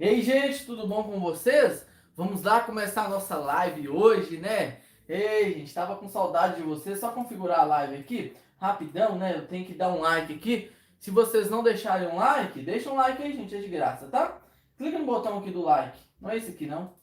E 0.00 0.08
aí, 0.08 0.22
gente, 0.22 0.64
tudo 0.64 0.86
bom 0.86 1.04
com 1.04 1.20
vocês? 1.20 1.86
Vamos 2.16 2.42
lá 2.42 2.62
começar 2.62 3.04
a 3.04 3.08
nossa 3.10 3.36
live 3.36 3.86
hoje, 3.90 4.38
né? 4.38 4.80
Ei, 5.06 5.52
gente, 5.52 5.74
tava 5.74 5.94
com 5.94 6.08
saudade 6.08 6.56
de 6.56 6.62
vocês. 6.62 6.98
Só 6.98 7.10
configurar 7.10 7.60
a 7.60 7.64
live 7.64 7.96
aqui, 7.96 8.34
rapidão, 8.56 9.18
né? 9.18 9.36
Eu 9.36 9.46
tenho 9.46 9.66
que 9.66 9.74
dar 9.74 9.92
um 9.92 10.00
like 10.00 10.32
aqui. 10.32 10.72
Se 10.98 11.10
vocês 11.10 11.50
não 11.50 11.62
deixarem 11.62 12.08
um 12.08 12.16
like, 12.16 12.62
deixa 12.62 12.90
um 12.90 12.94
like 12.94 13.22
aí, 13.22 13.36
gente, 13.36 13.54
é 13.54 13.60
de 13.60 13.68
graça, 13.68 14.06
tá? 14.06 14.38
Clica 14.78 14.98
no 14.98 15.04
botão 15.04 15.36
aqui 15.36 15.50
do 15.50 15.60
like. 15.60 15.98
Não 16.18 16.30
é 16.30 16.38
esse 16.38 16.52
aqui, 16.52 16.66
não. 16.66 16.94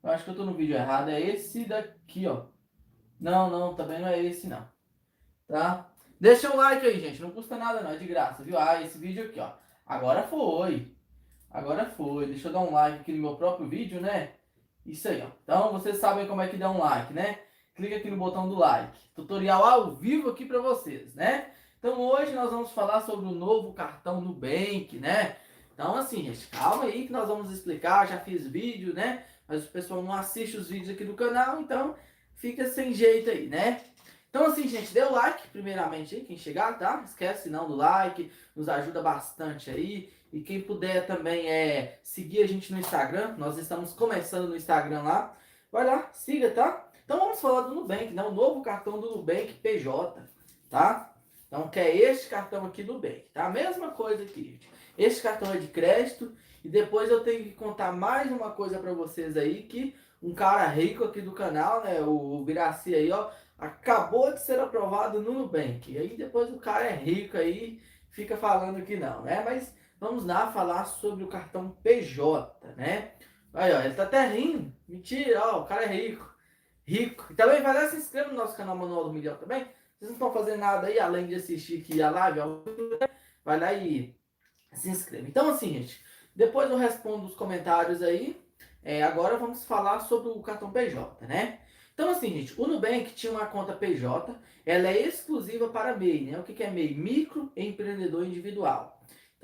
Eu 0.00 0.10
acho 0.12 0.22
que 0.22 0.30
eu 0.30 0.36
tô 0.36 0.44
no 0.44 0.54
vídeo 0.54 0.76
errado. 0.76 1.08
É 1.08 1.20
esse 1.20 1.64
daqui, 1.64 2.24
ó. 2.28 2.44
Não, 3.20 3.50
não, 3.50 3.74
também 3.74 3.98
não 3.98 4.06
é 4.06 4.22
esse, 4.22 4.46
não. 4.46 4.64
Tá? 5.48 5.90
Deixa 6.20 6.54
um 6.54 6.56
like 6.56 6.86
aí, 6.86 7.00
gente. 7.00 7.20
Não 7.20 7.32
custa 7.32 7.56
nada, 7.56 7.80
não. 7.80 7.90
É 7.90 7.96
de 7.96 8.06
graça, 8.06 8.44
viu? 8.44 8.56
Ah, 8.56 8.80
esse 8.80 8.96
vídeo 8.96 9.24
aqui, 9.24 9.40
ó. 9.40 9.50
Agora 9.84 10.22
foi. 10.22 10.94
Agora 11.54 11.86
foi. 11.86 12.26
Deixa 12.26 12.48
eu 12.48 12.52
dar 12.52 12.58
um 12.58 12.72
like 12.72 12.98
aqui 12.98 13.12
no 13.12 13.22
meu 13.22 13.36
próprio 13.36 13.68
vídeo, 13.68 14.00
né? 14.00 14.32
Isso 14.84 15.06
aí, 15.08 15.22
ó. 15.22 15.28
Então, 15.44 15.72
vocês 15.72 15.98
sabem 15.98 16.26
como 16.26 16.42
é 16.42 16.48
que 16.48 16.56
dá 16.56 16.68
um 16.68 16.78
like, 16.78 17.12
né? 17.12 17.38
Clica 17.76 17.96
aqui 17.96 18.10
no 18.10 18.16
botão 18.16 18.48
do 18.48 18.56
like. 18.56 18.98
Tutorial 19.14 19.64
ao 19.64 19.92
vivo 19.92 20.30
aqui 20.30 20.44
para 20.44 20.58
vocês, 20.58 21.14
né? 21.14 21.52
Então, 21.78 22.00
hoje 22.00 22.32
nós 22.32 22.50
vamos 22.50 22.72
falar 22.72 23.02
sobre 23.02 23.26
o 23.26 23.32
novo 23.32 23.72
cartão 23.72 24.20
Nubank, 24.20 24.98
né? 24.98 25.36
Então, 25.72 25.94
assim, 25.94 26.24
gente, 26.24 26.44
calma 26.48 26.84
aí 26.84 27.06
que 27.06 27.12
nós 27.12 27.28
vamos 27.28 27.52
explicar. 27.52 28.08
Já 28.08 28.18
fiz 28.18 28.48
vídeo, 28.48 28.92
né? 28.92 29.24
Mas 29.46 29.64
o 29.64 29.70
pessoal 29.70 30.02
não 30.02 30.12
assiste 30.12 30.56
os 30.56 30.68
vídeos 30.68 30.90
aqui 30.90 31.04
do 31.04 31.14
canal, 31.14 31.60
então 31.60 31.94
fica 32.34 32.66
sem 32.66 32.92
jeito 32.92 33.30
aí, 33.30 33.46
né? 33.46 33.80
Então, 34.28 34.46
assim, 34.46 34.66
gente, 34.66 34.92
dê 34.92 35.02
o 35.04 35.12
like, 35.12 35.46
primeiramente, 35.48 36.16
aí, 36.16 36.24
quem 36.24 36.36
chegar, 36.36 36.76
tá? 36.76 37.00
Esquece 37.04 37.48
não 37.48 37.68
do 37.68 37.76
like, 37.76 38.32
nos 38.56 38.68
ajuda 38.68 39.00
bastante 39.00 39.70
aí. 39.70 40.12
E 40.34 40.40
quem 40.40 40.60
puder 40.60 41.06
também 41.06 41.48
é 41.48 42.00
seguir 42.02 42.42
a 42.42 42.46
gente 42.48 42.72
no 42.72 42.80
Instagram, 42.80 43.36
nós 43.38 43.56
estamos 43.56 43.92
começando 43.92 44.48
no 44.48 44.56
Instagram 44.56 45.02
lá. 45.02 45.38
Vai 45.70 45.86
lá, 45.86 46.10
siga, 46.12 46.50
tá? 46.50 46.88
Então 47.04 47.20
vamos 47.20 47.40
falar 47.40 47.60
do 47.68 47.74
Nubank, 47.76 48.12
né? 48.12 48.20
O 48.24 48.32
novo 48.32 48.60
cartão 48.60 48.98
do 48.98 49.12
Nubank 49.12 49.54
PJ, 49.62 50.20
tá? 50.68 51.14
Então 51.46 51.68
que 51.68 51.78
é 51.78 51.96
este 51.96 52.28
cartão 52.28 52.66
aqui 52.66 52.82
do 52.82 52.94
Nubank, 52.94 53.28
tá? 53.32 53.46
A 53.46 53.50
mesma 53.50 53.92
coisa 53.92 54.24
aqui. 54.24 54.58
Este 54.98 55.22
cartão 55.22 55.54
é 55.54 55.56
de 55.56 55.68
crédito 55.68 56.34
e 56.64 56.68
depois 56.68 57.08
eu 57.08 57.22
tenho 57.22 57.44
que 57.44 57.52
contar 57.52 57.92
mais 57.92 58.28
uma 58.32 58.50
coisa 58.50 58.80
para 58.80 58.92
vocês 58.92 59.36
aí 59.36 59.62
que 59.62 59.94
um 60.20 60.34
cara 60.34 60.66
rico 60.66 61.04
aqui 61.04 61.20
do 61.20 61.30
canal, 61.30 61.84
né, 61.84 62.00
o 62.00 62.42
Biraci 62.42 62.92
aí, 62.92 63.12
ó, 63.12 63.30
acabou 63.56 64.34
de 64.34 64.44
ser 64.44 64.58
aprovado 64.58 65.22
no 65.22 65.32
Nubank. 65.32 65.92
E 65.92 65.96
aí 65.96 66.16
depois 66.16 66.52
o 66.52 66.58
cara 66.58 66.86
é 66.86 66.96
rico 66.96 67.36
aí, 67.36 67.80
fica 68.10 68.36
falando 68.36 68.84
que 68.84 68.96
não, 68.96 69.22
né? 69.22 69.40
Mas 69.44 69.72
vamos 70.04 70.26
lá 70.26 70.52
falar 70.52 70.84
sobre 70.84 71.24
o 71.24 71.28
cartão 71.28 71.70
PJ, 71.82 72.74
né? 72.76 73.12
Aí, 73.54 73.72
ó, 73.72 73.80
ele 73.80 73.94
tá 73.94 74.02
até 74.02 74.26
rindo. 74.26 74.70
Mentira, 74.86 75.40
ó, 75.46 75.62
o 75.62 75.64
cara 75.64 75.84
é 75.84 75.86
rico. 75.86 76.34
Rico. 76.86 77.26
E 77.30 77.34
também 77.34 77.62
vai 77.62 77.72
lá 77.72 77.88
se 77.88 77.96
inscreva 77.96 78.28
no 78.28 78.36
nosso 78.36 78.54
canal 78.54 78.76
Manual 78.76 79.04
do 79.04 79.12
Milhão 79.12 79.36
também. 79.38 79.64
Vocês 79.96 80.10
não 80.10 80.12
estão 80.12 80.30
fazendo 80.30 80.58
nada 80.60 80.88
aí, 80.88 81.00
além 81.00 81.26
de 81.26 81.36
assistir 81.36 81.80
aqui 81.80 82.02
a 82.02 82.10
live, 82.10 82.40
vai 83.42 83.58
lá 83.58 83.72
e 83.72 84.14
se 84.72 84.90
inscreva. 84.90 85.26
Então, 85.26 85.48
assim, 85.48 85.72
gente, 85.72 86.04
depois 86.36 86.70
eu 86.70 86.76
respondo 86.76 87.24
os 87.24 87.34
comentários 87.34 88.02
aí. 88.02 88.38
É, 88.82 89.02
agora 89.02 89.38
vamos 89.38 89.64
falar 89.64 90.00
sobre 90.00 90.28
o 90.28 90.42
cartão 90.42 90.70
PJ, 90.70 91.26
né? 91.26 91.60
Então, 91.94 92.10
assim, 92.10 92.28
gente, 92.28 92.60
o 92.60 92.66
Nubank 92.66 93.14
tinha 93.14 93.32
uma 93.32 93.46
conta 93.46 93.72
PJ, 93.72 94.38
ela 94.66 94.88
é 94.88 95.00
exclusiva 95.00 95.68
para 95.68 95.96
MEI, 95.96 96.32
né? 96.32 96.38
O 96.38 96.42
que, 96.42 96.52
que 96.52 96.62
é 96.62 96.68
MEI? 96.68 96.94
Microempreendedor 96.94 98.26
individual. 98.26 98.93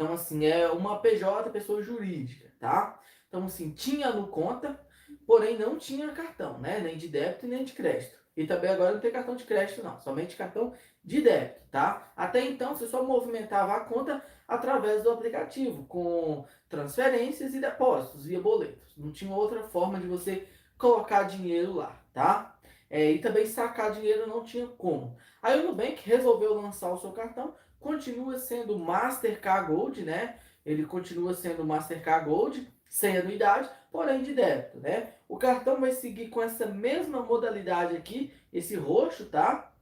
Então, 0.00 0.14
assim, 0.14 0.46
é 0.46 0.66
uma 0.70 0.98
PJ, 0.98 1.50
pessoa 1.50 1.82
jurídica, 1.82 2.50
tá? 2.58 2.98
Então, 3.28 3.44
assim, 3.44 3.70
tinha 3.70 4.10
no 4.10 4.28
conta, 4.28 4.80
porém 5.26 5.58
não 5.58 5.76
tinha 5.76 6.10
cartão, 6.12 6.58
né? 6.58 6.80
Nem 6.80 6.96
de 6.96 7.06
débito 7.06 7.46
nem 7.46 7.64
de 7.64 7.74
crédito. 7.74 8.18
E 8.34 8.46
também 8.46 8.70
agora 8.70 8.92
não 8.92 9.00
tem 9.00 9.10
cartão 9.10 9.36
de 9.36 9.44
crédito, 9.44 9.84
não, 9.84 10.00
somente 10.00 10.36
cartão 10.36 10.72
de 11.04 11.20
débito, 11.20 11.60
tá? 11.70 12.10
Até 12.16 12.40
então 12.40 12.74
você 12.74 12.88
só 12.88 13.02
movimentava 13.04 13.74
a 13.74 13.80
conta 13.80 14.24
através 14.48 15.02
do 15.02 15.10
aplicativo, 15.10 15.84
com 15.84 16.46
transferências 16.66 17.52
e 17.52 17.60
depósitos 17.60 18.24
via 18.24 18.40
boletos. 18.40 18.96
Não 18.96 19.12
tinha 19.12 19.34
outra 19.34 19.64
forma 19.64 20.00
de 20.00 20.06
você 20.06 20.48
colocar 20.78 21.24
dinheiro 21.24 21.74
lá, 21.74 22.02
tá? 22.14 22.58
É, 22.88 23.10
e 23.12 23.18
também 23.18 23.44
sacar 23.44 23.92
dinheiro 23.92 24.26
não 24.26 24.42
tinha 24.44 24.66
como. 24.66 25.18
Aí 25.42 25.60
o 25.60 25.66
Nubank 25.66 26.00
resolveu 26.08 26.54
lançar 26.54 26.90
o 26.90 26.98
seu 26.98 27.12
cartão 27.12 27.54
continua 27.80 28.38
sendo 28.38 28.78
Mastercard 28.78 29.72
Gold, 29.72 30.04
né? 30.04 30.38
Ele 30.64 30.84
continua 30.84 31.34
sendo 31.34 31.64
Mastercard 31.64 32.28
Gold, 32.28 32.68
sem 32.88 33.16
anuidade, 33.16 33.68
porém 33.90 34.22
de 34.22 34.34
débito, 34.34 34.78
né? 34.78 35.14
O 35.26 35.38
cartão 35.38 35.80
vai 35.80 35.92
seguir 35.92 36.28
com 36.28 36.42
essa 36.42 36.66
mesma 36.66 37.22
modalidade 37.22 37.96
aqui, 37.96 38.32
esse 38.52 38.76
roxo, 38.76 39.26
tá? 39.26 39.72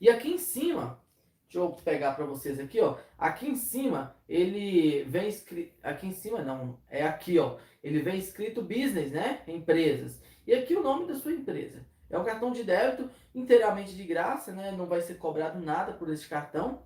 E 0.00 0.10
aqui 0.10 0.34
em 0.34 0.38
cima, 0.38 1.00
deixa 1.44 1.58
eu 1.58 1.70
pegar 1.70 2.12
para 2.12 2.26
vocês 2.26 2.60
aqui, 2.60 2.80
ó. 2.80 2.98
Aqui 3.18 3.48
em 3.48 3.56
cima, 3.56 4.14
ele 4.28 5.04
vem 5.04 5.28
escrito, 5.28 5.72
aqui 5.82 6.08
em 6.08 6.12
cima 6.12 6.42
não, 6.42 6.78
é 6.90 7.04
aqui, 7.04 7.38
ó. 7.38 7.56
Ele 7.82 8.00
vem 8.00 8.18
escrito 8.18 8.60
business, 8.60 9.10
né? 9.12 9.42
Empresas. 9.46 10.20
E 10.46 10.52
aqui 10.52 10.74
o 10.76 10.82
nome 10.82 11.06
da 11.06 11.14
sua 11.14 11.32
empresa. 11.32 11.86
É 12.10 12.18
um 12.18 12.24
cartão 12.24 12.52
de 12.52 12.62
débito 12.62 13.10
inteiramente 13.34 13.94
de 13.94 14.04
graça, 14.04 14.52
né? 14.52 14.70
Não 14.70 14.86
vai 14.86 15.00
ser 15.00 15.14
cobrado 15.14 15.58
nada 15.58 15.92
por 15.92 16.08
esse 16.10 16.28
cartão 16.28 16.82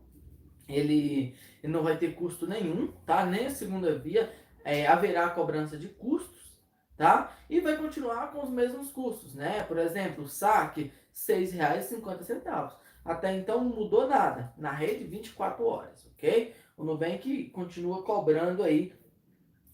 ele, 0.75 1.37
ele 1.63 1.73
não 1.73 1.83
vai 1.83 1.97
ter 1.97 2.15
custo 2.15 2.47
nenhum, 2.47 2.93
tá? 3.07 3.25
Nem 3.25 3.47
a 3.47 3.51
segunda 3.51 3.99
via 3.99 4.33
é, 4.65 4.87
haverá 4.87 5.31
cobrança 5.31 5.77
de 5.77 5.89
custos, 5.89 6.57
tá? 6.97 7.37
E 7.49 7.61
vai 7.61 7.77
continuar 7.77 8.31
com 8.33 8.43
os 8.43 8.51
mesmos 8.51 8.91
custos, 8.91 9.35
né? 9.35 9.63
Por 9.65 9.79
exemplo, 9.79 10.27
saque 10.29 10.83
R$ 10.83 10.93
6,50. 11.15 12.73
Até 13.05 13.35
então 13.35 13.65
não 13.65 13.71
mudou 13.71 14.07
nada. 14.07 14.53
Na 14.57 14.71
rede, 14.71 15.05
24 15.05 15.65
horas, 15.65 16.07
ok? 16.15 16.55
O 16.77 16.85
Nubank 16.85 17.51
continua 17.51 18.03
cobrando 18.03 18.63
aí 18.63 18.93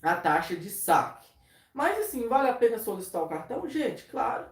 a 0.03 0.15
taxa 0.15 0.57
de 0.57 0.71
saque. 0.71 1.27
Mas 1.73 1.99
assim, 1.99 2.29
vale 2.29 2.49
a 2.49 2.55
pena 2.55 2.79
solicitar 2.79 3.23
o 3.23 3.29
cartão? 3.29 3.69
Gente, 3.69 4.05
claro, 4.05 4.47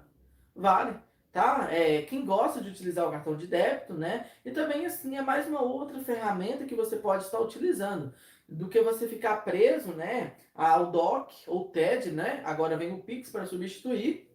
vale 0.55 0.99
tá? 1.35 1.67
É, 1.69 2.03
quem 2.03 2.25
gosta 2.25 2.61
de 2.61 2.71
utilizar 2.71 3.09
o 3.09 3.11
cartão 3.11 3.37
de 3.37 3.49
débito, 3.49 3.93
né? 3.93 4.31
E 4.45 4.53
também 4.53 4.87
assim 4.87 5.17
é 5.17 5.21
mais 5.21 5.49
uma 5.49 5.61
outra 5.61 5.99
ferramenta 5.99 6.65
que 6.65 6.77
você 6.77 6.97
pode 6.97 7.25
estar 7.25 7.41
utilizando 7.41 8.15
do 8.49 8.69
que 8.69 8.81
você 8.81 9.09
ficar 9.09 9.39
preso, 9.39 9.93
né, 9.95 10.37
ao 10.55 10.93
DOC 10.93 11.33
ou 11.49 11.71
TED, 11.71 12.13
né? 12.13 12.41
Agora 12.45 12.77
vem 12.77 12.93
o 12.93 13.03
Pix 13.03 13.31
para 13.31 13.47
substituir. 13.47 14.31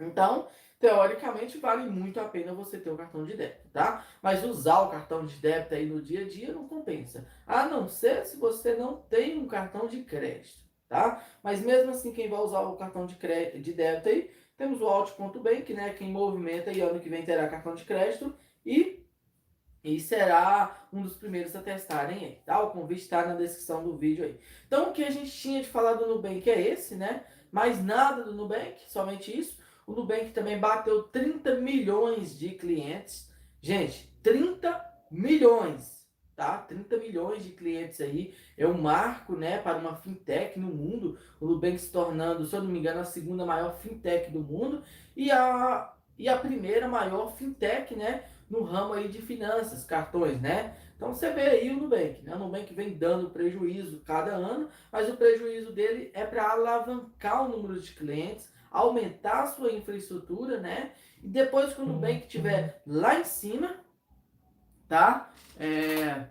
Então, 0.00 0.48
teoricamente 0.80 1.58
vale 1.58 1.88
muito 1.88 2.18
a 2.18 2.24
pena 2.24 2.52
você 2.52 2.80
ter 2.80 2.90
o 2.90 2.96
cartão 2.96 3.24
de 3.24 3.36
débito, 3.36 3.68
tá? 3.72 4.04
Mas 4.20 4.42
usar 4.42 4.80
o 4.80 4.90
cartão 4.90 5.24
de 5.24 5.36
débito 5.36 5.74
aí 5.74 5.86
no 5.86 6.02
dia 6.02 6.22
a 6.22 6.28
dia 6.28 6.52
não 6.52 6.66
compensa. 6.66 7.28
A 7.46 7.66
não 7.66 7.86
ser 7.86 8.26
se 8.26 8.38
você 8.38 8.74
não 8.74 8.96
tem 8.96 9.38
um 9.38 9.46
cartão 9.46 9.86
de 9.86 10.02
crédito, 10.02 10.64
tá? 10.88 11.24
Mas 11.44 11.60
mesmo 11.60 11.92
assim, 11.92 12.12
quem 12.12 12.28
vai 12.28 12.40
usar 12.40 12.62
o 12.62 12.76
cartão 12.76 13.06
de, 13.06 13.14
crédito, 13.14 13.60
de 13.60 13.72
débito 13.72 14.08
aí 14.08 14.43
temos 14.56 14.80
o 14.80 14.86
Alt.bank, 14.86 15.72
né? 15.74 15.92
Quem 15.94 16.10
movimenta 16.10 16.72
e 16.72 16.80
ano 16.80 17.00
que 17.00 17.08
vem 17.08 17.24
terá 17.24 17.48
cartão 17.48 17.74
de 17.74 17.84
crédito 17.84 18.34
e, 18.64 19.04
e 19.82 20.00
será 20.00 20.88
um 20.92 21.02
dos 21.02 21.16
primeiros 21.16 21.54
a 21.56 21.62
testarem 21.62 22.24
aí, 22.24 22.42
tá? 22.46 22.62
O 22.62 22.70
convite 22.70 23.02
está 23.02 23.26
na 23.26 23.34
descrição 23.34 23.82
do 23.82 23.96
vídeo 23.96 24.24
aí. 24.24 24.38
Então, 24.66 24.90
o 24.90 24.92
que 24.92 25.04
a 25.04 25.10
gente 25.10 25.30
tinha 25.30 25.60
de 25.60 25.68
falar 25.68 25.94
do 25.94 26.06
Nubank 26.06 26.48
é 26.48 26.68
esse, 26.68 26.94
né? 26.94 27.24
Mais 27.50 27.82
nada 27.82 28.22
do 28.22 28.32
Nubank, 28.32 28.80
somente 28.88 29.36
isso. 29.36 29.62
O 29.86 29.92
Nubank 29.92 30.30
também 30.30 30.58
bateu 30.58 31.02
30 31.04 31.56
milhões 31.56 32.38
de 32.38 32.50
clientes. 32.50 33.30
Gente, 33.60 34.12
30 34.22 34.84
milhões 35.10 35.93
tá? 36.36 36.58
30 36.58 36.96
milhões 36.98 37.44
de 37.44 37.50
clientes 37.50 38.00
aí, 38.00 38.34
é 38.56 38.66
um 38.66 38.80
marco, 38.80 39.34
né, 39.36 39.58
para 39.58 39.78
uma 39.78 39.96
fintech 39.96 40.58
no 40.58 40.68
mundo, 40.68 41.18
o 41.40 41.46
Nubank 41.46 41.78
se 41.78 41.90
tornando, 41.90 42.46
se 42.46 42.54
eu 42.54 42.62
não 42.62 42.70
me 42.70 42.78
engano, 42.78 43.00
a 43.00 43.04
segunda 43.04 43.44
maior 43.44 43.76
fintech 43.78 44.30
do 44.30 44.40
mundo 44.40 44.82
e 45.16 45.30
a, 45.30 45.92
e 46.18 46.28
a 46.28 46.36
primeira 46.36 46.88
maior 46.88 47.34
fintech, 47.36 47.94
né, 47.94 48.24
no 48.50 48.62
ramo 48.62 48.94
aí 48.94 49.08
de 49.08 49.20
finanças, 49.22 49.84
cartões, 49.84 50.40
né? 50.40 50.76
Então 50.96 51.12
você 51.12 51.30
vê 51.30 51.42
aí 51.42 51.70
o 51.70 51.76
Nubank, 51.76 52.22
né? 52.22 52.34
O 52.34 52.38
Nubank 52.38 52.72
vem 52.72 52.96
dando 52.96 53.30
prejuízo 53.30 54.00
cada 54.00 54.32
ano, 54.32 54.68
mas 54.92 55.08
o 55.08 55.16
prejuízo 55.16 55.72
dele 55.72 56.10
é 56.14 56.24
para 56.24 56.52
alavancar 56.52 57.44
o 57.44 57.48
número 57.48 57.80
de 57.80 57.92
clientes, 57.92 58.48
aumentar 58.70 59.42
a 59.42 59.46
sua 59.46 59.72
infraestrutura, 59.72 60.60
né? 60.60 60.92
E 61.22 61.28
depois 61.28 61.74
que 61.74 61.80
o 61.80 61.86
Nubank 61.86 62.26
estiver 62.26 62.82
lá 62.86 63.18
em 63.18 63.24
cima, 63.24 63.76
tá? 64.88 65.32
É, 65.58 66.26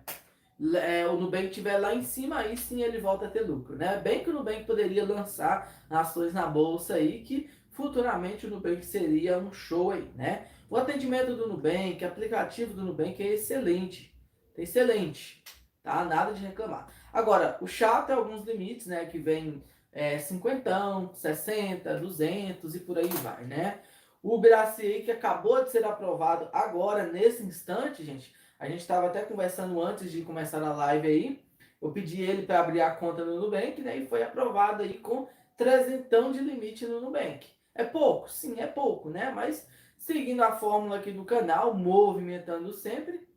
é, 0.76 1.06
o 1.06 1.16
Nubank 1.16 1.46
estiver 1.46 1.78
lá 1.78 1.94
em 1.94 2.02
cima, 2.02 2.38
aí 2.38 2.56
sim 2.56 2.82
ele 2.82 2.98
volta 2.98 3.26
a 3.26 3.30
ter 3.30 3.42
lucro, 3.42 3.76
né? 3.76 3.98
Bem 3.98 4.22
que 4.22 4.30
o 4.30 4.32
Nubank 4.32 4.64
poderia 4.64 5.04
lançar 5.04 5.84
ações 5.90 6.32
na 6.32 6.46
bolsa 6.46 6.94
aí, 6.94 7.22
que 7.22 7.50
futuramente 7.70 8.46
o 8.46 8.50
Nubank 8.50 8.84
seria 8.84 9.38
um 9.38 9.52
show 9.52 9.90
aí, 9.90 10.08
né? 10.14 10.46
O 10.70 10.76
atendimento 10.76 11.34
do 11.34 11.48
Nubank, 11.48 12.04
aplicativo 12.04 12.74
do 12.74 12.84
Nubank 12.84 13.22
é 13.22 13.34
excelente, 13.34 14.14
excelente, 14.56 15.42
tá? 15.82 16.04
Nada 16.04 16.32
de 16.32 16.40
reclamar. 16.40 16.88
Agora, 17.12 17.58
o 17.60 17.66
chato 17.66 18.10
é 18.10 18.14
alguns 18.14 18.44
limites, 18.44 18.86
né, 18.86 19.04
que 19.04 19.18
vem 19.18 19.62
é, 19.92 20.18
50, 20.18 21.10
60, 21.14 21.98
200 21.98 22.74
e 22.74 22.80
por 22.80 22.98
aí 22.98 23.08
vai, 23.08 23.44
né? 23.44 23.80
O 24.22 24.38
Braci 24.38 25.02
que 25.04 25.10
acabou 25.10 25.62
de 25.62 25.70
ser 25.70 25.84
aprovado 25.84 26.48
agora, 26.52 27.12
nesse 27.12 27.42
instante, 27.42 28.02
gente. 28.02 28.34
A 28.64 28.68
gente 28.70 28.80
estava 28.80 29.08
até 29.08 29.20
conversando 29.20 29.78
antes 29.82 30.10
de 30.10 30.22
começar 30.22 30.62
a 30.62 30.72
live 30.72 31.06
aí. 31.06 31.44
Eu 31.82 31.92
pedi 31.92 32.22
ele 32.22 32.46
para 32.46 32.60
abrir 32.60 32.80
a 32.80 32.92
conta 32.92 33.22
no 33.22 33.38
Nubank, 33.38 33.82
né? 33.82 33.98
E 33.98 34.06
foi 34.06 34.22
aprovado 34.22 34.82
aí 34.82 34.94
com 34.94 35.28
trezentão 35.54 36.32
de 36.32 36.40
limite 36.40 36.86
no 36.86 36.98
Nubank. 36.98 37.46
É 37.74 37.84
pouco? 37.84 38.30
Sim, 38.30 38.58
é 38.58 38.66
pouco, 38.66 39.10
né? 39.10 39.30
Mas 39.30 39.68
seguindo 39.98 40.42
a 40.42 40.52
fórmula 40.52 40.96
aqui 40.96 41.12
do 41.12 41.26
canal, 41.26 41.74
movimentando 41.74 42.72
sempre, 42.72 43.28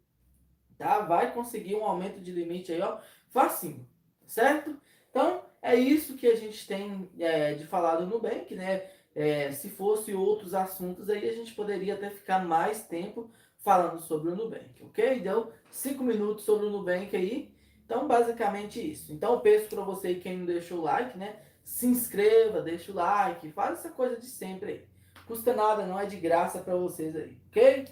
tá? 0.77 0.99
Vai 0.99 1.33
conseguir 1.33 1.75
um 1.75 1.83
aumento 1.83 2.21
de 2.21 2.31
limite 2.31 2.71
aí, 2.71 2.79
ó, 2.79 2.99
facinho, 3.29 3.85
certo? 4.25 4.77
Então, 5.09 5.43
é 5.61 5.75
isso 5.75 6.15
que 6.15 6.27
a 6.27 6.35
gente 6.37 6.65
tem 6.65 7.11
é, 7.19 7.53
de 7.53 7.67
falar 7.67 7.97
do 7.97 8.07
Nubank, 8.07 8.55
né? 8.55 8.89
É, 9.13 9.51
se 9.51 9.69
fosse 9.71 10.13
outros 10.13 10.53
assuntos 10.53 11.09
aí, 11.09 11.27
a 11.27 11.33
gente 11.33 11.53
poderia 11.53 11.95
até 11.95 12.09
ficar 12.09 12.45
mais 12.45 12.87
tempo 12.87 13.29
falando 13.59 14.01
sobre 14.01 14.29
o 14.29 14.35
Nubank, 14.35 14.83
ok? 14.83 15.19
Deu 15.19 15.51
cinco 15.69 16.03
minutos 16.03 16.45
sobre 16.45 16.67
o 16.67 16.69
Nubank 16.69 17.15
aí. 17.15 17.53
Então, 17.85 18.07
basicamente 18.07 18.79
isso. 18.79 19.13
Então, 19.13 19.33
eu 19.33 19.39
peço 19.39 19.67
para 19.67 19.83
você 19.83 20.15
quem 20.15 20.37
não 20.37 20.45
deixou 20.45 20.79
o 20.79 20.83
like, 20.83 21.17
né? 21.17 21.39
Se 21.63 21.85
inscreva, 21.85 22.61
deixa 22.61 22.91
o 22.91 22.95
like, 22.95 23.51
faz 23.51 23.79
essa 23.79 23.89
coisa 23.89 24.17
de 24.17 24.25
sempre 24.25 24.71
aí. 24.71 24.85
Custa 25.25 25.53
nada, 25.53 25.85
não 25.85 25.99
é 25.99 26.05
de 26.05 26.17
graça 26.17 26.59
para 26.59 26.75
vocês 26.75 27.15
aí, 27.15 27.37
ok? 27.49 27.85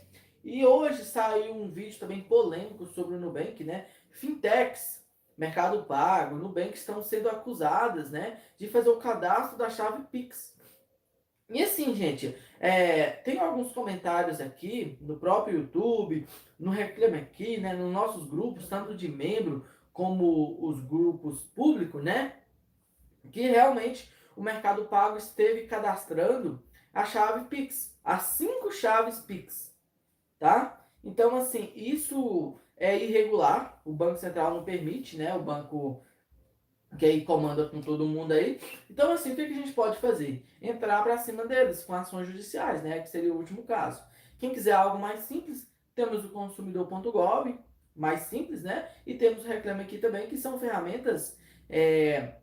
E 0.44 0.66
hoje 0.66 1.04
saiu 1.04 1.54
um 1.54 1.70
vídeo 1.70 2.00
também 2.00 2.22
polêmico 2.22 2.86
sobre 2.86 3.16
o 3.16 3.20
Nubank, 3.20 3.64
né? 3.64 3.88
Fintechs 4.12 5.06
Mercado 5.38 5.84
Pago, 5.84 6.38
Nubank 6.38 6.74
estão 6.74 7.02
sendo 7.02 7.30
acusadas, 7.30 8.10
né, 8.10 8.40
de 8.58 8.70
fazer 8.70 8.90
o 8.90 8.98
cadastro 8.98 9.58
da 9.58 9.70
chave 9.70 10.04
Pix. 10.10 10.55
E 11.50 11.62
assim, 11.62 11.94
gente, 11.94 12.36
é, 12.60 13.12
tem 13.12 13.40
alguns 13.40 13.72
comentários 13.72 14.42
aqui 14.42 14.98
no 15.02 15.18
próprio 15.18 15.60
YouTube, 15.60 16.28
no 16.58 16.72
Reclame 16.72 17.20
Aqui, 17.20 17.60
né, 17.60 17.74
nos 17.74 17.92
nossos 17.92 18.28
grupos, 18.28 18.68
tanto 18.68 18.96
de 18.96 19.08
membro 19.08 19.66
como 19.94 20.58
os 20.68 20.82
grupos 20.84 21.44
públicos, 21.44 22.04
né, 22.04 22.36
que 23.32 23.42
realmente 23.42 24.12
o 24.36 24.42
Mercado 24.42 24.86
Pago 24.86 25.18
esteve 25.18 25.68
cadastrando 25.68 26.64
a 26.94 27.06
chave 27.06 27.46
Pix, 27.46 27.96
as 28.04 28.24
cinco 28.24 28.72
chaves 28.72 29.20
Pix, 29.20 29.76
tá? 30.40 30.86
Então, 31.04 31.36
assim, 31.36 31.72
isso 31.76 32.60
é 32.78 32.98
irregular, 32.98 33.82
o 33.86 33.94
Banco 33.94 34.18
Central 34.18 34.56
não 34.56 34.64
permite, 34.64 35.18
né? 35.18 35.34
O 35.36 35.44
banco 35.44 36.05
que 36.98 37.06
aí 37.06 37.24
comanda 37.24 37.68
com 37.68 37.82
todo 37.82 38.06
mundo 38.06 38.32
aí. 38.32 38.60
Então, 38.90 39.12
assim, 39.12 39.34
o 39.34 39.36
que, 39.36 39.42
a 39.42 39.48
gente 39.48 39.74
pode 39.74 39.98
fazer? 39.98 40.46
Entrar 40.62 41.04
para 41.04 41.18
cima 41.18 41.46
deles 41.46 41.84
com 41.84 41.94
ações 41.94 42.28
judiciais, 42.28 42.84
né? 42.84 43.00
Que 43.00 43.10
seria 43.10 43.34
o 43.34 43.38
último 43.38 43.64
caso. 43.64 44.04
Quem 44.38 44.52
quiser 44.54 44.74
algo 44.74 45.00
mais 45.00 45.22
simples, 45.22 45.70
temos 45.94 46.26
o 46.26 46.30
consumidor.gov, 46.30 47.58
mais 47.96 48.22
simples, 48.22 48.64
né? 48.64 48.90
E 49.06 49.14
temos 49.14 49.44
o 49.44 49.48
Reclame 49.48 49.84
Aqui 49.84 49.98
também, 49.98 50.28
que 50.28 50.38
são 50.38 50.60
ferramentas 50.60 51.38
é, 51.70 52.36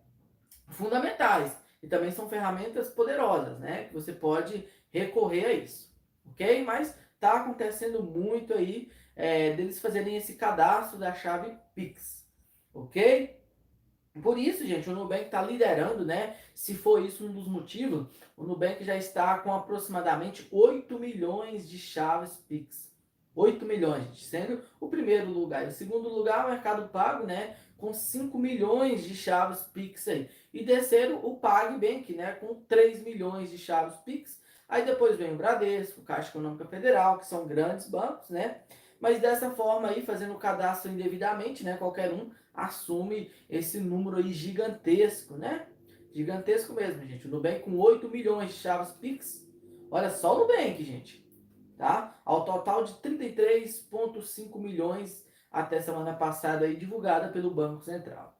fundamentais. 0.69 1.57
E 1.83 1.89
também 1.89 2.11
são 2.13 2.29
ferramentas 2.29 2.89
poderosas, 2.91 3.59
né? 3.59 3.85
Que 3.85 3.95
você 3.95 4.13
pode 4.13 4.65
recorrer 4.93 5.47
a 5.47 5.53
isso. 5.53 5.93
Ok? 6.31 6.65
Mas 6.65 6.97
tá 7.19 7.41
acontecendo 7.41 8.03
muito 8.03 8.55
aí 8.55 8.91
é, 9.15 9.53
deles 9.53 9.81
fazerem 9.81 10.17
esse 10.17 10.37
cadastro 10.37 10.99
da 10.99 11.13
chave 11.13 11.57
Pix, 11.75 12.27
ok? 12.73 13.42
Por 14.21 14.37
isso, 14.37 14.67
gente, 14.67 14.91
o 14.91 14.95
Nubank 14.95 15.25
está 15.25 15.41
liderando, 15.41 16.05
né? 16.05 16.37
Se 16.55 16.75
for 16.75 17.03
isso 17.03 17.27
um 17.27 17.33
dos 17.33 17.49
motivos, 17.49 18.07
o 18.37 18.45
Nubank 18.45 18.85
já 18.85 18.95
está 18.95 19.39
com 19.39 19.55
aproximadamente 19.55 20.47
8 20.51 20.99
milhões 20.99 21.69
de 21.69 21.79
chaves 21.79 22.37
Pix. 22.47 22.93
8 23.35 23.65
milhões, 23.65 24.05
gente, 24.05 24.25
sendo 24.25 24.63
o 24.79 24.89
primeiro 24.89 25.31
lugar. 25.31 25.65
E 25.65 25.69
o 25.69 25.73
segundo 25.73 26.11
lugar, 26.11 26.45
o 26.45 26.51
Mercado 26.51 26.89
Pago, 26.89 27.25
né? 27.25 27.57
Com 27.79 27.95
5 27.95 28.39
milhões 28.39 29.03
de 29.03 29.15
chaves 29.15 29.63
Pix 29.63 30.07
aí. 30.07 30.29
E 30.53 30.63
terceiro, 30.63 31.19
o 31.27 31.37
PagBank, 31.37 32.15
né? 32.15 32.33
Com 32.33 32.55
3 32.69 33.03
milhões 33.03 33.51
de 33.51 33.57
chaves 33.57 33.97
Pix. 33.99 34.43
Aí 34.69 34.85
depois 34.85 35.17
vem 35.17 35.33
o 35.33 35.37
Bradesco, 35.37 36.03
Caixa 36.03 36.29
Econômica 36.29 36.67
Federal, 36.67 37.19
que 37.19 37.27
são 37.27 37.47
grandes 37.47 37.89
bancos, 37.89 38.29
né? 38.29 38.61
Mas 39.01 39.21
dessa 39.21 39.51
forma 39.51 39.89
aí, 39.89 40.05
fazendo 40.05 40.35
o 40.35 40.39
cadastro 40.39 40.91
indevidamente, 40.93 41.65
né? 41.65 41.77
Qualquer 41.79 42.13
um 42.13 42.31
assume 42.55 43.31
esse 43.49 43.81
número 43.81 44.17
aí 44.17 44.33
gigantesco, 44.33 45.35
né? 45.35 45.67
Gigantesco 46.13 46.75
mesmo, 46.75 47.05
gente. 47.07 47.27
O 47.27 47.31
Nubank 47.31 47.61
com 47.61 47.79
8 47.79 48.09
milhões 48.09 48.51
de 48.51 48.57
chaves 48.57 48.93
Pix. 48.93 49.49
Olha 49.91 50.11
só 50.11 50.35
o 50.35 50.39
Nubank, 50.41 50.83
gente. 50.85 51.23
Tá? 51.77 52.21
Ao 52.25 52.45
total 52.45 52.85
de 52.85 52.93
33,5 52.95 54.59
milhões 54.59 55.27
até 55.51 55.81
semana 55.81 56.15
passada 56.15 56.67
aí, 56.67 56.77
divulgada 56.77 57.29
pelo 57.29 57.51
Banco 57.51 57.83
Central. 57.83 58.39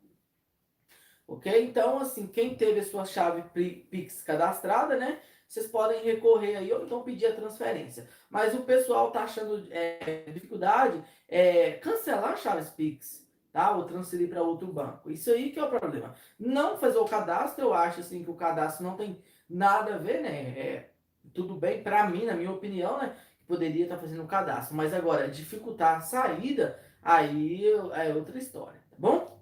Ok? 1.27 1.65
Então, 1.65 1.99
assim, 1.99 2.27
quem 2.27 2.55
teve 2.55 2.81
a 2.81 2.85
sua 2.85 3.05
chave 3.05 3.43
Pix 3.91 4.23
cadastrada, 4.23 4.97
né? 4.97 5.21
vocês 5.53 5.67
podem 5.67 6.03
recorrer 6.03 6.57
aí 6.57 6.73
ou 6.73 6.83
então 6.83 7.03
pedir 7.03 7.27
a 7.27 7.35
transferência. 7.35 8.09
Mas 8.31 8.55
o 8.55 8.63
pessoal 8.63 9.11
tá 9.11 9.25
achando 9.25 9.67
é, 9.71 10.25
dificuldade 10.33 11.05
é, 11.29 11.73
cancelar 11.73 12.39
chaves 12.39 12.71
Pix, 12.71 13.22
tá? 13.53 13.71
Ou 13.73 13.85
transferir 13.85 14.29
para 14.29 14.43
outro 14.43 14.67
banco. 14.73 15.11
Isso 15.11 15.31
aí 15.31 15.51
que 15.51 15.59
é 15.59 15.65
o 15.65 15.69
problema. 15.69 16.15
Não 16.39 16.79
fazer 16.79 16.99
o 16.99 17.05
cadastro, 17.05 17.65
eu 17.65 17.75
acho 17.75 18.01
assim 18.01 18.25
que 18.25 18.31
o 18.31 18.35
cadastro 18.35 18.85
não 18.85 18.97
tem 18.97 19.23
nada 19.49 19.97
a 19.97 19.99
ver, 19.99 20.23
né? 20.23 20.59
É, 20.59 20.91
tudo 21.35 21.55
bem 21.55 21.83
para 21.83 22.09
mim, 22.09 22.25
na 22.25 22.35
minha 22.35 22.51
opinião, 22.51 22.99
né? 22.99 23.15
Poderia 23.47 23.85
estar 23.85 23.97
tá 23.97 24.01
fazendo 24.01 24.23
o 24.23 24.27
cadastro, 24.27 24.75
mas 24.75 24.95
agora 24.95 25.29
dificultar 25.29 25.99
a 25.99 26.01
saída, 26.01 26.81
aí 27.03 27.65
é 27.95 28.15
outra 28.15 28.39
história, 28.39 28.81
tá 28.91 28.97
bom? 28.99 29.39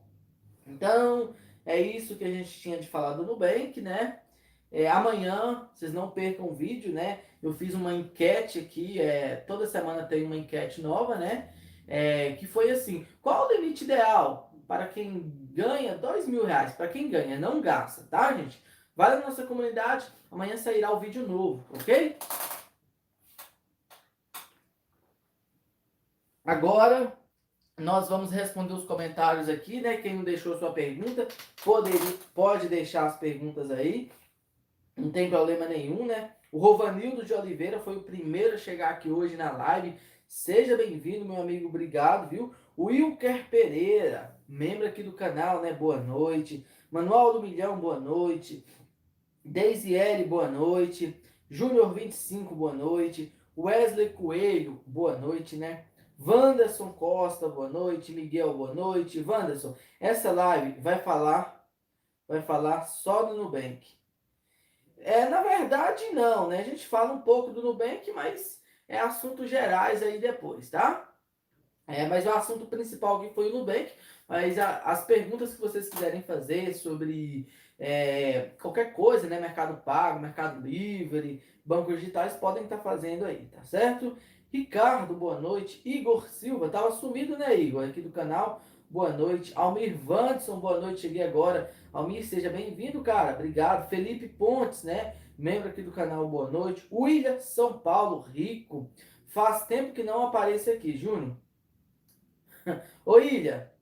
Então, 0.67 1.35
é 1.65 1.81
isso 1.81 2.17
que 2.17 2.25
a 2.25 2.31
gente 2.31 2.61
tinha 2.61 2.79
de 2.79 2.89
falar 2.89 3.13
do 3.13 3.25
Nubank, 3.25 3.81
né? 3.81 4.21
É, 4.73 4.89
amanhã, 4.89 5.69
vocês 5.75 5.93
não 5.93 6.11
percam 6.11 6.47
o 6.47 6.55
vídeo, 6.55 6.93
né? 6.93 7.21
Eu 7.43 7.53
fiz 7.53 7.75
uma 7.75 7.93
enquete 7.93 8.59
aqui, 8.59 9.01
é, 9.01 9.37
toda 9.37 9.67
semana 9.67 10.05
tem 10.05 10.25
uma 10.25 10.37
enquete 10.37 10.81
nova, 10.81 11.17
né? 11.17 11.53
É, 11.93 12.35
que 12.35 12.47
foi 12.47 12.71
assim: 12.71 13.05
qual 13.21 13.49
o 13.49 13.53
limite 13.53 13.83
ideal 13.83 14.55
para 14.69 14.87
quem 14.87 15.33
ganha 15.53 15.99
dois 15.99 16.29
mil 16.29 16.47
reais? 16.47 16.73
Para 16.73 16.87
quem 16.87 17.11
ganha, 17.11 17.37
não 17.37 17.61
gasta, 17.61 18.05
tá, 18.05 18.33
gente? 18.33 18.63
Vai 18.95 19.17
na 19.17 19.27
nossa 19.27 19.45
comunidade, 19.45 20.07
amanhã 20.31 20.57
sairá 20.57 20.93
o 20.93 21.01
vídeo 21.01 21.27
novo, 21.27 21.67
ok? 21.75 22.17
Agora, 26.45 27.13
nós 27.77 28.09
vamos 28.09 28.31
responder 28.31 28.75
os 28.75 28.85
comentários 28.85 29.49
aqui, 29.49 29.81
né? 29.81 29.97
Quem 29.97 30.15
não 30.15 30.23
deixou 30.23 30.57
sua 30.59 30.73
pergunta, 30.73 31.27
pode, 31.65 31.91
pode 32.33 32.69
deixar 32.69 33.07
as 33.07 33.19
perguntas 33.19 33.71
aí. 33.71 34.13
Não 34.97 35.11
tem 35.11 35.29
problema 35.29 35.67
nenhum, 35.67 36.07
né? 36.07 36.33
O 36.53 36.59
Rovanildo 36.59 37.25
de 37.25 37.33
Oliveira 37.33 37.81
foi 37.81 37.97
o 37.97 38.03
primeiro 38.03 38.55
a 38.55 38.59
chegar 38.59 38.91
aqui 38.91 39.11
hoje 39.11 39.37
na 39.37 39.51
live. 39.51 39.99
Seja 40.31 40.77
bem-vindo, 40.77 41.25
meu 41.25 41.43
amigo. 41.43 41.67
Obrigado, 41.67 42.29
viu? 42.29 42.55
Wilker 42.79 43.51
Pereira, 43.51 44.41
membro 44.49 44.87
aqui 44.87 45.03
do 45.03 45.13
canal, 45.13 45.61
né? 45.61 45.73
Boa 45.73 45.97
noite. 45.97 46.65
Manual 46.89 47.33
do 47.33 47.43
Milhão, 47.43 47.81
boa 47.81 47.99
noite. 47.99 48.65
Daisy 49.45 49.97
L, 49.97 50.25
boa 50.27 50.47
noite. 50.47 51.21
Júnior 51.51 51.93
25, 51.93 52.55
boa 52.55 52.73
noite. 52.73 53.35
Wesley 53.59 54.11
Coelho, 54.11 54.81
boa 54.87 55.19
noite, 55.19 55.57
né? 55.57 55.87
Wanderson 56.25 56.93
Costa, 56.93 57.49
boa 57.49 57.69
noite. 57.69 58.13
Miguel, 58.13 58.55
boa 58.55 58.73
noite. 58.73 59.21
Wanderson, 59.21 59.75
essa 59.99 60.31
live 60.31 60.81
vai 60.81 61.01
falar, 61.01 61.69
vai 62.29 62.41
falar 62.41 62.85
só 62.85 63.25
do 63.25 63.35
Nubank. 63.35 63.85
É, 64.97 65.29
na 65.29 65.43
verdade, 65.43 66.05
não, 66.13 66.47
né? 66.47 66.61
A 66.61 66.65
gente 66.65 66.87
fala 66.87 67.15
um 67.15 67.21
pouco 67.21 67.51
do 67.51 67.63
Nubank, 67.63 68.13
mas 68.13 68.60
é 68.91 68.99
assuntos 68.99 69.49
gerais 69.49 70.03
aí 70.03 70.19
depois, 70.19 70.69
tá? 70.69 71.09
É, 71.87 72.07
mas 72.07 72.27
o 72.27 72.31
assunto 72.31 72.67
principal 72.67 73.19
aqui 73.23 73.33
foi 73.33 73.51
o 73.51 73.59
Nubank, 73.59 73.91
mas 74.29 74.59
a, 74.59 74.79
as 74.79 75.05
perguntas 75.05 75.55
que 75.55 75.61
vocês 75.61 75.89
quiserem 75.89 76.23
fazer 76.23 76.75
sobre 76.75 77.49
é, 77.79 78.51
qualquer 78.61 78.93
coisa, 78.93 79.29
né? 79.29 79.41
Mercado 79.41 79.81
Pago, 79.83 80.21
Mercado 80.21 80.61
Livre, 80.61 81.41
bancos 81.65 82.01
digitais, 82.01 82.35
podem 82.35 82.65
estar 82.65 82.79
fazendo 82.79 83.25
aí, 83.25 83.47
tá 83.47 83.63
certo? 83.63 84.17
Ricardo, 84.53 85.15
boa 85.15 85.41
noite. 85.41 85.81
Igor 85.85 86.29
Silva, 86.29 86.69
tava 86.69 86.91
sumido, 86.91 87.39
né, 87.39 87.57
Igor, 87.57 87.85
aqui 87.85 88.01
do 88.01 88.11
canal. 88.11 88.61
Boa 88.89 89.11
noite. 89.11 89.53
Almir 89.55 89.97
Vandson, 89.97 90.59
boa 90.59 90.81
noite. 90.81 91.03
Cheguei 91.03 91.23
agora. 91.23 91.71
Almir, 91.93 92.27
seja 92.27 92.51
bem-vindo, 92.51 93.01
cara. 93.03 93.35
Obrigado. 93.35 93.89
Felipe 93.89 94.27
Pontes, 94.27 94.83
né? 94.83 95.15
Membro 95.41 95.71
aqui 95.71 95.83
do 95.83 95.91
canal, 95.91 96.29
boa 96.29 96.51
noite. 96.51 96.87
William 96.93 97.41
São 97.41 97.79
Paulo, 97.79 98.27
rico. 98.31 98.91
Faz 99.29 99.65
tempo 99.65 99.95
que 99.95 100.03
não 100.03 100.27
aparece 100.27 100.71
aqui, 100.71 100.95
Júnior. 100.95 101.35
Ô, 103.07 103.19
Ilha. 103.19 103.73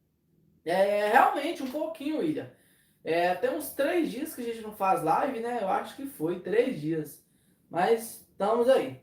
É, 0.65 1.09
realmente, 1.09 1.65
um 1.65 1.69
pouquinho, 1.69 2.23
Ilha. 2.23 2.55
É, 3.03 3.35
tem 3.35 3.51
uns 3.51 3.71
três 3.71 4.09
dias 4.09 4.37
que 4.37 4.43
a 4.43 4.45
gente 4.45 4.61
não 4.61 4.71
faz 4.71 5.03
live, 5.03 5.41
né? 5.41 5.59
Eu 5.61 5.69
acho 5.69 5.97
que 5.97 6.07
foi 6.07 6.39
três 6.39 6.81
dias. 6.81 7.27
Mas 7.69 8.21
estamos 8.31 8.69
aí. 8.69 9.01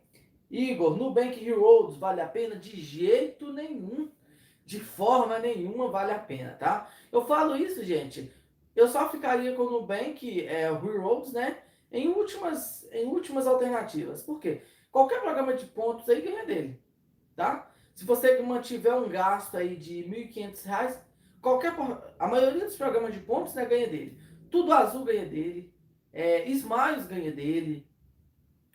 Igor, 0.49 0.95
Nubank 0.95 1.45
Heroes 1.45 1.97
vale 1.97 2.21
a 2.21 2.27
pena? 2.27 2.55
De 2.55 2.79
jeito 2.79 3.51
nenhum. 3.51 4.09
De 4.65 4.79
forma 4.79 5.39
nenhuma 5.39 5.89
vale 5.89 6.13
a 6.13 6.19
pena, 6.19 6.53
tá? 6.53 6.89
Eu 7.11 7.25
falo 7.25 7.57
isso, 7.57 7.83
gente. 7.83 8.33
Eu 8.73 8.87
só 8.87 9.09
ficaria 9.09 9.53
com 9.55 9.63
o 9.63 9.71
Nubank 9.71 10.47
é, 10.47 10.67
Heroes, 10.69 11.33
né? 11.33 11.54
Em 11.95 12.09
últimas, 12.09 12.85
em 12.91 13.05
últimas 13.05 13.47
alternativas. 13.47 14.21
Por 14.21 14.37
quê? 14.37 14.61
Qualquer 14.91 15.21
programa 15.21 15.53
de 15.53 15.65
pontos 15.65 16.09
aí 16.09 16.21
ganha 16.21 16.45
dele, 16.45 16.77
tá? 17.33 17.71
Se 17.93 18.03
você 18.03 18.41
mantiver 18.41 18.93
um 18.95 19.07
gasto 19.07 19.55
aí 19.55 19.77
de 19.77 20.01
R$ 20.01 20.29
1.500, 20.29 20.97
qualquer 21.41 21.73
a 22.19 22.27
maioria 22.27 22.65
dos 22.65 22.75
programas 22.75 23.13
de 23.13 23.21
pontos 23.21 23.53
né, 23.53 23.63
ganha 23.65 23.87
dele. 23.87 24.19
Tudo 24.51 24.73
Azul 24.73 25.05
ganha 25.05 25.25
dele, 25.25 25.73
é, 26.11 26.49
Smiles 26.49 27.07
ganha 27.07 27.31
dele, 27.31 27.87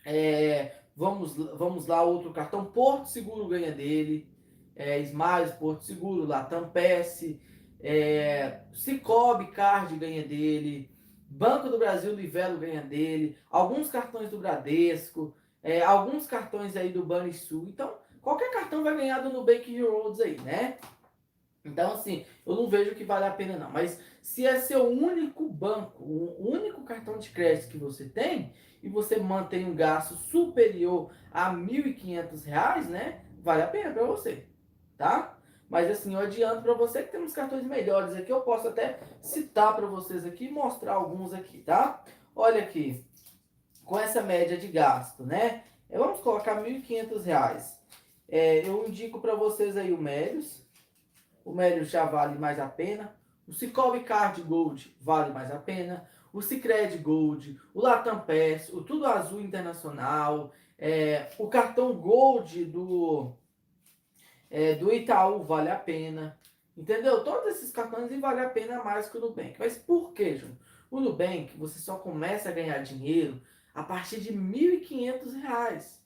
é, 0.03 0.79
vamos, 0.95 1.35
vamos 1.35 1.85
lá, 1.85 2.01
outro 2.01 2.33
cartão, 2.33 2.65
Porto 2.65 3.07
Seguro 3.07 3.47
ganha 3.47 3.71
dele, 3.71 4.27
é, 4.75 4.99
Smiles, 5.01 5.51
Porto 5.59 5.85
Seguro, 5.85 6.25
Latam 6.25 6.71
PS, 6.71 7.37
é, 7.83 8.61
Cicobi 8.73 9.51
Card 9.51 9.95
ganha 9.97 10.27
dele, 10.27 10.90
Banco 11.31 11.69
do 11.69 11.77
Brasil 11.77 12.13
Livelo 12.13 12.59
ganha 12.59 12.81
dele, 12.81 13.37
alguns 13.49 13.89
cartões 13.89 14.29
do 14.29 14.37
Bradesco, 14.37 15.33
é, 15.63 15.81
alguns 15.81 16.27
cartões 16.27 16.75
aí 16.75 16.91
do 16.91 17.05
Banrisul. 17.05 17.67
Então, 17.69 17.95
qualquer 18.21 18.51
cartão 18.51 18.83
vai 18.83 18.97
ganhar 18.97 19.19
do 19.19 19.31
Nubank 19.31 19.73
Heroes 19.73 20.19
aí, 20.19 20.37
né? 20.41 20.77
Então, 21.63 21.93
assim, 21.93 22.25
eu 22.45 22.53
não 22.53 22.69
vejo 22.69 22.95
que 22.95 23.05
vale 23.05 23.25
a 23.25 23.31
pena 23.31 23.57
não. 23.57 23.71
Mas 23.71 23.97
se 24.21 24.45
é 24.45 24.59
seu 24.59 24.89
único 24.89 25.47
banco, 25.47 26.03
o 26.03 26.51
único 26.51 26.83
cartão 26.83 27.17
de 27.17 27.29
crédito 27.29 27.69
que 27.69 27.77
você 27.77 28.09
tem, 28.09 28.53
e 28.83 28.89
você 28.89 29.17
mantém 29.17 29.65
um 29.65 29.75
gasto 29.75 30.15
superior 30.15 31.11
a 31.31 31.49
R$ 31.49 31.57
1.500, 31.57 32.87
né? 32.87 33.21
Vale 33.41 33.61
a 33.61 33.67
pena 33.67 33.91
para 33.91 34.03
você, 34.05 34.47
tá? 34.97 35.37
Mas 35.71 35.89
assim, 35.89 36.13
eu 36.13 36.19
adianto 36.19 36.63
para 36.63 36.73
você 36.73 37.01
que 37.01 37.13
temos 37.13 37.31
cartões 37.31 37.63
melhores 37.63 38.13
aqui. 38.13 38.29
Eu 38.29 38.41
posso 38.41 38.67
até 38.67 38.99
citar 39.21 39.73
para 39.73 39.87
vocês 39.87 40.25
aqui 40.25 40.47
e 40.47 40.51
mostrar 40.51 40.95
alguns 40.95 41.33
aqui, 41.33 41.59
tá? 41.59 42.03
Olha 42.35 42.61
aqui, 42.61 43.05
com 43.85 43.97
essa 43.97 44.21
média 44.21 44.57
de 44.57 44.67
gasto, 44.67 45.23
né? 45.23 45.63
Vamos 45.89 46.19
colocar 46.19 46.61
R$ 46.61 46.69
1.500. 46.69 47.77
É, 48.27 48.67
eu 48.67 48.85
indico 48.85 49.21
para 49.21 49.33
vocês 49.33 49.77
aí 49.77 49.93
o 49.93 49.97
Melios. 49.97 50.61
O 51.45 51.53
Melios 51.53 51.89
já 51.89 52.03
vale 52.03 52.37
mais 52.37 52.59
a 52.59 52.67
pena. 52.67 53.15
O 53.47 53.53
Cicobi 53.53 54.01
Card 54.01 54.41
Gold 54.41 54.93
vale 54.99 55.31
mais 55.31 55.51
a 55.51 55.57
pena. 55.57 56.05
O 56.33 56.41
Cicred 56.41 56.97
Gold, 56.97 57.57
o 57.73 57.79
Latam 57.81 58.19
Pass, 58.19 58.67
o 58.73 58.81
Tudo 58.81 59.05
Azul 59.05 59.39
Internacional, 59.39 60.51
é, 60.77 61.29
o 61.37 61.47
cartão 61.47 61.93
Gold 61.93 62.65
do, 62.65 63.37
é, 64.51 64.75
do 64.75 64.93
Itaú 64.93 65.43
vale 65.43 65.71
a 65.71 65.77
pena. 65.77 66.37
Entendeu? 66.77 67.23
Todos 67.23 67.55
esses 67.55 67.71
cartões 67.71 68.11
vale 68.19 68.41
a 68.41 68.49
pena 68.49 68.83
mais 68.83 69.09
que 69.09 69.17
o 69.17 69.21
Nubank. 69.21 69.55
Mas 69.57 69.77
por 69.77 70.13
quê, 70.13 70.35
João? 70.35 70.57
O 70.89 70.99
Nubank, 70.99 71.55
você 71.57 71.79
só 71.79 71.95
começa 71.97 72.49
a 72.49 72.51
ganhar 72.51 72.79
dinheiro 72.79 73.41
a 73.73 73.81
partir 73.81 74.19
de 74.19 74.31
R$ 74.31 74.37
1.500, 74.37 75.99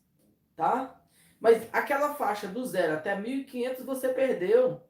tá? 0.55 1.01
Mas 1.39 1.67
aquela 1.73 2.13
faixa 2.13 2.47
do 2.47 2.63
zero 2.65 2.93
até 2.93 3.19
1.500 3.19 3.83
você 3.83 4.09
perdeu. 4.09 4.81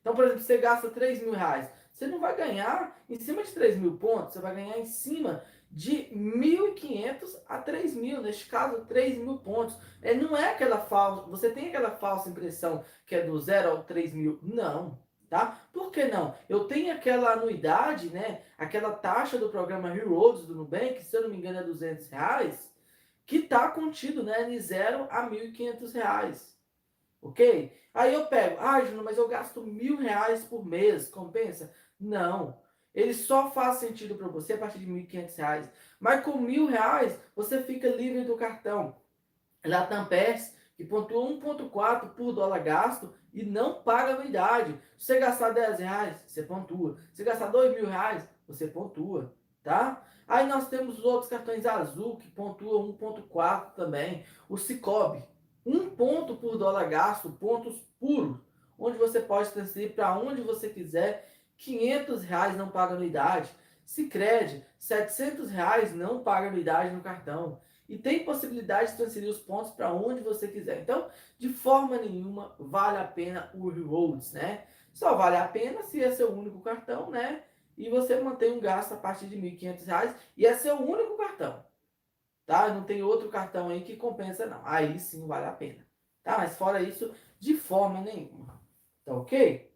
Então, 0.00 0.14
por 0.14 0.24
exemplo, 0.24 0.42
você 0.42 0.56
gasta 0.56 0.88
3 0.88 1.22
mil 1.22 1.32
reais. 1.32 1.68
Você 1.92 2.06
não 2.06 2.18
vai 2.18 2.34
ganhar 2.34 2.98
em 3.08 3.18
cima 3.18 3.42
de 3.42 3.52
3 3.52 3.76
mil 3.76 3.98
pontos, 3.98 4.32
você 4.32 4.40
vai 4.40 4.54
ganhar 4.54 4.78
em 4.78 4.86
cima 4.86 5.44
de 5.70 6.08
1.500 6.12 7.42
a 7.48 7.58
3 7.58 7.94
mil, 7.94 8.20
neste 8.20 8.46
caso 8.46 8.84
3 8.86 9.18
mil 9.18 9.38
pontos. 9.38 9.76
É, 10.02 10.14
não 10.14 10.36
é 10.36 10.50
aquela 10.50 10.78
falsa, 10.78 11.22
você 11.28 11.50
tem 11.50 11.68
aquela 11.68 11.92
falsa 11.92 12.28
impressão 12.28 12.84
que 13.06 13.14
é 13.14 13.24
do 13.24 13.38
zero 13.38 13.70
ao 13.70 13.84
3 13.84 14.12
mil. 14.12 14.38
Não, 14.42 14.98
tá? 15.28 15.62
Por 15.72 15.90
que 15.90 16.04
não? 16.04 16.34
Eu 16.48 16.64
tenho 16.64 16.92
aquela 16.92 17.32
anuidade, 17.32 18.10
né? 18.10 18.42
Aquela 18.58 18.92
taxa 18.92 19.38
do 19.38 19.48
programa 19.48 19.94
Heroes 19.94 20.44
do 20.44 20.54
Nubank, 20.54 21.02
se 21.02 21.16
eu 21.16 21.22
não 21.22 21.30
me 21.30 21.36
engano 21.36 21.60
é 21.60 21.62
200 21.62 22.08
reais 22.08 22.70
que 23.30 23.36
está 23.36 23.68
contido 23.68 24.24
né, 24.24 24.42
de 24.42 24.58
0 24.58 25.06
a 25.08 25.30
1.500 25.30 25.92
reais. 25.92 26.58
Ok? 27.22 27.72
Aí 27.94 28.12
eu 28.12 28.26
pego, 28.26 28.56
ah, 28.58 28.84
Júnior, 28.84 29.04
mas 29.04 29.18
eu 29.18 29.28
gasto 29.28 29.62
mil 29.62 29.96
reais 29.96 30.42
por 30.42 30.66
mês, 30.66 31.06
compensa? 31.06 31.72
Não. 31.98 32.58
Ele 32.94 33.14
só 33.14 33.50
faz 33.50 33.76
sentido 33.76 34.14
para 34.16 34.28
você 34.28 34.54
a 34.54 34.58
partir 34.58 34.78
de 34.78 34.86
1.500 34.86 35.36
reais. 35.36 35.70
Mas 35.98 36.24
com 36.24 36.38
mil 36.38 36.66
reais, 36.66 37.18
você 37.34 37.62
fica 37.62 37.88
livre 37.88 38.24
do 38.24 38.36
cartão. 38.36 38.96
Latam 39.64 40.06
PES, 40.06 40.56
que 40.74 40.84
pontua 40.84 41.28
1,4 41.30 42.10
por 42.14 42.32
dólar 42.32 42.60
gasto 42.60 43.14
e 43.32 43.44
não 43.44 43.82
paga 43.82 44.14
anuidade. 44.14 44.72
Se 44.98 45.06
você 45.06 45.18
gastar 45.18 45.50
10 45.50 45.78
reais, 45.78 46.24
você 46.26 46.42
pontua. 46.42 46.98
Se 47.12 47.22
gastar 47.22 47.48
2 47.48 47.74
mil 47.74 47.86
reais, 47.86 48.26
você 48.48 48.66
pontua 48.66 49.34
tá? 49.62 50.02
Aí 50.26 50.46
nós 50.46 50.68
temos 50.68 50.98
os 50.98 51.04
outros 51.04 51.28
cartões 51.28 51.66
azul 51.66 52.16
que 52.16 52.28
pontuam 52.30 52.92
1.4 52.92 53.74
também. 53.74 54.24
O 54.48 54.56
Cicobi, 54.56 55.24
um 55.66 55.90
ponto 55.90 56.36
por 56.36 56.56
dólar 56.56 56.88
gasto, 56.88 57.30
pontos 57.32 57.76
puros, 57.98 58.38
onde 58.78 58.96
você 58.96 59.20
pode 59.20 59.50
transferir 59.50 59.94
para 59.94 60.16
onde 60.18 60.40
você 60.40 60.68
quiser. 60.68 61.29
500 61.60 62.22
reais 62.24 62.56
não 62.56 62.68
paga 62.68 62.94
anuidade. 62.94 63.50
Sicredi, 63.84 64.64
700 64.78 65.50
reais 65.50 65.94
não 65.94 66.22
paga 66.22 66.48
anuidade 66.48 66.94
no 66.94 67.00
cartão. 67.00 67.60
E 67.88 67.98
tem 67.98 68.24
possibilidade 68.24 68.92
de 68.92 68.96
transferir 68.98 69.30
os 69.30 69.40
pontos 69.40 69.72
para 69.72 69.92
onde 69.92 70.20
você 70.20 70.46
quiser. 70.46 70.80
Então, 70.80 71.08
de 71.38 71.48
forma 71.48 71.96
nenhuma, 71.96 72.54
vale 72.58 72.98
a 72.98 73.04
pena 73.04 73.50
o 73.54 73.68
Rewards, 73.68 74.32
né? 74.32 74.64
Só 74.92 75.14
vale 75.16 75.36
a 75.36 75.48
pena 75.48 75.82
se 75.82 76.02
é 76.02 76.10
seu 76.12 76.32
único 76.32 76.60
cartão, 76.60 77.10
né? 77.10 77.42
e 77.80 77.88
você 77.88 78.20
mantém 78.20 78.52
um 78.52 78.60
gasto 78.60 78.92
a 78.92 78.96
partir 78.98 79.26
de 79.26 79.36
R$ 79.36 79.56
1.500 79.56 80.14
e 80.36 80.44
é 80.44 80.54
seu 80.54 80.76
único 80.76 81.16
cartão. 81.16 81.64
Tá? 82.44 82.68
Não 82.74 82.84
tem 82.84 83.02
outro 83.02 83.30
cartão 83.30 83.70
aí 83.70 83.82
que 83.82 83.96
compensa 83.96 84.44
não. 84.44 84.60
Aí 84.66 85.00
sim 85.00 85.26
vale 85.26 85.46
a 85.46 85.52
pena. 85.52 85.86
Tá? 86.22 86.36
Mas 86.36 86.58
fora 86.58 86.82
isso, 86.82 87.14
de 87.38 87.54
forma 87.54 88.02
nenhuma. 88.02 88.60
Tá 89.02 89.14
ok? 89.14 89.69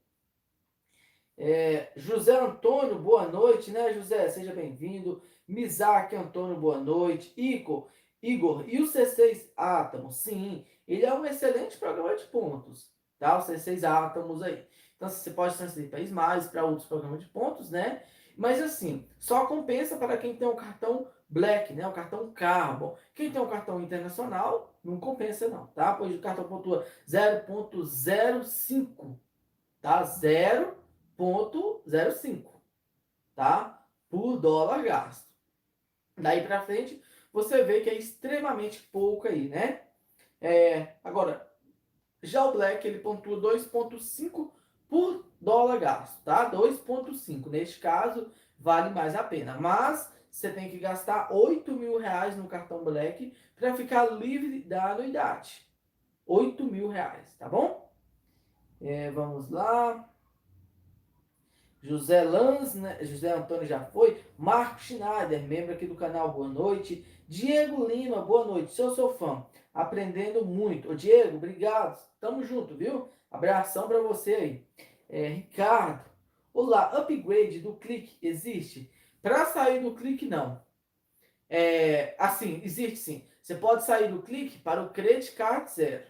É, 1.37 1.91
José 1.97 2.39
Antônio, 2.39 2.99
boa 2.99 3.27
noite, 3.27 3.73
né, 3.73 3.93
José? 3.93 4.29
Seja 4.29 4.53
bem-vindo. 4.53 5.21
Mizaki 5.49 6.15
Antônio, 6.15 6.57
boa 6.57 6.79
noite. 6.79 7.33
Igor, 7.37 7.89
Igor, 8.23 8.65
e 8.69 8.81
o 8.81 8.87
C6 8.87 9.51
Átomos? 9.57 10.17
Sim, 10.17 10.65
ele 10.87 11.05
é 11.05 11.13
um 11.13 11.25
excelente 11.25 11.77
programa 11.77 12.15
de 12.15 12.25
pontos, 12.27 12.89
tá? 13.19 13.37
O 13.37 13.43
C6 13.43 13.83
Átomos 13.85 14.43
aí. 14.43 14.65
Então 14.97 15.09
você 15.09 15.31
pode 15.31 15.57
transferir 15.57 15.91
para 15.91 16.01
Smiles, 16.01 16.47
para 16.47 16.65
outros 16.65 16.87
programas 16.87 17.21
de 17.21 17.27
pontos, 17.27 17.69
né? 17.69 18.05
Mas 18.37 18.63
assim, 18.63 19.07
só 19.19 19.47
compensa 19.47 19.97
para 19.97 20.17
quem 20.17 20.37
tem 20.37 20.47
o 20.47 20.55
cartão 20.55 21.09
Black, 21.29 21.73
né? 21.73 21.87
O 21.87 21.93
cartão 21.93 22.33
Carbon. 22.33 22.97
Quem 23.13 23.31
tem 23.31 23.41
o 23.41 23.49
cartão 23.49 23.81
internacional, 23.81 24.73
não 24.85 25.01
compensa 25.01 25.49
não, 25.49 25.67
tá? 25.67 25.95
Pois 25.95 26.15
o 26.15 26.21
cartão 26.21 26.45
pontua 26.45 26.87
0.05, 27.09 29.19
tá? 29.83 30.05
0.05, 31.19 32.45
tá? 33.35 33.87
Por 34.09 34.39
dólar 34.39 34.83
gasto. 34.83 35.29
Daí 36.17 36.47
para 36.47 36.63
frente, 36.63 37.03
você 37.33 37.65
vê 37.65 37.81
que 37.81 37.91
é 37.91 37.95
extremamente 37.95 38.83
pouco 38.83 39.27
aí, 39.27 39.49
né? 39.49 39.83
É, 40.41 40.97
agora, 41.03 41.51
já 42.23 42.45
o 42.45 42.53
Black, 42.53 42.87
ele 42.87 43.01
pontua 43.01 43.41
2.5 43.41 44.51
por 44.89 45.27
dólar 45.41 45.79
gasto, 45.79 46.23
tá? 46.23 46.51
2,5. 46.51 47.49
Neste 47.51 47.81
caso, 47.81 48.31
vale 48.59 48.91
mais 48.91 49.15
a 49.15 49.25
pena. 49.25 49.59
Mas 49.59 50.13
você 50.31 50.51
tem 50.51 50.71
que 50.71 50.79
gastar 50.79 51.33
8 51.33 51.73
mil 51.73 51.99
reais 51.99 52.37
no 52.37 52.47
cartão 52.47 52.85
Black 52.85 53.35
para 53.57 53.75
ficar 53.75 54.07
livre 54.13 54.61
da 54.61 54.93
anuidade. 54.93 55.67
8 56.27 56.65
mil 56.65 56.89
reais, 56.89 57.35
tá 57.35 57.49
bom? 57.49 57.93
É, 58.81 59.11
vamos 59.11 59.51
lá. 59.51 60.09
José 61.85 62.23
Lanz, 62.23 62.75
né? 62.75 62.97
José 63.03 63.31
Antônio 63.31 63.67
já 63.67 63.85
foi. 63.85 64.25
Marco 64.39 64.81
Schneider, 64.81 65.43
membro 65.43 65.75
aqui 65.75 65.87
do 65.87 65.95
canal, 65.95 66.33
boa 66.33 66.49
noite. 66.49 67.05
Diego 67.29 67.87
Lima, 67.87 68.23
boa 68.23 68.47
noite. 68.47 68.73
Sou 68.73 68.95
seu 68.95 69.13
fã, 69.13 69.45
aprendendo 69.73 70.47
muito. 70.47 70.91
Ô, 70.91 70.95
Diego, 70.95 71.37
obrigado. 71.37 72.03
Tamo 72.19 72.43
junto, 72.43 72.75
viu? 72.75 73.11
Abração 73.31 73.87
para 73.87 74.01
você 74.01 74.35
aí. 74.35 74.67
É, 75.11 75.29
Ricardo, 75.29 76.09
olá, 76.55 76.87
upgrade 76.87 77.61
do 77.61 77.75
clique 77.75 78.17
existe? 78.27 78.91
Para 79.21 79.45
sair 79.45 79.83
do 79.83 79.95
clique, 79.95 80.25
não. 80.25 80.63
É, 81.51 82.17
assim, 82.19 82.63
existe 82.65 82.97
sim. 82.97 83.29
Você 83.43 83.57
pode 83.57 83.85
sair 83.85 84.11
do 84.11 84.23
clique 84.23 84.59
para 84.59 84.83
o 84.83 84.89
Credit 84.89 85.33
Card 85.33 85.71
Zero. 85.71 86.05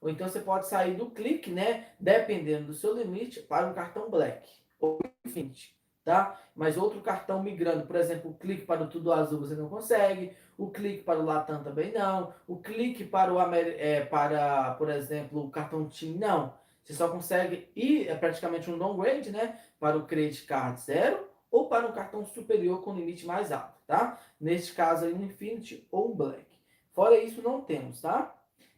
Ou 0.00 0.08
então 0.08 0.28
você 0.28 0.38
pode 0.38 0.68
sair 0.68 0.94
do 0.94 1.10
clique, 1.10 1.50
né? 1.50 1.88
Dependendo 1.98 2.68
do 2.68 2.74
seu 2.74 2.96
limite, 2.96 3.40
para 3.40 3.66
um 3.66 3.74
cartão 3.74 4.08
Black 4.08 4.48
ou 4.80 4.98
Infinity. 5.24 5.74
tá? 6.04 6.38
Mas 6.54 6.76
outro 6.76 7.00
cartão 7.00 7.42
migrando, 7.42 7.86
por 7.86 7.96
exemplo, 7.96 8.30
o 8.30 8.34
clique 8.34 8.64
para 8.64 8.82
o 8.82 8.88
Tudo 8.88 9.12
Azul 9.12 9.40
você 9.40 9.54
não 9.54 9.68
consegue, 9.68 10.32
o 10.56 10.70
clique 10.70 11.02
para 11.02 11.18
o 11.18 11.24
Latam 11.24 11.62
também 11.62 11.92
não, 11.92 12.32
o 12.46 12.56
clique 12.56 13.04
para 13.04 13.32
o 13.32 13.54
é, 13.54 14.04
para, 14.04 14.74
por 14.74 14.88
exemplo, 14.88 15.44
o 15.44 15.50
cartão 15.50 15.88
TIM 15.88 16.16
não. 16.16 16.54
Você 16.82 16.94
só 16.94 17.08
consegue 17.08 17.68
ir, 17.74 18.08
é 18.08 18.14
praticamente 18.14 18.70
um 18.70 18.78
downgrade, 18.78 19.32
né? 19.32 19.58
Para 19.80 19.98
o 19.98 20.06
Credit 20.06 20.44
Card 20.44 20.80
Zero 20.80 21.26
ou 21.50 21.68
para 21.68 21.86
um 21.86 21.92
cartão 21.92 22.24
superior 22.24 22.82
com 22.82 22.94
limite 22.94 23.26
mais 23.26 23.50
alto, 23.50 23.74
tá? 23.86 24.20
Neste 24.40 24.72
caso 24.72 25.04
aí, 25.04 25.12
um 25.12 25.24
Infinity 25.24 25.86
ou 25.90 26.12
um 26.12 26.14
Black. 26.14 26.46
Fora 26.92 27.18
isso, 27.18 27.42
não 27.42 27.60
temos, 27.60 28.00
tá? 28.00 28.34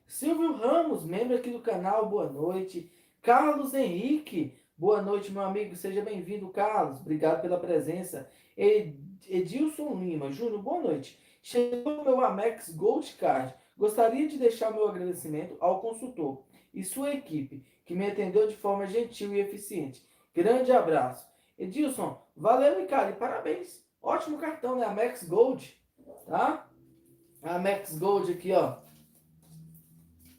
Silvio 0.06 0.54
Ramos, 0.54 1.04
membro 1.04 1.36
aqui 1.36 1.50
do 1.50 1.60
canal, 1.60 2.08
boa 2.08 2.30
noite. 2.30 2.90
Carlos 3.20 3.74
Henrique, 3.74 4.58
boa 4.78 5.02
noite, 5.02 5.32
meu 5.32 5.42
amigo, 5.42 5.74
seja 5.74 6.00
bem-vindo, 6.02 6.48
Carlos. 6.50 7.00
Obrigado 7.00 7.42
pela 7.42 7.58
presença. 7.58 8.30
Edilson 8.56 9.94
Lima, 9.96 10.30
Júnior, 10.30 10.62
boa 10.62 10.80
noite. 10.80 11.18
Chegou 11.42 12.00
o 12.00 12.04
meu 12.04 12.20
Amex 12.20 12.70
Gold 12.70 13.12
Card. 13.14 13.52
Gostaria 13.76 14.28
de 14.28 14.38
deixar 14.38 14.72
meu 14.72 14.88
agradecimento 14.88 15.56
ao 15.58 15.80
consultor 15.80 16.44
e 16.72 16.84
sua 16.84 17.12
equipe, 17.12 17.64
que 17.84 17.94
me 17.94 18.06
atendeu 18.06 18.46
de 18.46 18.56
forma 18.56 18.86
gentil 18.86 19.34
e 19.34 19.40
eficiente. 19.40 20.02
Grande 20.32 20.70
abraço. 20.70 21.28
Edilson, 21.58 22.22
valeu, 22.36 22.78
Ricardo, 22.80 23.16
parabéns. 23.16 23.84
Ótimo 24.00 24.38
cartão, 24.38 24.76
né? 24.78 24.86
Amex 24.86 25.24
Gold, 25.24 25.76
tá? 26.26 26.68
Amex 27.42 27.98
Gold 27.98 28.32
aqui, 28.32 28.52
ó. 28.52 28.78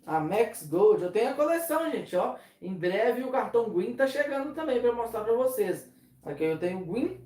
Amex 0.06 0.68
Gold. 0.68 1.04
Eu 1.04 1.12
tenho 1.12 1.32
a 1.32 1.34
coleção, 1.34 1.90
gente, 1.92 2.16
ó. 2.16 2.36
Em 2.62 2.74
breve 2.74 3.24
o 3.24 3.32
cartão 3.32 3.70
Green 3.70 3.94
tá 3.94 4.08
chegando 4.08 4.54
também 4.54 4.82
para 4.82 4.92
mostrar 4.92 5.22
para 5.22 5.34
vocês. 5.34 5.90
Aqui 6.24 6.44
eu 6.44 6.60
tenho 6.60 6.82
o 6.82 6.86
Green, 6.86 7.20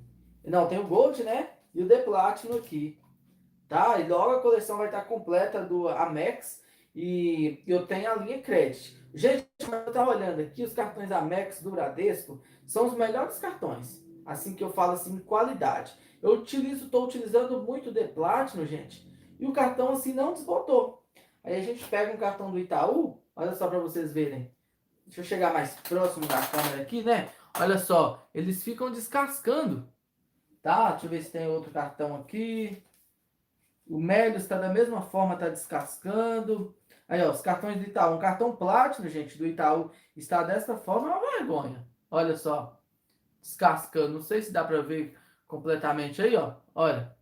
não, 0.45 0.67
tem 0.67 0.79
o 0.79 0.87
Gold, 0.87 1.23
né? 1.23 1.49
E 1.73 1.81
o 1.81 1.87
The 1.87 2.01
Platinum 2.01 2.57
aqui. 2.57 2.99
Tá? 3.67 3.99
E 3.99 4.07
logo 4.07 4.31
a 4.31 4.41
coleção 4.41 4.77
vai 4.77 4.87
estar 4.87 5.03
completa 5.03 5.63
do 5.63 5.87
Amex 5.87 6.61
e 6.93 7.63
eu 7.65 7.87
tenho 7.87 8.11
a 8.11 8.15
linha 8.15 8.41
Credit. 8.41 9.01
Gente, 9.13 9.47
eu 9.61 9.87
estava 9.87 10.11
olhando 10.11 10.41
aqui, 10.41 10.63
os 10.63 10.73
cartões 10.73 11.11
Amex 11.11 11.61
do 11.61 11.71
Bradesco 11.71 12.41
são 12.67 12.87
os 12.87 12.93
melhores 12.93 13.39
cartões. 13.39 14.03
Assim 14.25 14.53
que 14.53 14.63
eu 14.63 14.71
falo 14.71 14.93
assim, 14.93 15.17
qualidade. 15.19 15.93
Eu 16.21 16.33
utilizo, 16.33 16.85
estou 16.85 17.05
utilizando 17.05 17.61
muito 17.61 17.89
o 17.89 17.93
The 17.93 18.07
Platinum, 18.07 18.65
gente. 18.65 19.05
E 19.39 19.45
o 19.45 19.51
cartão 19.51 19.89
assim 19.91 20.13
não 20.13 20.33
desbotou. 20.33 21.03
Aí 21.43 21.55
a 21.55 21.61
gente 21.61 21.83
pega 21.85 22.13
um 22.13 22.17
cartão 22.17 22.51
do 22.51 22.59
Itaú, 22.59 23.21
olha 23.35 23.53
só 23.53 23.67
para 23.67 23.79
vocês 23.79 24.13
verem. 24.13 24.51
Deixa 25.05 25.21
eu 25.21 25.25
chegar 25.25 25.53
mais 25.53 25.75
próximo 25.81 26.25
da 26.25 26.41
câmera 26.47 26.81
aqui, 26.81 27.03
né? 27.03 27.29
Olha 27.59 27.77
só, 27.77 28.27
eles 28.33 28.63
ficam 28.63 28.91
descascando. 28.91 29.87
Tá? 30.61 30.91
Deixa 30.91 31.05
eu 31.05 31.09
ver 31.09 31.21
se 31.21 31.31
tem 31.31 31.47
outro 31.47 31.71
cartão 31.71 32.15
aqui. 32.15 32.81
O 33.85 33.99
Melios 33.99 34.43
está 34.43 34.57
da 34.57 34.69
mesma 34.69 35.01
forma, 35.01 35.33
está 35.33 35.49
descascando. 35.49 36.73
Aí, 37.07 37.21
ó, 37.21 37.31
os 37.31 37.41
cartões 37.41 37.77
do 37.77 37.83
Itaú. 37.83 38.15
Um 38.15 38.19
cartão 38.19 38.55
Platinum, 38.55 39.09
gente, 39.09 39.37
do 39.37 39.45
Itaú 39.45 39.91
está 40.15 40.41
dessa 40.41 40.77
forma, 40.77 41.09
é 41.09 41.11
uma 41.11 41.31
vergonha. 41.37 41.85
Olha 42.09 42.37
só. 42.37 42.79
Descascando. 43.41 44.13
Não 44.13 44.21
sei 44.21 44.41
se 44.41 44.53
dá 44.53 44.63
para 44.63 44.81
ver 44.81 45.17
completamente 45.45 46.21
aí, 46.21 46.35
ó. 46.37 46.53
Olha. 46.73 47.13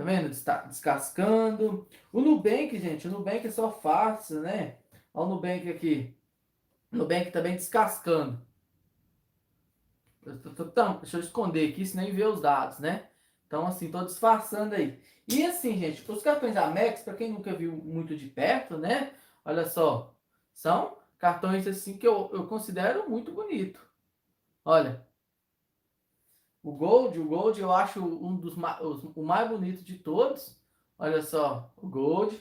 Tá 0.00 0.04
vendo? 0.06 0.30
Descascando. 0.30 1.86
O 2.10 2.22
Nubank, 2.22 2.78
gente, 2.78 3.06
o 3.06 3.10
Nubank 3.10 3.46
é 3.46 3.50
só 3.50 3.70
fácil, 3.70 4.40
né? 4.40 4.78
Olha 5.12 5.26
o 5.26 5.28
Nubank 5.34 5.68
aqui. 5.68 6.16
O 6.90 6.96
Nubank 6.96 7.30
também 7.30 7.54
descascando. 7.54 8.40
Então, 10.26 10.96
deixa 11.00 11.18
eu 11.18 11.20
esconder 11.20 11.68
aqui, 11.70 11.84
senão 11.84 12.10
ver 12.10 12.28
os 12.28 12.40
dados, 12.40 12.78
né? 12.78 13.10
Então, 13.46 13.66
assim, 13.66 13.90
tô 13.90 14.02
disfarçando 14.02 14.74
aí. 14.74 14.98
E 15.28 15.44
assim, 15.44 15.78
gente, 15.78 16.10
os 16.10 16.22
cartões 16.22 16.56
Amex, 16.56 17.02
para 17.02 17.12
quem 17.12 17.30
nunca 17.30 17.52
viu 17.52 17.72
muito 17.72 18.16
de 18.16 18.26
perto, 18.26 18.78
né? 18.78 19.12
Olha 19.44 19.68
só, 19.68 20.14
são 20.54 20.96
cartões 21.18 21.66
assim 21.66 21.98
que 21.98 22.08
eu, 22.08 22.30
eu 22.32 22.46
considero 22.46 23.06
muito 23.10 23.32
bonito. 23.32 23.78
Olha, 24.64 25.06
o 26.62 26.72
Gold, 26.72 27.18
o 27.18 27.24
Gold 27.24 27.60
eu 27.60 27.72
acho 27.72 28.00
um 28.00 28.36
dos 28.36 28.54
o 28.56 29.22
mais 29.22 29.48
bonito 29.48 29.82
de 29.82 29.98
todos. 29.98 30.58
Olha 30.98 31.22
só, 31.22 31.72
o 31.76 31.88
Gold. 31.88 32.38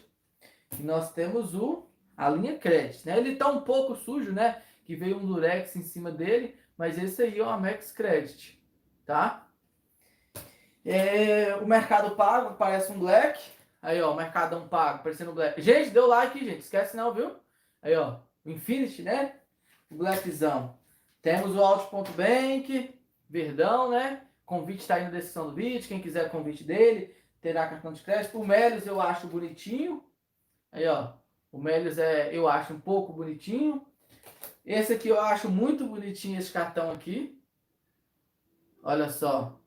E 0.78 0.84
nós 0.84 1.14
temos 1.14 1.56
o 1.56 1.88
a 2.16 2.30
linha 2.30 2.58
Credit, 2.58 3.06
né? 3.08 3.18
Ele 3.18 3.38
tá 3.38 3.48
um 3.48 3.62
pouco 3.62 3.96
sujo, 3.96 4.34
né? 4.34 4.62
Que 4.84 4.96
veio 4.96 5.18
um 5.18 5.26
Durex 5.26 5.76
em 5.76 5.84
cima 5.84 6.12
dele, 6.12 6.58
mas 6.78 6.98
esse 6.98 7.22
aí 7.22 7.40
é 7.40 7.44
o 7.44 7.50
Amex 7.50 7.94
Credit, 7.94 8.62
tá? 9.06 9.48
É, 10.86 11.56
o 11.56 11.66
Mercado 11.66 12.16
Pago 12.16 12.56
parece 12.56 12.92
um 12.92 13.00
Black. 13.00 13.40
Aí, 13.82 14.02
ó, 14.02 14.12
o 14.12 14.16
Mercadão 14.16 14.68
Pago 14.68 15.02
parecendo 15.02 15.32
um 15.32 15.36
Black. 15.36 15.62
Gente, 15.62 15.92
deu 15.92 16.08
like, 16.08 16.38
gente. 16.40 16.60
Esquece 16.60 16.98
não, 16.98 17.14
viu? 17.14 17.36
Aí, 17.82 17.96
ó, 17.96 18.18
o 18.44 18.50
Infinity, 18.50 19.02
né? 19.02 19.36
O 19.90 19.96
Blackzão. 19.96 20.78
Temos 21.22 21.56
o 21.56 21.64
Alt.bank, 21.64 22.99
Verdão, 23.30 23.92
né? 23.92 24.26
Convite 24.46 24.82
está 24.82 24.96
aí 24.96 25.04
na 25.04 25.12
descrição 25.12 25.48
do 25.48 25.54
vídeo. 25.54 25.88
Quem 25.88 26.02
quiser 26.02 26.32
convite 26.32 26.64
dele, 26.64 27.16
terá 27.40 27.68
cartão 27.68 27.94
de 27.94 28.02
crédito. 28.02 28.40
O 28.40 28.48
Melios 28.48 28.88
eu 28.88 29.00
acho 29.00 29.28
bonitinho. 29.28 30.04
Aí, 30.72 30.88
ó. 30.88 31.14
O 31.52 31.60
Melios 31.60 31.98
é, 31.98 32.36
eu 32.36 32.48
acho 32.48 32.74
um 32.74 32.80
pouco 32.80 33.14
bonitinho. 33.14 33.86
Esse 34.66 34.94
aqui 34.94 35.08
eu 35.08 35.20
acho 35.20 35.50
muito 35.50 35.86
bonitinho, 35.88 36.40
esse 36.40 36.52
cartão 36.52 36.92
aqui. 36.92 37.40
Olha 38.84 39.10
só. 39.10 39.60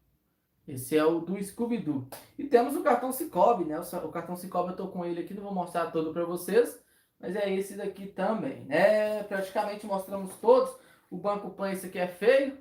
Esse 0.66 0.96
é 0.96 1.04
o 1.04 1.20
do 1.20 1.42
Scooby-Doo. 1.42 2.06
E 2.38 2.44
temos 2.44 2.76
o 2.76 2.82
cartão 2.82 3.12
Cicobi, 3.12 3.64
né? 3.64 3.80
O 3.80 4.08
cartão 4.08 4.36
Cicobi 4.36 4.70
eu 4.70 4.76
tô 4.76 4.88
com 4.88 5.04
ele 5.04 5.20
aqui, 5.20 5.34
não 5.34 5.42
vou 5.42 5.54
mostrar 5.54 5.90
todo 5.90 6.12
para 6.12 6.24
vocês. 6.24 6.80
Mas 7.18 7.36
é 7.36 7.52
esse 7.52 7.76
daqui 7.76 8.06
também, 8.06 8.64
né? 8.64 9.22
Praticamente 9.24 9.86
mostramos 9.86 10.34
todos. 10.36 10.72
O 11.10 11.16
Banco 11.16 11.50
Pan, 11.50 11.70
esse 11.72 11.86
aqui 11.86 11.98
é 11.98 12.08
feio, 12.08 12.56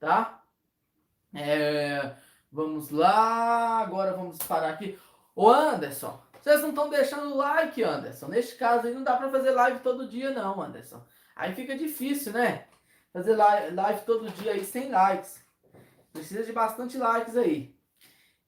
tá? 0.00 0.42
É, 1.34 2.14
vamos 2.50 2.90
lá, 2.90 3.78
agora 3.78 4.14
vamos 4.14 4.38
parar 4.38 4.70
aqui. 4.70 4.98
Ô 5.36 5.48
Anderson, 5.48 6.20
vocês 6.40 6.62
não 6.62 6.70
estão 6.70 6.88
deixando 6.88 7.36
like, 7.36 7.82
Anderson. 7.82 8.26
Neste 8.28 8.56
caso 8.56 8.86
aí 8.86 8.94
não 8.94 9.04
dá 9.04 9.16
para 9.16 9.30
fazer 9.30 9.50
live 9.50 9.80
todo 9.80 10.08
dia 10.08 10.30
não, 10.30 10.60
Anderson. 10.60 11.04
Aí 11.36 11.54
fica 11.54 11.76
difícil, 11.76 12.32
né? 12.32 12.66
Fazer 13.12 13.36
live 13.36 14.00
todo 14.04 14.30
dia 14.30 14.52
aí 14.52 14.64
sem 14.64 14.88
likes. 14.88 15.44
Precisa 16.12 16.42
de 16.42 16.52
bastante 16.52 16.98
likes 16.98 17.36
aí. 17.36 17.74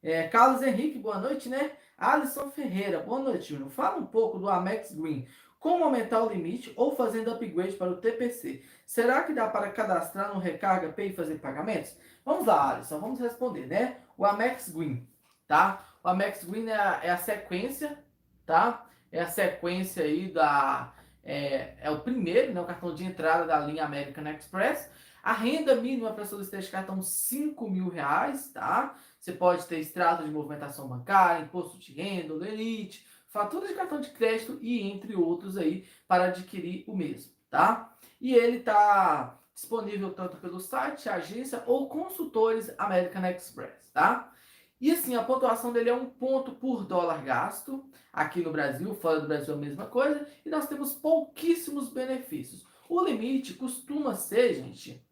É, 0.02 0.26
Carlos 0.26 0.62
Henrique, 0.62 0.98
boa 0.98 1.18
noite, 1.18 1.48
né? 1.48 1.72
Alisson 1.96 2.50
Ferreira, 2.50 2.98
boa 2.98 3.20
noite, 3.20 3.50
Júnior. 3.50 3.70
Fala 3.70 3.98
um 3.98 4.06
pouco 4.06 4.38
do 4.38 4.48
Amex 4.48 4.92
Green. 4.92 5.28
Como 5.62 5.84
aumentar 5.84 6.20
o 6.24 6.28
limite 6.28 6.72
ou 6.74 6.96
fazendo 6.96 7.30
upgrade 7.30 7.76
para 7.76 7.92
o 7.92 7.96
TPC? 7.98 8.64
Será 8.84 9.22
que 9.22 9.32
dá 9.32 9.46
para 9.46 9.70
cadastrar 9.70 10.34
no 10.34 10.40
Recarga 10.40 10.88
Pay 10.88 11.10
e 11.10 11.12
fazer 11.14 11.36
pagamentos? 11.36 11.96
Vamos 12.24 12.44
lá, 12.46 12.72
Alisson, 12.72 12.98
vamos 12.98 13.20
responder, 13.20 13.68
né? 13.68 13.98
O 14.18 14.26
Amex 14.26 14.70
Green, 14.70 15.06
tá? 15.46 15.86
O 16.02 16.08
Amex 16.08 16.42
Green 16.42 16.66
é 16.66 16.74
a, 16.74 17.00
é 17.04 17.10
a 17.10 17.16
sequência, 17.16 17.96
tá? 18.44 18.84
É 19.12 19.20
a 19.20 19.28
sequência 19.28 20.02
aí 20.02 20.32
da... 20.32 20.92
É, 21.22 21.74
é 21.80 21.90
o 21.92 22.00
primeiro, 22.00 22.52
né? 22.52 22.60
O 22.60 22.66
cartão 22.66 22.92
de 22.92 23.04
entrada 23.04 23.46
da 23.46 23.60
linha 23.60 23.84
American 23.84 24.26
Express. 24.32 24.90
A 25.22 25.32
renda 25.32 25.76
mínima 25.76 26.12
para 26.12 26.26
solicitar 26.26 26.58
esse 26.58 26.72
cartão, 26.72 27.00
5 27.00 27.70
mil 27.70 27.88
reais, 27.88 28.48
tá? 28.48 28.96
Você 29.20 29.30
pode 29.30 29.64
ter 29.66 29.78
extrato 29.78 30.24
de 30.24 30.30
movimentação 30.32 30.88
bancária, 30.88 31.44
imposto 31.44 31.78
de 31.78 31.92
renda, 31.92 32.34
elite, 32.48 33.06
fatura 33.32 33.66
de 33.66 33.74
cartão 33.74 34.00
de 34.00 34.10
crédito 34.10 34.58
e 34.60 34.82
entre 34.82 35.16
outros 35.16 35.56
aí 35.56 35.86
para 36.06 36.24
adquirir 36.24 36.84
o 36.86 36.94
mesmo, 36.94 37.32
tá? 37.50 37.96
E 38.20 38.34
ele 38.34 38.60
tá 38.60 39.40
disponível 39.54 40.12
tanto 40.12 40.36
pelo 40.36 40.60
site, 40.60 41.08
agência 41.08 41.62
ou 41.66 41.88
consultores 41.88 42.72
American 42.78 43.24
Express, 43.24 43.90
tá? 43.92 44.30
E 44.78 44.90
assim, 44.90 45.14
a 45.14 45.22
pontuação 45.22 45.72
dele 45.72 45.90
é 45.90 45.94
um 45.94 46.06
ponto 46.06 46.52
por 46.52 46.84
dólar 46.84 47.24
gasto. 47.24 47.88
Aqui 48.12 48.42
no 48.42 48.50
Brasil, 48.50 48.92
fora 48.94 49.20
do 49.20 49.28
Brasil, 49.28 49.54
a 49.54 49.56
mesma 49.56 49.86
coisa. 49.86 50.26
E 50.44 50.50
nós 50.50 50.66
temos 50.66 50.92
pouquíssimos 50.94 51.88
benefícios. 51.88 52.66
O 52.88 53.00
limite 53.00 53.54
costuma 53.54 54.14
ser, 54.16 54.54
gente, 54.54 55.06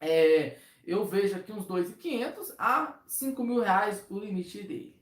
é, 0.00 0.58
eu 0.86 1.04
vejo 1.04 1.36
aqui 1.36 1.52
uns 1.52 1.66
2.500 1.66 2.54
a 2.56 3.00
5 3.04 3.42
mil 3.44 3.60
reais 3.60 4.06
o 4.08 4.18
limite 4.18 4.62
dele. 4.62 4.99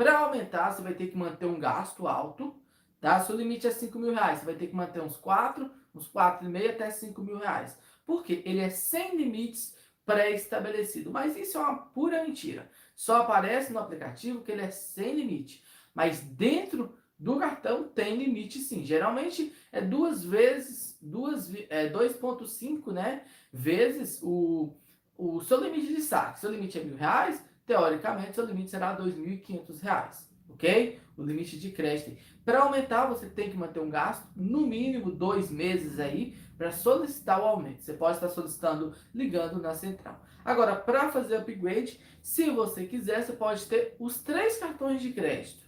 Para 0.00 0.20
aumentar, 0.20 0.70
você 0.70 0.80
vai 0.80 0.94
ter 0.94 1.08
que 1.08 1.16
manter 1.18 1.44
um 1.44 1.60
gasto 1.60 2.08
alto, 2.08 2.58
tá? 3.02 3.20
Seu 3.20 3.36
limite 3.36 3.66
é 3.66 3.70
5 3.70 3.98
mil 3.98 4.14
reais, 4.14 4.38
você 4.38 4.46
vai 4.46 4.54
ter 4.54 4.68
que 4.68 4.74
manter 4.74 5.02
uns 5.02 5.14
4, 5.18 5.70
uns 5.94 6.10
4,5 6.10 6.70
até 6.70 6.90
5 6.90 7.20
mil 7.20 7.36
reais. 7.36 7.78
Por 8.06 8.24
quê? 8.24 8.42
Ele 8.46 8.60
é 8.60 8.70
sem 8.70 9.14
limites 9.14 9.76
pré-estabelecido. 10.06 11.10
Mas 11.10 11.36
isso 11.36 11.58
é 11.58 11.60
uma 11.60 11.76
pura 11.76 12.24
mentira. 12.24 12.70
Só 12.96 13.20
aparece 13.20 13.74
no 13.74 13.78
aplicativo 13.78 14.40
que 14.40 14.50
ele 14.50 14.62
é 14.62 14.70
sem 14.70 15.16
limite. 15.16 15.62
Mas 15.94 16.20
dentro 16.20 16.96
do 17.18 17.36
cartão 17.36 17.86
tem 17.86 18.16
limite 18.16 18.58
sim. 18.58 18.82
Geralmente 18.82 19.54
é 19.70 19.82
duas 19.82 20.24
vezes, 20.24 20.96
duas, 21.02 21.54
é 21.68 21.90
2.5, 21.90 22.90
né? 22.90 23.26
vezes 23.52 24.18
o, 24.22 24.74
o 25.18 25.42
seu 25.42 25.60
limite 25.62 25.94
de 25.94 26.00
saque. 26.00 26.40
Seu 26.40 26.50
limite 26.50 26.78
é 26.78 26.84
mil 26.84 26.96
reais, 26.96 27.49
teoricamente 27.70 28.34
seu 28.34 28.44
limite 28.44 28.68
será 28.68 28.96
R$ 28.96 29.04
2.500, 29.04 30.24
ok? 30.48 30.98
O 31.16 31.22
limite 31.22 31.56
de 31.56 31.70
crédito. 31.70 32.20
Para 32.44 32.62
aumentar, 32.62 33.06
você 33.06 33.28
tem 33.28 33.48
que 33.48 33.56
manter 33.56 33.78
um 33.78 33.88
gasto, 33.88 34.26
no 34.34 34.66
mínimo 34.66 35.12
dois 35.12 35.52
meses 35.52 36.00
aí, 36.00 36.34
para 36.58 36.72
solicitar 36.72 37.40
o 37.40 37.44
aumento. 37.44 37.80
Você 37.80 37.92
pode 37.92 38.16
estar 38.16 38.28
solicitando 38.28 38.92
ligando 39.14 39.62
na 39.62 39.72
central. 39.72 40.20
Agora, 40.44 40.74
para 40.74 41.12
fazer 41.12 41.36
upgrade, 41.36 42.00
se 42.20 42.50
você 42.50 42.86
quiser, 42.86 43.22
você 43.22 43.34
pode 43.34 43.64
ter 43.66 43.94
os 44.00 44.18
três 44.18 44.56
cartões 44.56 45.00
de 45.00 45.12
crédito. 45.12 45.64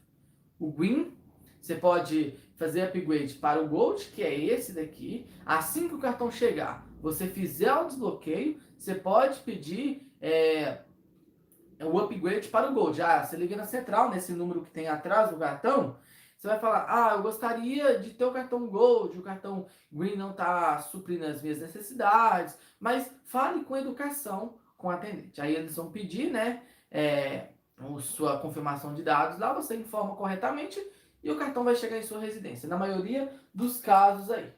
O 0.59 0.73
Green, 0.73 1.13
você 1.61 1.77
pode 1.77 2.37
fazer 2.57 2.83
upgrade 2.83 3.35
para 3.35 3.63
o 3.63 3.69
Gold, 3.69 4.07
que 4.07 4.25
é 4.25 4.37
esse 4.37 4.73
daqui. 4.73 5.25
Assim 5.47 5.87
que 5.87 5.95
o 5.95 6.01
cartão 6.01 6.33
chegar, 6.33 6.85
você 7.01 7.29
fizer 7.29 7.73
o 7.73 7.87
desbloqueio, 7.87 8.59
você 8.77 8.93
pode 8.93 9.39
pedir 9.43 10.11
é, 10.21 10.79
o 11.81 11.99
upgrade 11.99 12.49
para 12.49 12.71
o 12.71 12.75
Gold. 12.75 13.01
Ah, 13.01 13.25
você 13.25 13.37
liga 13.37 13.57
na 13.57 13.67
central, 13.67 14.11
nesse 14.11 14.33
número 14.33 14.63
que 14.63 14.71
tem 14.71 14.89
atrás 14.89 15.31
do 15.31 15.37
cartão, 15.37 15.97
você 16.37 16.49
vai 16.49 16.59
falar, 16.59 16.87
ah, 16.89 17.15
eu 17.15 17.23
gostaria 17.23 17.99
de 17.99 18.11
ter 18.11 18.25
o 18.25 18.33
cartão 18.33 18.67
Gold, 18.67 19.19
o 19.19 19.23
cartão 19.23 19.67
Green 19.93 20.17
não 20.17 20.31
está 20.31 20.79
suprindo 20.79 21.25
as 21.25 21.41
minhas 21.41 21.61
necessidades, 21.61 22.59
mas 22.81 23.09
fale 23.27 23.65
com 23.65 23.77
educação 23.77 24.59
com 24.77 24.89
o 24.89 24.91
atendente. 24.91 25.41
Aí 25.41 25.55
eles 25.55 25.77
vão 25.77 25.93
pedir, 25.93 26.31
né, 26.31 26.63
é, 26.91 27.51
sua 28.01 28.39
confirmação 28.39 28.93
de 28.93 29.03
dados 29.03 29.39
lá, 29.39 29.53
você 29.53 29.77
informa 29.77 30.17
corretamente 30.17 30.81
e 31.23 31.31
o 31.31 31.39
cartão 31.39 31.63
vai 31.63 31.77
chegar 31.77 31.99
em 31.99 32.03
sua 32.03 32.19
residência, 32.19 32.69
na 32.69 32.77
maioria 32.77 33.33
dos 33.55 33.79
casos 33.79 34.31
aí. 34.31 34.53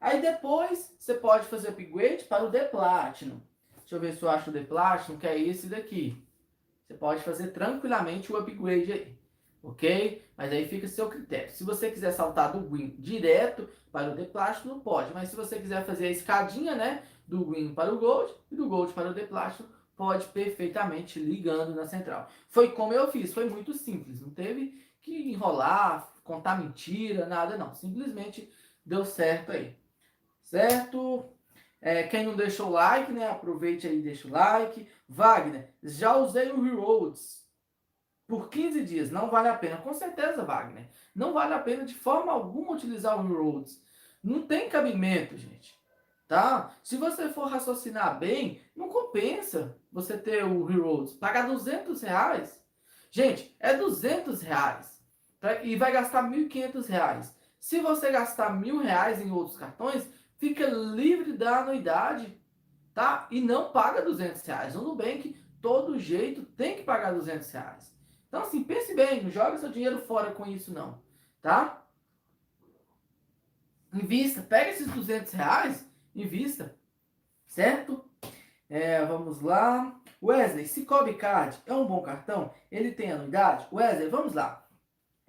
Aí 0.00 0.20
depois 0.20 0.96
você 0.98 1.14
pode 1.14 1.46
fazer 1.46 1.68
upgrade 1.68 2.24
para 2.24 2.44
o 2.44 2.50
The 2.50 2.64
Platinum. 2.64 3.40
Deixa 3.76 3.94
eu 3.94 4.00
ver 4.00 4.14
se 4.14 4.22
eu 4.22 4.30
acho 4.30 4.50
o 4.50 4.52
The 4.52 4.64
Platinum, 4.64 5.18
que 5.18 5.26
é 5.26 5.38
esse 5.38 5.66
daqui. 5.66 6.20
Você 6.90 6.94
pode 6.96 7.22
fazer 7.22 7.52
tranquilamente 7.52 8.32
o 8.32 8.36
upgrade 8.36 8.92
aí, 8.92 9.16
ok? 9.62 10.24
Mas 10.36 10.50
aí 10.50 10.66
fica 10.66 10.88
seu 10.88 11.08
critério. 11.08 11.48
Se 11.48 11.62
você 11.62 11.88
quiser 11.88 12.10
saltar 12.10 12.50
do 12.50 12.68
Green 12.68 12.96
direto 12.98 13.68
para 13.92 14.10
o 14.10 14.16
The 14.16 14.24
Platinum, 14.24 14.80
pode. 14.80 15.14
Mas 15.14 15.28
se 15.28 15.36
você 15.36 15.60
quiser 15.60 15.86
fazer 15.86 16.08
a 16.08 16.10
escadinha, 16.10 16.74
né, 16.74 17.04
do 17.28 17.44
Green 17.44 17.72
para 17.72 17.94
o 17.94 17.98
Gold 17.98 18.34
e 18.50 18.56
do 18.56 18.68
Gold 18.68 18.92
para 18.92 19.10
o 19.10 19.14
The 19.14 19.24
Platinum, 19.24 19.68
pode 19.96 20.26
perfeitamente 20.30 21.20
ligando 21.20 21.76
na 21.76 21.86
central. 21.86 22.28
Foi 22.48 22.72
como 22.72 22.92
eu 22.92 23.08
fiz, 23.08 23.32
foi 23.32 23.48
muito 23.48 23.72
simples, 23.72 24.20
não 24.20 24.30
teve 24.30 24.84
que 25.00 25.30
enrolar, 25.30 26.12
contar 26.24 26.60
mentira, 26.60 27.24
nada 27.24 27.56
não. 27.56 27.72
Simplesmente 27.72 28.52
deu 28.84 29.04
certo 29.04 29.52
aí. 29.52 29.76
Certo? 30.42 31.24
É, 31.80 32.02
quem 32.02 32.26
não 32.26 32.36
deixou 32.36 32.68
o 32.68 32.72
like, 32.72 33.10
né? 33.10 33.28
Aproveite 33.28 33.86
aí 33.86 33.98
e 33.98 34.02
deixa 34.02 34.28
o 34.28 34.30
like. 34.30 34.86
Wagner, 35.08 35.72
já 35.82 36.14
usei 36.16 36.50
o 36.52 36.60
Reroads 36.60 37.48
por 38.26 38.48
15 38.48 38.84
dias. 38.84 39.10
Não 39.10 39.30
vale 39.30 39.48
a 39.48 39.56
pena. 39.56 39.78
Com 39.78 39.92
certeza, 39.94 40.44
Wagner. 40.44 40.88
Não 41.14 41.32
vale 41.32 41.54
a 41.54 41.58
pena 41.58 41.84
de 41.84 41.94
forma 41.94 42.32
alguma 42.32 42.72
utilizar 42.72 43.18
o 43.18 43.26
Reroads. 43.26 43.82
Não 44.22 44.46
tem 44.46 44.68
cabimento, 44.68 45.36
gente. 45.36 45.74
Tá? 46.28 46.76
Se 46.82 46.96
você 46.96 47.28
for 47.30 47.48
raciocinar 47.48 48.18
bem, 48.18 48.60
não 48.76 48.88
compensa 48.88 49.76
você 49.90 50.16
ter 50.16 50.44
o 50.44 50.64
Reroads. 50.64 51.14
Pagar 51.14 51.48
200 51.48 52.02
reais. 52.02 52.62
Gente, 53.10 53.56
é 53.58 53.74
200 53.74 54.40
reais. 54.42 55.02
Pra, 55.40 55.64
e 55.64 55.74
vai 55.74 55.90
gastar 55.90 56.22
1.500 56.22 56.86
reais. 56.86 57.34
Se 57.58 57.80
você 57.80 58.10
gastar 58.10 58.50
mil 58.50 58.78
reais 58.78 59.20
em 59.20 59.32
outros 59.32 59.56
cartões, 59.56 60.08
fica 60.40 60.66
livre 60.66 61.34
da 61.34 61.58
anuidade, 61.58 62.34
tá? 62.94 63.28
E 63.30 63.42
não 63.42 63.70
paga 63.70 64.00
200 64.00 64.40
reais. 64.46 64.74
O 64.74 64.80
Nubank, 64.80 65.36
todo 65.60 65.98
jeito, 65.98 66.42
tem 66.42 66.76
que 66.76 66.82
pagar 66.82 67.12
200 67.12 67.48
reais. 67.52 67.94
Então, 68.26 68.42
assim, 68.42 68.64
pense 68.64 68.94
bem, 68.94 69.22
não 69.22 69.30
joga 69.30 69.58
seu 69.58 69.70
dinheiro 69.70 69.98
fora 69.98 70.30
com 70.30 70.46
isso, 70.46 70.72
não, 70.72 71.00
tá? 71.42 71.84
Invista, 73.92 74.40
pega 74.40 74.70
esses 74.70 74.86
200 74.86 75.32
reais, 75.32 75.86
invista, 76.14 76.74
certo? 77.46 78.02
É, 78.68 79.04
vamos 79.04 79.42
lá. 79.42 80.00
Wesley, 80.22 80.66
Cicobi 80.66 81.14
Card 81.14 81.58
é 81.66 81.74
um 81.74 81.86
bom 81.86 82.00
cartão? 82.02 82.54
Ele 82.70 82.92
tem 82.92 83.12
anuidade? 83.12 83.66
Wesley, 83.72 84.08
vamos 84.08 84.32
lá. 84.32 84.66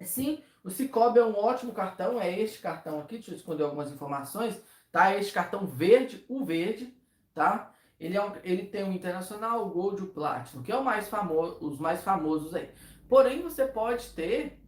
Sim, 0.00 0.42
o 0.64 0.70
Cicobi 0.70 1.18
é 1.18 1.24
um 1.24 1.36
ótimo 1.36 1.72
cartão, 1.72 2.20
é 2.20 2.30
este 2.40 2.60
cartão 2.60 3.00
aqui, 3.00 3.16
deixa 3.16 3.32
eu 3.32 3.36
esconder 3.36 3.64
algumas 3.64 3.90
informações 3.92 4.60
tá? 4.92 5.16
Este 5.16 5.32
cartão 5.32 5.66
verde, 5.66 6.24
o 6.28 6.44
verde, 6.44 6.94
tá? 7.34 7.74
Ele, 7.98 8.16
é 8.16 8.24
um, 8.24 8.32
ele 8.44 8.66
tem 8.66 8.84
o 8.84 8.92
Internacional, 8.92 9.66
o 9.66 9.70
Gold 9.70 10.00
e 10.00 10.04
o 10.04 10.08
Platinum, 10.08 10.62
que 10.62 10.70
é 10.70 10.76
o 10.76 10.84
mais 10.84 11.08
famoso, 11.08 11.58
os 11.60 11.78
mais 11.78 12.02
famosos 12.02 12.54
aí. 12.54 12.70
Porém, 13.08 13.42
você 13.42 13.66
pode 13.66 14.10
ter, 14.10 14.60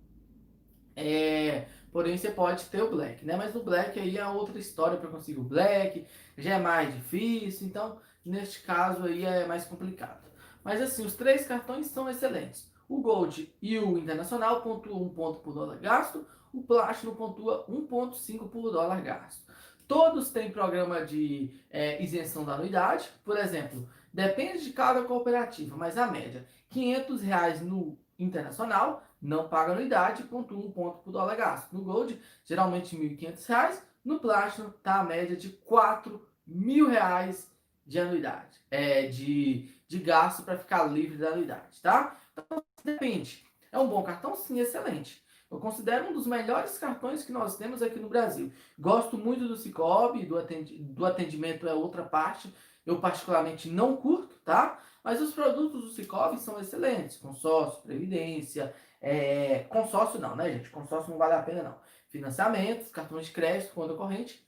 é, 0.97 1.67
porém 1.93 2.17
você 2.17 2.31
pode 2.31 2.65
ter 2.67 2.83
o 2.83 2.91
Black, 2.91 3.25
né? 3.25 3.37
Mas 3.37 3.55
o 3.55 3.63
Black 3.63 3.99
aí 4.01 4.17
é 4.17 4.27
outra 4.27 4.59
história 4.59 4.97
para 4.97 5.11
conseguir 5.11 5.41
o 5.41 5.45
Black, 5.45 6.07
já 6.39 6.55
é 6.55 6.61
mais 6.61 6.95
difícil, 6.95 7.67
então 7.67 7.99
neste 8.25 8.63
caso 8.63 9.05
aí 9.05 9.25
é 9.25 9.47
mais 9.47 9.65
complicado. 9.67 10.25
Mas 10.63 10.81
assim, 10.81 11.05
os 11.05 11.15
três 11.15 11.47
cartões 11.47 11.89
são 11.89 12.09
excelentes. 12.09 12.73
O 12.89 13.01
Gold 13.01 13.53
e 13.61 13.79
o 13.79 13.99
Internacional 13.99 14.63
pontuam 14.63 15.03
1 15.03 15.09
ponto 15.11 15.41
por 15.41 15.55
dólar 15.55 15.79
gasto, 15.79 16.27
o 16.53 16.63
Platinum 16.63 17.15
pontua 17.15 17.67
1,5 17.67 18.49
por 18.49 18.71
dólar 18.71 19.03
gasto. 19.03 19.44
Todos 19.87 20.31
têm 20.31 20.51
programa 20.51 21.05
de 21.05 21.51
é, 21.71 22.03
isenção 22.03 22.45
da 22.45 22.55
anuidade. 22.55 23.09
Por 23.25 23.39
exemplo, 23.39 23.89
depende 24.13 24.65
de 24.65 24.73
cada 24.73 25.03
cooperativa, 25.03 25.77
mas 25.77 25.99
a 25.99 26.07
média, 26.07 26.47
500 26.71 27.23
reais 27.23 27.61
no 27.61 27.99
internacional, 28.19 29.03
não 29.21 29.49
paga 29.49 29.73
anuidade, 29.73 30.23
pontua 30.25 30.59
um 30.59 30.71
ponto 30.71 30.99
por 30.99 31.11
dólar 31.11 31.37
gasto. 31.37 31.73
No 31.73 31.83
Gold, 31.83 32.21
geralmente 32.45 32.97
R$ 32.97 33.09
1.500. 33.17 33.81
No 34.05 34.21
Platinum, 34.21 34.71
tá 34.83 35.01
a 35.01 35.05
média 35.05 35.35
de 35.35 35.49
R$ 35.49 36.19
mil 36.47 36.89
reais 36.89 37.51
de 37.87 37.99
anuidade, 37.99 38.61
é, 38.71 39.07
de, 39.07 39.71
de 39.89 39.99
gasto 39.99 40.43
para 40.43 40.59
ficar 40.59 40.85
livre 40.85 41.17
da 41.17 41.29
anuidade, 41.29 41.81
tá? 41.81 42.17
Então, 42.33 42.63
depende. 42.85 43.45
É 43.73 43.79
um 43.79 43.89
bom 43.89 44.03
cartão? 44.03 44.35
Sim, 44.37 44.61
excelente. 44.61 45.24
Eu 45.55 45.61
considero 45.61 46.09
um 46.09 46.13
dos 46.13 46.27
melhores 46.27 46.77
cartões 46.79 47.25
que 47.25 47.31
nós 47.31 47.57
temos 47.57 47.81
aqui 47.81 48.01
no 48.01 48.09
Brasil. 48.09 48.53
Gosto 48.79 49.17
muito 49.17 49.47
do 49.47 49.57
Cicobi, 49.57 50.27
do, 50.27 50.37
do 50.81 51.07
atendimento 51.07 51.69
é 51.69 51.73
outra 51.73 52.03
parte. 52.03 52.53
Eu 52.85 53.01
particularmente 53.01 53.71
não 53.71 53.97
curto, 53.97 54.35
tá? 54.45 54.81
Mas 55.03 55.21
os 55.21 55.33
produtos 55.33 55.83
do 55.85 55.91
Cicobi 55.91 56.41
são 56.41 56.59
excelentes. 56.59 57.17
Consórcio, 57.17 57.83
previdência, 57.83 58.75
é... 59.01 59.61
consórcio 59.71 60.21
não, 60.21 60.35
né, 60.35 60.51
gente? 60.53 60.71
Consórcio 60.71 61.11
não 61.11 61.19
vale 61.19 61.35
a 61.35 61.43
pena 61.43 61.63
não. 61.63 61.79
Financiamentos, 62.09 62.91
cartões 62.91 63.27
de 63.27 63.33
crédito, 63.33 63.75
conta 63.75 63.95
corrente. 63.95 64.45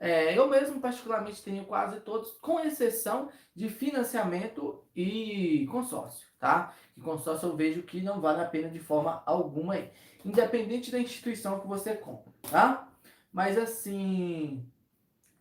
É, 0.00 0.36
eu 0.36 0.48
mesmo 0.48 0.80
particularmente 0.80 1.42
tenho 1.42 1.64
quase 1.66 2.00
todos, 2.00 2.32
com 2.40 2.58
exceção 2.58 3.28
de 3.54 3.68
financiamento 3.68 4.82
e 4.96 5.66
consórcio, 5.70 6.26
tá? 6.40 6.74
E 6.96 7.00
consórcio 7.00 7.48
eu 7.48 7.56
vejo 7.56 7.82
que 7.82 8.00
não 8.00 8.20
vale 8.20 8.40
a 8.40 8.46
pena 8.46 8.68
de 8.68 8.80
forma 8.80 9.22
alguma 9.24 9.74
aí 9.74 9.92
independente 10.24 10.90
da 10.90 10.98
instituição 10.98 11.60
que 11.60 11.66
você 11.66 11.94
compra, 11.94 12.32
tá? 12.50 12.88
Mas 13.32 13.56
assim, 13.56 14.66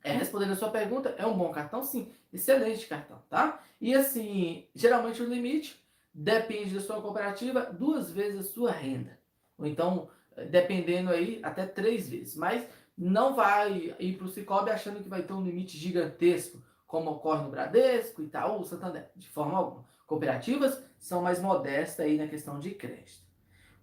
é, 0.03 0.11
respondendo 0.11 0.53
a 0.53 0.55
sua 0.55 0.69
pergunta, 0.69 1.13
é 1.17 1.25
um 1.25 1.37
bom 1.37 1.51
cartão? 1.51 1.83
Sim, 1.83 2.11
excelente 2.31 2.87
cartão, 2.87 3.21
tá? 3.29 3.61
E 3.81 3.93
assim, 3.93 4.67
geralmente 4.73 5.21
o 5.21 5.27
limite 5.27 5.83
depende 6.13 6.73
da 6.73 6.81
sua 6.81 7.01
cooperativa 7.01 7.61
duas 7.65 8.11
vezes 8.11 8.39
a 8.39 8.43
sua 8.43 8.71
renda. 8.71 9.19
Ou 9.57 9.65
então, 9.65 10.09
dependendo 10.49 11.09
aí, 11.09 11.39
até 11.43 11.65
três 11.65 12.09
vezes. 12.09 12.35
Mas 12.35 12.65
não 12.97 13.35
vai 13.35 13.95
ir 13.99 14.17
para 14.17 14.25
o 14.25 14.29
Cicobi 14.29 14.69
achando 14.69 15.01
que 15.01 15.09
vai 15.09 15.23
ter 15.23 15.33
um 15.33 15.43
limite 15.43 15.77
gigantesco, 15.77 16.61
como 16.87 17.11
ocorre 17.11 17.43
no 17.43 17.51
Bradesco, 17.51 18.21
Itaú, 18.21 18.63
Santander. 18.63 19.09
De 19.15 19.29
forma 19.29 19.57
alguma. 19.57 19.85
Cooperativas 20.07 20.83
são 20.99 21.21
mais 21.21 21.41
modestas 21.41 22.05
aí 22.05 22.17
na 22.17 22.27
questão 22.27 22.59
de 22.59 22.71
crédito. 22.71 23.23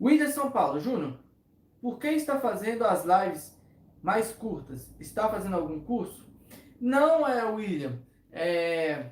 William 0.00 0.31
São 0.31 0.50
Paulo, 0.50 0.79
Júnior, 0.79 1.18
por 1.81 1.98
que 1.98 2.09
está 2.09 2.38
fazendo 2.38 2.85
as 2.85 3.05
lives 3.05 3.57
mais 4.02 4.33
curtas? 4.33 4.94
Está 5.00 5.29
fazendo 5.29 5.57
algum 5.57 5.81
curso? 5.81 6.26
Não 6.81 7.26
é, 7.26 7.44
William. 7.44 7.98
É, 8.31 9.11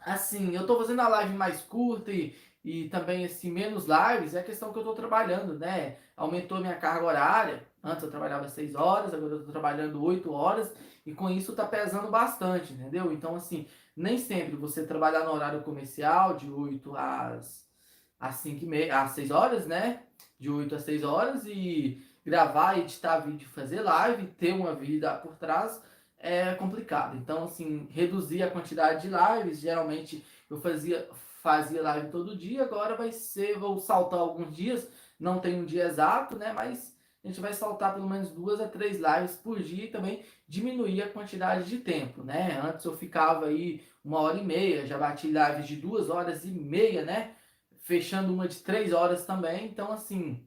assim, 0.00 0.54
eu 0.54 0.62
estou 0.62 0.78
fazendo 0.78 1.00
a 1.00 1.08
live 1.08 1.34
mais 1.34 1.62
curta 1.62 2.10
e, 2.10 2.36
e 2.64 2.88
também 2.88 3.24
assim, 3.24 3.50
menos 3.50 3.86
lives, 3.86 4.34
é 4.34 4.40
a 4.40 4.44
questão 4.44 4.72
que 4.72 4.78
eu 4.78 4.82
estou 4.82 4.94
trabalhando, 4.94 5.58
né? 5.58 5.98
Aumentou 6.16 6.58
minha 6.58 6.76
carga 6.76 7.06
horária. 7.06 7.66
Antes 7.82 8.04
eu 8.04 8.10
trabalhava 8.10 8.48
6 8.48 8.74
horas, 8.74 9.12
agora 9.12 9.32
eu 9.32 9.38
estou 9.38 9.52
trabalhando 9.52 10.02
8 10.02 10.32
horas, 10.32 10.72
e 11.04 11.12
com 11.12 11.28
isso 11.28 11.50
está 11.50 11.66
pesando 11.66 12.10
bastante, 12.10 12.72
entendeu? 12.72 13.12
Então, 13.12 13.34
assim, 13.34 13.66
nem 13.96 14.18
sempre 14.18 14.56
você 14.56 14.86
trabalhar 14.86 15.24
no 15.24 15.32
horário 15.32 15.62
comercial, 15.62 16.36
de 16.36 16.50
8 16.50 16.96
às 16.96 17.70
às 18.18 18.36
5 18.36 18.64
e 18.64 18.66
meia, 18.68 19.02
às 19.02 19.10
6 19.10 19.32
horas, 19.32 19.66
né? 19.66 20.04
De 20.38 20.48
8 20.48 20.76
às 20.76 20.82
6 20.82 21.02
horas 21.02 21.44
e 21.44 22.00
gravar, 22.24 22.78
editar 22.78 23.18
vídeo, 23.18 23.48
fazer 23.48 23.80
live, 23.80 24.28
ter 24.28 24.52
uma 24.52 24.74
vida 24.76 25.12
por 25.16 25.34
trás, 25.34 25.82
é 26.16 26.54
complicado. 26.54 27.16
Então, 27.16 27.44
assim, 27.44 27.88
reduzir 27.90 28.44
a 28.44 28.50
quantidade 28.50 29.02
de 29.02 29.08
lives. 29.08 29.58
Geralmente 29.58 30.24
eu 30.48 30.56
fazia, 30.60 31.08
fazia 31.42 31.82
live 31.82 32.10
todo 32.10 32.36
dia, 32.36 32.62
agora 32.62 32.96
vai 32.96 33.10
ser, 33.10 33.58
vou 33.58 33.80
saltar 33.80 34.20
alguns 34.20 34.54
dias, 34.54 34.88
não 35.18 35.40
tem 35.40 35.60
um 35.60 35.64
dia 35.64 35.86
exato, 35.86 36.36
né? 36.36 36.52
Mas 36.52 36.96
a 37.24 37.26
gente 37.26 37.40
vai 37.40 37.52
saltar 37.52 37.94
pelo 37.94 38.08
menos 38.08 38.30
duas 38.30 38.60
a 38.60 38.68
três 38.68 38.98
lives 38.98 39.36
por 39.36 39.60
dia 39.60 39.86
e 39.86 39.90
também 39.90 40.24
diminuir 40.52 41.00
a 41.00 41.08
quantidade 41.08 41.64
de 41.64 41.78
tempo, 41.78 42.22
né? 42.22 42.60
Antes 42.62 42.84
eu 42.84 42.94
ficava 42.94 43.46
aí 43.46 43.82
uma 44.04 44.20
hora 44.20 44.36
e 44.36 44.44
meia, 44.44 44.86
já 44.86 44.98
bati 44.98 45.26
lives 45.28 45.66
de 45.66 45.76
duas 45.76 46.10
horas 46.10 46.44
e 46.44 46.48
meia, 46.48 47.06
né? 47.06 47.34
Fechando 47.78 48.34
uma 48.34 48.46
de 48.46 48.58
três 48.58 48.92
horas 48.92 49.24
também, 49.24 49.64
então 49.64 49.90
assim, 49.90 50.46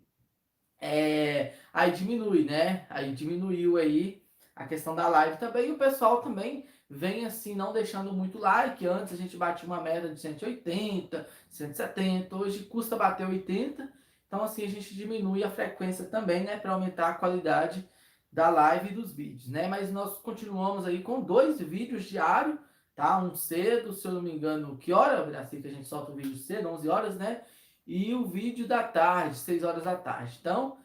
é... 0.80 1.56
aí 1.74 1.90
diminui, 1.90 2.44
né? 2.46 2.86
Aí 2.88 3.16
diminuiu 3.16 3.78
aí 3.78 4.22
a 4.56 4.68
questão 4.68 4.94
da 4.94 5.08
live 5.08 5.38
também. 5.38 5.70
E 5.70 5.72
o 5.72 5.78
pessoal 5.80 6.22
também 6.22 6.68
vem 6.88 7.26
assim, 7.26 7.56
não 7.56 7.74
deixando 7.74 8.14
muito 8.14 8.38
like. 8.38 8.86
Antes 8.86 9.12
a 9.12 9.18
gente 9.18 9.36
batia 9.36 9.66
uma 9.66 9.82
média 9.82 10.14
de 10.14 10.20
180, 10.20 11.28
170. 11.50 12.36
Hoje 12.36 12.60
custa 12.66 12.96
bater 12.96 13.28
80. 13.28 13.92
Então 14.28 14.44
assim 14.44 14.66
a 14.66 14.70
gente 14.70 14.94
diminui 14.94 15.44
a 15.44 15.50
frequência 15.50 16.06
também, 16.06 16.44
né? 16.44 16.58
Para 16.60 16.74
aumentar 16.74 17.08
a 17.10 17.16
qualidade 17.16 17.90
da 18.36 18.50
live 18.50 18.90
e 18.90 18.94
dos 18.94 19.14
vídeos, 19.14 19.48
né? 19.48 19.66
Mas 19.66 19.94
nós 19.94 20.18
continuamos 20.18 20.86
aí 20.86 21.02
com 21.02 21.22
dois 21.22 21.58
vídeos 21.62 22.04
diários, 22.04 22.60
tá? 22.94 23.18
Um 23.18 23.34
cedo, 23.34 23.94
se 23.94 24.06
eu 24.06 24.12
não 24.12 24.22
me 24.22 24.30
engano, 24.30 24.78
que 24.78 24.92
hora, 24.92 25.40
assim 25.40 25.62
que 25.62 25.70
a 25.70 25.72
gente 25.72 25.88
solta 25.88 26.12
o 26.12 26.16
vídeo 26.16 26.36
cedo, 26.36 26.68
11 26.68 26.90
horas, 26.90 27.16
né? 27.16 27.44
E 27.88 28.14
o 28.14 28.26
vídeo 28.26 28.68
da 28.68 28.84
tarde, 28.84 29.38
6 29.38 29.64
horas 29.64 29.86
da 29.86 29.96
tarde. 29.96 30.38
Então, 30.42 30.78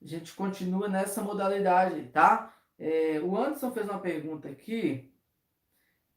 a 0.00 0.06
gente 0.06 0.32
continua 0.34 0.88
nessa 0.88 1.20
modalidade, 1.20 2.06
tá? 2.12 2.54
É, 2.78 3.18
o 3.20 3.36
Anderson 3.36 3.72
fez 3.72 3.88
uma 3.88 3.98
pergunta 3.98 4.48
aqui. 4.48 5.12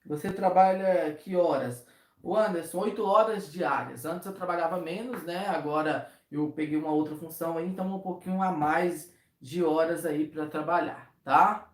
Você 0.05 0.32
trabalha 0.32 1.15
que 1.15 1.36
horas? 1.36 1.84
O 2.21 2.38
Anderson, 2.38 2.82
8 2.82 3.03
horas 3.03 3.51
diárias. 3.51 4.05
Antes 4.05 4.27
eu 4.27 4.36
trabalhava 4.36 4.79
menos, 4.79 5.23
né? 5.23 5.47
Agora 5.47 6.12
eu 6.32 6.51
peguei 6.51 6.77
uma 6.77 6.91
outra 6.91 7.15
função 7.15 7.58
aí, 7.58 7.65
então 7.65 7.95
um 7.95 7.99
pouquinho 7.99 8.43
a 8.43 8.51
mais 8.51 9.17
de 9.39 9.63
horas 9.63 10.06
aí 10.06 10.28
para 10.28 10.47
trabalhar, 10.47 11.13
tá? 11.23 11.71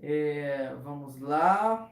É, 0.00 0.74
vamos 0.82 1.18
lá. 1.18 1.90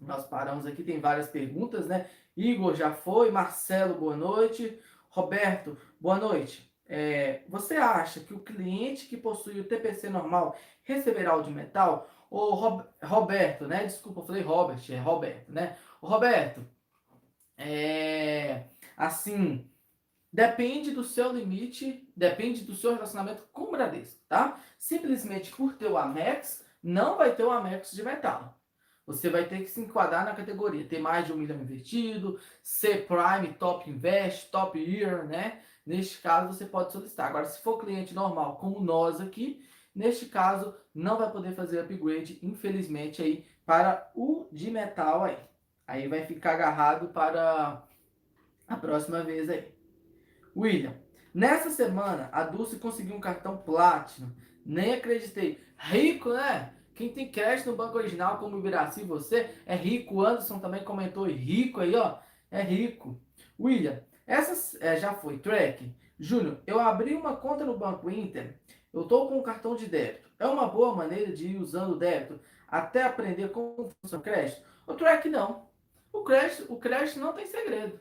Nós 0.00 0.26
paramos 0.26 0.66
aqui, 0.66 0.82
tem 0.82 1.00
várias 1.00 1.28
perguntas, 1.28 1.86
né? 1.86 2.08
Igor 2.36 2.74
já 2.74 2.92
foi, 2.92 3.30
Marcelo, 3.30 3.94
boa 3.94 4.16
noite. 4.16 4.80
Roberto, 5.08 5.76
boa 6.00 6.18
noite. 6.18 6.70
É, 6.86 7.42
você 7.48 7.76
acha 7.76 8.20
que 8.20 8.34
o 8.34 8.40
cliente 8.40 9.06
que 9.06 9.16
possui 9.16 9.60
o 9.60 9.64
TPC 9.64 10.08
normal 10.08 10.56
receberá 10.82 11.36
o 11.36 11.42
de 11.42 11.50
metal? 11.50 12.10
Ou 12.30 12.54
Rob, 12.54 12.84
Roberto, 13.02 13.66
né? 13.66 13.84
Desculpa, 13.84 14.20
eu 14.20 14.26
falei 14.26 14.42
Robert, 14.42 14.80
é 14.90 14.98
Roberto, 14.98 15.52
né? 15.52 15.76
O 16.00 16.06
Roberto, 16.06 16.66
é, 17.56 18.64
assim, 18.96 19.70
depende 20.32 20.92
do 20.92 21.04
seu 21.04 21.32
limite, 21.32 22.09
depende 22.20 22.64
do 22.64 22.74
seu 22.74 22.92
relacionamento 22.92 23.44
com 23.50 23.62
o 23.62 23.70
Bradesco, 23.70 24.20
tá? 24.28 24.60
Simplesmente 24.78 25.50
por 25.52 25.72
ter 25.72 25.86
o 25.86 25.96
Amex, 25.96 26.62
não 26.82 27.16
vai 27.16 27.34
ter 27.34 27.44
o 27.44 27.50
Amex 27.50 27.92
de 27.92 28.02
metal. 28.02 28.60
Você 29.06 29.30
vai 29.30 29.46
ter 29.46 29.60
que 29.60 29.70
se 29.70 29.80
enquadrar 29.80 30.26
na 30.26 30.34
categoria, 30.34 30.86
ter 30.86 31.00
mais 31.00 31.24
de 31.24 31.32
um 31.32 31.36
milhão 31.36 31.62
investido, 31.62 32.38
ser 32.62 33.06
Prime, 33.06 33.54
Top 33.54 33.88
Invest, 33.88 34.50
Top 34.50 34.78
Year, 34.78 35.26
né? 35.26 35.62
Neste 35.84 36.18
caso, 36.18 36.52
você 36.52 36.66
pode 36.66 36.92
solicitar. 36.92 37.28
Agora, 37.28 37.46
se 37.46 37.62
for 37.62 37.78
cliente 37.78 38.14
normal, 38.14 38.58
como 38.58 38.80
nós 38.80 39.18
aqui, 39.18 39.64
neste 39.94 40.26
caso, 40.26 40.74
não 40.94 41.16
vai 41.16 41.32
poder 41.32 41.54
fazer 41.54 41.80
upgrade, 41.80 42.38
infelizmente, 42.42 43.22
aí, 43.22 43.46
para 43.64 44.10
o 44.14 44.46
de 44.52 44.70
metal 44.70 45.24
aí. 45.24 45.38
Aí 45.86 46.06
vai 46.06 46.26
ficar 46.26 46.52
agarrado 46.52 47.08
para 47.08 47.82
a 48.68 48.76
próxima 48.76 49.22
vez 49.22 49.48
aí. 49.48 49.72
William, 50.54 50.94
nessa 51.32 51.70
semana, 51.70 52.28
a 52.32 52.44
Dulce 52.44 52.76
conseguiu 52.76 53.16
um 53.16 53.20
cartão 53.20 53.56
Platinum. 53.56 54.30
Nem 54.64 54.94
acreditei. 54.94 55.60
Rico, 55.78 56.30
né? 56.30 56.74
Quem 56.94 57.12
tem 57.12 57.30
crédito 57.30 57.70
no 57.70 57.76
banco 57.76 57.96
original, 57.96 58.38
como 58.38 58.56
o 58.56 58.58
Ibiraci, 58.60 59.02
você, 59.02 59.54
é 59.64 59.74
rico. 59.74 60.22
Anderson 60.22 60.58
também 60.58 60.84
comentou 60.84 61.24
rico 61.24 61.80
aí, 61.80 61.94
ó. 61.94 62.18
É 62.50 62.60
rico. 62.60 63.18
William, 63.58 64.02
essa 64.26 64.78
é, 64.80 64.96
já 64.96 65.14
foi, 65.14 65.38
track. 65.38 65.94
Júnior, 66.18 66.60
eu 66.66 66.78
abri 66.78 67.14
uma 67.14 67.36
conta 67.36 67.64
no 67.64 67.78
Banco 67.78 68.10
Inter, 68.10 68.58
eu 68.92 69.02
estou 69.02 69.28
com 69.28 69.38
um 69.38 69.42
cartão 69.42 69.74
de 69.74 69.86
débito. 69.86 70.30
É 70.38 70.46
uma 70.46 70.68
boa 70.68 70.94
maneira 70.94 71.32
de 71.32 71.48
ir 71.48 71.56
usando 71.58 71.92
o 71.92 71.98
débito 71.98 72.38
até 72.68 73.02
aprender 73.02 73.50
como 73.50 73.90
funciona 74.00 74.20
o 74.20 74.24
crédito? 74.24 74.62
O 74.86 74.94
track 74.94 75.28
não. 75.28 75.68
O 76.12 76.22
crédito, 76.22 76.72
o 76.72 76.78
crédito 76.78 77.18
não 77.18 77.32
tem 77.32 77.46
segredo. 77.46 77.98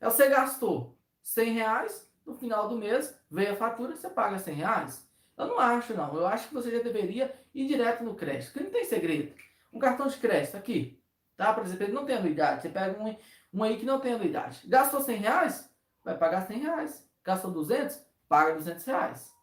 É 0.00 0.06
você 0.06 0.28
gastou 0.28 0.96
100 1.22 1.52
reais, 1.52 2.03
no 2.26 2.34
final 2.34 2.68
do 2.68 2.76
mês 2.76 3.18
veio 3.30 3.52
a 3.52 3.56
fatura, 3.56 3.96
você 3.96 4.08
paga 4.08 4.38
100 4.38 4.54
reais. 4.54 5.08
Eu 5.36 5.48
não 5.48 5.58
acho, 5.58 5.94
não. 5.94 6.14
Eu 6.16 6.26
acho 6.26 6.48
que 6.48 6.54
você 6.54 6.70
já 6.70 6.82
deveria 6.82 7.34
ir 7.54 7.66
direto 7.66 8.04
no 8.04 8.14
crédito, 8.14 8.52
porque 8.52 8.64
não 8.64 8.70
tem 8.70 8.84
segredo. 8.84 9.34
Um 9.72 9.78
cartão 9.78 10.06
de 10.06 10.16
crédito 10.16 10.56
aqui, 10.56 11.02
tá? 11.36 11.52
Por 11.52 11.64
exemplo, 11.64 11.84
ele 11.84 11.92
não 11.92 12.04
tem 12.04 12.16
anuidade. 12.16 12.62
Você 12.62 12.68
pega 12.68 13.02
um, 13.02 13.16
um 13.52 13.62
aí 13.62 13.76
que 13.76 13.84
não 13.84 14.00
tem 14.00 14.12
anuidade. 14.12 14.66
Gastou 14.66 15.00
100 15.00 15.16
reais? 15.18 15.70
Vai 16.04 16.16
pagar 16.16 16.46
100 16.46 16.58
reais. 16.58 17.08
Gastou 17.24 17.50
200? 17.50 18.00
Paga 18.28 18.54
200 18.54 18.84
reais. 18.84 19.34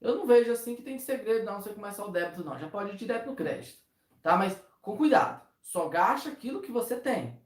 Eu 0.00 0.16
não 0.16 0.26
vejo 0.26 0.52
assim 0.52 0.74
que 0.74 0.82
tem 0.82 0.98
segredo 0.98 1.44
não 1.44 1.62
você 1.62 1.72
começar 1.72 2.04
o 2.04 2.10
débito 2.10 2.44
não. 2.44 2.58
Já 2.58 2.68
pode 2.68 2.90
ir 2.90 2.96
direto 2.96 3.26
no 3.26 3.36
crédito. 3.36 3.78
Tá? 4.20 4.36
Mas 4.36 4.56
com 4.82 4.96
cuidado. 4.96 5.40
Só 5.62 5.88
gasta 5.88 6.28
aquilo 6.28 6.60
que 6.60 6.72
você 6.72 6.96
tem. 6.96 7.40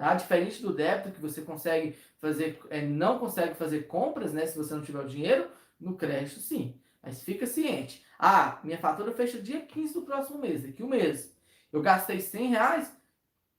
Tá? 0.00 0.14
Diferente 0.14 0.62
do 0.62 0.72
débito 0.72 1.10
que 1.10 1.20
você 1.20 1.42
consegue 1.42 1.94
fazer, 2.16 2.58
é, 2.70 2.80
não 2.80 3.18
consegue 3.18 3.52
fazer 3.52 3.82
compras, 3.82 4.32
né? 4.32 4.46
Se 4.46 4.56
você 4.56 4.72
não 4.72 4.80
tiver 4.80 5.04
o 5.04 5.06
dinheiro, 5.06 5.50
no 5.78 5.94
crédito 5.94 6.40
sim. 6.40 6.80
Mas 7.02 7.22
fica 7.22 7.46
ciente. 7.46 8.02
Ah, 8.18 8.58
minha 8.64 8.78
fatura 8.78 9.12
fecha 9.12 9.38
dia 9.42 9.60
15 9.60 9.92
do 9.92 10.00
próximo 10.00 10.38
mês, 10.38 10.62
daqui 10.62 10.82
um 10.82 10.88
mês. 10.88 11.36
Eu 11.70 11.82
gastei 11.82 12.18
100 12.18 12.48
reais, 12.48 12.90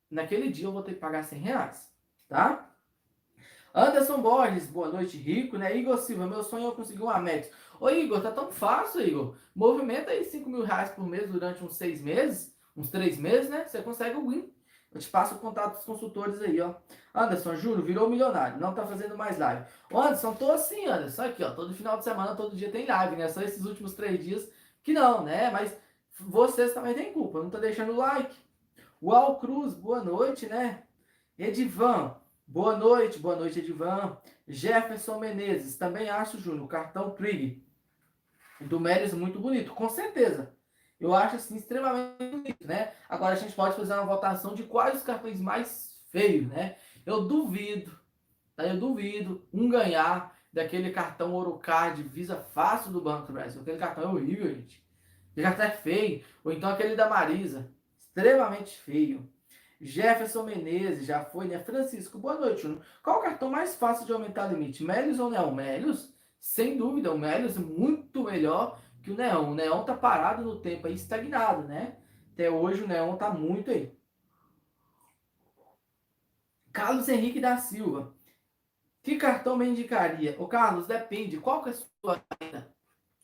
naquele 0.09 0.49
dia 0.49 0.65
eu 0.65 0.71
vou 0.71 0.81
ter 0.81 0.95
que 0.95 0.99
pagar 0.99 1.21
100 1.21 1.39
reais, 1.41 1.93
tá? 2.27 2.75
Anderson 3.71 4.19
Borges, 4.19 4.65
boa 4.65 4.89
noite, 4.89 5.17
rico, 5.17 5.59
né? 5.59 5.77
Igor 5.77 5.99
Silva, 5.99 6.25
meu 6.25 6.41
sonho 6.41 6.71
é 6.71 6.75
conseguir 6.75 7.03
um 7.03 7.09
Amex. 7.11 7.51
Ô 7.79 7.87
Igor, 7.87 8.19
tá 8.19 8.31
tão 8.31 8.51
fácil, 8.51 9.07
Igor. 9.07 9.35
Movimenta 9.55 10.09
aí 10.09 10.25
5 10.25 10.49
mil 10.49 10.63
reais 10.63 10.89
por 10.89 11.05
mês 11.05 11.29
durante 11.29 11.63
uns 11.63 11.75
6 11.75 12.01
meses, 12.01 12.51
uns 12.75 12.89
3 12.89 13.19
meses, 13.19 13.47
né? 13.47 13.67
Você 13.67 13.79
consegue 13.83 14.15
o 14.15 14.27
win. 14.27 14.51
Eu 14.93 14.99
te 14.99 15.09
passo 15.09 15.35
o 15.35 15.39
contato 15.39 15.75
dos 15.75 15.85
consultores 15.85 16.41
aí, 16.41 16.59
ó. 16.59 16.75
Anderson, 17.13 17.55
juro, 17.55 17.81
virou 17.81 18.09
milionário, 18.09 18.59
não 18.59 18.73
tá 18.73 18.85
fazendo 18.85 19.17
mais 19.17 19.37
live. 19.37 19.65
Ô 19.91 19.99
Anderson, 19.99 20.33
tô 20.33 20.51
assim, 20.51 20.85
Anderson, 20.85 21.23
aqui, 21.23 21.43
ó. 21.43 21.51
Todo 21.51 21.73
final 21.73 21.97
de 21.97 22.03
semana, 22.03 22.35
todo 22.35 22.55
dia 22.55 22.71
tem 22.71 22.85
live, 22.85 23.15
né? 23.15 23.29
Só 23.29 23.41
esses 23.41 23.65
últimos 23.65 23.93
três 23.93 24.21
dias 24.21 24.51
que 24.83 24.93
não, 24.93 25.23
né? 25.23 25.49
Mas 25.49 25.75
vocês 26.19 26.73
também 26.73 26.93
têm 26.93 27.13
culpa, 27.13 27.41
não 27.41 27.49
tá 27.49 27.59
deixando 27.59 27.95
like. 27.95 28.35
Uau 29.01 29.39
Cruz, 29.39 29.73
boa 29.73 30.03
noite, 30.03 30.47
né? 30.47 30.83
Edivan, 31.39 32.15
boa 32.45 32.75
noite, 32.75 33.17
boa 33.17 33.35
noite, 33.35 33.59
Edivan. 33.59 34.17
Jefferson 34.47 35.19
Menezes, 35.19 35.77
também 35.77 36.09
acho, 36.09 36.37
Júnior, 36.37 36.67
cartão 36.67 37.11
Trig 37.11 37.65
do 38.59 38.79
Melis 38.79 39.13
muito 39.13 39.39
bonito, 39.39 39.73
com 39.73 39.89
certeza. 39.89 40.53
Eu 41.01 41.15
acho 41.15 41.35
assim 41.35 41.57
extremamente 41.57 42.55
né? 42.63 42.93
Agora 43.09 43.33
a 43.33 43.37
gente 43.37 43.55
pode 43.55 43.75
fazer 43.75 43.93
uma 43.95 44.05
votação 44.05 44.53
de 44.53 44.63
quais 44.63 44.97
os 44.97 45.03
cartões 45.03 45.39
mais 45.39 45.99
feios, 46.11 46.47
né? 46.47 46.75
Eu 47.03 47.27
duvido, 47.27 47.91
tá? 48.55 48.67
Eu 48.67 48.79
duvido 48.79 49.43
um 49.51 49.67
ganhar 49.67 50.37
daquele 50.53 50.91
cartão 50.91 51.33
Orocard 51.33 52.03
Visa 52.03 52.37
Fácil 52.37 52.91
do 52.91 53.01
Banco 53.01 53.27
do 53.27 53.33
Brasil. 53.33 53.61
Aquele 53.61 53.79
cartão 53.79 54.03
é 54.03 54.07
horrível, 54.07 54.47
gente. 54.53 54.85
Ele 55.35 55.45
já 55.45 55.53
tá 55.53 55.71
feio. 55.71 56.23
Ou 56.43 56.51
então 56.51 56.69
aquele 56.69 56.95
da 56.95 57.09
Marisa 57.09 57.67
extremamente 57.97 58.77
feio. 58.77 59.27
Jefferson 59.79 60.43
Menezes, 60.43 61.07
já 61.07 61.25
foi, 61.25 61.47
né? 61.47 61.57
Francisco, 61.57 62.19
boa 62.19 62.39
noite. 62.39 62.67
Qual 63.01 63.19
o 63.19 63.23
cartão 63.23 63.49
mais 63.49 63.75
fácil 63.75 64.05
de 64.05 64.13
aumentar 64.13 64.47
o 64.47 64.53
limite? 64.53 64.83
Melios 64.83 65.19
ou 65.19 65.31
Neon? 65.31 65.51
Melios, 65.51 66.13
sem 66.39 66.77
dúvida, 66.77 67.11
o 67.11 67.17
Melios 67.17 67.57
é 67.57 67.59
muito 67.59 68.23
melhor 68.23 68.79
que 69.01 69.11
o 69.11 69.15
Neon. 69.15 69.51
O 69.51 69.55
Neon 69.55 69.83
tá 69.83 69.95
parado 69.95 70.43
no 70.43 70.59
tempo 70.59 70.87
aí, 70.87 70.93
estagnado, 70.93 71.67
né? 71.67 71.97
Até 72.33 72.49
hoje 72.49 72.83
o 72.83 72.87
Neon 72.87 73.17
tá 73.17 73.29
muito 73.31 73.71
aí. 73.71 73.95
Carlos 76.71 77.09
Henrique 77.09 77.39
da 77.39 77.57
Silva. 77.57 78.15
Que 79.03 79.17
cartão 79.17 79.57
me 79.57 79.67
indicaria? 79.67 80.35
Ô 80.39 80.47
Carlos, 80.47 80.87
depende. 80.87 81.37
Qual 81.37 81.63
que 81.63 81.69
é 81.69 81.71
a 81.73 81.75
sua 81.75 82.23
renda? 82.39 82.73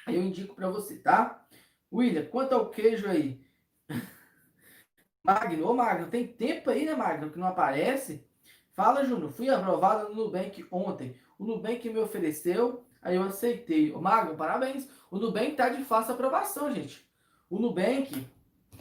Aí 0.06 0.16
eu 0.16 0.24
indico 0.24 0.56
para 0.56 0.70
você, 0.70 0.98
tá? 1.00 1.46
William, 1.92 2.26
quanto 2.26 2.54
ao 2.54 2.70
queijo 2.70 3.08
aí? 3.08 3.46
Magno, 5.24 5.70
ô 5.70 5.74
Magno, 5.74 6.10
tem 6.10 6.28
tempo 6.28 6.70
aí, 6.70 6.86
né, 6.86 6.96
Magno, 6.96 7.32
que 7.32 7.40
não 7.40 7.48
aparece? 7.48 8.26
Fala, 8.72 9.06
Júnior, 9.06 9.32
fui 9.32 9.50
aprovado 9.50 10.10
no 10.10 10.16
Nubank 10.16 10.66
ontem. 10.72 11.20
O 11.38 11.46
Nubank 11.46 11.90
me 11.90 12.00
ofereceu, 12.00 12.87
aí 13.08 13.15
eu 13.15 13.24
aceitei. 13.24 13.91
Ô 13.93 14.02
Magno, 14.02 14.36
parabéns. 14.36 14.88
O 15.10 15.17
Nubank 15.17 15.54
tá 15.54 15.70
de 15.70 15.84
fácil 15.84 16.13
aprovação, 16.13 16.74
gente. 16.74 17.08
O 17.50 17.58
Nubank, 17.58 18.28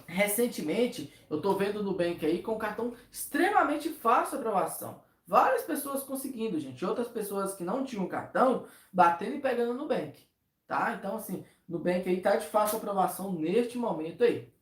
recentemente, 0.07 1.13
eu 1.31 1.41
tô 1.41 1.55
vendo 1.55 1.81
o 1.81 1.83
Nubank 1.83 2.25
aí 2.27 2.43
com 2.43 2.59
cartão 2.59 2.93
extremamente 3.11 3.89
fácil 3.91 4.39
aprovação. 4.39 5.01
Várias 5.27 5.63
pessoas 5.63 6.03
conseguindo, 6.03 6.59
gente. 6.59 6.85
Outras 6.85 7.09
pessoas 7.09 7.55
que 7.55 7.65
não 7.65 7.85
tinham 7.85 8.07
cartão, 8.09 8.67
batendo 8.93 9.37
e 9.37 9.41
pegando 9.41 9.73
no 9.73 9.83
Nubank. 9.83 10.27
Tá? 10.67 10.97
Então, 10.99 11.17
assim, 11.17 11.45
Nubank 11.69 12.09
aí 12.09 12.21
tá 12.21 12.37
de 12.37 12.47
fácil 12.47 12.79
aprovação 12.79 13.33
neste 13.33 13.79
momento 13.79 14.25
aí. 14.25 14.53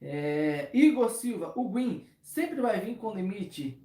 É, 0.00 0.68
Igor 0.74 1.10
Silva, 1.10 1.52
o 1.56 1.68
Green 1.70 2.06
sempre 2.20 2.60
vai 2.60 2.78
vir 2.78 2.96
com 2.96 3.14
limite 3.14 3.82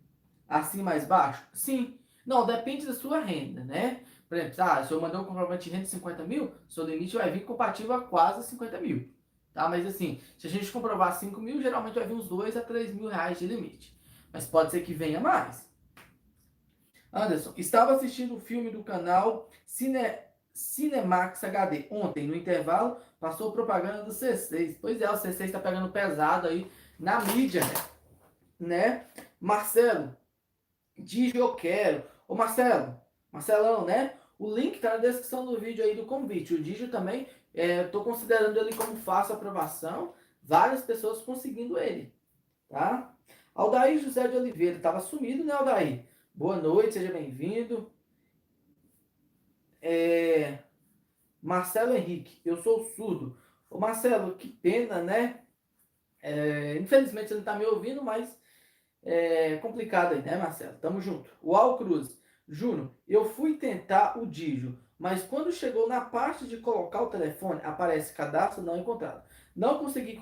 assim 0.48 0.84
mais 0.84 1.06
baixo? 1.06 1.48
Sim. 1.54 1.98
Não, 2.26 2.46
depende 2.46 2.86
da 2.86 2.94
sua 2.94 3.22
renda, 3.22 3.64
né? 3.64 4.04
Por 4.30 4.38
exemplo, 4.38 4.64
ah, 4.64 4.84
se 4.86 4.92
eu 4.92 5.02
mandar 5.02 5.20
um 5.20 5.26
comprovante 5.26 5.64
de 5.64 5.72
renda 5.72 5.86
de 5.86 5.90
50 5.90 6.24
mil, 6.24 6.54
seu 6.70 6.86
limite 6.86 7.18
vai 7.18 7.32
vir 7.32 7.44
compatível 7.44 7.94
a 7.94 8.02
quase 8.02 8.48
50 8.48 8.80
mil. 8.80 9.12
Tá? 9.52 9.68
Mas 9.68 9.88
assim, 9.88 10.22
se 10.38 10.46
a 10.46 10.50
gente 10.50 10.72
comprovar 10.72 11.20
5 11.20 11.42
mil, 11.42 11.60
geralmente 11.60 11.96
vai 11.96 12.08
vir 12.08 12.14
uns 12.14 12.28
2 12.30 12.56
a 12.56 12.62
3 12.62 12.94
mil 12.94 13.10
reais 13.10 13.40
de 13.40 13.48
limite. 13.48 14.00
Mas 14.32 14.46
pode 14.46 14.70
ser 14.70 14.82
que 14.82 14.94
venha 14.94 15.20
mais. 15.20 15.68
Anderson, 17.12 17.54
estava 17.58 17.96
assistindo 17.96 18.36
o 18.36 18.40
filme 18.40 18.70
do 18.70 18.84
canal 18.84 19.50
Cine, 19.66 20.20
Cinemax 20.54 21.44
HD 21.44 21.88
ontem, 21.90 22.28
no 22.28 22.36
intervalo, 22.36 23.00
passou 23.20 23.52
propaganda 23.52 24.04
do 24.04 24.12
C6. 24.12 24.78
Pois 24.80 25.02
é, 25.02 25.10
o 25.10 25.14
C6 25.14 25.42
está 25.42 25.60
pegando 25.60 25.92
pesado 25.92 26.48
aí 26.48 26.70
na 27.00 27.20
mídia, 27.22 27.62
né? 27.66 27.78
né? 28.60 29.08
Marcelo, 29.42 30.16
diz 30.96 31.34
eu 31.34 31.56
quero. 31.56 32.04
Ô 32.28 32.36
Marcelo, 32.36 32.96
Marcelão, 33.32 33.86
né? 33.86 34.19
O 34.40 34.56
link 34.56 34.76
está 34.76 34.92
na 34.92 34.98
descrição 34.98 35.46
do 35.46 35.60
vídeo 35.60 35.84
aí 35.84 35.96
do 35.96 36.06
convite. 36.06 36.56
O 36.56 36.64
Digio 36.64 36.90
também, 36.90 37.28
estou 37.54 38.02
é, 38.02 38.04
considerando 38.06 38.58
ele 38.58 38.74
como 38.74 38.96
fácil 38.96 39.36
aprovação. 39.36 40.14
Várias 40.42 40.82
pessoas 40.82 41.22
conseguindo 41.22 41.78
ele, 41.78 42.14
tá? 42.70 43.14
Aldair 43.54 44.00
José 44.00 44.28
de 44.30 44.38
Oliveira, 44.38 44.78
estava 44.78 45.02
sumido, 45.02 45.44
né, 45.44 45.52
Aldair? 45.52 46.06
Boa 46.34 46.56
noite, 46.56 46.94
seja 46.94 47.12
bem-vindo. 47.12 47.92
É... 49.82 50.60
Marcelo 51.42 51.94
Henrique, 51.94 52.40
eu 52.46 52.56
sou 52.64 52.86
surdo. 52.96 53.38
Ô 53.70 53.78
Marcelo, 53.78 54.36
que 54.36 54.48
pena, 54.48 55.04
né? 55.04 55.42
É... 56.22 56.78
Infelizmente 56.78 57.28
você 57.28 57.34
não 57.34 57.42
está 57.42 57.56
me 57.56 57.66
ouvindo, 57.66 58.02
mas 58.02 58.40
é 59.04 59.58
complicado 59.58 60.14
aí, 60.14 60.22
né, 60.22 60.38
Marcelo? 60.38 60.78
Tamo 60.78 61.02
junto. 61.02 61.30
O 61.42 61.56
Al 61.56 61.78
Cruz, 61.78 62.19
Júnior, 62.50 62.90
eu 63.08 63.26
fui 63.26 63.58
tentar 63.58 64.18
o 64.18 64.26
Digio, 64.26 64.78
mas 64.98 65.24
quando 65.24 65.52
chegou 65.52 65.88
na 65.88 66.02
parte 66.02 66.48
de 66.48 66.58
colocar 66.58 67.04
o 67.04 67.10
telefone, 67.10 67.62
aparece 67.64 68.14
cadastro 68.14 68.64
não 68.64 68.78
encontrado. 68.78 69.24
Não 69.56 69.78
consegui 69.78 70.20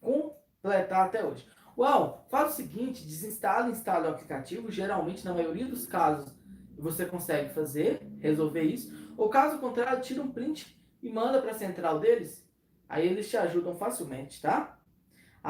completar 0.00 1.06
até 1.06 1.24
hoje. 1.24 1.46
Uau, 1.76 2.24
faz 2.30 2.52
o 2.52 2.56
seguinte, 2.56 3.04
desinstala 3.04 3.68
e 3.68 3.72
instala 3.72 4.08
o 4.08 4.12
aplicativo, 4.12 4.70
geralmente 4.70 5.24
na 5.24 5.34
maioria 5.34 5.66
dos 5.66 5.86
casos 5.86 6.32
você 6.78 7.04
consegue 7.04 7.52
fazer, 7.52 8.00
resolver 8.20 8.62
isso. 8.62 9.12
Ou 9.16 9.28
caso 9.28 9.58
contrário, 9.58 10.02
tira 10.02 10.22
um 10.22 10.30
print 10.30 10.78
e 11.02 11.10
manda 11.10 11.40
para 11.40 11.50
a 11.50 11.58
central 11.58 11.98
deles, 11.98 12.48
aí 12.88 13.06
eles 13.06 13.28
te 13.28 13.36
ajudam 13.36 13.76
facilmente, 13.76 14.40
tá? 14.40 14.75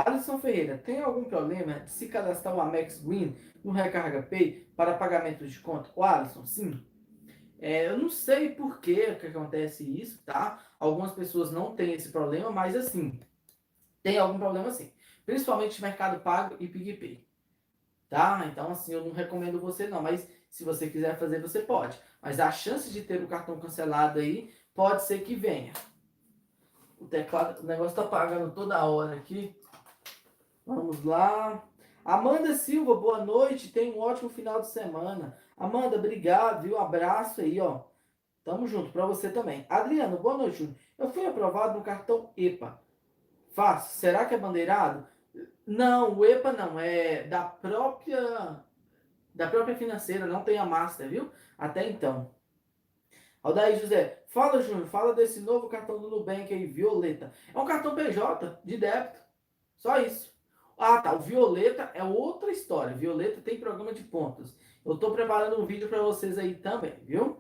Alisson 0.05 0.39
Ferreira, 0.39 0.77
tem 0.77 1.01
algum 1.01 1.25
problema 1.25 1.81
de 1.81 1.91
se 1.91 2.09
cadastrar 2.09 2.55
o 2.55 2.61
Amex 2.61 3.03
Green 3.03 3.35
no 3.65 3.73
Recarga 3.73 4.23
Pay 4.23 4.69
para 4.77 4.95
pagamento 4.95 5.47
de 5.47 5.59
conta? 5.61 5.91
O 5.97 6.05
Alisson, 6.05 6.45
sim. 6.45 6.85
É, 7.59 7.87
eu 7.89 7.97
não 7.97 8.11
sei 8.11 8.51
por 8.51 8.79
que, 8.79 9.01
acontece 9.01 9.83
isso, 9.99 10.23
tá? 10.23 10.63
Algumas 10.79 11.13
pessoas 11.13 11.51
não 11.51 11.75
têm 11.75 11.95
esse 11.95 12.11
problema, 12.11 12.51
mas 12.51 12.77
assim, 12.77 13.19
tem 14.03 14.19
algum 14.19 14.39
problema 14.39 14.71
sim. 14.71 14.93
Principalmente 15.25 15.81
Mercado 15.81 16.21
Pago 16.21 16.57
e 16.61 16.69
PigPay. 16.69 17.27
Tá? 18.11 18.47
Então, 18.53 18.71
assim, 18.71 18.93
eu 18.93 19.03
não 19.03 19.13
recomendo 19.13 19.59
você 19.59 19.89
não, 19.89 20.03
mas 20.03 20.29
se 20.51 20.63
você 20.63 20.89
quiser 20.89 21.19
fazer, 21.19 21.41
você 21.41 21.61
pode. 21.61 21.99
Mas 22.21 22.39
a 22.39 22.53
chance 22.53 22.91
de 22.91 23.01
ter 23.01 23.23
o 23.23 23.27
cartão 23.27 23.59
cancelado 23.59 24.19
aí, 24.19 24.53
pode 24.75 25.05
ser 25.05 25.21
que 25.21 25.35
venha. 25.35 25.73
O 26.99 27.07
teclado, 27.07 27.63
o 27.63 27.67
negócio 27.67 27.97
tá 27.97 28.05
pagando 28.05 28.55
toda 28.55 28.85
hora 28.85 29.17
aqui. 29.17 29.57
Vamos 30.67 31.05
lá. 31.05 31.63
Amanda 32.05 32.53
Silva, 32.55 32.97
boa 32.97 33.25
noite. 33.25 33.73
Tenha 33.73 33.95
um 33.95 34.01
ótimo 34.01 34.29
final 34.29 34.61
de 34.61 34.67
semana. 34.67 35.39
Amanda, 35.57 35.97
obrigado, 35.97 36.63
viu? 36.63 36.77
Abraço 36.77 37.41
aí, 37.41 37.61
ó. 37.61 37.83
Tamo 38.43 38.67
junto 38.67 38.91
para 38.91 39.07
você 39.07 39.31
também. 39.31 39.65
Adriano, 39.69 40.19
boa 40.19 40.37
noite, 40.37 40.59
Júnior. 40.59 40.77
Eu 40.99 41.13
fui 41.13 41.25
aprovado 41.25 41.79
no 41.79 41.85
cartão 41.85 42.31
EPA. 42.37 42.83
Fácil. 43.53 43.97
Será 43.97 44.25
que 44.25 44.35
é 44.35 44.39
bandeirado? 44.39 45.07
Não, 45.65 46.19
o 46.19 46.25
EPA 46.25 46.53
não. 46.53 46.81
É 46.81 47.23
da 47.23 47.45
própria 47.45 48.61
da 49.33 49.47
própria 49.47 49.77
financeira. 49.77 50.27
Não 50.27 50.43
tem 50.43 50.59
a 50.59 50.67
master, 50.67 51.09
viu? 51.09 51.31
Até 51.57 51.89
então. 51.89 52.35
Aldair 53.41 53.79
José, 53.79 54.25
fala, 54.27 54.61
Júnior. 54.61 54.89
Fala 54.89 55.15
desse 55.15 55.41
novo 55.41 55.69
cartão 55.69 56.01
do 56.01 56.11
Nubank 56.11 56.53
aí, 56.53 56.67
Violeta. 56.67 57.33
É 57.55 57.59
um 57.59 57.65
cartão 57.65 57.95
PJ 57.95 58.61
de 58.65 58.77
débito. 58.77 59.21
Só 59.77 60.01
isso. 60.01 60.36
Ah, 60.77 61.01
tá. 61.01 61.15
O 61.15 61.21
Violeta 61.21 61.91
é 61.95 62.05
outra 62.05 62.51
história. 62.51 62.95
Violeta 62.95 63.41
tem 63.41 63.59
programa 63.59 63.93
de 63.93 64.03
pontos. 64.03 64.55
Eu 64.85 64.95
estou 64.95 65.13
preparando 65.13 65.61
um 65.61 65.67
vídeo 65.67 65.89
para 65.89 66.03
vocês 66.03 66.39
aí 66.39 66.55
também, 66.55 66.95
viu? 67.03 67.39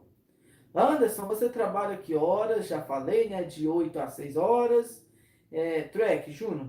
Anderson, 0.75 1.27
você 1.27 1.49
trabalha 1.49 1.96
que 1.96 2.14
horas? 2.14 2.66
Já 2.66 2.83
falei, 2.83 3.29
né? 3.29 3.42
De 3.44 3.68
8 3.68 3.99
a 3.99 4.09
6 4.09 4.37
horas. 4.37 5.07
É, 5.51 5.83
Trek, 5.83 6.31
Júnior. 6.33 6.68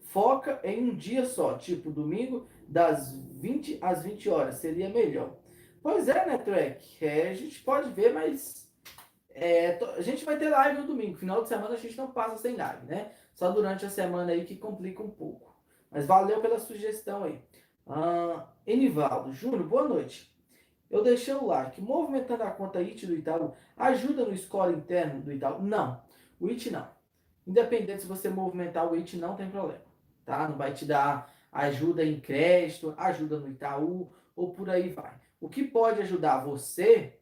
Foca 0.00 0.60
em 0.62 0.90
um 0.90 0.94
dia 0.94 1.24
só, 1.24 1.56
tipo 1.56 1.90
domingo, 1.90 2.46
das 2.68 3.14
20 3.14 3.78
às 3.80 4.02
20 4.02 4.28
horas. 4.28 4.56
Seria 4.56 4.88
melhor. 4.88 5.36
Pois 5.82 6.08
é, 6.08 6.26
né, 6.26 6.38
Trek? 6.38 7.04
É, 7.04 7.30
a 7.30 7.34
gente 7.34 7.60
pode 7.60 7.90
ver, 7.90 8.12
mas. 8.12 8.70
É, 9.34 9.78
a 9.96 10.02
gente 10.02 10.24
vai 10.24 10.38
ter 10.38 10.50
live 10.50 10.80
no 10.80 10.86
domingo. 10.86 11.16
Final 11.16 11.42
de 11.42 11.48
semana 11.48 11.74
a 11.74 11.78
gente 11.78 11.96
não 11.96 12.10
passa 12.10 12.36
sem 12.36 12.56
live, 12.56 12.86
né? 12.86 13.12
Só 13.34 13.50
durante 13.50 13.84
a 13.84 13.90
semana 13.90 14.32
aí 14.32 14.44
que 14.44 14.56
complica 14.56 15.02
um 15.02 15.10
pouco. 15.10 15.54
Mas 15.90 16.06
valeu 16.06 16.40
pela 16.40 16.58
sugestão 16.58 17.24
aí. 17.24 17.42
Ah, 17.86 18.46
Enivaldo, 18.66 19.32
Júnior, 19.32 19.64
boa 19.64 19.88
noite. 19.88 20.32
Eu 20.90 21.02
deixei 21.02 21.34
o 21.34 21.46
like. 21.46 21.80
Movimentando 21.80 22.42
a 22.42 22.50
conta 22.50 22.78
IT 22.78 23.06
do 23.06 23.14
Itaú 23.14 23.54
ajuda 23.76 24.24
no 24.24 24.36
score 24.36 24.74
interno 24.74 25.22
do 25.22 25.32
Itaú? 25.32 25.62
Não. 25.62 26.02
O 26.38 26.48
IT 26.48 26.70
não. 26.70 26.88
Independente 27.46 28.02
se 28.02 28.08
você 28.08 28.28
movimentar 28.28 28.86
o 28.86 28.94
IT, 28.94 29.16
não 29.16 29.34
tem 29.34 29.50
problema. 29.50 29.82
Tá? 30.24 30.48
Não 30.48 30.56
vai 30.56 30.72
te 30.72 30.84
dar 30.84 31.32
ajuda 31.50 32.04
em 32.04 32.20
crédito, 32.20 32.94
ajuda 32.96 33.38
no 33.38 33.48
Itaú 33.48 34.12
ou 34.36 34.52
por 34.52 34.70
aí 34.70 34.90
vai. 34.90 35.12
O 35.40 35.48
que 35.48 35.64
pode 35.64 36.00
ajudar 36.02 36.44
você, 36.44 37.18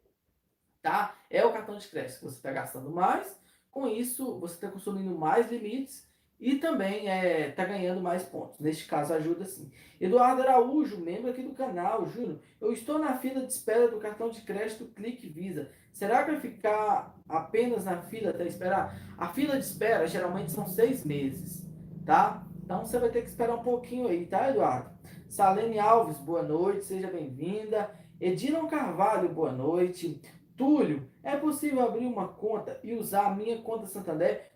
tá? 0.83 1.17
É 1.31 1.45
o 1.45 1.53
cartão 1.53 1.77
de 1.77 1.89
crédito. 1.89 2.21
Você 2.21 2.37
está 2.37 2.53
gastando 2.53 2.91
mais 2.91 3.40
com 3.71 3.87
isso, 3.89 4.39
você 4.39 4.55
está 4.55 4.69
consumindo 4.69 5.17
mais 5.17 5.51
limites 5.51 6.09
e 6.41 6.57
também 6.57 7.01
está 7.01 7.13
é, 7.13 7.51
tá 7.51 7.65
ganhando 7.65 8.01
mais 8.01 8.23
pontos. 8.23 8.59
Neste 8.59 8.87
caso, 8.87 9.13
ajuda 9.13 9.45
sim. 9.45 9.71
Eduardo 10.01 10.43
Araújo, 10.43 10.99
membro 10.99 11.31
aqui 11.31 11.43
do 11.43 11.55
canal, 11.55 12.07
Júnior. 12.07 12.41
Eu 12.61 12.73
estou 12.73 12.99
na 12.99 13.19
fila 13.19 13.45
de 13.45 13.53
espera 13.53 13.89
do 13.89 13.99
cartão 13.99 14.31
de 14.31 14.41
crédito 14.41 14.87
Clique 14.87 15.29
Visa. 15.29 15.71
Será 15.93 16.25
que 16.25 16.31
vai 16.31 16.41
ficar 16.41 17.15
apenas 17.29 17.85
na 17.85 18.01
fila 18.03 18.31
até 18.31 18.47
esperar? 18.47 18.99
A 19.19 19.29
fila 19.29 19.59
de 19.59 19.65
espera 19.65 20.07
geralmente 20.07 20.51
são 20.51 20.67
seis 20.67 21.05
meses, 21.05 21.67
tá? 22.07 22.47
Então 22.65 22.87
você 22.87 22.99
vai 22.99 23.11
ter 23.11 23.23
que 23.23 23.29
esperar 23.29 23.57
um 23.57 23.63
pouquinho 23.63 24.09
aí, 24.09 24.25
tá, 24.25 24.49
Eduardo? 24.49 24.91
Salene 25.29 25.79
Alves, 25.79 26.17
boa 26.19 26.43
noite, 26.43 26.87
seja 26.87 27.09
bem-vinda. 27.09 27.91
Edilon 28.21 28.67
Carvalho, 28.67 29.29
boa 29.29 29.53
noite. 29.53 30.21
Túlio, 30.57 31.10
é 31.23 31.37
possível 31.37 31.83
abrir 31.83 32.07
uma 32.07 32.29
conta 32.29 32.79
e 32.83 32.95
usar 32.95 33.27
a 33.27 33.35
minha 33.35 33.61
conta 33.63 33.87
Santander 33.87 34.51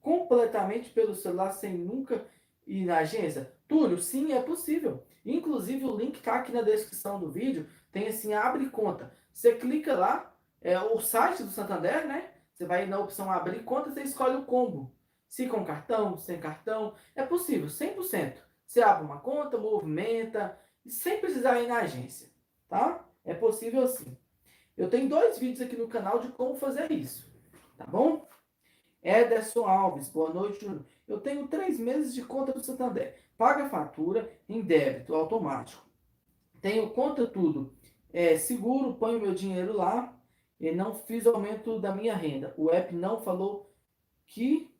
completamente 0.00 0.90
pelo 0.90 1.14
celular 1.14 1.52
sem 1.52 1.76
nunca 1.76 2.24
ir 2.66 2.84
na 2.84 2.98
agência? 2.98 3.52
Túlio, 3.66 3.98
sim, 3.98 4.32
é 4.32 4.40
possível. 4.40 5.04
Inclusive 5.24 5.84
o 5.84 5.96
link 5.96 6.16
está 6.16 6.36
aqui 6.36 6.52
na 6.52 6.62
descrição 6.62 7.20
do 7.20 7.30
vídeo, 7.30 7.68
tem 7.92 8.08
assim, 8.08 8.32
abre 8.34 8.70
conta. 8.70 9.12
Você 9.32 9.54
clica 9.54 9.94
lá, 9.94 10.34
é 10.60 10.78
o 10.80 10.98
site 10.98 11.42
do 11.42 11.50
Santander, 11.50 12.06
né? 12.06 12.30
Você 12.52 12.64
vai 12.64 12.86
na 12.86 12.98
opção 12.98 13.30
abrir 13.30 13.62
conta, 13.62 13.90
você 13.90 14.02
escolhe 14.02 14.36
o 14.36 14.44
combo. 14.44 14.92
Se 15.28 15.46
com 15.46 15.64
cartão, 15.64 16.16
sem 16.16 16.40
cartão, 16.40 16.94
é 17.14 17.22
possível, 17.22 17.68
100%. 17.68 18.38
Você 18.66 18.82
abre 18.82 19.04
uma 19.04 19.20
conta, 19.20 19.58
movimenta, 19.58 20.58
sem 20.86 21.20
precisar 21.20 21.60
ir 21.60 21.68
na 21.68 21.80
agência, 21.80 22.28
tá? 22.68 23.04
É 23.24 23.34
possível 23.34 23.86
sim. 23.86 24.16
Eu 24.78 24.88
tenho 24.88 25.08
dois 25.08 25.38
vídeos 25.38 25.60
aqui 25.60 25.76
no 25.76 25.88
canal 25.88 26.20
de 26.20 26.28
como 26.28 26.54
fazer 26.56 26.90
isso, 26.92 27.28
tá 27.76 27.84
bom? 27.84 28.28
Ederson 29.02 29.64
Alves, 29.66 30.08
boa 30.08 30.32
noite. 30.32 30.66
Eu 31.06 31.20
tenho 31.20 31.48
três 31.48 31.78
meses 31.80 32.14
de 32.14 32.22
conta 32.24 32.52
do 32.52 32.62
Santander. 32.64 33.16
Paga 33.36 33.68
fatura 33.68 34.30
em 34.48 34.60
débito 34.62 35.14
automático. 35.14 35.84
Tenho 36.60 36.90
conta 36.90 37.26
tudo. 37.26 37.76
É, 38.12 38.36
seguro, 38.38 38.94
ponho 38.94 39.20
meu 39.20 39.34
dinheiro 39.34 39.72
lá 39.76 40.16
e 40.60 40.72
não 40.72 40.94
fiz 40.94 41.26
aumento 41.26 41.80
da 41.80 41.94
minha 41.94 42.14
renda. 42.16 42.54
O 42.56 42.70
app 42.70 42.94
não 42.94 43.20
falou 43.20 43.72
que 44.26 44.72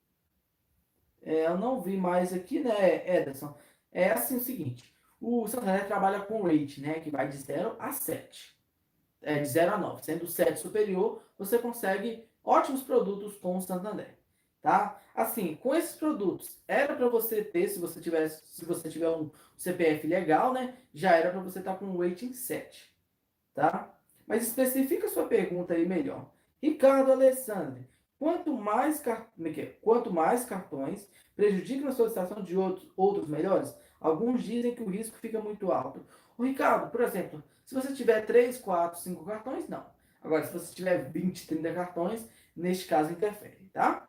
É, 1.22 1.46
eu 1.46 1.58
não 1.58 1.80
vi 1.80 1.96
mais 1.96 2.32
aqui, 2.32 2.60
né, 2.60 3.04
Ederson? 3.18 3.56
É 3.92 4.10
assim 4.12 4.36
o 4.36 4.40
seguinte: 4.40 4.94
o 5.20 5.46
Santander 5.48 5.86
trabalha 5.86 6.20
com 6.20 6.42
rate, 6.42 6.80
né? 6.80 7.00
Que 7.00 7.10
vai 7.10 7.28
de 7.28 7.36
0 7.36 7.76
a 7.78 7.92
7. 7.92 8.57
É, 9.20 9.40
de 9.40 9.48
0 9.48 9.74
a 9.74 9.78
9. 9.78 10.04
Sendo 10.04 10.26
7 10.26 10.60
superior, 10.60 11.22
você 11.36 11.58
consegue 11.58 12.24
ótimos 12.44 12.82
produtos 12.82 13.36
com 13.36 13.56
o 13.56 13.60
Santander. 13.60 14.16
Tá? 14.62 15.00
Assim, 15.14 15.54
com 15.56 15.74
esses 15.74 15.96
produtos, 15.96 16.58
era 16.66 16.94
para 16.94 17.08
você 17.08 17.42
ter, 17.42 17.68
se 17.68 17.78
você 17.78 18.00
tivesse, 18.00 18.42
se 18.46 18.64
você 18.64 18.88
tiver 18.88 19.08
um 19.08 19.30
CPF 19.56 20.06
legal, 20.06 20.52
né? 20.52 20.76
Já 20.92 21.16
era 21.16 21.30
para 21.30 21.40
você 21.40 21.58
estar 21.60 21.72
tá 21.72 21.78
com 21.78 21.86
um 21.86 21.98
rating 21.98 22.32
7. 22.32 22.92
Tá? 23.54 23.92
Mas 24.26 24.46
especifica 24.46 25.08
sua 25.08 25.26
pergunta 25.26 25.74
aí 25.74 25.86
melhor. 25.86 26.30
Ricardo 26.62 27.12
Alessandro, 27.12 27.84
quanto 28.18 28.52
mais, 28.52 29.04
é 29.06 29.12
é? 29.60 29.66
quanto 29.80 30.12
mais 30.12 30.44
cartões 30.44 31.08
prejudicam 31.36 31.88
a 31.88 31.92
solicitação 31.92 32.42
de 32.42 32.56
outros, 32.56 32.90
outros 32.96 33.28
melhores, 33.28 33.74
alguns 34.00 34.42
dizem 34.42 34.74
que 34.74 34.82
o 34.82 34.88
risco 34.88 35.16
fica 35.18 35.40
muito 35.40 35.70
alto. 35.70 36.04
O 36.38 36.44
Ricardo, 36.44 36.90
por 36.90 37.00
exemplo, 37.00 37.42
se 37.64 37.74
você 37.74 37.92
tiver 37.92 38.24
3, 38.24 38.58
4, 38.58 39.00
5 39.00 39.24
cartões, 39.26 39.68
não. 39.68 39.84
Agora, 40.22 40.46
se 40.46 40.52
você 40.52 40.72
tiver 40.72 41.10
20, 41.10 41.46
30 41.48 41.74
cartões, 41.74 42.26
neste 42.56 42.86
caso 42.86 43.12
interfere, 43.12 43.68
tá? 43.72 44.08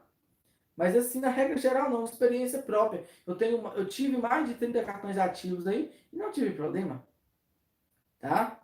Mas 0.77 0.95
assim, 0.95 1.19
na 1.19 1.29
regra 1.29 1.57
geral, 1.57 1.89
não, 1.89 2.05
experiência 2.05 2.61
própria. 2.61 3.03
Eu 3.27 3.35
tenho, 3.35 3.67
eu 3.73 3.85
tive 3.85 4.15
mais 4.15 4.47
de 4.47 4.55
30 4.55 4.81
cartões 4.85 5.17
ativos 5.17 5.67
aí 5.67 5.91
e 6.13 6.15
não 6.15 6.31
tive 6.31 6.51
problema. 6.51 7.05
Tá? 8.19 8.61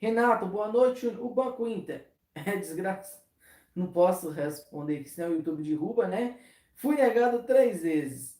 Renato, 0.00 0.46
boa 0.46 0.72
noite. 0.72 1.06
O 1.06 1.28
Banco 1.28 1.68
Inter 1.68 2.10
é 2.34 2.56
desgraça. 2.56 3.22
Não 3.76 3.92
posso 3.92 4.30
responder 4.30 5.06
senão 5.06 5.30
o 5.30 5.34
YouTube 5.34 5.62
derruba, 5.62 6.08
né? 6.08 6.36
Fui 6.74 6.96
negado 6.96 7.44
três 7.44 7.82
vezes. 7.82 8.36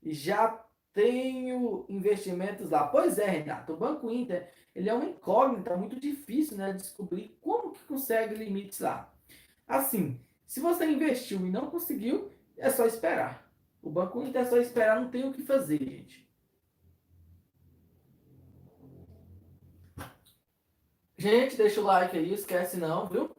E 0.00 0.12
já 0.12 0.61
tenho 0.92 1.84
investimentos 1.88 2.70
lá. 2.70 2.86
Pois 2.86 3.18
é, 3.18 3.26
Renato. 3.26 3.72
O 3.72 3.76
Banco 3.76 4.10
Inter, 4.10 4.52
ele 4.74 4.88
é 4.88 4.94
uma 4.94 5.04
incógnita 5.04 5.76
muito 5.76 5.98
difícil, 5.98 6.56
né? 6.56 6.72
Descobrir 6.72 7.38
como 7.40 7.72
que 7.72 7.82
consegue 7.84 8.34
limites 8.34 8.80
lá. 8.80 9.12
Assim, 9.66 10.20
se 10.46 10.60
você 10.60 10.84
investiu 10.86 11.46
e 11.46 11.50
não 11.50 11.70
conseguiu, 11.70 12.30
é 12.56 12.70
só 12.70 12.86
esperar. 12.86 13.50
O 13.82 13.90
Banco 13.90 14.22
Inter 14.22 14.42
é 14.42 14.44
só 14.44 14.58
esperar, 14.58 15.00
não 15.00 15.10
tem 15.10 15.24
o 15.28 15.32
que 15.32 15.42
fazer, 15.42 15.78
gente. 15.78 16.22
Gente, 21.16 21.56
deixa 21.56 21.80
o 21.80 21.84
like 21.84 22.18
aí, 22.18 22.32
esquece 22.32 22.76
não, 22.76 23.06
viu? 23.06 23.34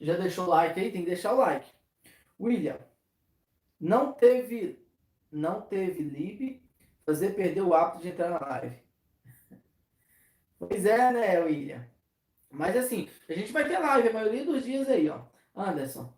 Já 0.00 0.16
deixou 0.16 0.44
o 0.44 0.48
like 0.50 0.78
aí? 0.78 0.92
Tem 0.92 1.02
que 1.02 1.08
deixar 1.08 1.32
o 1.32 1.38
like. 1.38 1.72
William, 2.38 2.78
não 3.80 4.12
teve, 4.12 4.83
não 5.34 5.60
teve 5.60 6.02
lib, 6.02 6.62
fazer 7.04 7.34
perder 7.34 7.62
o 7.62 7.74
hábito 7.74 8.02
de 8.02 8.08
entrar 8.08 8.30
na 8.30 8.38
live. 8.38 8.76
Pois 10.58 10.86
é, 10.86 11.12
né, 11.12 11.40
William? 11.40 11.84
Mas 12.50 12.76
assim, 12.76 13.08
a 13.28 13.32
gente 13.34 13.52
vai 13.52 13.68
ter 13.68 13.78
live 13.78 14.08
a 14.08 14.12
maioria 14.12 14.44
dos 14.44 14.64
dias 14.64 14.88
aí, 14.88 15.08
ó. 15.10 15.20
Anderson, 15.54 16.14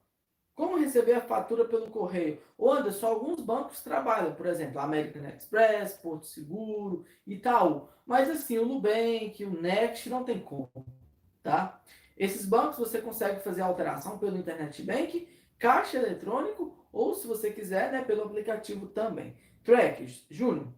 como 0.54 0.78
receber 0.78 1.12
a 1.12 1.20
fatura 1.20 1.64
pelo 1.66 1.90
correio? 1.90 2.40
Ô 2.56 2.70
Anderson, 2.72 3.06
alguns 3.06 3.40
bancos 3.40 3.82
trabalham, 3.82 4.34
por 4.34 4.46
exemplo, 4.46 4.80
American 4.80 5.26
Express, 5.26 5.94
Porto 5.94 6.26
Seguro, 6.26 7.04
Itaú. 7.26 7.88
Mas 8.06 8.30
assim, 8.30 8.58
o 8.58 8.64
Nubank, 8.64 9.44
o 9.44 9.60
Next 9.60 10.08
não 10.08 10.24
tem 10.24 10.38
como, 10.40 10.86
tá? 11.42 11.80
Esses 12.16 12.46
bancos 12.46 12.78
você 12.78 13.02
consegue 13.02 13.40
fazer 13.40 13.60
alteração 13.60 14.18
pelo 14.18 14.38
Internet 14.38 14.82
Bank, 14.82 15.28
caixa 15.58 15.96
eletrônico 15.96 16.76
ou, 16.92 17.14
se 17.14 17.26
você 17.26 17.50
quiser, 17.50 17.92
né, 17.92 18.02
pelo 18.02 18.22
aplicativo 18.22 18.86
também. 18.86 19.36
Trackers, 19.62 20.24
Júnior, 20.30 20.68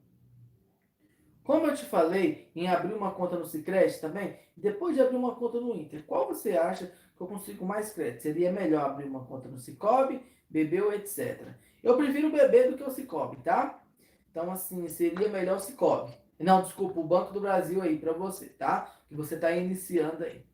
como 1.49 1.67
eu 1.67 1.75
te 1.75 1.87
falei 1.87 2.51
em 2.55 2.69
abrir 2.69 2.93
uma 2.93 3.13
conta 3.13 3.39
no 3.39 3.47
Cicred 3.47 3.99
também, 4.01 4.39
depois 4.55 4.95
de 4.95 5.01
abrir 5.01 5.17
uma 5.17 5.35
conta 5.35 5.59
no 5.59 5.75
Inter, 5.75 6.05
qual 6.05 6.27
você 6.27 6.59
acha 6.59 6.93
que 7.17 7.23
eu 7.23 7.27
consigo 7.27 7.65
mais 7.65 7.91
crédito? 7.91 8.21
Seria 8.21 8.53
melhor 8.53 8.85
abrir 8.85 9.07
uma 9.07 9.25
conta 9.25 9.49
no 9.49 9.59
Cicobi, 9.59 10.21
BB 10.51 10.83
ou 10.83 10.93
etc. 10.93 11.49
Eu 11.83 11.97
prefiro 11.97 12.31
BB 12.31 12.69
do 12.69 12.77
que 12.77 12.83
o 12.83 12.91
Cicobi, 12.91 13.39
tá? 13.39 13.83
Então, 14.31 14.51
assim, 14.51 14.87
seria 14.89 15.29
melhor 15.31 15.57
o 15.57 15.61
Cicobi. 15.61 16.13
Não, 16.39 16.63
desculpa, 16.63 17.01
o 17.01 17.05
Banco 17.05 17.33
do 17.33 17.41
Brasil 17.41 17.81
aí 17.81 17.99
para 17.99 18.13
você, 18.13 18.47
tá? 18.51 18.95
Que 19.09 19.15
você 19.15 19.35
está 19.35 19.51
iniciando 19.51 20.25
aí. 20.25 20.45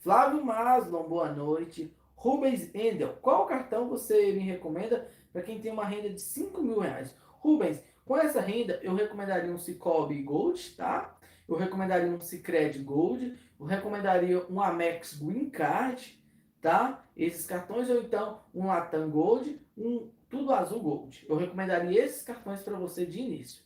Flávio 0.00 0.44
Maslon, 0.44 1.04
boa 1.04 1.32
noite. 1.32 1.96
Rubens 2.22 2.72
Endel, 2.72 3.18
qual 3.20 3.46
cartão 3.46 3.88
você 3.88 4.30
me 4.30 4.44
recomenda 4.44 5.10
para 5.32 5.42
quem 5.42 5.60
tem 5.60 5.72
uma 5.72 5.84
renda 5.84 6.08
de 6.08 6.20
5 6.20 6.62
mil 6.62 6.78
reais? 6.78 7.12
Rubens, 7.40 7.82
com 8.04 8.16
essa 8.16 8.40
renda 8.40 8.78
eu 8.80 8.94
recomendaria 8.94 9.52
um 9.52 9.58
Cicobi 9.58 10.22
Gold, 10.22 10.76
tá? 10.76 11.18
Eu 11.48 11.56
recomendaria 11.56 12.08
um 12.08 12.20
Cicred 12.20 12.78
Gold, 12.78 13.36
eu 13.58 13.66
recomendaria 13.66 14.46
um 14.48 14.62
Amex 14.62 15.14
Green 15.14 15.50
Card, 15.50 16.16
tá? 16.60 17.04
Esses 17.16 17.44
cartões, 17.44 17.90
ou 17.90 18.00
então 18.00 18.38
um 18.54 18.68
Latam 18.68 19.10
Gold, 19.10 19.60
um 19.76 20.08
Tudo 20.30 20.52
Azul 20.52 20.80
Gold. 20.80 21.26
Eu 21.28 21.34
recomendaria 21.34 22.04
esses 22.04 22.22
cartões 22.22 22.62
para 22.62 22.78
você 22.78 23.04
de 23.04 23.18
início. 23.18 23.64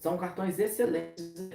São 0.00 0.18
cartões 0.18 0.58
excelentes. 0.58 1.50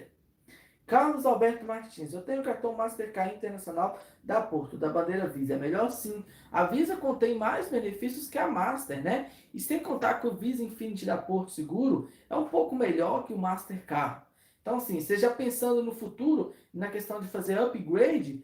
Carlos 0.91 1.25
Alberto 1.25 1.63
Martins, 1.63 2.11
eu 2.11 2.21
tenho 2.21 2.43
cartão 2.43 2.73
Mastercard 2.73 3.35
Internacional 3.35 3.97
da 4.21 4.41
Porto, 4.41 4.75
da 4.75 4.89
bandeira 4.89 5.25
Visa. 5.25 5.53
É 5.53 5.57
melhor 5.57 5.89
sim. 5.89 6.25
A 6.51 6.65
Visa 6.65 6.97
contém 6.97 7.33
mais 7.33 7.69
benefícios 7.69 8.27
que 8.27 8.37
a 8.37 8.45
Master, 8.45 9.01
né? 9.01 9.31
E 9.53 9.59
sem 9.61 9.79
contar 9.79 10.15
que 10.15 10.27
o 10.27 10.35
Visa 10.35 10.61
Infinity 10.61 11.05
da 11.05 11.17
Porto 11.17 11.51
Seguro 11.51 12.11
é 12.29 12.35
um 12.35 12.49
pouco 12.49 12.75
melhor 12.75 13.25
que 13.25 13.31
o 13.31 13.37
Mastercard. 13.37 14.25
Então, 14.61 14.75
assim, 14.75 14.99
seja 14.99 15.29
pensando 15.29 15.81
no 15.81 15.93
futuro, 15.93 16.53
na 16.73 16.89
questão 16.89 17.21
de 17.21 17.29
fazer 17.29 17.57
upgrade, 17.57 18.43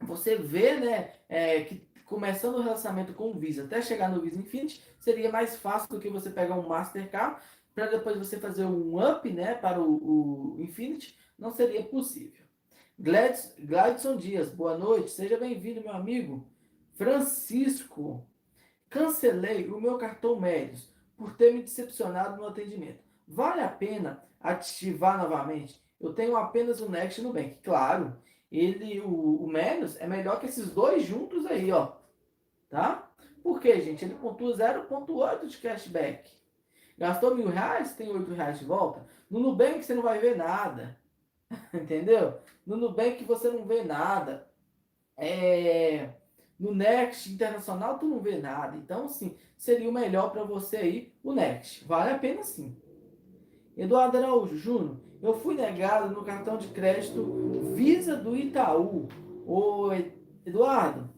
você 0.00 0.34
vê, 0.34 0.80
né, 0.80 1.12
é, 1.28 1.60
que 1.60 1.88
começando 2.04 2.56
o 2.56 2.62
relacionamento 2.62 3.14
com 3.14 3.30
o 3.30 3.38
Visa 3.38 3.62
até 3.62 3.80
chegar 3.80 4.08
no 4.08 4.20
Visa 4.20 4.40
Infinity, 4.40 4.82
seria 4.98 5.30
mais 5.30 5.54
fácil 5.54 5.88
do 5.90 6.00
que 6.00 6.08
você 6.08 6.28
pegar 6.28 6.56
um 6.56 6.66
Mastercard 6.66 7.40
para 7.72 7.86
depois 7.86 8.18
você 8.18 8.36
fazer 8.36 8.64
um 8.64 8.98
up, 9.00 9.32
né, 9.32 9.54
para 9.54 9.80
o, 9.80 10.56
o 10.56 10.60
Infinity 10.60 11.14
não 11.38 11.52
seria 11.52 11.82
possível. 11.82 12.44
Gladson, 12.98 13.52
Gladson 13.58 14.16
Dias, 14.16 14.50
boa 14.50 14.76
noite, 14.76 15.10
seja 15.10 15.36
bem-vindo, 15.36 15.82
meu 15.82 15.92
amigo. 15.92 16.46
Francisco, 16.94 18.26
cancelei 18.88 19.68
o 19.68 19.80
meu 19.80 19.98
cartão 19.98 20.40
Médios 20.40 20.90
por 21.16 21.36
ter 21.36 21.52
me 21.52 21.62
decepcionado 21.62 22.36
no 22.36 22.46
atendimento. 22.46 23.04
Vale 23.28 23.60
a 23.60 23.68
pena 23.68 24.24
ativar 24.40 25.18
novamente? 25.18 25.80
Eu 26.00 26.14
tenho 26.14 26.36
apenas 26.36 26.80
o 26.80 26.90
Next 26.90 27.20
no 27.20 27.32
Bank. 27.32 27.58
Claro, 27.62 28.16
ele, 28.50 29.00
o, 29.00 29.44
o 29.44 29.46
Médios 29.46 29.96
é 30.00 30.06
melhor 30.06 30.40
que 30.40 30.46
esses 30.46 30.70
dois 30.70 31.04
juntos 31.04 31.44
aí, 31.46 31.70
ó. 31.70 31.96
Tá? 32.70 33.10
Por 33.42 33.60
quê, 33.60 33.80
gente? 33.80 34.04
Ele 34.04 34.14
pontua 34.14 34.56
0,8 34.56 35.46
de 35.46 35.58
cashback. 35.58 36.30
Gastou 36.98 37.34
mil 37.34 37.48
reais, 37.48 37.94
tem 37.94 38.08
oito 38.08 38.32
reais 38.32 38.58
de 38.58 38.64
volta. 38.64 39.06
No 39.30 39.38
Nubank 39.38 39.82
você 39.82 39.94
não 39.94 40.02
vai 40.02 40.18
ver 40.18 40.36
nada. 40.36 40.98
Entendeu? 41.72 42.38
No 42.66 42.76
Nubank 42.76 43.24
você 43.24 43.48
não 43.48 43.64
vê 43.64 43.82
nada. 43.82 44.48
É... 45.16 46.10
No 46.58 46.74
Next 46.74 47.30
Internacional 47.30 47.98
tu 47.98 48.06
não 48.06 48.20
vê 48.20 48.38
nada. 48.38 48.76
Então, 48.76 49.04
assim, 49.04 49.36
seria 49.56 49.88
o 49.88 49.92
melhor 49.92 50.30
para 50.30 50.42
você 50.42 50.76
aí 50.78 51.12
o 51.22 51.32
Next. 51.32 51.84
Vale 51.84 52.12
a 52.12 52.18
pena 52.18 52.42
sim. 52.42 52.76
Eduardo 53.76 54.16
Araújo 54.16 54.56
Júnior, 54.56 54.96
eu 55.22 55.34
fui 55.34 55.54
negado 55.54 56.14
no 56.14 56.24
cartão 56.24 56.56
de 56.56 56.68
crédito 56.68 57.72
Visa 57.74 58.16
do 58.16 58.34
Itaú. 58.34 59.06
Ô, 59.46 59.90
Eduardo, 60.46 61.10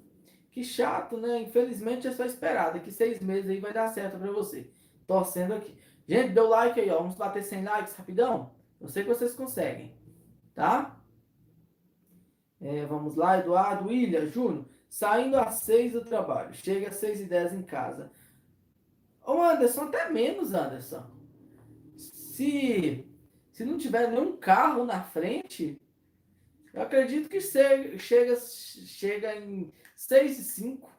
que 0.51 0.65
chato, 0.65 1.17
né? 1.17 1.41
Infelizmente 1.43 2.09
é 2.09 2.13
só 2.13 2.25
esperar. 2.25 2.73
Daqui 2.73 2.91
seis 2.91 3.21
meses 3.21 3.49
aí 3.49 3.61
vai 3.61 3.73
dar 3.73 3.89
certo 3.89 4.19
para 4.19 4.33
você. 4.33 4.71
Torcendo 5.07 5.55
aqui. 5.55 5.73
Gente, 6.09 6.33
deu 6.33 6.49
like 6.49 6.81
aí, 6.81 6.91
ó. 6.91 6.99
Vamos 6.99 7.15
bater 7.15 7.45
100 7.45 7.65
likes 7.65 7.95
rapidão? 7.95 8.51
Eu 8.81 8.89
sei 8.89 9.05
que 9.05 9.09
vocês 9.09 9.35
conseguem 9.35 9.93
tá? 10.59 11.01
É, 12.61 12.85
vamos 12.85 13.15
lá, 13.15 13.39
Eduardo, 13.39 13.89
William, 13.89 14.27
Júnior, 14.27 14.65
saindo 14.89 15.39
às 15.39 15.61
seis 15.61 15.93
do 15.93 16.05
trabalho, 16.05 16.53
chega 16.53 16.89
às 16.89 16.97
seis 16.97 17.21
e 17.21 17.27
dez 17.27 17.53
em 17.53 17.63
casa. 17.63 18.11
Ô 19.25 19.41
Anderson, 19.41 19.83
até 19.83 20.11
menos, 20.11 20.53
Anderson. 20.53 21.09
Se, 21.97 23.09
se 23.53 23.65
não 23.65 23.79
tiver 23.79 24.11
nenhum 24.11 24.37
carro 24.37 24.85
na 24.85 25.01
frente, 25.01 25.81
eu 26.75 26.83
acredito 26.83 27.29
que 27.29 27.41
chega, 27.41 27.97
chega, 27.97 28.37
chega 28.37 29.37
em 29.37 29.73
seis 29.95 30.41
e 30.41 30.45
cinco, 30.45 30.91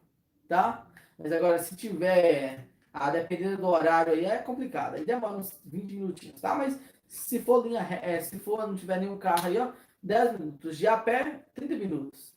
tá? 0.47 0.88
Mas 1.18 1.34
agora, 1.34 1.60
se 1.60 1.76
tiver, 1.76 2.66
a 2.93 3.10
dependendo 3.10 3.57
do 3.57 3.68
horário 3.68 4.14
aí, 4.14 4.24
é 4.24 4.38
complicado. 4.38 4.95
Aí 4.95 5.03
demora 5.03 5.36
uns 5.36 5.60
20 5.66 5.95
minutinhos, 5.95 6.39
tá? 6.39 6.55
Mas 6.55 6.80
se 7.10 7.39
for 7.39 7.66
linha, 7.66 7.82
é, 8.03 8.22
se 8.22 8.38
for 8.38 8.66
não 8.68 8.76
tiver 8.76 8.99
nenhum 8.99 9.18
carro 9.18 9.47
aí, 9.47 9.57
ó, 9.57 9.72
10 10.01 10.39
minutos. 10.39 10.78
De 10.78 10.88
a 10.88 10.95
pé, 10.95 11.43
30 11.55 11.76
minutos. 11.76 12.36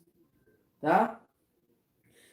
Tá? 0.81 1.21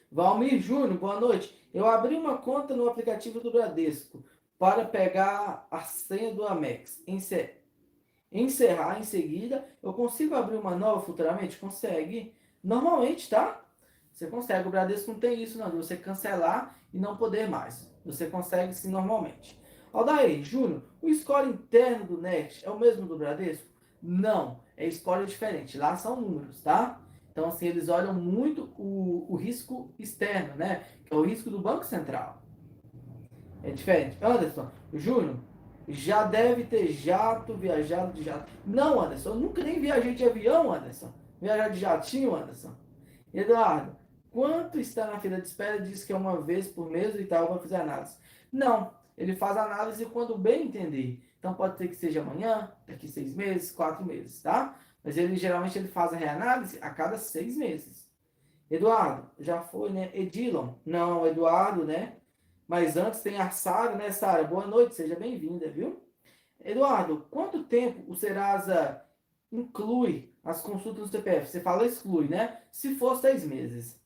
Valmir 0.10 0.60
Júnior, 0.62 0.98
boa 0.98 1.20
noite. 1.20 1.54
Eu 1.74 1.86
abri 1.86 2.16
uma 2.16 2.38
conta 2.38 2.76
no 2.76 2.88
aplicativo 2.88 3.42
do 3.42 3.52
Bradesco 3.52 4.24
para 4.58 4.86
pegar 4.86 5.68
a 5.70 5.82
senha 5.82 6.34
do 6.34 6.48
Amex. 6.48 7.04
Encerrar 8.32 9.00
em 9.00 9.04
seguida, 9.04 9.68
eu 9.84 9.94
consigo 9.94 10.34
abrir 10.34 10.56
uma 10.56 10.76
nova 10.76 11.02
futuramente? 11.02 11.58
Consegue. 11.58 12.34
Normalmente, 12.64 13.30
tá? 13.30 13.62
Você 14.14 14.28
consegue. 14.28 14.68
O 14.68 14.72
Bradesco 14.72 15.12
não 15.12 15.20
tem 15.20 15.44
isso, 15.44 15.58
não. 15.58 15.70
Você 15.72 15.98
cancelar 15.98 16.80
e 16.94 16.98
não 16.98 17.18
poder 17.18 17.50
mais. 17.50 17.92
Você 18.06 18.28
consegue 18.28 18.74
sim 18.74 18.90
normalmente. 18.90 19.60
Aldair, 19.92 20.44
Júnior, 20.44 20.84
o 21.02 21.14
score 21.14 21.50
interno 21.50 22.06
do 22.06 22.22
Next 22.22 22.66
é 22.66 22.70
o 22.70 22.80
mesmo 22.80 23.06
do 23.06 23.18
Bradesco? 23.18 23.68
Não, 24.02 24.60
é 24.76 24.89
score 24.89 25.26
diferente. 25.26 25.78
Lá 25.78 25.95
são 25.95 26.20
números, 26.20 26.62
tá? 26.62 27.02
Então, 27.32 27.47
assim, 27.47 27.68
eles 27.68 27.89
olham 27.89 28.14
muito 28.14 28.70
o, 28.78 29.26
o 29.30 29.36
risco 29.36 29.93
externo, 29.97 30.56
né? 30.56 30.84
Que 31.06 31.14
é 31.14 31.18
o 31.18 31.22
risco 31.22 31.50
do 31.50 31.60
Banco 31.60 31.86
Central. 31.86 32.41
É 33.64 33.72
diferente. 33.72 34.18
Anderson, 34.22 34.70
Júnior, 34.93 35.38
já 35.88 36.24
deve 36.24 36.64
ter 36.64 36.91
jato, 36.91 37.54
viajado 37.56 38.14
de 38.14 38.24
jato. 38.24 38.50
Não, 38.66 39.02
Anderson, 39.02 39.30
eu 39.30 39.36
nunca 39.36 39.64
nem 39.64 39.80
viajei 39.80 40.14
de 40.14 40.26
avião, 40.26 40.72
Anderson. 40.72 41.14
Viajar 41.41 41.70
de 41.70 41.80
jatinho, 41.80 42.36
Anderson. 42.36 42.74
Eduardo, 43.34 43.95
quanto 44.32 44.80
está 44.80 45.08
na 45.08 45.20
fila 45.20 45.39
de 45.39 45.47
espera? 45.47 45.82
Diz 45.82 46.04
que 46.04 46.14
é 46.14 46.16
uma 46.16 46.41
vez 46.41 46.68
por 46.68 46.89
mês 46.89 47.16
e 47.16 47.26
tal, 47.26 47.50
vai 47.50 47.60
fazer 47.60 47.78
análise. 47.78 48.18
Não, 48.52 48.91
ele 49.20 49.36
faz 49.36 49.57
análise 49.57 50.05
quando 50.05 50.38
bem 50.38 50.67
entender. 50.67 51.22
Então 51.38 51.53
pode 51.53 51.78
ser 51.78 51.89
que 51.89 51.95
seja 51.95 52.22
amanhã, 52.22 52.72
daqui 52.88 53.05
seis 53.07 53.36
meses, 53.36 53.70
quatro 53.70 54.05
meses, 54.05 54.41
tá? 54.41 54.80
Mas 55.03 55.17
ele 55.17 55.36
geralmente 55.36 55.78
ele 55.78 55.89
faz 55.89 56.13
a 56.13 56.17
reanálise 56.17 56.80
a 56.82 56.89
cada 56.89 57.17
seis 57.17 57.57
meses. 57.57 58.09
Eduardo, 58.72 59.30
já 59.38 59.61
foi, 59.61 59.89
né? 59.91 60.09
Edilon, 60.13 60.74
não, 60.86 61.28
Eduardo, 61.28 61.84
né? 61.84 62.15
Mas 62.65 62.95
antes 62.95 63.22
tem 63.22 63.38
a 63.38 63.49
Sara, 63.51 63.95
né, 63.95 64.09
Sara? 64.11 64.43
Boa 64.43 64.65
noite, 64.65 64.95
seja 64.95 65.15
bem-vinda, 65.15 65.70
viu? 65.70 66.01
Eduardo, 66.63 67.26
quanto 67.30 67.63
tempo 67.63 68.09
o 68.09 68.15
Serasa 68.15 69.03
inclui 69.51 70.34
as 70.45 70.61
consultas 70.61 71.09
do 71.09 71.17
CPF? 71.17 71.47
Você 71.47 71.59
fala 71.59 71.86
exclui, 71.86 72.30
né? 72.30 72.61
Se 72.72 72.95
for 72.95 73.17
seis 73.17 73.43
meses. 73.43 73.99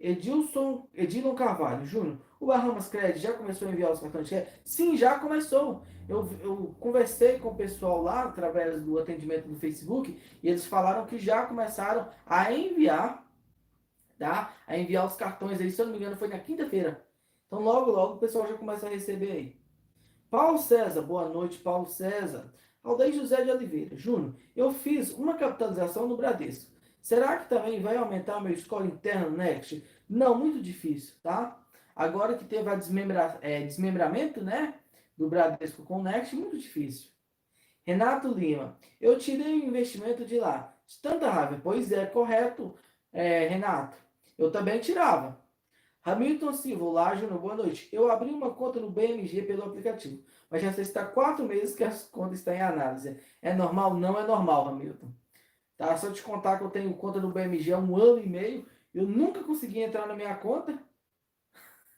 Edilson, 0.00 0.88
Edilon 0.94 1.34
Carvalho, 1.34 1.84
Júnior, 1.84 2.18
o 2.44 2.46
Bahamas 2.46 2.88
Credit 2.88 3.18
já 3.18 3.32
começou 3.32 3.66
a 3.66 3.70
enviar 3.70 3.90
os 3.90 4.00
cartões 4.00 4.28
de 4.28 4.34
crédito? 4.34 4.60
Sim, 4.64 4.96
já 4.96 5.18
começou. 5.18 5.82
Eu, 6.06 6.28
eu 6.42 6.74
conversei 6.78 7.38
com 7.38 7.48
o 7.48 7.54
pessoal 7.54 8.02
lá, 8.02 8.24
através 8.24 8.82
do 8.82 8.98
atendimento 8.98 9.48
do 9.48 9.56
Facebook, 9.56 10.20
e 10.42 10.48
eles 10.48 10.66
falaram 10.66 11.06
que 11.06 11.18
já 11.18 11.46
começaram 11.46 12.06
a 12.26 12.52
enviar, 12.52 13.26
tá? 14.18 14.54
A 14.66 14.76
enviar 14.76 15.06
os 15.06 15.16
cartões 15.16 15.58
aí, 15.58 15.70
se 15.70 15.80
eu 15.80 15.86
não 15.86 15.92
me 15.92 15.98
engano, 15.98 16.16
foi 16.16 16.28
na 16.28 16.38
quinta-feira. 16.38 17.02
Então, 17.46 17.60
logo, 17.60 17.90
logo, 17.90 18.14
o 18.14 18.18
pessoal 18.18 18.46
já 18.46 18.54
começa 18.54 18.86
a 18.86 18.90
receber 18.90 19.32
aí. 19.32 19.56
Paulo 20.30 20.58
César, 20.58 21.00
boa 21.00 21.28
noite, 21.28 21.58
Paulo 21.58 21.86
César. 21.86 22.52
Aldeia 22.82 23.12
José 23.12 23.42
de 23.42 23.50
Oliveira. 23.50 23.96
Júnior, 23.96 24.34
eu 24.54 24.70
fiz 24.70 25.12
uma 25.14 25.34
capitalização 25.34 26.06
no 26.06 26.16
Bradesco. 26.18 26.70
Será 27.00 27.38
que 27.38 27.48
também 27.48 27.80
vai 27.80 27.96
aumentar 27.96 28.36
o 28.36 28.42
meu 28.42 28.54
score 28.56 28.86
interno 28.86 29.30
no 29.30 29.38
Next? 29.38 29.82
Não, 30.06 30.34
muito 30.34 30.60
difícil, 30.60 31.14
tá? 31.22 31.63
Agora 31.94 32.36
que 32.36 32.44
teve 32.44 32.68
a 32.68 32.74
desmembra, 32.74 33.38
é, 33.40 33.62
desmembramento, 33.62 34.42
né? 34.42 34.74
Do 35.16 35.28
Bradesco 35.28 36.02
Next, 36.02 36.34
muito 36.34 36.58
difícil. 36.58 37.10
Renato 37.86 38.28
Lima, 38.28 38.76
eu 39.00 39.18
tirei 39.18 39.60
o 39.60 39.64
investimento 39.66 40.24
de 40.24 40.38
lá. 40.38 40.76
De 40.86 40.98
tanta 41.00 41.30
raiva. 41.30 41.60
Pois 41.62 41.92
é, 41.92 42.04
correto, 42.06 42.74
é, 43.12 43.46
Renato. 43.46 43.96
Eu 44.36 44.50
também 44.50 44.80
tirava. 44.80 45.40
Hamilton 46.02 46.52
Silva, 46.52 46.84
olá, 46.84 47.14
Júnior, 47.14 47.38
boa 47.38 47.54
noite. 47.54 47.88
Eu 47.92 48.10
abri 48.10 48.30
uma 48.30 48.50
conta 48.50 48.80
no 48.80 48.90
BMG 48.90 49.42
pelo 49.42 49.64
aplicativo, 49.64 50.22
mas 50.50 50.60
já 50.60 50.70
está 50.70 51.06
quatro 51.06 51.46
meses 51.46 51.74
que 51.74 51.82
a 51.82 51.90
conta 52.10 52.34
está 52.34 52.54
em 52.54 52.60
análise. 52.60 53.18
É 53.40 53.54
normal? 53.54 53.94
Não 53.94 54.18
é 54.18 54.26
normal, 54.26 54.68
Hamilton. 54.68 55.10
Tá? 55.76 55.96
Só 55.96 56.12
te 56.12 56.22
contar 56.22 56.58
que 56.58 56.64
eu 56.64 56.70
tenho 56.70 56.92
conta 56.94 57.20
no 57.20 57.30
BMG 57.30 57.72
há 57.72 57.78
um 57.78 57.96
ano 57.96 58.18
e 58.18 58.28
meio. 58.28 58.66
Eu 58.92 59.06
nunca 59.06 59.42
consegui 59.42 59.80
entrar 59.80 60.06
na 60.06 60.14
minha 60.14 60.34
conta 60.34 60.78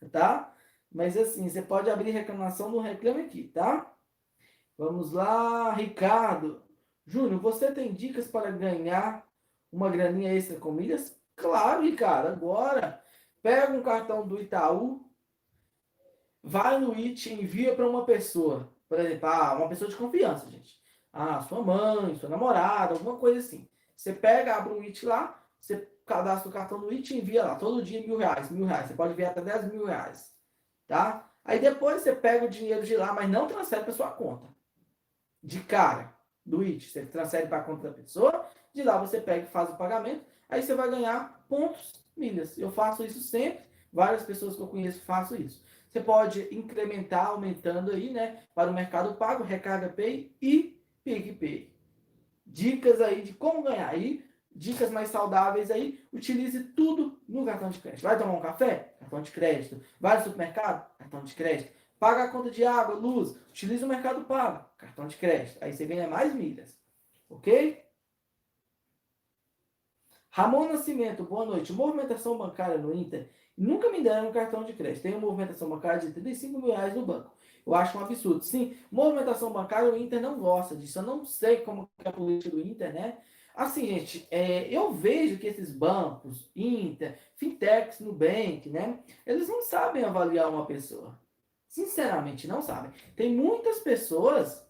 tá? 0.09 0.55
Mas 0.93 1.17
assim, 1.17 1.49
você 1.49 1.63
pode 1.63 1.91
abrir 1.91 2.11
reclamação 2.11 2.71
no 2.71 2.81
Reclame 2.81 3.23
Aqui, 3.23 3.45
tá? 3.49 3.93
Vamos 4.79 5.13
lá, 5.13 5.73
Ricardo. 5.73 6.63
Júnior, 7.07 7.41
você 7.41 7.71
tem 7.73 7.93
dicas 7.93 8.27
para 8.29 8.51
ganhar 8.51 9.27
uma 9.71 9.91
graninha 9.91 10.33
extra 10.33 10.59
com 10.59 10.73
milhas? 10.73 11.19
Claro, 11.35 11.83
Ricardo, 11.83 12.29
agora. 12.29 13.03
Pega 13.43 13.73
um 13.73 13.83
cartão 13.83 14.27
do 14.27 14.41
Itaú, 14.41 15.09
vai 16.43 16.81
no 16.81 16.93
IT 16.95 17.33
envia 17.33 17.75
para 17.75 17.89
uma 17.89 18.05
pessoa. 18.05 18.73
Por 18.89 18.99
exemplo, 18.99 19.29
ah, 19.29 19.55
uma 19.55 19.69
pessoa 19.69 19.91
de 19.91 19.97
confiança, 19.97 20.51
gente. 20.51 20.81
Ah, 21.13 21.41
sua 21.41 21.63
mãe, 21.63 22.17
sua 22.17 22.29
namorada, 22.29 22.95
alguma 22.95 23.17
coisa 23.17 23.41
assim. 23.41 23.69
Você 23.97 24.13
pega, 24.13 24.57
abre 24.57 24.73
um 24.73 24.83
IT 24.83 25.07
lá, 25.07 25.43
você 25.61 25.89
cadastra 26.07 26.49
o 26.49 26.53
cartão 26.53 26.79
do 26.79 26.89
IT 26.91 27.13
e 27.13 27.19
envia 27.19 27.45
lá. 27.45 27.57
Todo 27.57 27.83
dia 27.83 28.01
mil 28.01 28.17
reais, 28.17 28.51
mil 28.51 28.65
reais. 28.65 28.89
Você 28.89 28.95
pode 28.95 29.13
enviar 29.13 29.33
até 29.33 29.41
10 29.43 29.73
mil 29.73 29.85
reais. 29.85 30.35
Tá? 30.87 31.29
Aí 31.45 31.59
depois 31.59 32.03
você 32.03 32.15
pega 32.15 32.47
o 32.47 32.49
dinheiro 32.49 32.85
de 32.85 32.97
lá, 32.97 33.13
mas 33.13 33.29
não 33.29 33.47
transfere 33.47 33.85
para 33.85 33.93
sua 33.93 34.11
conta. 34.11 34.47
De 35.43 35.61
cara, 35.61 36.15
do 36.45 36.63
IT. 36.63 36.89
Você 36.89 37.05
transfere 37.05 37.49
para 37.49 37.59
a 37.59 37.65
conta 37.65 37.89
da 37.89 37.95
pessoa. 37.95 38.49
De 38.73 38.83
lá 38.83 38.99
você 38.99 39.21
pega 39.21 39.47
e 39.47 39.51
faz 39.51 39.69
o 39.71 39.77
pagamento. 39.77 40.25
Aí 40.49 40.63
você 40.63 40.75
vai 40.75 40.89
ganhar 40.89 41.45
pontos, 41.49 42.05
milhas. 42.17 42.57
Eu 42.57 42.71
faço 42.71 43.05
isso 43.05 43.21
sempre. 43.21 43.67
Várias 43.93 44.23
pessoas 44.23 44.55
que 44.55 44.63
eu 44.63 44.69
conheço 44.69 45.03
faço 45.03 45.35
isso. 45.35 45.63
Você 45.91 46.01
pode 46.01 46.55
incrementar, 46.55 47.29
aumentando 47.29 47.91
aí, 47.91 48.13
né? 48.13 48.43
Para 48.55 48.71
o 48.71 48.75
Mercado 48.75 49.15
Pago, 49.15 49.43
Recarga 49.43 49.89
Pay 49.89 50.37
e 50.41 50.81
PicPay. 51.03 51.75
Dicas 52.45 53.01
aí 53.01 53.23
de 53.23 53.33
como 53.33 53.63
ganhar. 53.63 53.89
Aí 53.89 54.26
dicas 54.57 54.91
mais 54.91 55.11
saudáveis 55.11 55.71
aí, 55.71 56.01
utilize 56.13 56.65
tudo 56.75 57.21
no 57.29 57.45
cartão 57.45 57.69
de 57.69 57.79
crédito. 57.79 58.03
Vai 58.03 58.19
tomar 58.19 58.33
um 58.33 58.41
café? 58.41 58.95
Cartão 58.99 59.23
de 59.23 59.31
crédito. 59.31 59.81
Vai 60.01 60.19
no 60.19 60.25
supermercado? 60.25 60.97
Cartão 60.99 61.23
de 61.23 61.35
crédito. 61.35 61.77
Paga 61.99 62.25
a 62.25 62.29
conta 62.29 62.51
de 62.51 62.65
água, 62.65 62.95
luz, 62.95 63.37
utilize 63.49 63.83
o 63.85 63.89
mercado 63.89 64.25
pago, 64.25 64.65
cartão 64.77 65.07
de 65.07 65.17
crédito. 65.17 65.57
Aí 65.63 65.73
você 65.73 65.87
ganha 65.87 66.09
mais 66.09 66.35
milhas. 66.35 66.79
Ok? 67.29 67.83
Ramon 70.31 70.69
Nascimento, 70.69 71.25
boa 71.25 71.47
noite. 71.47 71.73
Movimentação 71.73 72.37
bancária 72.37 72.77
no 72.77 72.95
Inter. 72.95 73.31
Nunca 73.57 73.91
me 73.91 74.03
deram 74.03 74.29
um 74.29 74.33
cartão 74.33 74.65
de 74.65 74.75
crédito. 74.75 75.09
Uma 75.09 75.21
movimentação 75.21 75.69
bancária 75.69 76.01
de 76.01 76.13
35 76.13 76.61
mil 76.61 76.73
reais 76.73 76.95
no 76.95 77.07
banco. 77.07 77.35
Eu 77.67 77.75
acho 77.75 77.97
um 77.97 78.03
absurdo. 78.03 78.45
Sim, 78.45 78.77
movimentação 78.93 79.51
bancária, 79.51 79.91
o 79.91 79.97
Inter 79.97 80.21
não 80.21 80.39
gosta 80.39 80.77
disso. 80.77 80.99
Eu 80.99 81.03
não 81.03 81.25
sei 81.25 81.63
como 81.63 81.89
é 82.05 82.09
a 82.09 82.13
política 82.13 82.55
do 82.55 82.61
Inter, 82.61 82.93
né? 82.93 83.19
Assim, 83.57 83.87
gente, 83.87 84.29
é, 84.31 84.69
eu 84.69 84.93
vejo 84.93 85.39
que 85.39 85.47
esses 85.47 85.73
bancos, 85.73 86.47
Inter, 86.55 87.19
Fintechs, 87.37 88.01
Nubank, 88.01 88.69
né? 88.69 89.03
Eles 89.25 89.49
não 89.49 89.63
sabem 89.63 90.05
avaliar 90.05 90.51
uma 90.51 90.67
pessoa. 90.67 91.19
Sinceramente, 91.67 92.47
não 92.47 92.61
sabem. 92.61 92.91
Tem 93.17 93.35
muitas 93.35 93.79
pessoas 93.79 94.63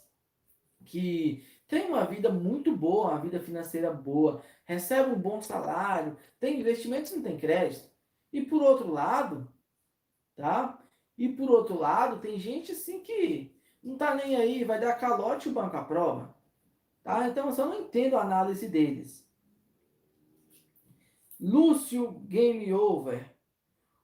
que 0.84 1.44
têm 1.66 1.88
uma 1.88 2.04
vida 2.04 2.30
muito 2.30 2.76
boa, 2.76 3.10
uma 3.10 3.20
vida 3.20 3.40
financeira 3.40 3.92
boa, 3.92 4.40
recebem 4.64 5.14
um 5.14 5.18
bom 5.18 5.42
salário, 5.42 6.16
tem 6.38 6.60
investimentos 6.60 7.10
não 7.10 7.22
tem 7.22 7.36
crédito. 7.36 7.90
E 8.32 8.40
por 8.40 8.62
outro 8.62 8.92
lado, 8.92 9.52
tá? 10.36 10.80
E 11.18 11.28
por 11.28 11.50
outro 11.50 11.76
lado, 11.76 12.20
tem 12.20 12.38
gente 12.38 12.70
assim 12.70 13.00
que 13.00 13.52
não 13.82 13.96
tá 13.96 14.14
nem 14.14 14.36
aí, 14.36 14.62
vai 14.62 14.78
dar 14.78 14.94
calote 14.94 15.48
o 15.48 15.52
banco 15.52 15.76
aprova. 15.76 16.35
Tá? 17.06 17.28
Então, 17.28 17.46
eu 17.46 17.52
só 17.52 17.64
não 17.66 17.82
entendo 17.82 18.16
a 18.16 18.22
análise 18.22 18.68
deles. 18.68 19.24
Lúcio 21.38 22.10
Game 22.24 22.74
Over. 22.74 23.32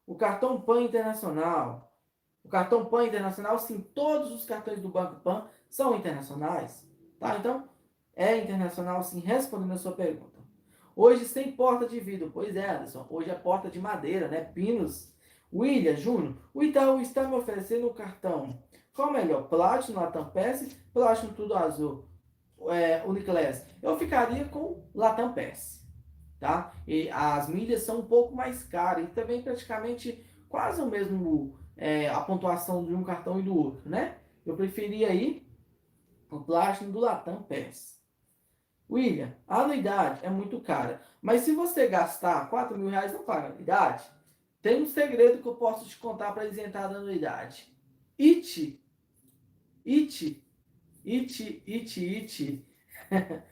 O 0.06 0.14
cartão 0.14 0.60
PAN 0.60 0.82
Internacional. 0.82 1.92
O 2.44 2.48
cartão 2.48 2.84
PAN 2.84 3.06
Internacional, 3.06 3.58
sim, 3.58 3.80
todos 3.80 4.30
os 4.30 4.44
cartões 4.44 4.80
do 4.80 4.88
Banco 4.88 5.16
PAN 5.16 5.48
são 5.68 5.96
internacionais. 5.96 6.88
Tá? 7.18 7.36
Então, 7.36 7.68
é 8.14 8.36
internacional, 8.36 9.02
sim, 9.02 9.18
respondendo 9.18 9.72
a 9.72 9.78
sua 9.78 9.92
pergunta. 9.92 10.38
Hoje 10.94 11.24
sem 11.24 11.50
porta 11.50 11.88
de 11.88 11.98
vidro. 11.98 12.30
Pois 12.32 12.54
é, 12.54 12.70
Anderson. 12.70 13.04
Hoje 13.10 13.30
é 13.30 13.34
porta 13.34 13.68
de 13.68 13.80
madeira, 13.80 14.28
né? 14.28 14.44
Pinos. 14.44 15.12
William 15.52 15.96
Júnior, 15.96 16.36
o 16.54 16.62
Itaú 16.62 17.00
está 17.00 17.26
me 17.26 17.34
oferecendo 17.34 17.88
o 17.88 17.94
cartão. 17.94 18.62
Qual 18.94 19.10
melhor? 19.10 19.48
Platinum, 19.48 19.98
Latam 19.98 20.30
PS, 20.30 20.72
Platinum 20.92 21.32
tudo 21.32 21.54
azul 21.54 22.11
é, 22.70 23.02
Uniclass? 23.04 23.66
Eu 23.82 23.98
ficaria 23.98 24.44
com 24.44 24.82
Latam 24.94 25.32
Pass, 25.32 25.84
tá? 26.38 26.72
E 26.86 27.10
as 27.10 27.48
milhas 27.48 27.82
são 27.82 28.00
um 28.00 28.06
pouco 28.06 28.34
mais 28.34 28.62
caras 28.62 29.04
e 29.04 29.12
também 29.12 29.42
praticamente 29.42 30.24
quase 30.48 30.80
o 30.80 30.86
mesmo 30.86 31.56
é, 31.76 32.08
a 32.08 32.20
pontuação 32.20 32.84
de 32.84 32.94
um 32.94 33.02
cartão 33.02 33.40
e 33.40 33.42
do 33.42 33.56
outro, 33.56 33.88
né? 33.88 34.16
Eu 34.44 34.56
preferia 34.56 35.08
aí 35.08 35.46
o 36.30 36.40
Platinum 36.40 36.90
do 36.90 37.00
Latam 37.00 37.42
Pass. 37.42 38.00
William, 38.90 39.32
a 39.48 39.62
anuidade 39.62 40.20
é 40.22 40.28
muito 40.28 40.60
cara, 40.60 41.00
mas 41.20 41.42
se 41.42 41.52
você 41.52 41.86
gastar 41.86 42.50
4 42.50 42.76
mil 42.76 42.88
reais, 42.88 43.12
não 43.12 43.24
paga 43.24 43.48
anuidade? 43.48 44.04
Tem 44.60 44.82
um 44.82 44.86
segredo 44.86 45.42
que 45.42 45.48
eu 45.48 45.54
posso 45.54 45.88
te 45.88 45.96
contar 45.96 46.32
para 46.32 46.46
isentar 46.46 46.90
da 46.90 46.98
anuidade. 46.98 47.72
IT, 48.18 48.80
IT, 49.84 50.41
IT, 51.04 51.62
IT, 51.66 52.00
IT, 52.00 52.66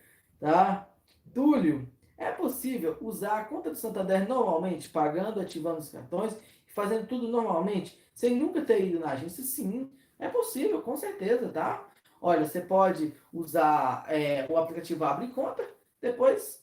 tá? 0.40 0.88
Túlio, 1.32 1.88
é 2.16 2.30
possível 2.30 2.96
usar 3.00 3.38
a 3.38 3.44
conta 3.44 3.70
do 3.70 3.76
Santander 3.76 4.28
normalmente, 4.28 4.88
pagando, 4.88 5.40
ativando 5.40 5.78
os 5.78 5.90
cartões 5.90 6.36
fazendo 6.74 7.06
tudo 7.06 7.28
normalmente, 7.28 7.98
sem 8.14 8.36
nunca 8.36 8.62
ter 8.62 8.84
ido 8.84 9.00
na 9.00 9.12
agência? 9.12 9.42
Sim, 9.42 9.90
é 10.18 10.28
possível, 10.28 10.82
com 10.82 10.96
certeza, 10.96 11.48
tá? 11.48 11.86
Olha, 12.20 12.46
você 12.46 12.60
pode 12.60 13.14
usar 13.32 14.04
é, 14.08 14.46
o 14.48 14.56
aplicativo 14.56 15.04
Abre 15.04 15.28
Conta, 15.28 15.66
depois, 16.00 16.62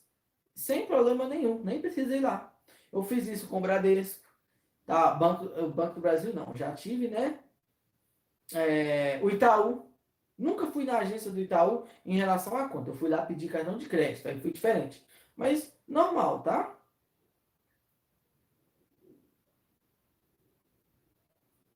sem 0.54 0.86
problema 0.86 1.26
nenhum, 1.26 1.62
nem 1.62 1.80
precisa 1.80 2.16
ir 2.16 2.20
lá. 2.20 2.54
Eu 2.92 3.02
fiz 3.02 3.26
isso 3.26 3.48
com 3.48 3.58
o 3.58 3.60
Bradesco, 3.60 4.26
tá? 4.86 5.12
Banco, 5.12 5.46
Banco 5.70 5.94
do 5.96 6.00
Brasil 6.00 6.32
não, 6.32 6.54
já 6.54 6.72
tive, 6.72 7.08
né? 7.08 7.38
É, 8.54 9.20
o 9.22 9.28
Itaú, 9.28 9.87
nunca 10.38 10.66
fui 10.68 10.84
na 10.84 10.98
agência 10.98 11.30
do 11.30 11.40
Itaú 11.40 11.84
em 12.06 12.16
relação 12.16 12.56
à 12.56 12.68
conta. 12.68 12.90
Eu 12.90 12.94
fui 12.94 13.08
lá 13.08 13.26
pedir 13.26 13.48
cartão 13.50 13.76
de 13.76 13.88
crédito, 13.88 14.28
aí 14.28 14.38
foi 14.40 14.52
diferente. 14.52 15.04
Mas 15.36 15.74
normal, 15.86 16.42
tá? 16.42 16.74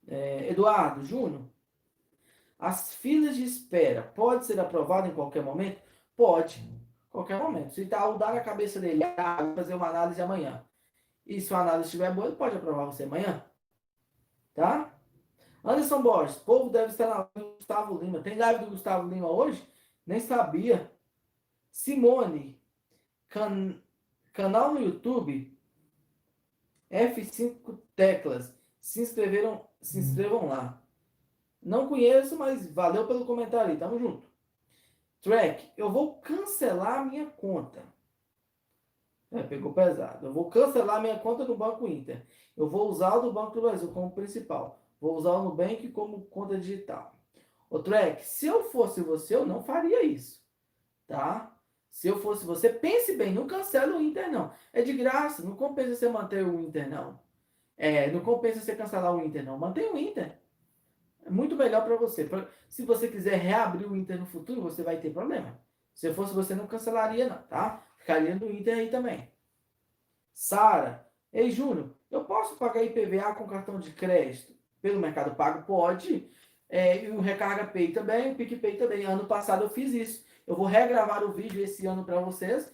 É, 0.07 0.51
Eduardo, 0.51 1.05
Júnior, 1.05 1.43
as 2.59 2.95
filas 2.95 3.35
de 3.37 3.45
espera 3.45 4.03
pode 4.03 4.47
ser 4.47 4.61
aprovado 4.61 5.09
em 5.09 5.15
qualquer 5.15 5.43
momento? 5.43 5.81
Pode, 6.15 6.63
qualquer 7.11 7.39
momento. 7.39 7.73
Se 7.73 7.83
Itaú 7.83 8.19
dá 8.19 8.33
na 8.33 8.41
cabeça 8.41 8.79
dele, 8.79 9.03
ah, 9.17 9.43
vou 9.43 9.55
fazer 9.55 9.75
uma 9.75 9.89
análise 9.89 10.21
amanhã. 10.21 10.65
E 11.27 11.41
se 11.41 11.53
a 11.55 11.61
análise 11.61 11.87
estiver 11.87 12.13
boa, 12.13 12.27
ele 12.29 12.37
pode 12.37 12.57
aprovar 12.57 12.87
você 12.87 13.05
amanhã. 13.05 13.45
Tá? 14.55 14.92
Anderson 15.65 16.03
Borges, 16.03 16.37
povo 16.37 16.71
deve 16.71 16.91
estar 16.91 17.09
na 17.09 17.17
live 17.17 17.31
do 17.37 17.57
Gustavo 17.57 17.99
Lima. 17.99 18.21
Tem 18.21 18.37
live 18.37 18.65
do 18.65 18.71
Gustavo 18.73 19.09
Lima 19.09 19.31
hoje? 19.31 19.65
Nem 20.05 20.19
sabia. 20.19 20.91
Simone, 21.71 22.61
can, 23.29 23.81
canal 24.33 24.75
no 24.75 24.81
YouTube, 24.81 25.57
F5 26.91 27.79
teclas. 27.95 28.53
Se 28.81 29.01
inscreveram, 29.01 29.65
se 29.81 30.01
inscrevam 30.01 30.49
lá. 30.49 30.83
Não 31.63 31.89
conheço, 31.89 32.37
mas 32.37 32.67
valeu 32.73 33.07
pelo 33.07 33.25
comentário 33.25 33.71
aí. 33.71 33.79
Tamo 33.79 33.99
junto. 33.99 34.29
Track, 35.23 35.73
eu 35.77 35.91
vou 35.91 36.17
cancelar 36.17 36.99
a 36.99 37.05
minha 37.05 37.27
conta. 37.27 37.85
É, 39.31 39.43
pegou 39.45 39.73
pesado. 39.73 40.27
Eu 40.27 40.33
vou 40.33 40.51
cancelar 40.51 41.01
minha 41.01 41.19
conta 41.19 41.45
no 41.45 41.57
Banco 41.57 41.87
Inter. 41.87 42.27
Eu 42.57 42.69
vou 42.69 42.91
usar 42.91 43.15
o 43.15 43.23
do 43.23 43.33
Banco 43.33 43.55
do 43.55 43.63
Brasil 43.63 43.91
como 43.93 44.11
principal. 44.11 44.82
Vou 45.03 45.17
usar 45.17 45.33
o 45.33 45.43
Nubank 45.43 45.89
como 45.89 46.27
conta 46.27 46.57
digital. 46.57 47.21
O 47.69 47.81
Track, 47.81 48.25
se 48.25 48.47
eu 48.47 48.71
fosse 48.71 49.01
você, 49.01 49.35
eu 49.35 49.45
não 49.45 49.61
faria 49.61 50.05
isso. 50.05 50.41
Tá? 51.09 51.53
Se 51.91 52.07
eu 52.07 52.21
fosse 52.21 52.47
você, 52.47 52.69
pense 52.69 53.17
bem, 53.17 53.35
não 53.35 53.49
cancela 53.49 53.97
o 53.97 54.01
Inter, 54.01 54.31
não. 54.31 54.53
É 54.73 54.81
de 54.81 54.93
graça, 54.93 55.43
não 55.43 55.57
compensa 55.57 55.97
você 55.97 56.09
manter 56.09 56.47
o 56.47 56.61
Inter, 56.61 56.89
não. 56.89 57.19
É, 57.77 58.13
não 58.13 58.21
compensa 58.21 58.61
você 58.61 58.77
cancelar 58.77 59.13
o 59.13 59.21
Inter, 59.21 59.45
não. 59.45 59.59
Mantém 59.59 59.91
o 59.91 59.99
Inter. 59.99 60.39
É 61.25 61.31
muito 61.31 61.57
melhor 61.57 61.85
para 61.85 61.97
você. 61.97 62.31
Se 62.69 62.85
você 62.85 63.09
quiser 63.09 63.41
reabrir 63.41 63.91
o 63.91 63.97
Inter 63.97 64.21
no 64.21 64.27
futuro, 64.27 64.63
você 64.63 64.85
vai 64.85 65.01
ter 65.01 65.13
problema. 65.13 65.61
Se 65.93 66.07
eu 66.07 66.15
fosse 66.15 66.33
você, 66.33 66.55
não 66.55 66.69
cancelaria, 66.69 67.29
não, 67.29 67.43
tá? 67.43 67.85
Ficaria 67.97 68.37
no 68.37 68.49
Inter 68.49 68.79
aí 68.79 68.89
também. 68.89 69.29
Sara, 70.33 71.11
ei, 71.33 71.51
Júnior, 71.51 71.91
eu 72.09 72.25
posso 72.25 72.55
pagar 72.55 72.85
IPVA 72.85 73.35
com 73.35 73.49
cartão 73.49 73.81
de 73.81 73.91
crédito 73.91 74.62
pelo 74.83 75.01
Mercado 75.01 75.35
Pago? 75.35 75.65
Pode. 75.65 76.29
É, 76.69 77.05
e 77.05 77.11
o 77.11 77.21
Recarga 77.21 77.67
Pay 77.67 77.93
também, 77.93 78.33
o 78.33 78.35
PicPay 78.35 78.77
também. 78.77 79.05
Ano 79.05 79.27
passado 79.27 79.65
eu 79.65 79.71
fiz 79.71 79.93
isso. 79.93 80.25
Eu 80.47 80.57
vou 80.57 80.67
regravar 80.67 81.23
o 81.23 81.33
vídeo 81.33 81.63
esse 81.63 81.87
ano 81.87 82.05
para 82.05 82.21
vocês. 82.21 82.71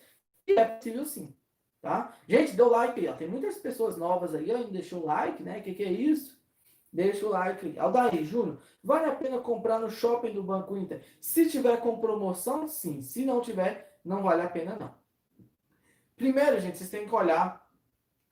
E 0.46 0.52
é 0.52 0.64
possível 0.64 1.04
sim. 1.04 1.34
Tá? 1.80 2.12
Gente, 2.28 2.56
deu 2.56 2.68
like 2.68 3.06
aí. 3.06 3.14
Tem 3.16 3.28
muitas 3.28 3.58
pessoas 3.58 3.96
novas 3.96 4.34
aí, 4.34 4.50
ó, 4.52 4.62
deixou 4.64 5.02
o 5.02 5.06
like, 5.06 5.42
né? 5.42 5.58
O 5.58 5.62
que, 5.62 5.74
que 5.74 5.84
é 5.84 5.92
isso? 5.92 6.36
Deixa 6.92 7.26
o 7.26 7.28
like. 7.28 7.78
Aldair, 7.78 8.24
Júnior, 8.24 8.58
vale 8.82 9.06
a 9.06 9.14
pena 9.14 9.38
comprar 9.38 9.78
no 9.78 9.90
shopping 9.90 10.32
do 10.32 10.42
Banco 10.42 10.76
Inter? 10.76 11.04
Se 11.20 11.48
tiver 11.48 11.76
com 11.80 11.98
promoção, 11.98 12.66
sim. 12.66 13.02
Se 13.02 13.24
não 13.24 13.40
tiver, 13.40 13.98
não 14.04 14.22
vale 14.22 14.42
a 14.42 14.48
pena, 14.48 14.76
não. 14.76 14.94
Primeiro, 16.16 16.60
gente, 16.60 16.78
vocês 16.78 16.90
têm 16.90 17.06
que 17.06 17.14
olhar. 17.14 17.64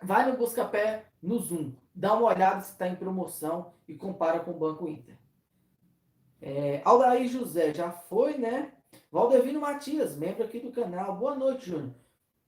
Vai 0.02 0.30
no 0.30 0.36
Buscapé, 0.36 1.06
no 1.22 1.38
Zoom. 1.38 1.72
Dá 1.96 2.12
uma 2.12 2.28
olhada 2.28 2.60
se 2.60 2.72
está 2.72 2.86
em 2.86 2.94
promoção 2.94 3.72
e 3.88 3.94
compara 3.94 4.40
com 4.40 4.50
o 4.50 4.58
Banco 4.58 4.86
Inter. 4.86 5.16
É, 6.42 6.82
Aldair 6.84 7.26
José, 7.26 7.72
já 7.72 7.90
foi, 7.90 8.36
né? 8.36 8.70
Valdevino 9.10 9.62
Matias, 9.62 10.14
membro 10.14 10.44
aqui 10.44 10.60
do 10.60 10.70
canal. 10.70 11.16
Boa 11.16 11.34
noite, 11.34 11.70
Júnior. 11.70 11.94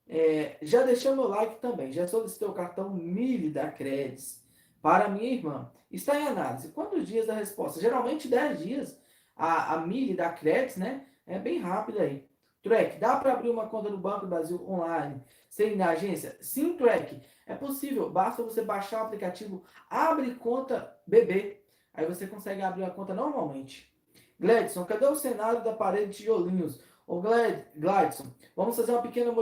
É, 0.06 0.58
já 0.60 0.82
deixei 0.82 1.10
o 1.10 1.16
meu 1.16 1.28
like 1.28 1.62
também. 1.62 1.90
Já 1.90 2.06
solicitei 2.06 2.46
o 2.46 2.52
cartão 2.52 2.90
MILI 2.90 3.48
da 3.48 3.70
Credis 3.70 4.44
para 4.82 5.08
minha 5.08 5.32
irmã. 5.32 5.72
Está 5.90 6.20
em 6.20 6.26
análise. 6.26 6.68
Quantos 6.68 7.08
dias 7.08 7.26
da 7.26 7.32
resposta? 7.34 7.80
Geralmente 7.80 8.28
10 8.28 8.58
dias. 8.58 9.00
A, 9.34 9.76
a 9.76 9.86
da 10.14 10.28
Credis, 10.28 10.76
né? 10.76 11.06
É 11.26 11.38
bem 11.38 11.58
rápida 11.58 12.02
aí. 12.02 12.27
Track, 12.62 12.98
dá 12.98 13.16
para 13.16 13.32
abrir 13.32 13.50
uma 13.50 13.68
conta 13.68 13.88
no 13.88 13.98
Banco 13.98 14.22
do 14.22 14.28
Brasil 14.28 14.68
online 14.68 15.22
sem 15.48 15.72
ir 15.72 15.76
na 15.76 15.90
agência? 15.90 16.36
Sim, 16.40 16.76
Track. 16.76 17.20
É 17.46 17.54
possível. 17.54 18.10
Basta 18.10 18.42
você 18.42 18.62
baixar 18.62 19.02
o 19.02 19.06
aplicativo 19.06 19.64
Abre 19.88 20.34
Conta 20.34 20.96
BB. 21.06 21.62
Aí 21.94 22.06
você 22.06 22.26
consegue 22.26 22.62
abrir 22.62 22.84
a 22.84 22.90
conta 22.90 23.14
normalmente. 23.14 23.92
Gladson, 24.38 24.84
cadê 24.84 25.06
o 25.06 25.16
cenário 25.16 25.64
da 25.64 25.72
parede 25.72 26.12
de 26.12 26.18
tijolinhos? 26.18 26.80
Ô 27.06 27.20
Glad, 27.20 27.64
Gladson, 27.74 28.26
vamos 28.54 28.76
fazer 28.76 28.92
uma 28.92 29.02
pequena 29.02 29.32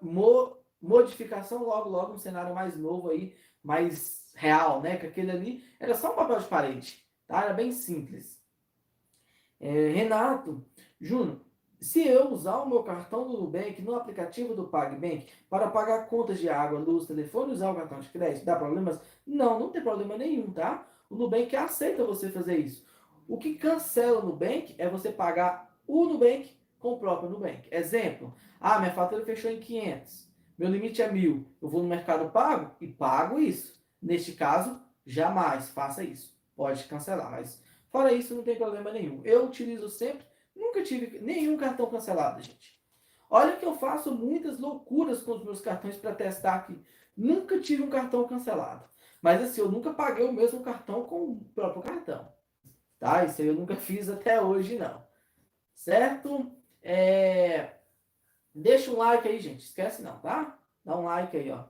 mo 0.00 0.56
modificação 0.80 1.64
logo, 1.64 1.88
logo, 1.88 2.12
um 2.12 2.18
cenário 2.18 2.54
mais 2.54 2.76
novo 2.76 3.10
aí, 3.10 3.34
mais 3.62 4.30
real, 4.34 4.80
né? 4.80 4.96
Que 4.96 5.06
aquele 5.06 5.30
ali 5.30 5.64
era 5.80 5.94
só 5.94 6.12
um 6.12 6.14
papel 6.14 6.38
de 6.38 6.46
parede, 6.46 7.04
tá? 7.26 7.42
Era 7.42 7.52
bem 7.52 7.72
simples. 7.72 8.40
É, 9.58 9.88
Renato, 9.88 10.64
Júnior, 11.00 11.40
se 11.80 12.06
eu 12.06 12.32
usar 12.32 12.58
o 12.58 12.68
meu 12.68 12.82
cartão 12.82 13.26
do 13.26 13.38
Nubank 13.38 13.82
no 13.82 13.94
aplicativo 13.94 14.54
do 14.54 14.64
PagBank 14.64 15.26
para 15.48 15.70
pagar 15.70 16.06
contas 16.08 16.38
de 16.38 16.48
água, 16.48 16.78
luz, 16.78 17.06
telefone, 17.06 17.52
usar 17.52 17.70
o 17.70 17.74
cartão 17.74 17.98
de 17.98 18.08
crédito, 18.08 18.44
dá 18.44 18.56
problemas? 18.56 19.00
Não, 19.26 19.58
não 19.58 19.68
tem 19.68 19.82
problema 19.82 20.16
nenhum, 20.16 20.50
tá? 20.50 20.86
O 21.10 21.14
Nubank 21.14 21.54
aceita 21.54 22.04
você 22.04 22.30
fazer 22.30 22.56
isso. 22.58 22.84
O 23.28 23.38
que 23.38 23.54
cancela 23.54 24.20
o 24.20 24.26
Nubank 24.26 24.74
é 24.78 24.88
você 24.88 25.10
pagar 25.10 25.76
o 25.86 26.06
Nubank 26.06 26.50
com 26.78 26.94
o 26.94 26.98
próprio 26.98 27.30
Nubank. 27.30 27.68
Exemplo, 27.70 28.34
ah, 28.60 28.78
minha 28.78 28.92
fatura 28.92 29.24
fechou 29.24 29.50
em 29.50 29.60
500, 29.60 30.28
meu 30.58 30.70
limite 30.70 31.02
é 31.02 31.12
mil, 31.12 31.46
eu 31.60 31.68
vou 31.68 31.82
no 31.82 31.88
Mercado 31.88 32.30
Pago 32.30 32.74
e 32.80 32.86
pago 32.86 33.38
isso. 33.38 33.78
Neste 34.00 34.32
caso, 34.32 34.80
jamais 35.04 35.68
faça 35.68 36.02
isso. 36.02 36.34
Pode 36.54 36.84
cancelar, 36.84 37.30
mas 37.30 37.62
fora 37.90 38.12
isso 38.12 38.34
não 38.34 38.42
tem 38.42 38.56
problema 38.56 38.90
nenhum. 38.90 39.20
Eu 39.24 39.44
utilizo 39.44 39.88
sempre, 39.88 40.24
nunca 40.56 40.82
tive 40.82 41.18
nenhum 41.20 41.56
cartão 41.56 41.90
cancelado, 41.90 42.42
gente. 42.42 42.76
Olha 43.28 43.56
que 43.56 43.64
eu 43.64 43.76
faço 43.76 44.12
muitas 44.14 44.58
loucuras 44.58 45.22
com 45.22 45.32
os 45.32 45.44
meus 45.44 45.60
cartões 45.60 45.96
para 45.96 46.14
testar 46.14 46.54
aqui. 46.54 46.78
Nunca 47.16 47.60
tive 47.60 47.82
um 47.82 47.90
cartão 47.90 48.26
cancelado. 48.26 48.84
Mas 49.20 49.42
assim, 49.42 49.60
eu 49.60 49.70
nunca 49.70 49.92
paguei 49.92 50.26
o 50.26 50.32
mesmo 50.32 50.62
cartão 50.62 51.04
com 51.04 51.24
o 51.24 51.44
próprio 51.54 51.82
cartão. 51.82 52.32
Tá? 52.98 53.24
Isso 53.24 53.42
eu 53.42 53.54
nunca 53.54 53.76
fiz 53.76 54.08
até 54.08 54.40
hoje, 54.40 54.78
não. 54.78 55.04
Certo? 55.74 56.52
É... 56.82 57.74
Deixa 58.54 58.90
um 58.90 58.96
like 58.96 59.28
aí, 59.28 59.40
gente. 59.40 59.64
Esquece 59.64 60.02
não, 60.02 60.18
tá? 60.20 60.58
Dá 60.84 60.96
um 60.96 61.04
like 61.04 61.36
aí, 61.36 61.50
ó. 61.50 61.64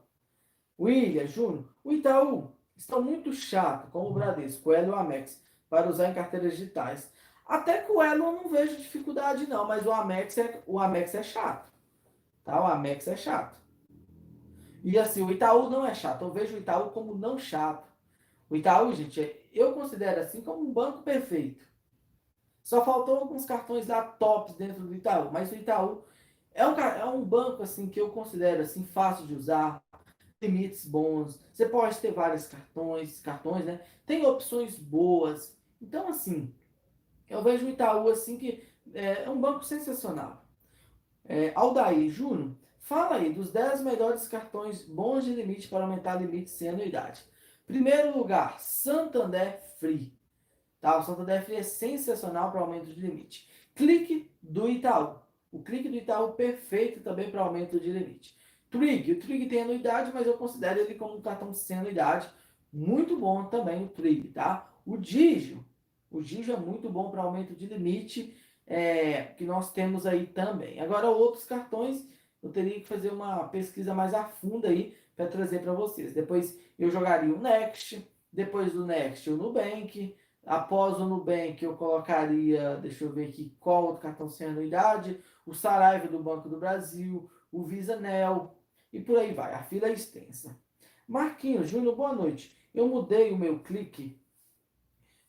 William, 0.78 1.26
Júnior, 1.26 1.64
o 1.82 1.93
Itaú 1.93 2.53
está 2.76 3.01
muito 3.01 3.32
chato 3.32 3.91
com 3.91 4.07
o 4.07 4.12
Bradesco, 4.12 4.68
o 4.68 4.72
Elo 4.74 4.89
e 4.89 4.91
o 4.91 4.95
Amex, 4.95 5.43
para 5.70 5.89
usar 5.89 6.11
em 6.11 6.14
carteiras 6.14 6.53
digitais. 6.53 7.11
Até 7.47 7.78
que 7.78 7.92
o 7.92 8.03
Elo 8.03 8.24
eu 8.24 8.32
não 8.32 8.49
vejo 8.49 8.76
dificuldade, 8.76 9.47
não, 9.47 9.66
mas 9.66 9.86
o 9.86 9.92
Amex 9.92 10.36
é, 10.36 10.61
o 10.66 10.80
Amex 10.80 11.14
é 11.14 11.22
chato. 11.22 11.70
Tá? 12.44 12.61
O 12.61 12.66
Amex 12.66 13.07
é 13.07 13.16
chato. 13.16 13.57
E 14.82 14.99
assim, 14.99 15.22
o 15.22 15.30
Itaú 15.30 15.70
não 15.70 15.86
é 15.86 15.94
chato. 15.94 16.22
Eu 16.22 16.32
vejo 16.32 16.55
o 16.55 16.59
Itaú 16.59 16.90
como 16.90 17.14
não 17.14 17.38
chato. 17.38 17.88
O 18.49 18.57
Itaú, 18.57 18.92
gente, 18.94 19.34
eu 19.53 19.72
considero 19.72 20.20
assim 20.20 20.40
como 20.40 20.62
um 20.62 20.72
banco 20.72 21.03
perfeito. 21.03 21.64
Só 22.62 22.84
faltou 22.84 23.16
alguns 23.16 23.44
cartões 23.44 23.86
lá 23.86 24.03
tops 24.03 24.55
dentro 24.55 24.82
do 24.82 24.94
Itaú, 24.94 25.30
mas 25.32 25.51
o 25.53 25.55
Itaú 25.55 26.05
é 26.53 26.66
um, 26.66 26.72
é 26.78 27.05
um 27.05 27.24
banco 27.24 27.62
assim 27.62 27.88
que 27.88 28.01
eu 28.01 28.11
considero 28.11 28.62
assim 28.62 28.84
fácil 28.84 29.26
de 29.26 29.34
usar, 29.34 29.82
limites 30.42 30.84
bons. 30.84 31.40
Você 31.53 31.68
pode 31.68 31.99
ter 31.99 32.12
vários 32.12 32.47
cartões, 32.47 33.20
cartões, 33.20 33.64
né? 33.64 33.80
Tem 34.05 34.26
opções 34.26 34.76
boas. 34.78 35.57
Então 35.80 36.09
assim, 36.09 36.53
eu 37.29 37.43
vejo 37.43 37.66
o 37.66 37.68
Itaú 37.68 38.09
assim 38.09 38.37
que 38.37 38.66
é, 38.95 39.24
é 39.24 39.31
um 39.31 39.41
banco 39.41 39.64
sensacional. 39.64 40.45
É, 41.24 41.53
Aldair 41.55 42.11
Júnior, 42.11 42.53
fala 42.79 43.16
aí 43.16 43.33
dos 43.33 43.51
10 43.51 43.83
melhores 43.83 44.29
cartões 44.29 44.83
bons 44.83 45.24
de 45.24 45.35
limite 45.35 45.68
para 45.68 45.85
aumentar 45.85 46.20
limite 46.20 46.51
sem 46.51 46.68
anuidade. 46.68 47.24
Primeiro 47.66 48.16
lugar, 48.16 48.61
Santander 48.61 49.61
Free. 49.81 50.12
Tá? 50.81 50.99
O 50.99 51.03
Santander 51.03 51.45
Free 51.45 51.57
é 51.57 51.62
sensacional 51.62 52.53
para 52.53 52.61
aumento 52.61 52.87
de 52.87 53.01
limite. 53.01 53.49
Clique 53.74 54.31
do 54.41 54.68
Itaú. 54.68 55.18
O 55.51 55.62
clique 55.62 55.89
do 55.89 55.97
Itaú 55.97 56.33
perfeito 56.33 57.01
também 57.01 57.31
para 57.31 57.43
aumento 57.43 57.81
de 57.81 57.91
limite. 57.91 58.37
Trig, 58.70 59.12
o 59.12 59.18
Trig 59.18 59.47
tem 59.47 59.62
anuidade, 59.62 60.11
mas 60.12 60.27
eu 60.27 60.37
considero 60.37 60.81
ele 60.81 60.95
como 60.95 61.16
um 61.16 61.20
cartão 61.20 61.53
sem 61.53 61.79
anuidade. 61.79 62.29
Muito 62.72 63.16
bom 63.16 63.45
também 63.45 63.85
o 63.85 63.89
Trig, 63.89 64.29
tá? 64.29 64.70
O 64.85 64.97
Digio, 64.97 65.64
o 66.11 66.23
Digio 66.23 66.55
é 66.55 66.59
muito 66.59 66.89
bom 66.89 67.11
para 67.11 67.23
aumento 67.23 67.55
de 67.55 67.67
limite, 67.67 68.37
é, 68.67 69.23
que 69.37 69.45
nós 69.45 69.73
temos 69.73 70.07
aí 70.07 70.27
também. 70.27 70.81
Agora, 70.81 71.09
outros 71.09 71.45
cartões, 71.45 72.09
eu 72.43 72.51
teria 72.51 72.81
que 72.81 72.87
fazer 72.87 73.13
uma 73.13 73.49
pesquisa 73.49 73.95
mais 73.95 74.13
a 74.15 74.25
fundo 74.25 74.67
aí 74.67 74.97
para 75.15 75.27
trazer 75.27 75.61
para 75.61 75.73
vocês. 75.73 76.13
Depois 76.13 76.59
eu 76.79 76.91
jogaria 76.91 77.35
o 77.35 77.41
Next, 77.41 78.07
depois 78.33 78.73
do 78.73 78.85
Next 78.85 79.31
o 79.31 79.37
Nubank, 79.37 80.15
após 80.45 80.99
o 80.99 81.07
Nubank 81.07 81.65
eu 81.65 81.77
colocaria, 81.77 82.77
deixa 82.77 83.05
eu 83.05 83.13
ver 83.13 83.29
aqui 83.29 83.57
qual 83.59 83.85
outro 83.87 84.03
cartão 84.03 84.29
sem 84.29 84.49
anuidade, 84.49 85.21
o 85.45 85.55
Saraiva 85.55 86.09
do 86.09 86.19
Banco 86.19 86.49
do 86.49 86.59
Brasil, 86.59 87.31
o 87.51 87.65
Visa 87.65 87.97
Nel 87.97 88.55
e 88.93 89.01
por 89.01 89.19
aí 89.19 89.33
vai. 89.33 89.55
A 89.55 89.63
fila 89.63 89.89
é 89.89 89.93
extensa. 89.93 90.57
Marquinhos, 91.07 91.69
Júnior, 91.69 91.97
boa 91.97 92.13
noite. 92.13 92.57
Eu 92.75 92.89
mudei 92.89 93.33
o 93.33 93.39
meu 93.39 93.61
clique 93.61 94.21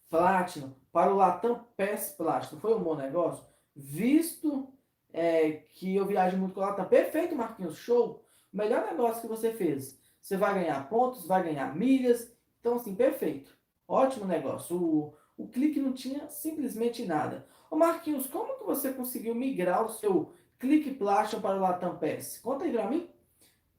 Platinum 0.10 0.72
para 0.92 1.14
o 1.14 1.18
Latam 1.18 1.66
PES 1.76 2.16
Platinum. 2.18 2.60
Foi 2.60 2.76
um 2.76 2.84
bom 2.84 2.96
negócio? 2.96 3.46
Visto 3.76 4.68
é, 5.14 5.52
que 5.74 5.96
eu 5.96 6.06
viajo 6.06 6.38
muito 6.38 6.54
com 6.54 6.62
o 6.62 6.64
Latam. 6.64 6.86
Perfeito, 6.86 7.36
Marquinhos, 7.36 7.78
show. 7.78 8.24
Melhor 8.52 8.86
negócio 8.86 9.22
que 9.22 9.28
você 9.28 9.52
fez. 9.52 10.00
Você 10.22 10.38
vai 10.38 10.54
ganhar 10.54 10.90
pontos, 10.90 11.26
vai 11.26 11.44
ganhar 11.44 11.76
milhas. 11.76 12.32
Então, 12.60 12.76
assim, 12.76 12.96
perfeito. 12.96 13.56
Ótimo 13.88 14.26
negócio. 14.26 14.76
O, 14.76 15.14
o 15.38 15.48
clique 15.48 15.80
não 15.80 15.94
tinha 15.94 16.30
simplesmente 16.30 17.06
nada. 17.06 17.48
Ô 17.70 17.76
Marquinhos, 17.76 18.28
como 18.28 18.58
que 18.58 18.66
você 18.66 18.94
conseguiu 18.94 19.36
migrar 19.36 19.86
o 19.86 19.90
seu 19.90 20.34
clique 20.60 20.94
Platinum 20.94 21.42
para 21.42 21.58
o 21.58 21.62
Latam 21.62 21.98
PES? 21.98 22.40
Conta 22.40 22.66
aí 22.66 22.72
para 22.72 22.90
mim. 22.90 23.10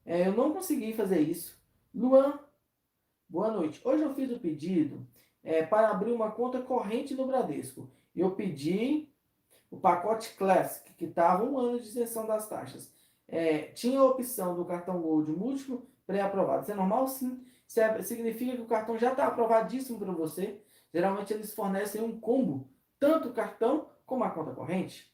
É, 0.05 0.27
eu 0.27 0.33
não 0.33 0.53
consegui 0.53 0.93
fazer 0.93 1.19
isso. 1.19 1.59
Luan, 1.93 2.39
boa 3.27 3.51
noite. 3.51 3.81
Hoje 3.83 4.03
eu 4.03 4.13
fiz 4.13 4.31
o 4.31 4.39
pedido 4.39 5.05
é, 5.43 5.63
para 5.65 5.89
abrir 5.89 6.11
uma 6.11 6.31
conta 6.31 6.61
corrente 6.61 7.15
no 7.15 7.25
Bradesco. 7.25 7.89
Eu 8.15 8.31
pedi 8.31 9.09
o 9.71 9.77
pacote 9.77 10.33
Classic, 10.35 10.93
que 10.93 11.05
estava 11.05 11.43
um 11.43 11.57
ano 11.57 11.79
de 11.79 11.87
isenção 11.87 12.25
das 12.25 12.47
taxas. 12.47 12.91
É, 13.27 13.63
tinha 13.73 13.99
a 13.99 14.05
opção 14.05 14.55
do 14.55 14.65
cartão 14.65 15.01
Gold 15.01 15.31
múltiplo 15.31 15.87
pré-aprovado. 16.05 16.63
Isso 16.63 16.71
é 16.71 16.75
normal? 16.75 17.07
Sim. 17.07 17.45
É, 17.77 18.01
significa 18.01 18.55
que 18.55 18.61
o 18.61 18.67
cartão 18.67 18.97
já 18.97 19.11
está 19.11 19.27
aprovadíssimo 19.27 19.99
para 19.99 20.11
você. 20.11 20.59
Geralmente 20.91 21.33
eles 21.33 21.53
fornecem 21.53 22.01
um 22.01 22.19
combo, 22.19 22.67
tanto 22.99 23.29
o 23.29 23.33
cartão 23.33 23.87
como 24.05 24.23
a 24.23 24.31
conta 24.31 24.51
corrente. 24.51 25.13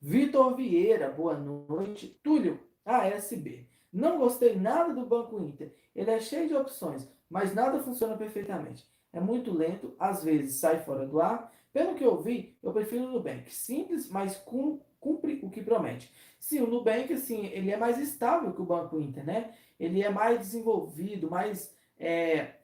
Vitor 0.00 0.56
Vieira, 0.56 1.08
boa 1.08 1.34
noite. 1.34 2.08
Túlio, 2.24 2.60
ASB. 2.84 3.68
Não 3.92 4.18
gostei 4.18 4.56
nada 4.56 4.92
do 4.92 5.06
Banco 5.06 5.38
Inter. 5.40 5.72
Ele 5.94 6.10
é 6.10 6.18
cheio 6.18 6.48
de 6.48 6.56
opções, 6.56 7.08
mas 7.30 7.54
nada 7.54 7.78
funciona 7.78 8.16
perfeitamente. 8.16 8.91
É 9.12 9.20
muito 9.20 9.52
lento, 9.52 9.94
às 9.98 10.24
vezes 10.24 10.56
sai 10.56 10.82
fora 10.82 11.06
do 11.06 11.20
ar. 11.20 11.52
Pelo 11.72 11.94
que 11.94 12.04
eu 12.04 12.20
vi, 12.20 12.56
eu 12.62 12.72
prefiro 12.72 13.04
o 13.04 13.12
Nubank. 13.12 13.50
Simples, 13.52 14.08
mas 14.08 14.36
cumpre 14.36 15.40
o 15.42 15.50
que 15.50 15.62
promete. 15.62 16.12
Sim, 16.38 16.60
o 16.60 16.66
Nubank, 16.66 17.12
assim, 17.12 17.46
ele 17.46 17.70
é 17.70 17.76
mais 17.76 17.98
estável 17.98 18.52
que 18.52 18.60
o 18.60 18.66
Banco 18.66 19.00
Inter, 19.00 19.24
né? 19.24 19.54
Ele 19.78 20.02
é 20.02 20.10
mais 20.10 20.38
desenvolvido, 20.38 21.30
mais, 21.30 21.74
é, 21.98 22.54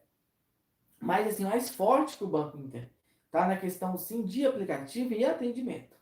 mais, 1.01 1.27
assim, 1.29 1.45
mais 1.45 1.71
forte 1.71 2.17
que 2.17 2.25
o 2.25 2.29
Banco 2.29 2.59
Inter. 2.59 2.89
Tá? 3.31 3.47
Na 3.47 3.57
questão, 3.57 3.97
sim, 3.97 4.25
de 4.25 4.47
aplicativo 4.47 5.13
e 5.13 5.25
atendimento. 5.25 5.97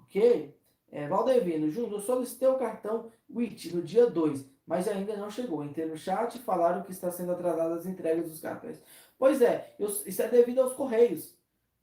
Ok? 0.00 0.54
É, 0.90 1.08
Valdevino, 1.08 1.70
Júnior, 1.70 2.00
solicitei 2.00 2.46
o 2.46 2.56
cartão 2.56 3.10
WIT 3.28 3.74
no 3.74 3.82
dia 3.82 4.06
2, 4.06 4.48
mas 4.64 4.86
ainda 4.86 5.16
não 5.16 5.28
chegou. 5.28 5.64
Entrei 5.64 5.86
no 5.86 5.96
chat 5.96 6.36
e 6.36 6.42
falaram 6.42 6.82
que 6.82 6.92
está 6.92 7.10
sendo 7.10 7.32
atrasada 7.32 7.74
as 7.74 7.84
entregas 7.84 8.28
dos 8.28 8.40
cartões. 8.40 8.80
Pois 9.24 9.40
é, 9.40 9.74
eu, 9.78 9.88
isso 9.88 10.20
é 10.20 10.28
devido 10.28 10.60
aos 10.60 10.74
Correios. 10.74 11.34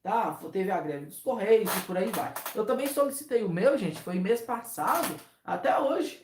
Tá? 0.04 0.40
Teve 0.52 0.70
a 0.70 0.80
greve 0.80 1.08
dos 1.08 1.22
Correios 1.22 1.76
e 1.76 1.82
por 1.88 1.98
aí 1.98 2.12
vai. 2.12 2.32
Eu 2.54 2.68
também 2.68 2.86
solicitei 2.86 3.44
o 3.44 3.50
meu, 3.50 3.76
gente, 3.80 4.00
foi 4.00 4.20
mês 4.20 4.44
passado, 4.44 5.20
até 5.44 5.76
hoje. 5.80 6.24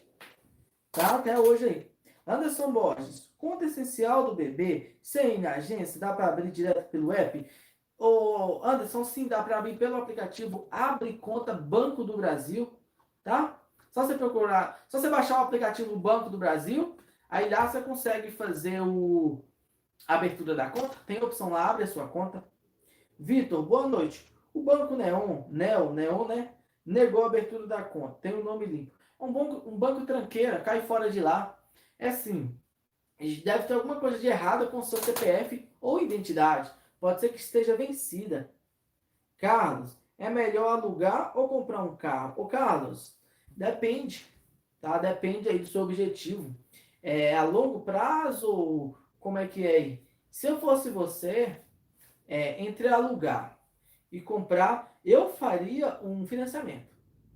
Tá? 0.91 1.15
Até 1.15 1.39
hoje 1.39 1.65
aí. 1.65 1.91
Anderson 2.28 2.72
Borges, 2.72 3.34
conta 3.36 3.65
essencial 3.65 4.26
do 4.26 4.36
bebê, 4.36 4.95
sem 5.01 5.43
agência, 5.47 5.99
dá 5.99 6.13
para 6.13 6.28
abrir 6.28 6.51
direto 6.51 6.91
pelo 6.91 7.11
app? 7.11 7.49
Ô, 7.97 8.61
Anderson, 8.63 9.03
sim, 9.03 9.28
dá 9.28 9.41
para 9.41 9.57
abrir 9.57 9.76
pelo 9.76 9.95
aplicativo 9.95 10.68
Abre 10.70 11.13
Conta 11.13 11.51
Banco 11.51 12.03
do 12.03 12.15
Brasil, 12.15 12.72
tá? 13.24 13.59
Só 13.91 14.05
você 14.05 14.15
procurar, 14.15 14.86
só 14.88 14.99
você 14.99 15.09
baixar 15.09 15.39
o 15.39 15.45
aplicativo 15.45 15.95
Banco 15.95 16.30
do 16.30 16.38
Brasil, 16.38 16.95
aí 17.28 17.49
lá 17.49 17.68
você 17.68 17.82
consegue 17.82 18.30
fazer 18.30 18.82
o 18.82 19.43
abertura 20.05 20.53
da 20.53 20.69
conta. 20.69 20.97
Tem 21.05 21.17
a 21.17 21.23
opção 21.23 21.49
lá, 21.49 21.69
abre 21.69 21.83
a 21.83 21.87
sua 21.87 22.07
conta. 22.07 22.43
Vitor, 23.17 23.63
boa 23.63 23.87
noite. 23.87 24.31
O 24.53 24.61
Banco 24.61 24.95
Neon, 24.95 25.43
Neo, 25.49 25.93
Neon, 25.93 26.27
né? 26.27 26.53
Negou 26.85 27.23
a 27.23 27.27
abertura 27.27 27.65
da 27.67 27.81
conta. 27.81 28.17
Tem 28.21 28.33
o 28.33 28.41
um 28.41 28.43
nome 28.43 28.65
limpo. 28.65 28.97
É 29.19 29.23
um 29.23 29.31
banco, 29.31 29.69
um 29.69 29.77
banco 29.77 30.05
tranqueira, 30.05 30.59
cai 30.59 30.81
fora 30.81 31.09
de 31.09 31.19
lá. 31.19 31.57
É 31.97 32.09
assim, 32.09 32.55
deve 33.43 33.63
ter 33.63 33.73
alguma 33.73 33.99
coisa 33.99 34.19
de 34.19 34.27
errado 34.27 34.69
com 34.69 34.81
seu 34.81 34.99
CPF 34.99 35.67
ou 35.81 36.01
identidade. 36.01 36.71
Pode 36.99 37.19
ser 37.19 37.29
que 37.29 37.39
esteja 37.39 37.75
vencida. 37.75 38.51
Carlos, 39.37 39.97
é 40.17 40.29
melhor 40.29 40.79
alugar 40.79 41.37
ou 41.37 41.47
comprar 41.47 41.83
um 41.83 41.95
carro? 41.95 42.41
Ô, 42.41 42.45
Carlos, 42.47 43.15
depende, 43.49 44.25
tá? 44.81 44.97
Depende 44.97 45.49
aí 45.49 45.59
do 45.59 45.67
seu 45.67 45.81
objetivo. 45.81 46.55
É 47.01 47.37
a 47.37 47.43
longo 47.43 47.81
prazo 47.81 48.95
como 49.20 49.38
é 49.38 49.47
que 49.47 49.65
é 49.65 49.72
aí? 49.72 50.07
Se 50.30 50.47
eu 50.47 50.59
fosse 50.59 50.89
você, 50.89 51.57
é, 52.28 52.63
entre 52.63 52.88
alugar 52.88 53.57
e 54.11 54.22
comprar, 54.22 54.97
eu 55.03 55.30
faria 55.30 55.99
um 56.03 56.26
financiamento, 56.28 56.88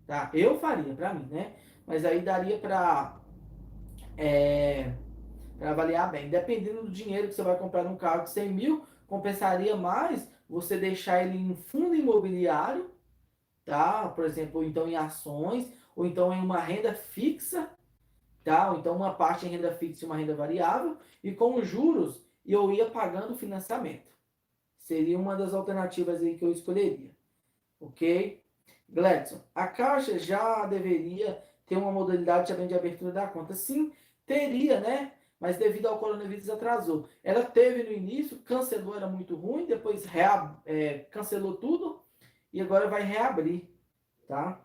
tá? 0.06 0.30
Eu 0.34 0.60
faria 0.60 0.94
para 0.94 1.14
mim, 1.14 1.28
né? 1.30 1.54
Mas 1.86 2.06
aí 2.06 2.22
daria 2.22 2.58
para 2.58 3.20
é, 4.18 4.94
avaliar 5.62 6.12
bem. 6.12 6.30
Dependendo 6.30 6.84
do 6.84 6.92
dinheiro 6.92 7.28
que 7.28 7.34
você 7.34 7.44
vai 7.44 7.58
comprar 7.58 7.84
num 7.84 7.96
carro 7.96 8.24
de 8.24 8.32
100 8.32 8.50
mil, 8.50 8.86
compensaria 9.08 9.76
mais 9.76 10.30
você 10.50 10.78
deixar 10.78 11.24
ele 11.24 11.38
em 11.38 11.56
fundo 11.56 11.96
imobiliário, 11.96 12.92
tá? 13.66 14.08
Por 14.10 14.26
exemplo, 14.26 14.60
ou 14.60 14.64
então 14.66 14.88
em 14.88 14.96
ações, 14.96 15.72
ou 15.96 16.06
então 16.06 16.34
em 16.34 16.42
uma 16.42 16.60
renda 16.60 16.94
fixa, 16.94 17.70
tá? 18.44 18.72
Ou 18.72 18.80
então 18.80 18.96
uma 18.96 19.14
parte 19.14 19.46
em 19.46 19.50
renda 19.50 19.72
fixa 19.74 20.04
e 20.04 20.08
uma 20.08 20.18
renda 20.18 20.36
variável, 20.36 20.98
e 21.24 21.32
com 21.34 21.62
juros 21.62 22.24
eu 22.46 22.72
ia 22.72 22.90
pagando 22.90 23.38
financiamento. 23.38 24.12
Seria 24.78 25.18
uma 25.18 25.36
das 25.36 25.54
alternativas 25.54 26.22
aí 26.22 26.38
que 26.38 26.44
eu 26.44 26.52
escolheria. 26.52 27.12
Ok? 27.80 28.42
Gladson, 28.90 29.42
a 29.56 29.68
Caixa 29.68 30.20
já 30.20 30.66
deveria 30.66 31.42
ter 31.66 31.78
uma 31.78 31.92
modalidade 31.92 32.52
também 32.52 32.68
de 32.68 32.76
abertura 32.76 33.12
da 33.12 33.28
conta. 33.28 33.54
Sim, 33.54 33.94
teria, 34.26 34.80
né? 34.80 35.14
mas 35.42 35.58
devido 35.58 35.88
ao 35.88 35.98
coronavírus 35.98 36.48
atrasou. 36.52 37.10
Ela 37.24 37.44
teve 37.44 37.82
no 37.82 37.92
início, 37.92 38.38
cancelou, 38.38 38.96
era 38.96 39.08
muito 39.08 39.36
ruim, 39.36 39.66
depois 39.66 40.06
rea, 40.06 40.56
é, 40.64 41.00
cancelou 41.10 41.56
tudo 41.56 42.00
e 42.54 42.62
agora 42.62 42.88
vai 42.88 43.02
reabrir, 43.02 43.68
tá? 44.28 44.62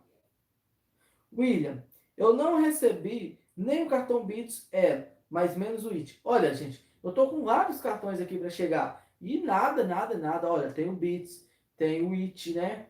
William, 1.36 1.82
eu 2.14 2.34
não 2.34 2.60
recebi 2.60 3.40
nem 3.56 3.84
o 3.84 3.88
cartão 3.88 4.24
Bits 4.24 4.68
é, 4.72 5.08
mas 5.30 5.56
menos 5.56 5.84
o 5.84 5.90
IT. 5.90 6.20
Olha, 6.24 6.54
gente, 6.54 6.86
eu 7.02 7.12
tô 7.12 7.28
com 7.28 7.44
vários 7.44 7.80
cartões 7.80 8.20
aqui 8.20 8.38
para 8.38 8.50
chegar 8.50 9.08
e 9.20 9.40
nada, 9.40 9.84
nada, 9.84 10.18
nada. 10.18 10.50
Olha, 10.50 10.72
tem 10.72 10.88
o 10.88 10.92
Bits, 10.92 11.48
tem 11.76 12.02
o 12.06 12.14
IT, 12.14 12.54
né? 12.54 12.86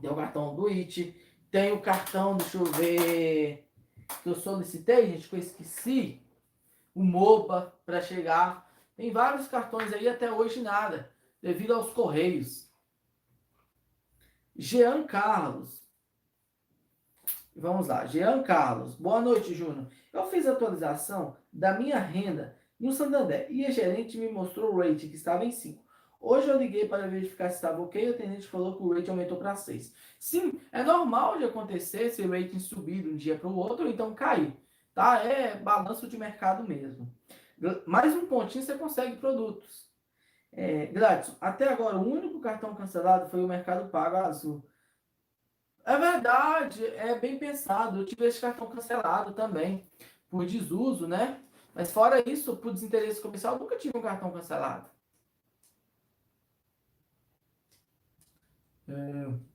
Tem 0.00 0.10
o 0.10 0.16
cartão 0.16 0.54
do 0.54 0.68
IT, 0.68 1.14
tem 1.50 1.72
o 1.72 1.80
cartão, 1.80 2.36
deixa 2.36 2.56
eu 2.56 2.64
ver, 2.64 3.68
que 4.22 4.28
eu 4.28 4.34
solicitei, 4.34 5.06
gente, 5.06 5.28
que 5.28 5.36
eu 5.36 5.40
esqueci 5.40 6.20
o 6.94 7.02
MOBA 7.04 7.74
para 7.84 8.00
chegar. 8.00 8.70
Tem 8.96 9.10
vários 9.10 9.48
cartões 9.48 9.92
aí, 9.92 10.08
até 10.08 10.30
hoje 10.32 10.60
nada, 10.62 11.10
devido 11.40 11.74
aos 11.74 11.92
Correios. 11.92 12.70
Jean 14.56 15.04
Carlos. 15.04 15.81
Vamos 17.54 17.88
lá, 17.88 18.06
Jean 18.06 18.42
Carlos. 18.42 18.94
Boa 18.94 19.20
noite, 19.20 19.54
Júnior. 19.54 19.86
Eu 20.12 20.24
fiz 20.30 20.46
atualização 20.46 21.36
da 21.52 21.78
minha 21.78 21.98
renda 21.98 22.56
no 22.78 22.92
Santander 22.92 23.46
e 23.50 23.64
a 23.66 23.70
gerente 23.70 24.18
me 24.18 24.28
mostrou 24.28 24.72
o 24.72 24.78
rate 24.78 25.08
que 25.08 25.16
estava 25.16 25.44
em 25.44 25.52
5. 25.52 25.82
Hoje 26.20 26.48
eu 26.48 26.58
liguei 26.58 26.88
para 26.88 27.06
verificar 27.06 27.48
se 27.50 27.56
estava 27.56 27.82
ok 27.82 28.04
e 28.04 28.10
o 28.10 28.14
atendente 28.14 28.46
falou 28.46 28.76
que 28.76 28.82
o 28.82 28.92
rate 28.94 29.10
aumentou 29.10 29.36
para 29.36 29.54
6. 29.54 29.92
Sim, 30.18 30.60
é 30.70 30.82
normal 30.82 31.38
de 31.38 31.44
acontecer 31.44 32.04
esse 32.04 32.22
rating 32.26 32.58
subir 32.58 33.02
de 33.02 33.08
um 33.08 33.16
dia 33.16 33.36
para 33.36 33.48
o 33.48 33.56
outro 33.56 33.86
ou 33.86 33.90
então 33.90 34.14
cair 34.14 34.56
tá? 34.94 35.18
É 35.24 35.56
balanço 35.56 36.06
de 36.06 36.18
mercado 36.18 36.66
mesmo. 36.66 37.12
Mais 37.86 38.14
um 38.14 38.26
pontinho 38.26 38.64
você 38.64 38.76
consegue 38.76 39.16
produtos. 39.16 39.90
É, 40.52 40.86
Gladson, 40.86 41.34
até 41.40 41.68
agora 41.68 41.96
o 41.96 42.06
único 42.06 42.40
cartão 42.40 42.74
cancelado 42.74 43.30
foi 43.30 43.42
o 43.42 43.48
Mercado 43.48 43.88
Pago 43.90 44.16
Azul. 44.16 44.62
É 45.84 45.96
verdade, 45.98 46.84
é 46.86 47.18
bem 47.18 47.38
pensado. 47.38 48.00
Eu 48.00 48.06
tive 48.06 48.26
esse 48.26 48.40
cartão 48.40 48.68
cancelado 48.68 49.32
também, 49.32 49.88
por 50.30 50.46
desuso, 50.46 51.06
né? 51.08 51.40
Mas 51.74 51.90
fora 51.92 52.28
isso, 52.28 52.56
por 52.56 52.72
desinteresse 52.72 53.20
comercial, 53.20 53.58
nunca 53.58 53.76
tive 53.76 53.96
um 53.98 54.02
cartão 54.02 54.30
cancelado. 54.30 54.90
É... 58.88 59.52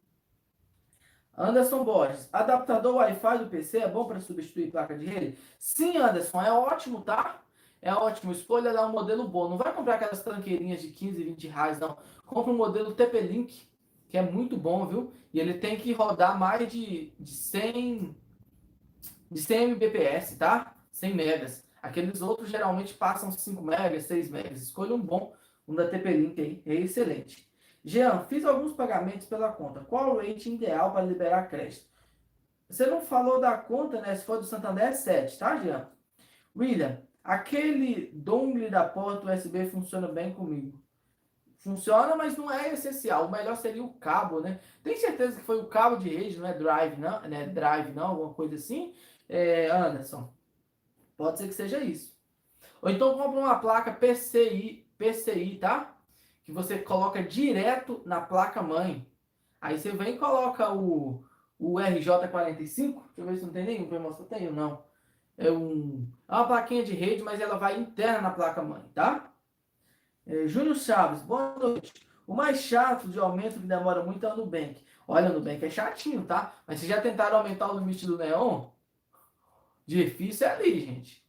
Anderson 1.38 1.84
Borges, 1.84 2.28
adaptador 2.34 2.95
Wi-Fi 2.95 3.38
do 3.39 3.47
PC 3.47 3.78
é 3.80 3.88
bom 3.88 4.05
para 4.07 4.19
substituir 4.19 4.71
placa 4.71 4.97
de 4.97 5.05
rede? 5.05 5.38
Sim, 5.59 5.97
Anderson, 5.97 6.41
é 6.41 6.51
ótimo, 6.51 7.01
tá? 7.01 7.41
É 7.82 7.93
ótimo. 7.93 8.32
Escolha 8.32 8.71
lá 8.71 8.88
um 8.88 8.91
modelo 8.91 9.28
bom. 9.28 9.47
Não 9.47 9.57
vai 9.57 9.73
comprar 9.73 9.95
aquelas 9.95 10.23
tranqueirinhas 10.23 10.82
de 10.82 10.89
15, 10.89 11.23
20 11.23 11.47
reais, 11.47 11.80
não. 11.80 11.97
Compre 12.25 12.51
um 12.51 12.57
modelo 12.57 12.95
TP-Link, 12.95 13.66
que 14.08 14.18
é 14.18 14.22
muito 14.22 14.58
bom, 14.58 14.86
viu? 14.86 15.14
E 15.34 15.39
ele 15.39 15.55
tem 15.55 15.78
que 15.78 15.91
rodar 15.93 16.39
mais 16.39 16.72
de, 16.72 17.14
de 17.20 17.32
100 17.32 18.16
de 19.30 19.41
100 19.41 19.72
Mbps, 19.76 20.38
tá? 20.38 20.76
100 20.91 21.14
megas. 21.16 21.68
Aqueles 21.82 22.22
outros 22.22 22.49
geralmente 22.49 22.93
passam 22.93 23.32
5 23.32 23.62
megas, 23.62 24.05
6 24.05 24.30
megas. 24.30 24.62
Escolha 24.62 24.95
um 24.95 25.01
bom, 25.01 25.34
um 25.68 25.76
da 25.76 25.88
TP-Link 25.88 26.39
aí, 26.39 26.64
é 26.66 26.76
excelente. 26.76 27.47
Jean, 27.84 28.22
fiz 28.24 28.43
alguns 28.45 28.74
pagamentos 28.74 29.28
pela 29.28 29.51
conta. 29.51 29.82
Qual 29.82 30.14
o 30.14 30.18
rate 30.18 30.49
ideal 30.49 30.91
para 30.91 31.05
liberar 31.05 31.49
crédito? 31.49 31.86
Você 32.70 32.86
não 32.86 33.01
falou 33.01 33.39
da 33.39 33.58
conta, 33.58 34.01
né? 34.01 34.16
Se 34.16 34.26
for 34.26 34.39
do 34.39 34.45
Santander, 34.45 34.86
é 34.86 34.91
7, 34.91 35.38
tá, 35.38 35.58
Jean? 35.58 35.89
William, 36.55 37.01
aquele 37.24 38.12
dongle 38.14 38.70
da 38.70 38.84
porta 38.84 39.34
USB 39.34 39.66
funciona 39.68 40.08
bem 40.08 40.34
comigo. 40.34 40.78
Funciona, 41.68 42.15
mas 42.15 42.38
não 42.38 42.49
é 42.49 42.72
essencial. 42.72 43.26
O 43.26 43.32
melhor 43.32 43.57
seria 43.57 43.84
o 43.84 43.91
cabo, 43.95 44.39
né? 44.39 44.61
Tem 44.82 44.95
certeza 44.95 45.36
que 45.36 45.43
foi 45.45 45.59
o 45.59 45.65
cabo 45.65 45.97
de 45.97 46.07
rede, 46.07 46.39
não 46.39 46.47
é 46.47 46.53
drive, 46.53 46.97
não? 46.97 47.20
Né? 47.24 47.45
Drive, 47.45 47.91
não? 47.91 48.07
Alguma 48.07 48.34
coisa 48.34 48.55
assim? 48.55 48.93
É, 49.28 49.70
Anderson. 49.70 50.34
Pode 51.18 51.38
ser 51.38 51.49
que 51.49 51.53
seja 51.53 51.80
isso. 51.80 52.18
Ou 52.82 52.89
então 52.89 53.18
compra 53.18 53.38
uma 53.41 53.59
placa 53.59 53.91
PCI, 53.91 54.88
PCI, 54.97 55.57
tá? 55.57 55.93
Que 56.45 56.53
você 56.53 56.78
coloca 56.78 57.22
direto 57.22 58.01
na 58.05 58.22
placa 58.22 58.61
mãe. 58.61 59.05
Aí 59.59 59.78
você 59.78 59.91
vem 59.91 60.15
e 60.15 60.18
coloca 60.18 60.72
o, 60.74 61.26
o 61.59 61.74
RJ45. 61.74 62.55
Deixa 62.55 63.01
eu 63.18 63.26
ver 63.26 63.36
se 63.36 63.43
não 63.43 63.51
tem 63.51 63.65
nenhum 63.65 63.89
para 63.89 63.99
mostrar. 63.99 64.26
Tenho, 64.28 64.53
não. 64.53 64.86
É, 65.38 65.51
um, 65.51 66.09
é 66.30 66.34
uma 66.34 66.47
plaquinha 66.47 66.86
de 66.86 66.93
rede, 66.93 67.22
mas 67.24 67.41
ela 67.41 67.57
vai 67.57 67.78
interna 67.78 68.22
na 68.22 68.32
placa 68.32 68.61
mãe, 68.61 68.84
tá? 68.95 69.34
É, 70.30 70.45
Júnior 70.45 70.75
Chaves, 70.75 71.21
boa 71.21 71.55
noite. 71.57 71.93
O 72.28 72.36
mais 72.36 72.59
chato 72.59 73.07
de 73.07 73.17
aumento 73.17 73.61
que 73.61 73.65
demora 73.65 74.03
muito 74.03 74.25
é 74.25 74.34
o 74.34 74.36
Nubank. 74.36 74.84
Olha, 75.07 75.30
o 75.30 75.34
Nubank 75.34 75.63
é 75.63 75.69
chatinho, 75.69 76.25
tá? 76.25 76.53
Mas 76.67 76.80
vocês 76.80 76.91
já 76.91 76.99
tentaram 76.99 77.38
aumentar 77.38 77.71
o 77.71 77.80
limite 77.80 78.05
do 78.05 78.17
Neon? 78.17 78.65
Difícil 79.86 80.45
é 80.45 80.51
ali, 80.51 80.82
gente. 80.82 81.25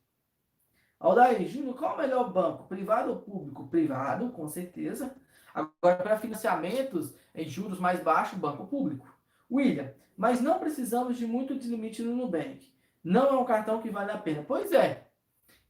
Aldair, 0.98 1.48
Júnior, 1.48 1.76
qual 1.76 1.94
o 1.94 1.98
melhor 1.98 2.32
banco? 2.32 2.66
Privado 2.66 3.10
ou 3.10 3.20
público? 3.20 3.68
Privado, 3.68 4.30
com 4.30 4.48
certeza. 4.48 5.14
Agora, 5.54 6.02
para 6.02 6.18
financiamentos 6.18 7.14
em 7.32 7.48
juros 7.48 7.78
mais 7.78 8.02
baixos, 8.02 8.36
banco 8.36 8.66
público. 8.66 9.06
William, 9.48 9.92
mas 10.16 10.40
não 10.40 10.58
precisamos 10.58 11.16
de 11.16 11.24
muito 11.24 11.56
de 11.56 11.68
limite 11.68 12.02
no 12.02 12.16
Nubank. 12.16 12.68
Não 13.04 13.28
é 13.28 13.38
um 13.38 13.44
cartão 13.44 13.80
que 13.80 13.90
vale 13.90 14.10
a 14.10 14.18
pena. 14.18 14.44
Pois 14.46 14.72
é. 14.72 15.07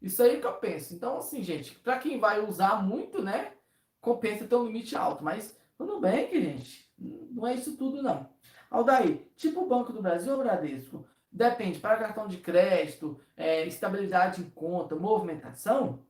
Isso 0.01 0.23
aí 0.23 0.41
que 0.41 0.47
eu 0.47 0.55
penso. 0.55 0.95
Então, 0.95 1.19
assim, 1.19 1.43
gente, 1.43 1.75
para 1.77 1.99
quem 1.99 2.19
vai 2.19 2.41
usar 2.41 2.83
muito, 2.83 3.23
né? 3.23 3.53
Compensa 4.01 4.47
ter 4.47 4.55
um 4.55 4.67
limite 4.67 4.97
alto. 4.97 5.25
Mas 5.25 5.59
no 5.79 5.87
Nubank, 5.87 6.41
gente, 6.41 6.89
não 6.99 7.47
é 7.47 7.55
isso 7.55 7.77
tudo, 7.77 8.03
não. 8.03 8.29
Aldair, 8.71 9.27
tipo 9.37 9.63
o 9.63 9.67
Banco 9.67 9.93
do 9.93 10.03
Brasil 10.03 10.33
ou 10.33 10.39
Bradesco? 10.39 11.07
Depende, 11.31 11.79
para 11.79 11.99
cartão 11.99 12.27
de 12.27 12.39
crédito, 12.39 13.21
é, 13.37 13.67
estabilidade 13.67 14.41
em 14.41 14.51
conta, 14.51 14.95
movimentação, 14.95 16.03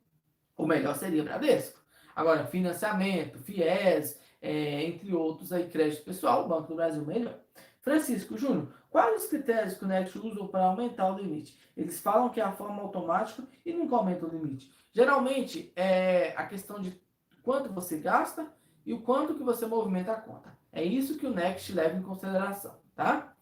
o 0.57 0.67
melhor 0.67 0.97
seria 0.97 1.25
Bradesco. 1.25 1.81
Agora, 2.15 2.47
financiamento, 2.47 3.39
FIES, 3.39 4.19
é, 4.41 4.85
entre 4.85 5.15
outros 5.15 5.53
aí, 5.53 5.69
crédito 5.69 6.05
pessoal, 6.05 6.49
Banco 6.49 6.69
do 6.69 6.77
Brasil 6.77 7.05
melhor. 7.05 7.39
Francisco 7.81 8.37
Júnior, 8.37 8.69
quais 8.91 9.23
os 9.23 9.29
critérios 9.29 9.75
que 9.75 9.85
o 9.85 9.89
Next 9.89 10.19
usa 10.19 10.45
para 10.49 10.65
aumentar 10.65 11.13
o 11.13 11.19
limite? 11.19 11.59
Eles 11.77 12.01
falam 12.01 12.29
que 12.29 12.41
é 12.41 12.45
a 12.45 12.53
forma 12.53 12.83
automática 12.83 13.47
e 13.65 13.73
nunca 13.73 13.97
aumenta 13.97 14.27
o 14.27 14.29
limite. 14.29 14.71
Geralmente, 14.93 15.73
é 15.77 16.35
a 16.37 16.45
questão 16.47 16.81
de 16.81 17.01
quanto 17.43 17.73
você 17.73 17.99
gasta 17.99 18.53
e 18.85 18.93
o 18.93 19.01
quanto 19.01 19.35
que 19.35 19.43
você 19.43 19.67
movimenta 19.67 20.13
a 20.13 20.21
conta. 20.21 20.57
É 20.73 20.83
isso 20.83 21.19
que 21.19 21.27
o 21.27 21.35
Next 21.35 21.73
leva 21.73 21.97
em 21.97 22.03
consideração, 22.03 22.75
tá? 22.95 23.33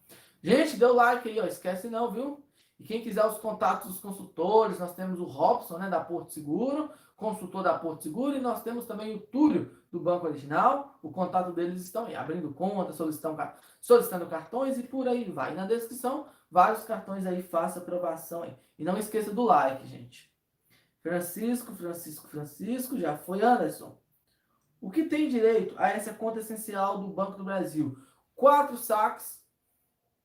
Gente, 0.41 0.77
deu 0.77 0.93
like 0.93 1.27
aí, 1.27 1.39
ó. 1.39 1.45
Esquece 1.45 1.89
não, 1.89 2.11
viu? 2.11 2.43
E 2.79 2.83
quem 2.83 3.01
quiser 3.01 3.25
os 3.25 3.39
contatos 3.39 3.87
dos 3.89 3.99
consultores, 3.99 4.79
nós 4.79 4.93
temos 4.93 5.19
o 5.19 5.25
Robson, 5.25 5.77
né, 5.77 5.89
da 5.89 5.99
Porto 5.99 6.31
Seguro, 6.31 6.91
consultor 7.15 7.63
da 7.63 7.77
Porto 7.77 8.03
Seguro, 8.03 8.37
e 8.37 8.39
nós 8.39 8.61
temos 8.61 8.85
também 8.85 9.15
o 9.15 9.19
Túlio, 9.19 9.75
do 9.91 9.99
Banco 9.99 10.27
Original. 10.27 10.99
O 11.01 11.11
contato 11.11 11.51
deles 11.51 11.81
estão 11.81 12.05
aí, 12.05 12.15
abrindo 12.15 12.53
conta, 12.53 12.93
solicitando, 12.93 13.41
solicitando 13.87 14.25
cartões 14.25 14.77
e 14.77 14.83
por 14.83 15.07
aí 15.07 15.23
vai. 15.31 15.53
Na 15.55 15.65
descrição, 15.65 16.27
vários 16.51 16.83
cartões 16.83 17.25
aí, 17.25 17.41
faça 17.41 17.79
aprovação 17.79 18.43
aí. 18.43 18.53
E 18.77 18.83
não 18.83 18.97
esqueça 18.97 19.31
do 19.31 19.43
like, 19.43 19.87
gente. 19.87 20.29
Francisco, 21.01 21.73
Francisco, 21.73 22.27
Francisco, 22.27 22.97
já 22.97 23.17
foi 23.17 23.41
Anderson. 23.41 23.97
O 24.81 24.91
que 24.91 25.05
tem 25.05 25.29
direito 25.29 25.73
a 25.77 25.87
essa 25.87 26.13
conta 26.13 26.41
essencial 26.41 26.97
do 26.97 27.07
Banco 27.07 27.37
do 27.37 27.45
Brasil? 27.45 27.97
Quatro 28.35 28.75
saques 28.75 29.41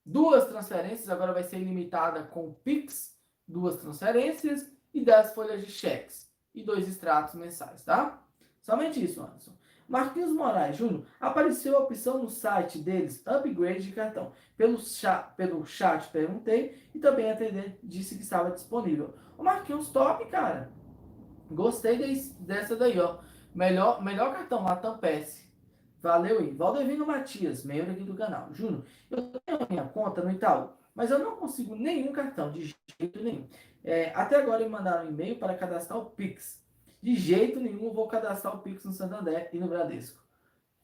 duas 0.05 0.49
transferências, 0.49 1.09
agora 1.09 1.33
vai 1.33 1.45
ser 1.45 1.59
ilimitada 1.59 2.25
com 2.25 2.53
Pix, 2.65 3.17
duas 3.47 3.77
transferências 3.77 4.69
e 4.93 5.05
10 5.05 5.35
folhas 5.35 5.65
de 5.65 5.71
cheques 5.71 6.29
e 6.53 6.65
dois 6.65 6.89
extratos 6.89 7.35
mensais, 7.35 7.85
tá? 7.85 8.21
Somente 8.61 9.03
isso, 9.03 9.23
Anderson. 9.23 9.57
Marquinhos 9.93 10.33
Moraes 10.33 10.79
Júnior, 10.79 11.05
apareceu 11.21 11.77
a 11.77 11.81
opção 11.81 12.23
no 12.23 12.31
site 12.31 12.79
deles, 12.79 13.23
upgrade 13.27 13.83
de 13.83 13.93
cartão. 13.93 14.33
Pelo 14.57 14.79
chat, 14.81 15.37
pelo 15.37 15.67
chat 15.67 16.09
perguntei 16.11 16.83
e 16.95 16.99
também 16.99 17.31
a 17.31 17.37
disse 17.83 18.17
que 18.17 18.23
estava 18.23 18.51
disponível. 18.51 19.13
O 19.37 19.45
Marquinhos 19.45 19.91
top, 19.91 20.25
cara. 20.31 20.73
Gostei 21.51 21.99
dessa 22.41 22.75
daí, 22.75 22.99
ó. 22.99 23.19
Melhor, 23.55 24.03
melhor 24.03 24.33
cartão, 24.33 24.65
Latam 24.65 24.97
PS. 24.97 25.47
Valeu 26.01 26.39
aí. 26.39 26.53
Valdevino 26.53 27.07
Matias, 27.07 27.63
membro 27.63 27.93
aqui 27.93 28.03
do 28.03 28.15
canal. 28.15 28.49
Júnior, 28.51 28.87
eu 29.11 29.25
tenho 29.25 29.67
minha 29.69 29.85
conta 29.85 30.23
no 30.23 30.31
Itaú, 30.31 30.71
mas 30.95 31.11
eu 31.11 31.19
não 31.19 31.37
consigo 31.37 31.75
nenhum 31.75 32.13
cartão, 32.13 32.51
de 32.51 32.75
jeito 32.99 33.23
nenhum. 33.23 33.47
É, 33.85 34.11
até 34.15 34.37
agora 34.37 34.65
me 34.65 34.71
mandaram 34.71 35.05
um 35.05 35.09
e-mail 35.11 35.39
para 35.39 35.55
cadastrar 35.55 35.99
o 35.99 36.07
Pix. 36.07 36.62
De 37.03 37.17
jeito 37.17 37.59
nenhum 37.59 37.93
vou 37.93 38.07
cadastrar 38.07 38.55
o 38.55 38.61
Pix 38.61 38.85
no 38.85 38.93
Santander 38.93 39.51
e 39.53 39.59
no 39.59 39.67
Bradesco. 39.67 40.23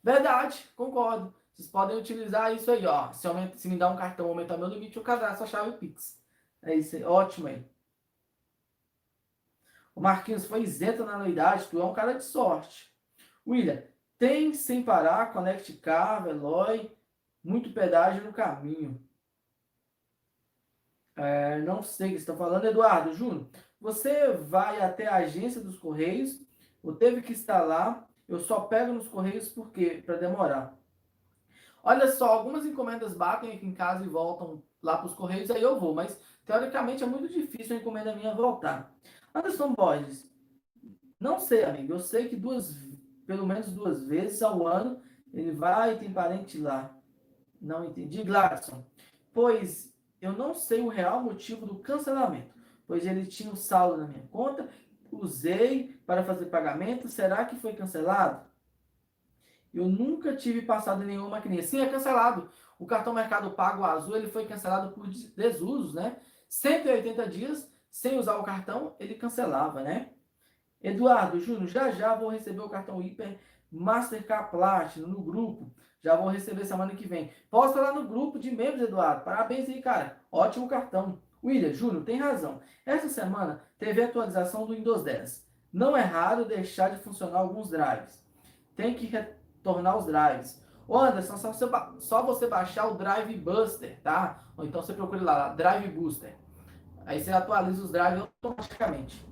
Verdade, 0.03 0.69
concordo. 0.75 1.33
Vocês 1.55 1.69
podem 1.69 1.97
utilizar 1.97 2.53
isso 2.55 2.71
aí, 2.71 2.87
ó. 2.87 3.13
Se, 3.13 3.27
aumenta, 3.27 3.57
se 3.57 3.69
me 3.69 3.77
dá 3.77 3.89
um 3.89 3.97
cartão 3.97 4.29
aumentar 4.29 4.57
meu 4.57 4.69
limite, 4.69 4.97
eu 4.97 5.03
cadastro 5.03 5.45
a 5.45 5.47
chave 5.47 5.77
Pix. 5.79 6.21
É 6.63 6.75
isso 6.75 6.97
aí, 6.97 7.05
ótimo 7.05 7.49
aí. 7.49 7.65
O 9.95 10.01
Marquinhos 10.01 10.47
foi 10.47 10.63
isento 10.63 11.05
na 11.05 11.15
anuidade, 11.15 11.67
tu 11.69 11.81
é 11.81 11.85
um 11.85 11.93
cara 11.93 12.15
de 12.15 12.25
sorte. 12.25 12.93
William, 13.47 13.83
tem 14.19 14.55
sem 14.55 14.83
parar, 14.83 15.33
Connect 15.33 15.73
Car, 15.79 16.23
Veloy, 16.23 16.97
muito 17.43 17.73
pedágio 17.73 18.25
no 18.25 18.33
caminho. 18.33 19.05
É, 21.17 21.61
não 21.63 21.83
sei 21.83 22.09
o 22.09 22.13
que 22.13 22.19
está 22.19 22.37
falando, 22.37 22.67
Eduardo 22.67 23.13
Júnior. 23.13 23.49
Você 23.81 24.33
vai 24.33 24.81
até 24.81 25.07
a 25.07 25.17
agência 25.17 25.61
dos 25.61 25.79
Correios, 25.79 26.41
ou 26.83 26.95
teve 26.95 27.23
que 27.23 27.33
estar 27.33 27.63
lá, 27.63 28.07
eu 28.29 28.39
só 28.39 28.61
pego 28.61 28.93
nos 28.93 29.09
Correios 29.09 29.49
porque 29.49 30.03
para 30.05 30.17
demorar. 30.17 30.77
Olha 31.83 32.11
só, 32.11 32.27
algumas 32.27 32.67
encomendas 32.67 33.15
batem 33.15 33.53
aqui 33.53 33.67
em 33.67 33.75
casa 33.75 34.05
e 34.05 34.09
voltam 34.09 34.63
lá 34.83 34.97
para 34.97 35.07
os 35.07 35.15
Correios, 35.15 35.51
aí 35.51 35.63
eu 35.63 35.79
vou, 35.79 35.95
mas 35.95 36.19
teoricamente 36.45 37.03
é 37.03 37.07
muito 37.07 37.29
difícil 37.33 37.77
a 37.77 37.81
encomenda 37.81 38.15
minha 38.15 38.35
voltar. 38.35 38.93
Anderson 39.35 39.73
Borges, 39.73 40.31
não 41.21 41.39
sei, 41.39 41.65
amigo, 41.65 41.93
eu 41.93 42.01
sei 42.01 42.29
que 42.29 42.37
duas 42.37 42.75
pelo 43.29 43.47
menos 43.47 43.71
duas 43.71 44.03
vezes 44.03 44.41
ao 44.41 44.67
ano, 44.67 45.03
ele 45.35 45.53
vai 45.53 45.93
e 45.93 45.99
tem 45.99 46.11
parente 46.11 46.57
lá. 46.57 46.97
Não 47.61 47.85
entendi, 47.85 48.23
Gladson. 48.23 48.83
Pois 49.35 49.95
eu 50.19 50.33
não 50.33 50.55
sei 50.55 50.81
o 50.81 50.89
real 50.89 51.23
motivo 51.23 51.67
do 51.67 51.75
cancelamento, 51.75 52.55
pois 52.89 53.07
ele 53.07 53.27
tinha 53.27 53.51
o 53.51 53.53
um 53.53 53.57
saldo 53.57 53.99
na 53.99 54.07
minha 54.07 54.27
conta, 54.33 54.69
usei 55.13 56.01
para 56.07 56.25
fazer 56.25 56.47
pagamento, 56.47 57.07
será 57.07 57.45
que 57.45 57.55
foi 57.55 57.75
cancelado? 57.75 58.49
Eu 59.73 59.87
nunca 59.87 60.35
tive 60.35 60.63
passado 60.63 61.03
em 61.05 61.07
nenhuma 61.07 61.29
maquininha. 61.29 61.63
Sim, 61.63 61.83
é 61.83 61.89
cancelado. 61.89 62.51
O 62.79 62.87
cartão 62.87 63.13
Mercado 63.13 63.51
Pago 63.51 63.85
Azul, 63.85 64.17
ele 64.17 64.29
foi 64.29 64.47
cancelado 64.47 64.93
por 64.93 65.07
desusos, 65.07 65.93
né? 65.93 66.17
180 66.49 67.29
dias 67.29 67.71
sem 67.91 68.19
usar 68.19 68.37
o 68.37 68.45
cartão, 68.45 68.97
ele 68.99 69.15
cancelava, 69.15 69.83
né? 69.83 70.11
Eduardo, 70.83 71.41
Júnior, 71.41 71.69
já 71.69 71.91
já 71.91 72.15
vou 72.15 72.31
receber 72.31 72.61
o 72.61 72.69
cartão 72.69 73.03
Hiper 73.03 73.39
Mastercard 73.71 74.51
Platinum 74.51 75.09
no 75.09 75.23
grupo. 75.23 75.71
Já 76.03 76.17
vou 76.17 76.29
receber 76.29 76.65
semana 76.65 76.95
que 76.95 77.07
vem. 77.07 77.31
Posta 77.51 77.81
lá 77.81 77.93
no 77.93 78.07
grupo 78.07 78.39
de 78.39 78.51
membros, 78.51 78.83
Eduardo. 78.83 79.25
Parabéns 79.25 79.69
aí, 79.69 79.83
cara. 79.83 80.17
Ótimo 80.31 80.69
cartão. 80.69 81.21
William, 81.43 81.73
Júnior, 81.73 82.05
tem 82.05 82.19
razão. 82.19 82.61
Essa 82.85 83.09
semana 83.09 83.63
teve 83.79 84.03
atualização 84.03 84.67
do 84.67 84.75
Windows 84.75 85.03
10. 85.03 85.47
Não 85.73 85.97
é 85.97 86.03
raro 86.03 86.45
deixar 86.45 86.91
de 86.91 87.03
funcionar 87.03 87.39
alguns 87.39 87.71
drives. 87.71 88.25
Tem 88.75 88.95
que 88.95 89.07
retornar 89.07 89.99
os 89.99 90.07
drives. 90.07 90.63
Ô 90.87 90.99
Anderson, 90.99 91.37
só 91.37 91.53
você, 91.53 91.67
só 91.99 92.23
você 92.23 92.47
baixar 92.47 92.87
o 92.89 92.95
Drive 92.95 93.37
Buster, 93.37 94.01
tá? 94.03 94.45
Ou 94.57 94.65
então 94.65 94.81
você 94.81 94.95
procura 94.95 95.23
lá, 95.23 95.49
Drive 95.51 95.89
Booster. 95.89 96.35
Aí 97.05 97.23
você 97.23 97.31
atualiza 97.31 97.85
os 97.85 97.93
drives 97.93 98.21
automaticamente. 98.21 99.27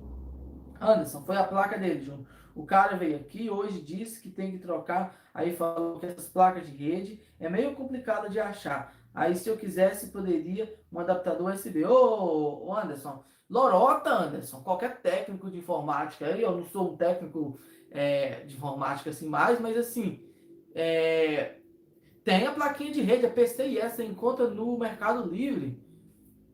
Anderson, 0.79 1.21
foi 1.21 1.35
a 1.35 1.43
placa 1.43 1.77
dele, 1.77 2.03
Júnior. 2.03 2.27
O 2.53 2.65
cara 2.65 2.95
veio 2.95 3.17
aqui, 3.17 3.49
hoje 3.49 3.81
disse 3.81 4.21
que 4.21 4.31
tem 4.31 4.51
que 4.51 4.59
trocar, 4.59 5.15
aí 5.33 5.55
falou 5.55 5.99
que 5.99 6.07
essas 6.07 6.27
placas 6.27 6.67
de 6.67 6.75
rede 6.75 7.21
é 7.39 7.49
meio 7.49 7.75
complicado 7.75 8.29
de 8.29 8.39
achar. 8.39 8.93
Aí 9.17 9.35
se 9.35 9.49
eu 9.49 9.57
quisesse, 9.57 10.11
poderia 10.11 10.71
um 10.93 10.99
adaptador 10.99 11.51
USB. 11.51 11.83
Ô, 11.83 12.71
Anderson, 12.71 13.23
lorota, 13.49 14.11
Anderson, 14.11 14.61
qualquer 14.61 15.01
técnico 15.01 15.49
de 15.49 15.57
informática, 15.57 16.27
aí 16.27 16.43
eu 16.43 16.55
não 16.55 16.65
sou 16.65 16.93
um 16.93 16.95
técnico 16.95 17.59
é, 17.89 18.41
de 18.41 18.55
informática 18.55 19.09
assim 19.09 19.27
mais, 19.27 19.59
mas 19.59 19.75
assim, 19.75 20.23
é, 20.75 21.55
tem 22.23 22.45
a 22.45 22.51
plaquinha 22.51 22.91
de 22.91 23.01
rede, 23.01 23.25
a 23.25 23.31
PCIe, 23.31 23.81
você 23.81 24.03
encontra 24.03 24.47
no 24.49 24.77
Mercado 24.77 25.27
Livre. 25.27 25.83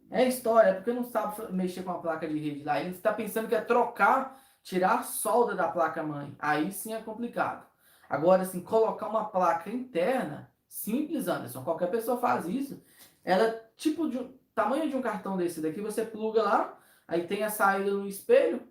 É 0.09 0.25
história, 0.25 0.69
é 0.69 0.73
porque 0.73 0.93
não 0.93 1.03
sabe 1.03 1.51
mexer 1.51 1.83
com 1.83 1.91
a 1.91 1.99
placa 1.99 2.25
de 2.25 2.39
rede 2.39 2.63
lá. 2.63 2.79
Ele 2.79 2.91
está 2.91 3.11
pensando 3.11 3.49
que 3.49 3.55
é 3.55 3.59
trocar 3.59 4.39
tirar 4.63 4.99
a 4.99 5.03
solda 5.03 5.53
da 5.53 5.67
placa-mãe. 5.67 6.33
Aí 6.39 6.71
sim 6.71 6.93
é 6.93 7.01
complicado. 7.01 7.67
Agora, 8.09 8.43
assim, 8.43 8.61
colocar 8.61 9.09
uma 9.09 9.25
placa 9.25 9.69
interna, 9.69 10.52
simples, 10.73 11.27
Anderson. 11.27 11.63
Qualquer 11.63 11.89
pessoa 11.91 12.17
faz 12.17 12.47
isso. 12.47 12.81
Ela 13.23 13.63
tipo 13.77 14.09
de 14.09 14.17
um 14.17 14.33
tamanho 14.55 14.89
de 14.89 14.95
um 14.95 15.01
cartão 15.01 15.37
desse 15.37 15.61
daqui, 15.61 15.79
você 15.79 16.03
pluga 16.03 16.41
lá, 16.41 16.79
aí 17.07 17.27
tem 17.27 17.43
a 17.43 17.49
saída 17.49 17.91
no 17.91 18.07
espelho, 18.07 18.67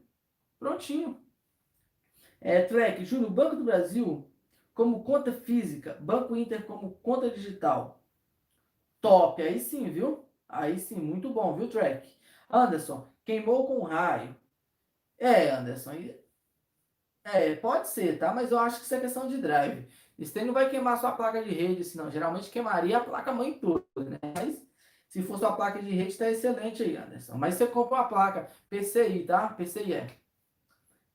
prontinho. 0.58 1.20
É, 2.40 2.62
Trek, 2.62 3.04
Júnior, 3.04 3.30
Banco 3.30 3.56
do 3.56 3.64
Brasil 3.64 4.28
como 4.74 5.04
conta 5.04 5.32
física, 5.32 5.96
Banco 6.00 6.34
Inter 6.34 6.66
como 6.66 6.92
conta 7.02 7.30
digital. 7.30 8.02
Top, 9.00 9.40
aí 9.40 9.60
sim, 9.60 9.88
viu? 9.90 10.24
Aí 10.48 10.78
sim, 10.78 10.96
muito 10.96 11.30
bom, 11.30 11.54
viu, 11.54 11.68
Trek? 11.68 12.08
Anderson, 12.50 13.12
queimou 13.24 13.66
com 13.66 13.82
raio. 13.82 14.36
É, 15.18 15.50
Anderson. 15.50 15.92
É, 17.24 17.54
pode 17.54 17.88
ser, 17.88 18.18
tá? 18.18 18.34
Mas 18.34 18.50
eu 18.50 18.58
acho 18.58 18.78
que 18.78 18.84
isso 18.84 18.94
é 18.94 19.00
questão 19.00 19.28
de 19.28 19.38
drive. 19.38 19.88
Isso 20.18 20.38
aí 20.38 20.44
não 20.44 20.54
vai 20.54 20.68
queimar 20.68 20.98
sua 20.98 21.12
placa 21.12 21.42
de 21.42 21.50
rede, 21.50 21.84
senão 21.84 22.10
geralmente 22.10 22.50
queimaria 22.50 22.98
a 22.98 23.04
placa 23.04 23.32
mãe 23.32 23.54
toda, 23.54 23.84
né? 23.96 24.18
Mas 24.34 24.62
se 25.08 25.22
for 25.22 25.38
sua 25.38 25.52
placa 25.52 25.82
de 25.82 25.90
rede, 25.90 26.10
está 26.10 26.30
excelente 26.30 26.82
aí, 26.82 26.96
Anderson. 26.96 27.36
Mas 27.36 27.54
você 27.54 27.66
compra 27.66 27.96
uma 27.96 28.08
placa 28.08 28.48
PCI, 28.70 29.24
tá? 29.24 29.48
PCI 29.48 29.94
é. 29.94 30.06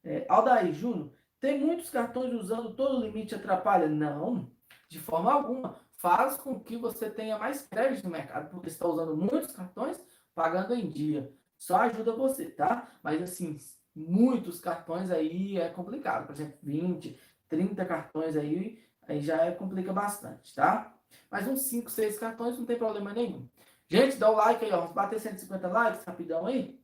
é 0.04 0.26
Aldair 0.30 0.74
Júnior, 0.74 1.12
tem 1.40 1.60
muitos 1.60 1.90
cartões 1.90 2.34
usando 2.34 2.74
todo 2.74 2.98
o 2.98 3.02
limite 3.02 3.36
atrapalha? 3.36 3.88
Não, 3.88 4.52
de 4.90 5.00
forma 5.00 5.32
alguma. 5.32 5.80
Faz 5.98 6.38
com 6.38 6.60
que 6.60 6.78
você 6.78 7.10
tenha 7.10 7.38
mais 7.38 7.62
crédito 7.68 8.06
no 8.06 8.12
mercado, 8.12 8.50
porque 8.50 8.68
está 8.68 8.88
usando 8.88 9.16
muitos 9.16 9.52
cartões 9.52 10.00
pagando 10.34 10.76
em 10.76 10.90
dia. 10.90 11.34
Só 11.58 11.78
ajuda 11.78 12.16
você, 12.16 12.50
tá? 12.50 12.92
Mas 13.02 13.22
assim, 13.22 13.58
muitos 13.96 14.60
cartões 14.60 15.10
aí 15.12 15.58
é 15.58 15.70
complicado. 15.70 16.28
Por 16.28 16.34
exemplo, 16.34 16.58
20, 16.62 17.20
30 17.50 17.86
cartões 17.86 18.36
aí, 18.36 18.84
aí 19.08 19.22
já 19.22 19.52
complica 19.54 19.94
bastante, 19.94 20.54
tá? 20.54 20.94
Mas 21.30 21.48
uns 21.48 21.62
5, 21.62 21.90
6 21.90 22.20
cartões 22.20 22.58
não 22.58 22.66
tem 22.66 22.78
problema 22.78 23.14
nenhum. 23.14 23.48
Gente, 23.88 24.18
dá 24.18 24.30
o 24.30 24.36
like 24.36 24.66
aí, 24.66 24.72
ó. 24.72 24.82
Vamos 24.82 24.94
bater 24.94 25.20
150 25.20 25.68
likes 25.68 26.04
rapidão 26.04 26.46
aí. 26.46 26.80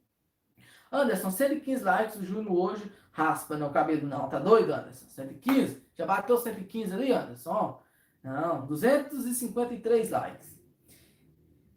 Anderson, 0.92 1.32
115 1.32 1.84
likes, 1.84 2.16
o 2.16 2.26
Júnior 2.26 2.56
hoje 2.56 2.92
raspa 3.12 3.58
no 3.58 3.70
cabelo. 3.72 4.08
Não, 4.08 4.30
tá 4.30 4.40
doido, 4.40 4.74
Anderson? 4.74 5.08
115? 5.08 5.84
Já 5.96 6.06
bateu 6.06 6.38
115 6.38 6.94
ali, 6.94 7.12
Anderson? 7.12 7.82
Não, 8.24 8.66
253 8.66 10.10
likes. 10.10 10.54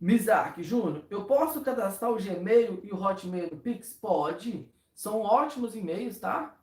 Mizak, 0.00 0.62
Júnior, 0.62 1.04
eu 1.08 1.24
posso 1.24 1.62
cadastrar 1.62 2.12
o 2.12 2.16
Gmail 2.16 2.80
e 2.84 2.92
o 2.92 3.02
Hotmail 3.02 3.50
do 3.50 3.56
Pix? 3.56 3.94
Pode. 3.94 4.70
São 4.94 5.20
ótimos 5.20 5.74
e-mails, 5.74 6.18
tá? 6.18 6.54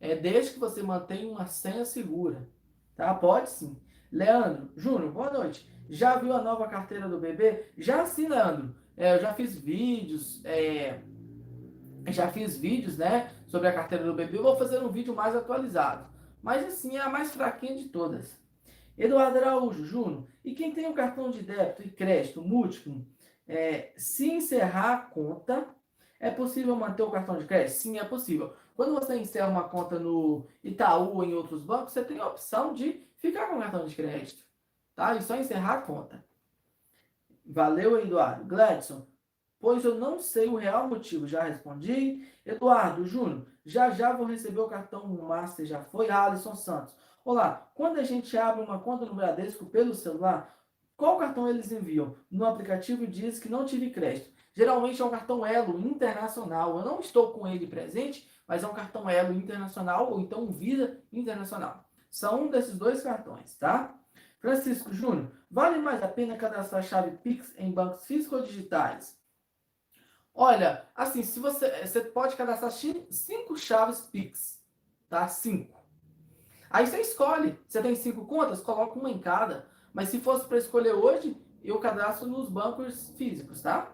É 0.00 0.16
desde 0.16 0.54
que 0.54 0.58
você 0.58 0.82
mantenha 0.82 1.30
uma 1.30 1.46
senha 1.46 1.84
segura, 1.84 2.48
tá? 2.98 3.14
Pode 3.14 3.48
sim. 3.48 3.80
Leandro, 4.10 4.68
Júnior, 4.76 5.12
boa 5.12 5.30
noite. 5.30 5.66
Já 5.88 6.16
viu 6.16 6.32
a 6.32 6.42
nova 6.42 6.66
carteira 6.66 7.08
do 7.08 7.18
bebê? 7.18 7.66
Já 7.78 8.04
sim, 8.04 8.28
Leandro. 8.28 8.74
É, 8.96 9.14
eu 9.14 9.20
já 9.20 9.32
fiz 9.32 9.54
vídeos, 9.54 10.44
é, 10.44 10.98
já 12.08 12.28
fiz 12.28 12.58
vídeos, 12.58 12.98
né, 12.98 13.30
sobre 13.46 13.68
a 13.68 13.72
carteira 13.72 14.04
do 14.04 14.14
bebê. 14.14 14.36
Eu 14.36 14.42
vou 14.42 14.56
fazer 14.56 14.80
um 14.80 14.88
vídeo 14.88 15.14
mais 15.14 15.36
atualizado. 15.36 16.08
Mas 16.42 16.66
assim, 16.66 16.96
é 16.96 17.00
a 17.00 17.08
mais 17.08 17.32
fraquinha 17.32 17.76
de 17.76 17.88
todas. 17.88 18.36
Eduardo 18.96 19.38
Araújo, 19.38 19.84
Júnior, 19.84 20.26
e 20.44 20.52
quem 20.52 20.74
tem 20.74 20.88
um 20.88 20.92
cartão 20.92 21.30
de 21.30 21.42
débito 21.42 21.82
e 21.82 21.90
crédito 21.90 22.42
múltiplo, 22.42 23.06
é, 23.46 23.92
se 23.96 24.28
encerrar 24.28 24.92
a 24.92 24.98
conta, 24.98 25.68
é 26.18 26.30
possível 26.32 26.74
manter 26.74 27.04
o 27.04 27.10
cartão 27.10 27.38
de 27.38 27.44
crédito? 27.44 27.74
Sim, 27.74 27.98
é 27.98 28.04
possível. 28.04 28.52
Quando 28.78 28.94
você 28.94 29.18
encerra 29.18 29.48
uma 29.48 29.68
conta 29.68 29.98
no 29.98 30.46
Itaú 30.62 31.16
ou 31.16 31.24
em 31.24 31.34
outros 31.34 31.62
bancos, 31.62 31.92
você 31.92 32.04
tem 32.04 32.20
a 32.20 32.28
opção 32.28 32.72
de 32.72 33.04
ficar 33.16 33.48
com 33.48 33.56
o 33.56 33.58
cartão 33.58 33.84
de 33.84 33.96
crédito. 33.96 34.44
Tá? 34.94 35.16
E 35.16 35.22
só 35.24 35.34
encerrar 35.34 35.74
a 35.74 35.82
conta. 35.82 36.24
Valeu, 37.44 38.00
Eduardo. 38.00 38.44
Gladson, 38.44 39.04
pois 39.58 39.84
eu 39.84 39.96
não 39.96 40.20
sei 40.20 40.46
o 40.46 40.54
real 40.54 40.86
motivo. 40.86 41.26
Já 41.26 41.42
respondi. 41.42 42.24
Eduardo, 42.46 43.04
Júnior, 43.04 43.44
já 43.66 43.90
já 43.90 44.12
vou 44.12 44.26
receber 44.28 44.60
o 44.60 44.68
cartão 44.68 45.08
Master. 45.08 45.66
Já 45.66 45.82
foi. 45.82 46.08
Alisson 46.08 46.54
Santos. 46.54 46.94
Olá, 47.24 47.68
quando 47.74 47.98
a 47.98 48.04
gente 48.04 48.38
abre 48.38 48.62
uma 48.62 48.78
conta 48.78 49.04
no 49.04 49.14
Bradesco 49.16 49.66
pelo 49.66 49.92
celular, 49.92 50.56
qual 50.96 51.18
cartão 51.18 51.48
eles 51.48 51.72
enviam? 51.72 52.14
No 52.30 52.46
aplicativo 52.46 53.08
diz 53.08 53.40
que 53.40 53.48
não 53.48 53.64
tive 53.64 53.90
crédito. 53.90 54.30
Geralmente 54.54 55.02
é 55.02 55.04
um 55.04 55.10
cartão 55.10 55.44
Elo 55.44 55.80
internacional. 55.80 56.78
Eu 56.78 56.84
não 56.84 57.00
estou 57.00 57.32
com 57.32 57.44
ele 57.48 57.66
presente, 57.66 58.37
mas 58.48 58.64
é 58.64 58.66
um 58.66 58.72
cartão 58.72 59.08
Elo 59.08 59.34
internacional 59.34 60.10
ou 60.10 60.20
então 60.20 60.50
Visa 60.50 60.98
internacional. 61.12 61.88
São 62.10 62.44
um 62.44 62.50
desses 62.50 62.76
dois 62.76 63.02
cartões, 63.02 63.54
tá? 63.56 63.94
Francisco 64.40 64.92
Júnior, 64.92 65.30
vale 65.50 65.78
mais 65.78 66.02
a 66.02 66.08
pena 66.08 66.36
cadastrar 66.36 66.82
chave 66.82 67.18
Pix 67.18 67.54
em 67.58 67.70
bancos 67.70 68.06
físicos 68.06 68.40
ou 68.40 68.46
digitais? 68.46 69.18
Olha, 70.34 70.88
assim, 70.94 71.22
se 71.22 71.38
você, 71.38 71.86
você 71.86 72.00
pode 72.00 72.36
cadastrar 72.36 72.70
cinco 72.70 73.58
chaves 73.58 74.00
Pix, 74.00 74.62
tá? 75.08 75.28
Cinco. 75.28 75.78
Aí 76.70 76.86
você 76.86 77.00
escolhe. 77.00 77.58
Você 77.66 77.82
tem 77.82 77.94
cinco 77.96 78.24
contas, 78.26 78.60
coloca 78.60 78.98
uma 78.98 79.10
em 79.10 79.18
cada. 79.18 79.68
Mas 79.92 80.10
se 80.10 80.20
fosse 80.20 80.46
para 80.46 80.58
escolher 80.58 80.92
hoje, 80.92 81.36
eu 81.62 81.78
cadastro 81.80 82.28
nos 82.28 82.48
bancos 82.48 83.10
físicos, 83.16 83.60
tá? 83.60 83.92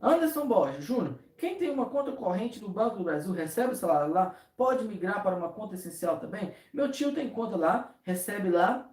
Anderson 0.00 0.46
Borges, 0.46 0.84
Júnior, 0.84 1.18
quem 1.36 1.58
tem 1.58 1.70
uma 1.70 1.86
conta 1.86 2.12
corrente 2.12 2.60
no 2.60 2.68
Banco 2.68 2.96
do 2.96 3.04
Brasil, 3.04 3.32
recebe 3.32 3.72
o 3.72 3.76
salário 3.76 4.12
lá, 4.12 4.34
pode 4.56 4.84
migrar 4.84 5.22
para 5.22 5.36
uma 5.36 5.48
conta 5.48 5.74
essencial 5.74 6.18
também? 6.18 6.54
Meu 6.72 6.90
tio 6.90 7.14
tem 7.14 7.30
conta 7.30 7.56
lá, 7.56 7.94
recebe 8.02 8.48
lá, 8.50 8.90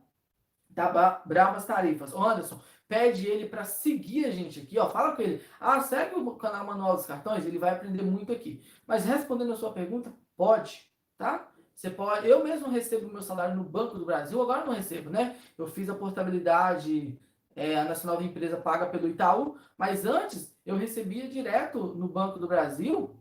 tá 0.74 1.22
bravas 1.26 1.66
tarifas. 1.66 2.14
Anderson, 2.14 2.60
pede 2.88 3.28
ele 3.28 3.48
para 3.48 3.64
seguir 3.64 4.26
a 4.26 4.32
gente 4.32 4.60
aqui, 4.60 4.80
ó, 4.80 4.90
fala 4.90 5.16
com 5.16 5.22
ele. 5.22 5.44
Ah, 5.60 5.80
segue 5.82 6.16
o 6.16 6.36
canal 6.36 6.66
Manual 6.66 6.96
dos 6.96 7.06
Cartões, 7.06 7.46
ele 7.46 7.60
vai 7.60 7.72
aprender 7.72 8.02
muito 8.02 8.32
aqui. 8.32 8.64
Mas 8.88 9.06
respondendo 9.06 9.54
a 9.54 9.58
sua 9.58 9.72
pergunta, 9.72 10.12
pode, 10.36 10.90
tá? 11.18 11.52
Você 11.76 11.90
pode, 11.90 12.28
eu 12.28 12.44
mesmo 12.44 12.70
recebo 12.70 13.12
meu 13.12 13.22
salário 13.22 13.56
no 13.56 13.64
Banco 13.64 13.98
do 13.98 14.06
Brasil, 14.06 14.42
agora 14.42 14.66
não 14.66 14.74
recebo, 14.74 15.10
né? 15.10 15.38
Eu 15.58 15.68
fiz 15.68 15.90
a 15.90 15.96
portabilidade 15.96 17.18
é, 17.56 17.78
a 17.78 17.84
Nacional 17.84 18.18
de 18.18 18.26
Empresa 18.26 18.58
paga 18.58 18.86
pelo 18.86 19.08
Itaú, 19.08 19.58
mas 19.78 20.06
antes 20.06 20.56
eu 20.70 20.78
recebia 20.78 21.28
direto 21.28 21.96
no 21.96 22.08
Banco 22.08 22.38
do 22.38 22.48
Brasil, 22.48 23.16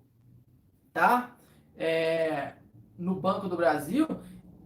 tá? 0.93 1.35
É, 1.77 2.57
no 2.99 3.15
Banco 3.15 3.49
do 3.49 3.57
Brasil, 3.57 4.07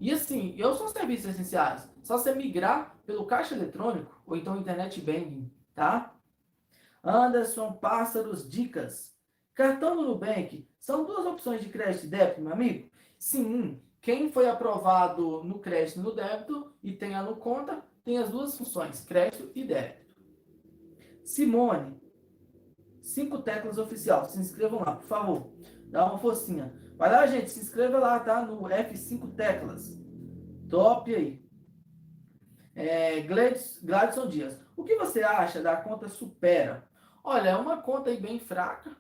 e 0.00 0.10
assim, 0.10 0.54
eu 0.58 0.74
sou 0.74 0.88
serviços 0.88 1.26
essenciais. 1.26 1.88
Só 2.02 2.18
você 2.18 2.34
migrar 2.34 2.96
pelo 3.06 3.24
caixa 3.24 3.54
eletrônico 3.54 4.20
ou 4.26 4.36
então 4.36 4.58
internet 4.58 5.00
banking, 5.00 5.48
tá? 5.76 6.12
Anderson 7.04 7.72
Pássaros 7.74 8.48
Dicas. 8.50 9.14
Cartão 9.54 9.94
do 9.94 10.02
Nubank 10.02 10.66
são 10.80 11.04
duas 11.04 11.24
opções 11.24 11.60
de 11.60 11.68
crédito 11.68 12.06
e 12.06 12.08
débito, 12.08 12.40
meu 12.40 12.52
amigo? 12.52 12.90
Sim, 13.16 13.80
quem 14.00 14.32
foi 14.32 14.48
aprovado 14.48 15.44
no 15.44 15.60
crédito 15.60 16.00
e 16.00 16.02
no 16.02 16.12
débito 16.12 16.72
e 16.82 16.92
tem 16.92 17.14
a 17.14 17.22
no 17.22 17.36
conta, 17.36 17.84
tem 18.02 18.18
as 18.18 18.30
duas 18.30 18.58
funções, 18.58 19.04
crédito 19.04 19.52
e 19.54 19.62
débito. 19.62 20.02
Simone, 21.24 22.01
cinco 23.02 23.38
teclas 23.42 23.78
oficial. 23.78 24.24
Se 24.26 24.38
inscrevam 24.38 24.80
lá, 24.80 24.96
por 24.96 25.04
favor. 25.04 25.52
Dá 25.88 26.06
uma 26.06 26.18
forcinha. 26.18 26.72
Vai 26.96 27.10
lá, 27.10 27.26
gente, 27.26 27.50
se 27.50 27.60
inscreva 27.60 27.98
lá, 27.98 28.18
tá? 28.20 28.42
No 28.42 28.62
F5 28.62 29.34
Teclas. 29.34 29.98
Top 30.70 31.14
aí. 31.14 31.44
É, 32.74 33.20
Gladson 33.20 34.28
Dias. 34.28 34.58
O 34.76 34.84
que 34.84 34.96
você 34.96 35.22
acha 35.22 35.60
da 35.60 35.76
conta 35.76 36.08
Supera? 36.08 36.88
Olha, 37.22 37.50
é 37.50 37.56
uma 37.56 37.82
conta 37.82 38.10
aí 38.10 38.18
bem 38.18 38.38
fraca, 38.38 38.96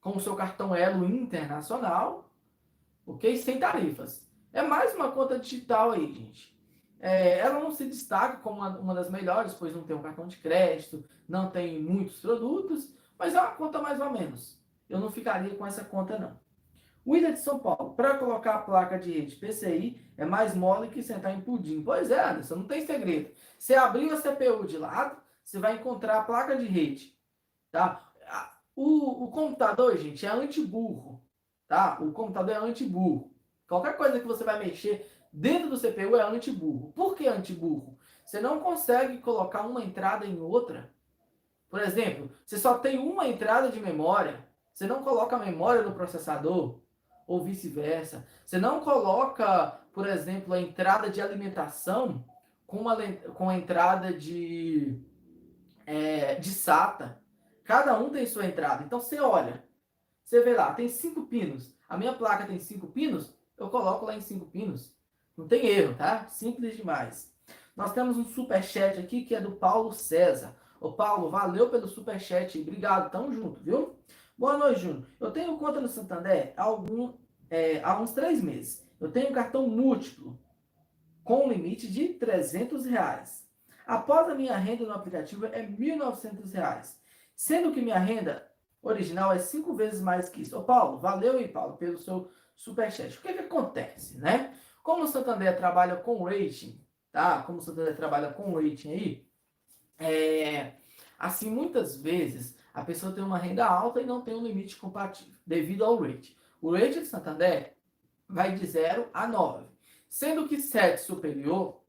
com 0.00 0.16
o 0.16 0.20
seu 0.20 0.34
cartão 0.34 0.74
Elo 0.74 1.04
Internacional, 1.04 2.30
ok? 3.06 3.36
Sem 3.36 3.58
tarifas. 3.58 4.28
É 4.52 4.62
mais 4.62 4.94
uma 4.94 5.12
conta 5.12 5.38
digital 5.38 5.92
aí, 5.92 6.12
gente. 6.12 6.58
É, 7.00 7.38
ela 7.38 7.60
não 7.60 7.70
se 7.70 7.84
destaca 7.84 8.38
como 8.38 8.56
uma, 8.56 8.76
uma, 8.78 8.94
das 8.94 9.10
melhores, 9.10 9.54
pois 9.54 9.74
não 9.74 9.84
tem 9.84 9.94
um 9.94 10.02
cartão 10.02 10.26
de 10.26 10.36
crédito, 10.36 11.04
não 11.28 11.50
tem 11.50 11.80
muitos 11.80 12.20
produtos, 12.20 12.92
mas 13.18 13.34
é 13.34 13.40
uma 13.40 13.50
conta 13.50 13.80
mais 13.80 14.00
ou 14.00 14.10
menos. 14.10 14.58
Eu 14.88 15.00
não 15.00 15.10
ficaria 15.10 15.54
com 15.54 15.66
essa 15.66 15.84
conta, 15.84 16.18
não. 16.18 16.38
William 17.06 17.32
de 17.32 17.40
São 17.40 17.58
Paulo, 17.58 17.94
para 17.94 18.18
colocar 18.18 18.54
a 18.54 18.58
placa 18.58 18.98
de 18.98 19.10
rede 19.10 19.36
PCI 19.36 19.98
é 20.16 20.26
mais 20.26 20.54
mole 20.54 20.88
que 20.88 21.02
sentar 21.02 21.32
em 21.34 21.40
pudim. 21.40 21.82
Pois 21.82 22.10
é, 22.10 22.22
Anderson, 22.22 22.56
não 22.56 22.66
tem 22.66 22.84
segredo. 22.84 23.30
Você 23.58 23.74
abriu 23.74 24.12
a 24.12 24.20
CPU 24.20 24.66
de 24.66 24.76
lado, 24.76 25.16
você 25.42 25.58
vai 25.58 25.76
encontrar 25.76 26.18
a 26.18 26.22
placa 26.22 26.54
de 26.56 26.66
rede. 26.66 27.16
Tá? 27.70 28.12
O, 28.76 29.24
o 29.24 29.30
computador, 29.30 29.96
gente, 29.96 30.26
é 30.26 30.28
anti-burro. 30.28 31.24
Tá? 31.66 31.98
O 32.00 32.12
computador 32.12 32.54
é 32.54 32.58
anti-burro. 32.58 33.32
Qualquer 33.66 33.96
coisa 33.96 34.20
que 34.20 34.26
você 34.26 34.44
vai 34.44 34.58
mexer 34.58 35.10
dentro 35.32 35.70
do 35.70 35.78
CPU 35.78 36.16
é 36.16 36.22
anti-burro. 36.22 36.92
Por 36.92 37.14
que 37.14 37.26
anti-burro? 37.26 37.98
Você 38.24 38.40
não 38.40 38.60
consegue 38.60 39.18
colocar 39.18 39.62
uma 39.62 39.82
entrada 39.82 40.26
em 40.26 40.38
outra. 40.38 40.92
Por 41.68 41.80
exemplo, 41.80 42.30
você 42.44 42.58
só 42.58 42.78
tem 42.78 42.98
uma 42.98 43.28
entrada 43.28 43.70
de 43.70 43.80
memória. 43.80 44.46
Você 44.72 44.86
não 44.86 45.02
coloca 45.02 45.36
a 45.36 45.38
memória 45.38 45.82
no 45.82 45.92
processador 45.92 46.80
ou 47.26 47.44
vice-versa. 47.44 48.26
Você 48.44 48.58
não 48.58 48.80
coloca, 48.80 49.80
por 49.92 50.06
exemplo, 50.06 50.54
a 50.54 50.60
entrada 50.60 51.10
de 51.10 51.20
alimentação 51.20 52.24
com, 52.66 52.78
uma, 52.78 52.96
com 53.34 53.48
a 53.48 53.56
entrada 53.56 54.12
de, 54.12 54.98
é, 55.84 56.36
de 56.36 56.50
SATA. 56.50 57.20
Cada 57.64 57.98
um 57.98 58.10
tem 58.10 58.24
sua 58.26 58.46
entrada. 58.46 58.84
Então 58.84 59.00
você 59.00 59.20
olha, 59.20 59.62
você 60.24 60.42
vê 60.42 60.54
lá, 60.54 60.72
tem 60.72 60.88
cinco 60.88 61.26
pinos. 61.26 61.74
A 61.88 61.96
minha 61.96 62.14
placa 62.14 62.46
tem 62.46 62.58
cinco 62.58 62.86
pinos, 62.86 63.34
eu 63.56 63.68
coloco 63.68 64.06
lá 64.06 64.14
em 64.14 64.20
cinco 64.20 64.46
pinos. 64.46 64.94
Não 65.36 65.46
tem 65.46 65.66
erro, 65.66 65.94
tá? 65.94 66.28
Simples 66.28 66.76
demais. 66.76 67.32
Nós 67.76 67.92
temos 67.92 68.16
um 68.16 68.24
super 68.24 68.62
chat 68.62 68.98
aqui 68.98 69.24
que 69.24 69.34
é 69.34 69.40
do 69.40 69.52
Paulo 69.52 69.92
César. 69.92 70.54
Ô 70.80 70.92
Paulo, 70.92 71.28
valeu 71.28 71.68
pelo 71.68 71.88
super 71.88 72.20
chat. 72.20 72.60
Obrigado, 72.60 73.10
tamo 73.10 73.32
junto, 73.32 73.60
viu? 73.60 73.96
Boa 74.36 74.56
noite, 74.56 74.82
Júnior. 74.82 75.06
Eu 75.18 75.32
tenho 75.32 75.58
conta 75.58 75.80
no 75.80 75.88
Santander 75.88 76.54
há, 76.56 76.62
algum, 76.62 77.12
é, 77.50 77.82
há 77.82 78.00
uns 78.00 78.12
três 78.12 78.40
meses. 78.40 78.86
Eu 79.00 79.10
tenho 79.10 79.32
cartão 79.32 79.68
múltiplo 79.68 80.38
com 81.24 81.48
limite 81.48 81.90
de 81.90 82.10
300 82.10 82.86
reais. 82.86 83.44
Após 83.84 84.28
a 84.28 84.34
minha 84.36 84.56
renda 84.56 84.84
no 84.84 84.92
aplicativo 84.92 85.46
é 85.46 85.66
1.900 85.66 86.52
reais. 86.52 86.96
Sendo 87.34 87.72
que 87.72 87.80
minha 87.80 87.98
renda 87.98 88.48
original 88.80 89.32
é 89.32 89.38
cinco 89.38 89.74
vezes 89.74 90.00
mais 90.00 90.28
que 90.28 90.42
isso. 90.42 90.56
Ô, 90.56 90.62
Paulo, 90.62 90.98
valeu 90.98 91.38
aí, 91.38 91.48
Paulo, 91.48 91.76
pelo 91.76 91.98
seu 91.98 92.30
superchat. 92.54 93.18
O 93.18 93.22
que, 93.22 93.32
que 93.32 93.40
acontece, 93.40 94.16
né? 94.18 94.54
Como 94.82 95.02
o 95.02 95.08
Santander 95.08 95.56
trabalha 95.56 95.96
com 95.96 96.22
rating, 96.22 96.80
tá? 97.10 97.42
Como 97.42 97.58
o 97.58 97.62
Santander 97.62 97.96
trabalha 97.96 98.32
com 98.32 98.54
rating 98.54 98.90
aí, 98.90 99.27
é, 99.98 100.74
assim, 101.18 101.50
muitas 101.50 101.96
vezes 101.96 102.56
a 102.72 102.84
pessoa 102.84 103.12
tem 103.12 103.24
uma 103.24 103.38
renda 103.38 103.66
alta 103.66 104.00
e 104.00 104.06
não 104.06 104.20
tem 104.20 104.34
um 104.34 104.42
limite 104.42 104.76
compatível, 104.76 105.34
devido 105.46 105.84
ao 105.84 106.00
rate. 106.00 106.36
O 106.60 106.72
rate 106.72 107.00
de 107.00 107.06
Santander 107.06 107.76
vai 108.28 108.54
de 108.54 108.64
0 108.64 109.08
a 109.12 109.26
9, 109.26 109.66
sendo 110.08 110.46
que 110.46 110.60
7 110.60 111.00
superior, 111.00 111.82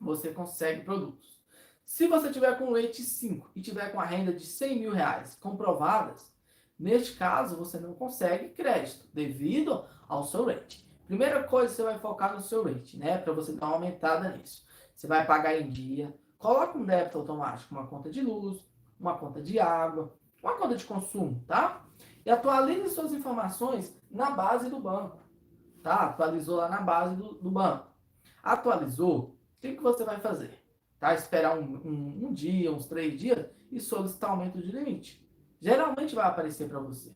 você 0.00 0.32
consegue 0.32 0.82
produtos. 0.82 1.40
Se 1.84 2.06
você 2.06 2.30
tiver 2.30 2.56
com 2.56 2.72
rate 2.72 3.02
5 3.02 3.50
e 3.54 3.60
tiver 3.60 3.90
com 3.90 4.00
a 4.00 4.04
renda 4.04 4.32
de 4.32 4.46
100 4.46 4.78
mil 4.78 4.92
reais 4.92 5.34
comprovadas, 5.34 6.32
neste 6.78 7.16
caso 7.16 7.56
você 7.56 7.80
não 7.80 7.94
consegue 7.94 8.50
crédito, 8.50 9.08
devido 9.12 9.84
ao 10.08 10.24
seu 10.24 10.44
rate. 10.46 10.88
Primeira 11.06 11.42
coisa, 11.42 11.74
você 11.74 11.82
vai 11.82 11.98
focar 11.98 12.34
no 12.34 12.40
seu 12.40 12.62
rate, 12.62 12.96
né? 12.96 13.18
Para 13.18 13.32
você 13.32 13.52
dar 13.52 13.66
uma 13.66 13.74
aumentada 13.74 14.36
nisso. 14.36 14.64
Você 14.94 15.08
vai 15.08 15.26
pagar 15.26 15.60
em 15.60 15.68
dia, 15.68 16.14
coloca 16.40 16.76
um 16.76 16.84
débito 16.84 17.18
automático, 17.18 17.72
uma 17.72 17.86
conta 17.86 18.10
de 18.10 18.22
luz, 18.22 18.66
uma 18.98 19.16
conta 19.16 19.40
de 19.40 19.60
água, 19.60 20.12
uma 20.42 20.56
conta 20.56 20.74
de 20.74 20.84
consumo, 20.84 21.44
tá? 21.46 21.84
E 22.24 22.30
atualize 22.30 22.94
suas 22.94 23.12
informações 23.12 23.96
na 24.10 24.30
base 24.30 24.68
do 24.70 24.80
banco, 24.80 25.18
tá? 25.82 26.06
Atualizou 26.06 26.56
lá 26.56 26.68
na 26.68 26.80
base 26.80 27.14
do, 27.14 27.34
do 27.34 27.50
banco. 27.50 27.86
Atualizou, 28.42 29.18
o 29.18 29.60
que, 29.60 29.74
que 29.74 29.82
você 29.82 30.02
vai 30.02 30.18
fazer? 30.18 30.58
Tá? 30.98 31.14
Esperar 31.14 31.58
um, 31.58 31.76
um, 31.84 32.26
um 32.26 32.32
dia, 32.32 32.72
uns 32.72 32.86
três 32.86 33.20
dias 33.20 33.46
e 33.70 33.78
solicitar 33.78 34.30
aumento 34.30 34.60
de 34.60 34.72
limite. 34.72 35.22
Geralmente 35.60 36.14
vai 36.14 36.26
aparecer 36.26 36.70
para 36.70 36.80
você, 36.80 37.14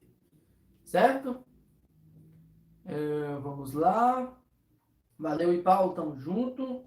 certo? 0.85 1.43
É, 2.85 3.37
vamos 3.41 3.73
lá. 3.73 4.37
Valeu, 5.19 5.55
e 5.55 5.63
Paulo, 5.63 5.95
tamo 5.95 6.15
junto. 6.15 6.85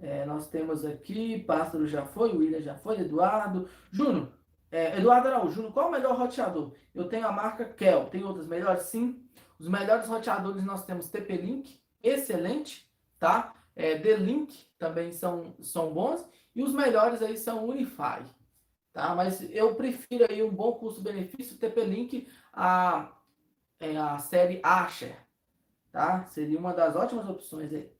É, 0.00 0.24
nós 0.24 0.48
temos 0.48 0.84
aqui, 0.84 1.42
Pássaro 1.44 1.86
já 1.86 2.04
foi, 2.04 2.32
William 2.36 2.60
já 2.60 2.74
foi, 2.74 3.00
Eduardo. 3.00 3.68
Júnior, 3.90 4.32
é, 4.70 4.98
Eduardo 4.98 5.28
Araújo, 5.28 5.52
Júnior, 5.56 5.72
qual 5.72 5.88
o 5.88 5.92
melhor 5.92 6.16
roteador? 6.18 6.72
Eu 6.94 7.08
tenho 7.08 7.26
a 7.26 7.32
marca 7.32 7.64
Kel, 7.64 8.06
tem 8.06 8.24
outras 8.24 8.46
melhores? 8.46 8.82
Sim. 8.84 9.24
Os 9.58 9.68
melhores 9.68 10.08
roteadores 10.08 10.64
nós 10.64 10.84
temos 10.84 11.08
TP-Link, 11.08 11.80
excelente, 12.02 12.90
tá? 13.18 13.54
É, 13.76 13.96
D-Link 13.96 14.66
também 14.78 15.12
são, 15.12 15.54
são 15.60 15.92
bons. 15.92 16.28
E 16.54 16.62
os 16.62 16.72
melhores 16.72 17.22
aí 17.22 17.36
são 17.36 17.64
Unify, 17.66 18.24
tá? 18.92 19.14
Mas 19.14 19.40
eu 19.52 19.74
prefiro 19.76 20.26
aí 20.28 20.42
um 20.42 20.50
bom 20.50 20.72
custo-benefício, 20.72 21.56
TP-Link, 21.56 22.28
a, 22.52 23.12
é, 23.78 23.96
a 23.96 24.18
série 24.18 24.60
Asher, 24.62 25.16
tá? 25.92 26.24
Seria 26.26 26.58
uma 26.58 26.72
das 26.72 26.96
ótimas 26.96 27.28
opções 27.28 27.72
aí. 27.72 27.93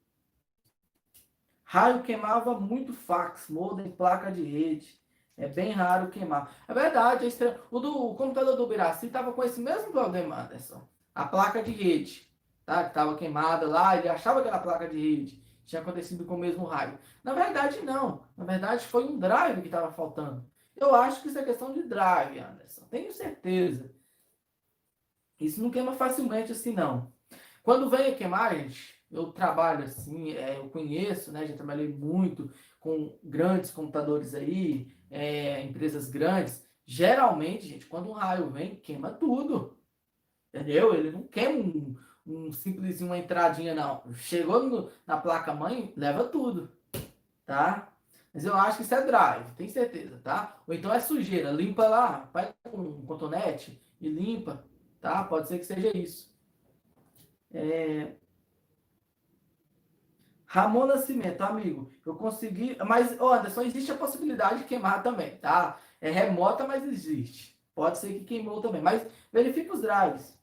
Raio 1.74 2.04
queimava 2.04 2.56
muito 2.60 2.92
fax, 2.92 3.48
modem, 3.48 3.90
placa 3.90 4.30
de 4.30 4.44
rede. 4.44 4.96
É 5.36 5.48
bem 5.48 5.72
raro 5.72 6.08
queimar. 6.08 6.54
É 6.68 6.72
verdade, 6.72 7.26
é 7.26 7.60
o, 7.68 7.80
do, 7.80 8.10
o 8.10 8.14
computador 8.14 8.54
do 8.54 8.68
Biraci 8.68 9.06
estava 9.06 9.32
com 9.32 9.42
esse 9.42 9.60
mesmo 9.60 9.90
problema, 9.90 10.42
Anderson. 10.42 10.88
A 11.12 11.24
placa 11.24 11.64
de 11.64 11.72
rede, 11.72 12.32
tá? 12.64 12.84
Que 12.84 12.90
estava 12.90 13.16
queimada 13.16 13.66
lá, 13.66 13.96
ele 13.96 14.08
achava 14.08 14.40
que 14.40 14.46
era 14.46 14.60
placa 14.60 14.86
de 14.86 14.96
rede. 14.96 15.42
Tinha 15.66 15.82
acontecido 15.82 16.24
com 16.24 16.36
o 16.36 16.38
mesmo 16.38 16.64
raio. 16.64 16.96
Na 17.24 17.34
verdade, 17.34 17.80
não. 17.80 18.22
Na 18.36 18.44
verdade, 18.44 18.86
foi 18.86 19.04
um 19.04 19.18
drive 19.18 19.60
que 19.60 19.66
estava 19.66 19.90
faltando. 19.90 20.48
Eu 20.76 20.94
acho 20.94 21.22
que 21.22 21.26
isso 21.26 21.40
é 21.40 21.44
questão 21.44 21.72
de 21.72 21.82
drive, 21.82 22.38
Anderson. 22.38 22.86
Tenho 22.88 23.12
certeza. 23.12 23.90
Isso 25.40 25.60
não 25.60 25.72
queima 25.72 25.94
facilmente 25.94 26.52
assim, 26.52 26.72
não. 26.72 27.12
Quando 27.64 27.90
vem 27.90 28.12
a 28.12 28.14
queimar, 28.14 28.54
gente, 28.54 28.94
eu 29.14 29.32
trabalho 29.32 29.84
assim, 29.84 30.32
é, 30.32 30.58
eu 30.58 30.68
conheço, 30.68 31.30
né? 31.30 31.46
Já 31.46 31.54
trabalhei 31.54 31.88
muito 31.88 32.50
com 32.80 33.16
grandes 33.22 33.70
computadores 33.70 34.34
aí, 34.34 34.92
é, 35.08 35.62
empresas 35.62 36.10
grandes. 36.10 36.66
Geralmente, 36.84 37.68
gente, 37.68 37.86
quando 37.86 38.10
um 38.10 38.14
raio 38.14 38.50
vem, 38.50 38.76
queima 38.76 39.10
tudo. 39.10 39.78
Entendeu? 40.52 40.92
Ele 40.94 41.12
não 41.12 41.22
queima 41.22 41.58
um, 41.58 41.96
um 42.26 42.52
simples 42.52 43.00
uma 43.00 43.16
entradinha, 43.16 43.72
não. 43.72 44.02
Chegou 44.14 44.62
no, 44.64 44.90
na 45.06 45.16
placa 45.16 45.54
mãe, 45.54 45.92
leva 45.96 46.24
tudo. 46.24 46.72
Tá? 47.46 47.92
Mas 48.32 48.44
eu 48.44 48.54
acho 48.56 48.78
que 48.78 48.82
isso 48.82 48.94
é 48.94 49.06
drive, 49.06 49.54
tem 49.54 49.68
certeza, 49.68 50.18
tá? 50.24 50.60
Ou 50.66 50.74
então 50.74 50.92
é 50.92 50.98
sujeira, 50.98 51.52
limpa 51.52 51.86
lá, 51.86 52.28
vai 52.32 52.52
com 52.64 52.78
um 52.78 53.06
cotonete 53.06 53.80
e 54.00 54.08
limpa, 54.08 54.64
tá? 55.00 55.22
Pode 55.22 55.46
ser 55.46 55.60
que 55.60 55.64
seja 55.66 55.96
isso. 55.96 56.34
É, 57.52 58.16
Ramon 60.54 60.86
Nascimento, 60.86 61.40
amigo, 61.40 61.90
eu 62.06 62.14
consegui. 62.14 62.76
Mas, 62.86 63.20
oh 63.20 63.30
Anderson, 63.30 63.62
existe 63.62 63.90
a 63.90 63.96
possibilidade 63.96 64.60
de 64.60 64.64
queimar 64.66 65.02
também, 65.02 65.36
tá? 65.38 65.80
É 66.00 66.12
remota, 66.12 66.64
mas 66.64 66.84
existe. 66.84 67.58
Pode 67.74 67.98
ser 67.98 68.12
que 68.12 68.24
queimou 68.24 68.60
também. 68.60 68.80
Mas 68.80 69.04
verifique 69.32 69.72
os 69.72 69.80
drives. 69.80 70.38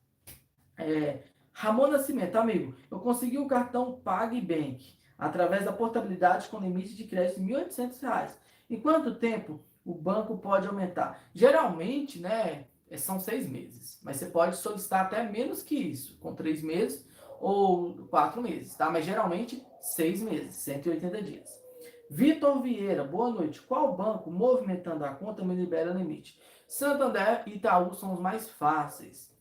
É, 0.78 1.20
Ramon 1.54 1.88
Nascimento, 1.88 2.36
amigo, 2.36 2.76
eu 2.92 3.00
consegui 3.00 3.38
o 3.38 3.44
um 3.44 3.48
cartão 3.48 4.02
PagBank 4.04 5.00
através 5.18 5.64
da 5.64 5.72
portabilidade 5.72 6.50
com 6.50 6.60
limite 6.60 6.94
de 6.94 7.06
crédito 7.06 7.40
de 7.40 7.54
R$ 7.54 7.64
1.800. 7.70 8.32
Em 8.70 8.82
quanto 8.82 9.16
tempo 9.16 9.64
o 9.86 9.94
banco 9.94 10.38
pode 10.40 10.68
aumentar? 10.68 11.22
Geralmente, 11.34 12.20
né, 12.20 12.66
é, 12.90 12.98
são 12.98 13.18
seis 13.18 13.48
meses. 13.48 13.98
Mas 14.04 14.18
você 14.18 14.26
pode 14.26 14.58
solicitar 14.58 15.06
até 15.06 15.24
menos 15.24 15.64
que 15.64 15.76
isso, 15.76 16.18
com 16.20 16.36
três 16.36 16.62
meses 16.62 17.08
ou 17.40 17.94
quatro 18.10 18.42
meses, 18.42 18.76
tá? 18.76 18.92
Mas 18.92 19.06
geralmente 19.06 19.71
seis 19.82 20.22
meses, 20.22 20.56
180 20.58 21.22
dias. 21.22 21.62
Vitor 22.10 22.62
Vieira, 22.62 23.04
boa 23.04 23.30
noite. 23.30 23.62
Qual 23.62 23.96
banco 23.96 24.30
movimentando 24.30 25.06
a 25.06 25.14
conta 25.14 25.44
me 25.44 25.56
libera 25.56 25.94
limite? 25.94 26.40
Santander 26.68 27.44
e 27.48 27.56
Itaú 27.56 27.94
são 27.94 28.14
os 28.14 28.20
mais 28.20 28.50
fáceis, 28.50 29.34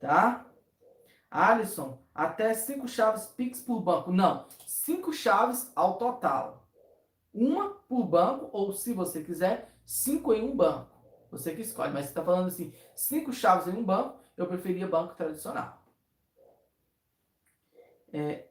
tá? 0.00 0.46
Alisson, 1.30 1.98
até 2.14 2.54
cinco 2.54 2.88
chaves 2.88 3.26
Pix 3.26 3.60
por 3.60 3.80
banco. 3.80 4.10
Não, 4.10 4.46
cinco 4.66 5.12
chaves 5.12 5.70
ao 5.76 5.98
total. 5.98 6.66
Uma 7.32 7.70
por 7.88 8.04
banco, 8.04 8.48
ou 8.52 8.72
se 8.72 8.92
você 8.92 9.22
quiser, 9.22 9.72
cinco 9.84 10.32
em 10.32 10.42
um 10.42 10.56
banco. 10.56 10.90
Você 11.30 11.54
que 11.54 11.62
escolhe, 11.62 11.92
mas 11.92 12.06
você 12.06 12.10
está 12.10 12.24
falando 12.24 12.48
assim, 12.48 12.72
cinco 12.96 13.32
chaves 13.32 13.72
em 13.72 13.76
um 13.76 13.84
banco, 13.84 14.18
eu 14.36 14.46
preferia 14.46 14.88
banco 14.88 15.14
tradicional. 15.14 15.84
É, 18.12 18.47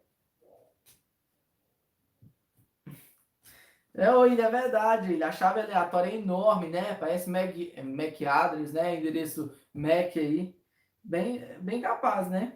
É, 3.97 4.11
William, 4.11 4.45
é 4.45 4.51
verdade. 4.51 5.23
A 5.23 5.31
chave 5.31 5.59
aleatória 5.59 6.11
é 6.11 6.15
enorme, 6.15 6.69
né? 6.69 6.93
Parece 6.93 7.27
MAC, 7.27 7.73
MAC 7.83 8.25
address, 8.27 8.71
né? 8.71 8.95
Endereço 8.95 9.51
MAC 9.73 10.19
aí. 10.19 10.55
Bem, 11.03 11.43
bem 11.59 11.81
capaz, 11.81 12.29
né? 12.29 12.53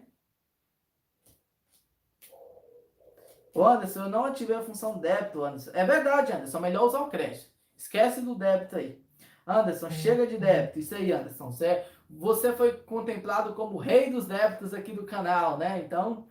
Ô, 3.52 3.64
Anderson, 3.64 4.04
eu 4.04 4.08
não 4.08 4.24
ativei 4.24 4.54
a 4.54 4.62
função 4.62 4.98
débito, 4.98 5.42
Anderson. 5.42 5.72
É 5.74 5.84
verdade, 5.84 6.32
Anderson. 6.32 6.60
Melhor 6.60 6.84
usar 6.84 7.00
o 7.00 7.10
crédito. 7.10 7.50
Esquece 7.76 8.20
do 8.20 8.36
débito 8.36 8.76
aí. 8.76 9.04
Anderson, 9.44 9.90
chega 9.90 10.24
de 10.26 10.38
débito. 10.38 10.78
Isso 10.78 10.94
aí, 10.94 11.10
Anderson. 11.10 11.50
Você, 11.50 11.84
você 12.08 12.52
foi 12.52 12.72
contemplado 12.72 13.54
como 13.54 13.78
rei 13.78 14.10
dos 14.10 14.26
débitos 14.26 14.72
aqui 14.72 14.92
do 14.92 15.04
canal, 15.04 15.58
né? 15.58 15.82
Então, 15.84 16.28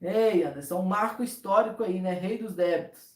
ei, 0.00 0.44
Anderson, 0.44 0.80
um 0.80 0.86
marco 0.86 1.22
histórico 1.22 1.84
aí, 1.84 2.00
né? 2.00 2.14
Rei 2.14 2.38
dos 2.38 2.54
débitos. 2.54 3.15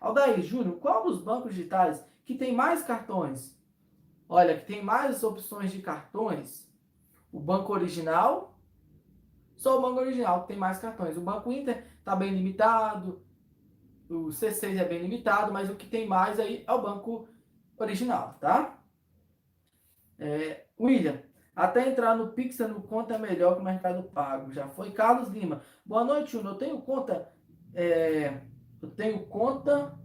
Aldair 0.00 0.40
Júnior, 0.42 0.76
qual 0.78 1.04
dos 1.04 1.22
bancos 1.22 1.54
digitais 1.54 2.04
que 2.24 2.34
tem 2.34 2.54
mais 2.54 2.82
cartões? 2.82 3.56
Olha, 4.28 4.58
que 4.58 4.66
tem 4.66 4.82
mais 4.82 5.22
opções 5.22 5.70
de 5.70 5.80
cartões. 5.80 6.70
O 7.32 7.38
Banco 7.38 7.72
Original, 7.72 8.58
só 9.56 9.78
o 9.78 9.82
Banco 9.82 10.00
Original 10.00 10.42
que 10.42 10.48
tem 10.48 10.56
mais 10.56 10.78
cartões. 10.78 11.16
O 11.16 11.20
Banco 11.20 11.52
Inter 11.52 11.86
está 11.98 12.16
bem 12.16 12.34
limitado, 12.34 13.24
o 14.08 14.28
C6 14.28 14.78
é 14.78 14.84
bem 14.84 15.00
limitado, 15.00 15.52
mas 15.52 15.70
o 15.70 15.76
que 15.76 15.86
tem 15.86 16.06
mais 16.06 16.38
aí 16.38 16.64
é 16.66 16.72
o 16.72 16.82
Banco 16.82 17.28
Original, 17.78 18.36
tá? 18.40 18.78
É, 20.18 20.64
William, 20.78 21.22
até 21.54 21.88
entrar 21.88 22.16
no 22.16 22.28
Pix 22.28 22.58
no 22.58 22.82
conta 22.82 23.14
é 23.14 23.18
melhor 23.18 23.54
que 23.54 23.60
o 23.60 23.64
Mercado 23.64 24.02
Pago. 24.04 24.52
Já 24.52 24.68
foi. 24.68 24.90
Carlos 24.90 25.28
Lima, 25.28 25.62
boa 25.84 26.04
noite, 26.04 26.36
Uno. 26.36 26.50
Eu 26.50 26.54
tenho 26.56 26.80
conta... 26.80 27.32
É, 27.74 28.40
eu 28.80 28.90
tenho 28.90 29.26
conta. 29.26 29.98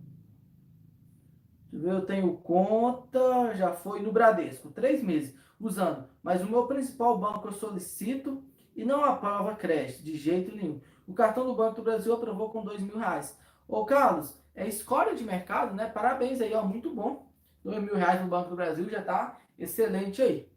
Eu 1.71 2.05
tenho 2.05 2.35
conta, 2.37 3.55
já 3.55 3.71
foi 3.71 4.01
no 4.01 4.11
Bradesco, 4.11 4.71
três 4.71 5.01
meses 5.01 5.35
usando. 5.59 6.07
Mas 6.21 6.41
o 6.41 6.49
meu 6.49 6.67
principal 6.67 7.17
banco 7.17 7.47
eu 7.47 7.53
solicito 7.53 8.43
e 8.75 8.83
não 8.83 9.05
aprova 9.05 9.55
crédito, 9.55 10.03
de 10.03 10.17
jeito 10.17 10.55
nenhum. 10.55 10.81
O 11.07 11.13
cartão 11.13 11.45
do 11.45 11.55
Banco 11.55 11.77
do 11.77 11.83
Brasil 11.83 12.13
aprovou 12.13 12.49
com 12.49 12.63
dois 12.63 12.81
mil 12.81 12.97
reais. 12.97 13.39
Ô 13.67 13.85
Carlos, 13.85 14.37
é 14.53 14.67
escolha 14.67 15.15
de 15.15 15.23
mercado, 15.23 15.73
né? 15.73 15.87
Parabéns 15.87 16.41
aí, 16.41 16.53
ó, 16.53 16.63
muito 16.63 16.93
bom. 16.93 17.31
Dois 17.63 17.81
mil 17.81 17.95
reais 17.95 18.21
no 18.21 18.27
Banco 18.27 18.49
do 18.49 18.55
Brasil 18.55 18.89
já 18.89 19.01
tá 19.01 19.39
excelente 19.57 20.21
aí. 20.21 20.51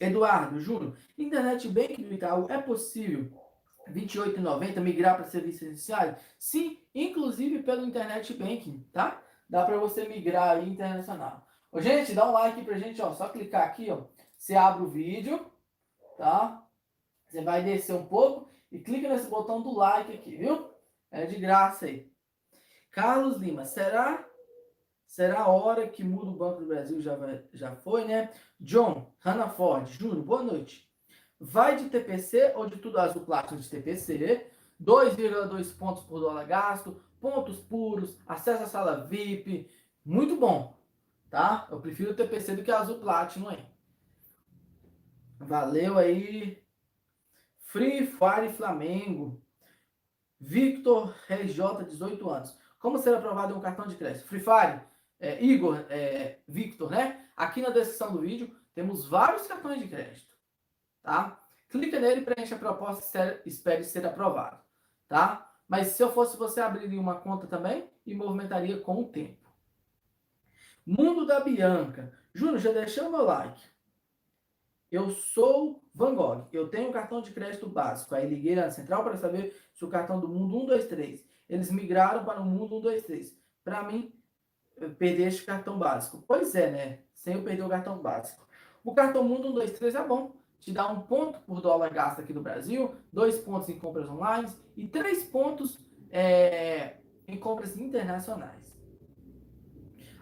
Eduardo 0.00 0.60
Júnior, 0.60 0.96
internet 1.18 1.68
bank 1.68 2.02
do 2.02 2.14
Itaú 2.14 2.46
é 2.48 2.58
possível 2.58 3.37
28,90 3.92 4.80
migrar 4.80 5.16
para 5.16 5.24
serviços 5.24 5.62
essenciais? 5.62 6.16
Sim, 6.38 6.78
inclusive 6.94 7.62
pelo 7.62 7.84
internet 7.84 8.34
banking, 8.34 8.86
tá? 8.92 9.22
Dá 9.48 9.64
para 9.64 9.78
você 9.78 10.06
migrar 10.06 10.56
aí 10.56 10.68
internacional. 10.68 11.46
Ô, 11.70 11.80
gente, 11.80 12.14
dá 12.14 12.28
um 12.28 12.32
like 12.32 12.62
pra 12.62 12.78
gente, 12.78 13.00
ó. 13.00 13.12
Só 13.12 13.28
clicar 13.28 13.64
aqui, 13.66 13.90
ó. 13.90 14.04
Você 14.36 14.54
abre 14.54 14.82
o 14.82 14.88
vídeo, 14.88 15.50
tá? 16.16 16.66
Você 17.26 17.42
vai 17.42 17.62
descer 17.62 17.94
um 17.94 18.06
pouco 18.06 18.50
e 18.70 18.78
clica 18.78 19.08
nesse 19.08 19.28
botão 19.28 19.62
do 19.62 19.74
like 19.74 20.12
aqui, 20.12 20.36
viu? 20.36 20.70
É 21.10 21.26
de 21.26 21.36
graça 21.36 21.86
aí. 21.86 22.10
Carlos 22.90 23.38
Lima, 23.38 23.64
será 23.64 24.26
será 25.06 25.40
a 25.40 25.48
hora 25.48 25.88
que 25.88 26.04
muda 26.04 26.30
o 26.30 26.36
Banco 26.36 26.60
do 26.60 26.66
Brasil? 26.66 27.00
Já, 27.00 27.16
vai, 27.16 27.42
já 27.52 27.74
foi, 27.76 28.04
né? 28.04 28.30
John, 28.60 29.12
Hannah 29.20 29.48
Ford, 29.48 29.86
Júnior, 29.86 30.22
boa 30.22 30.42
noite 30.42 30.87
vai 31.40 31.76
de 31.76 31.88
TPC 31.88 32.52
ou 32.56 32.66
de 32.66 32.76
tudo 32.76 32.98
azul 32.98 33.24
Platinum 33.24 33.60
de 33.60 33.68
TPC, 33.68 34.50
2,2 34.82 35.76
pontos 35.76 36.04
por 36.04 36.20
dólar 36.20 36.44
gasto, 36.44 37.00
pontos 37.20 37.58
puros, 37.60 38.16
acesso 38.26 38.62
à 38.62 38.66
sala 38.66 39.04
VIP, 39.04 39.70
muito 40.04 40.36
bom, 40.36 40.76
tá? 41.30 41.66
Eu 41.70 41.80
prefiro 41.80 42.12
o 42.12 42.14
TPC 42.14 42.56
do 42.56 42.62
que 42.62 42.70
azul 42.70 42.98
Platinum 42.98 43.48
aí. 43.48 43.64
Valeu 45.38 45.98
aí. 45.98 46.62
Free 47.60 48.06
Fire 48.06 48.52
Flamengo. 48.56 49.40
Victor 50.40 51.14
RJ, 51.28 51.84
18 51.84 52.30
anos. 52.30 52.58
Como 52.78 52.98
ser 52.98 53.14
aprovado 53.14 53.56
um 53.56 53.60
cartão 53.60 53.86
de 53.86 53.96
crédito? 53.96 54.26
Free 54.26 54.40
Fire, 54.40 54.80
é, 55.18 55.42
Igor, 55.44 55.84
é, 55.90 56.38
Victor, 56.46 56.90
né? 56.90 57.26
Aqui 57.36 57.60
na 57.60 57.70
descrição 57.70 58.12
do 58.12 58.20
vídeo 58.20 58.54
temos 58.74 59.06
vários 59.06 59.46
cartões 59.46 59.80
de 59.80 59.88
crédito 59.88 60.27
tá? 61.08 61.40
Clica 61.70 61.98
nele, 61.98 62.20
preenche 62.20 62.52
a 62.52 62.58
proposta 62.58 63.40
e 63.46 63.48
espere 63.48 63.82
ser 63.82 64.04
aprovado, 64.04 64.58
tá? 65.08 65.50
Mas 65.66 65.88
se 65.88 66.02
eu 66.02 66.12
fosse 66.12 66.36
você, 66.36 66.60
abriria 66.60 67.00
uma 67.00 67.18
conta 67.18 67.46
também 67.46 67.88
e 68.04 68.14
movimentaria 68.14 68.78
com 68.78 69.00
o 69.00 69.08
tempo. 69.08 69.48
Mundo 70.86 71.26
da 71.26 71.40
Bianca. 71.40 72.12
Júnior, 72.34 72.58
já 72.58 72.72
deixei 72.72 73.02
o 73.02 73.10
meu 73.10 73.24
like. 73.24 73.60
Eu 74.90 75.10
sou 75.10 75.82
Van 75.94 76.14
Gogh. 76.14 76.48
Eu 76.52 76.68
tenho 76.68 76.88
um 76.88 76.92
cartão 76.92 77.20
de 77.20 77.32
crédito 77.32 77.68
básico. 77.68 78.14
Aí 78.14 78.26
liguei 78.26 78.54
na 78.54 78.70
central 78.70 79.04
para 79.04 79.16
saber 79.16 79.54
se 79.74 79.84
o 79.84 79.88
cartão 79.88 80.18
do 80.20 80.28
Mundo 80.28 80.68
123. 80.68 81.26
Eles 81.48 81.70
migraram 81.70 82.24
para 82.24 82.40
o 82.40 82.44
Mundo 82.44 82.80
123. 82.80 83.38
Para 83.62 83.82
mim, 83.82 84.14
perder 84.98 85.28
este 85.28 85.44
cartão 85.44 85.78
básico. 85.78 86.24
Pois 86.26 86.54
é, 86.54 86.70
né? 86.70 86.98
Sem 87.14 87.34
eu 87.34 87.42
perder 87.42 87.64
o 87.64 87.68
cartão 87.68 87.98
básico. 87.98 88.48
O 88.82 88.94
cartão 88.94 89.22
Mundo 89.22 89.48
123 89.48 89.94
é 89.94 90.04
bom 90.06 90.37
te 90.60 90.72
dá 90.72 90.88
um 90.88 91.00
ponto 91.00 91.40
por 91.40 91.60
dólar 91.60 91.90
gasto 91.90 92.20
aqui 92.20 92.32
no 92.32 92.42
Brasil, 92.42 92.94
dois 93.12 93.38
pontos 93.38 93.68
em 93.68 93.78
compras 93.78 94.08
online 94.08 94.48
e 94.76 94.86
três 94.86 95.24
pontos 95.24 95.78
é, 96.10 96.96
em 97.26 97.36
compras 97.36 97.78
internacionais. 97.78 98.68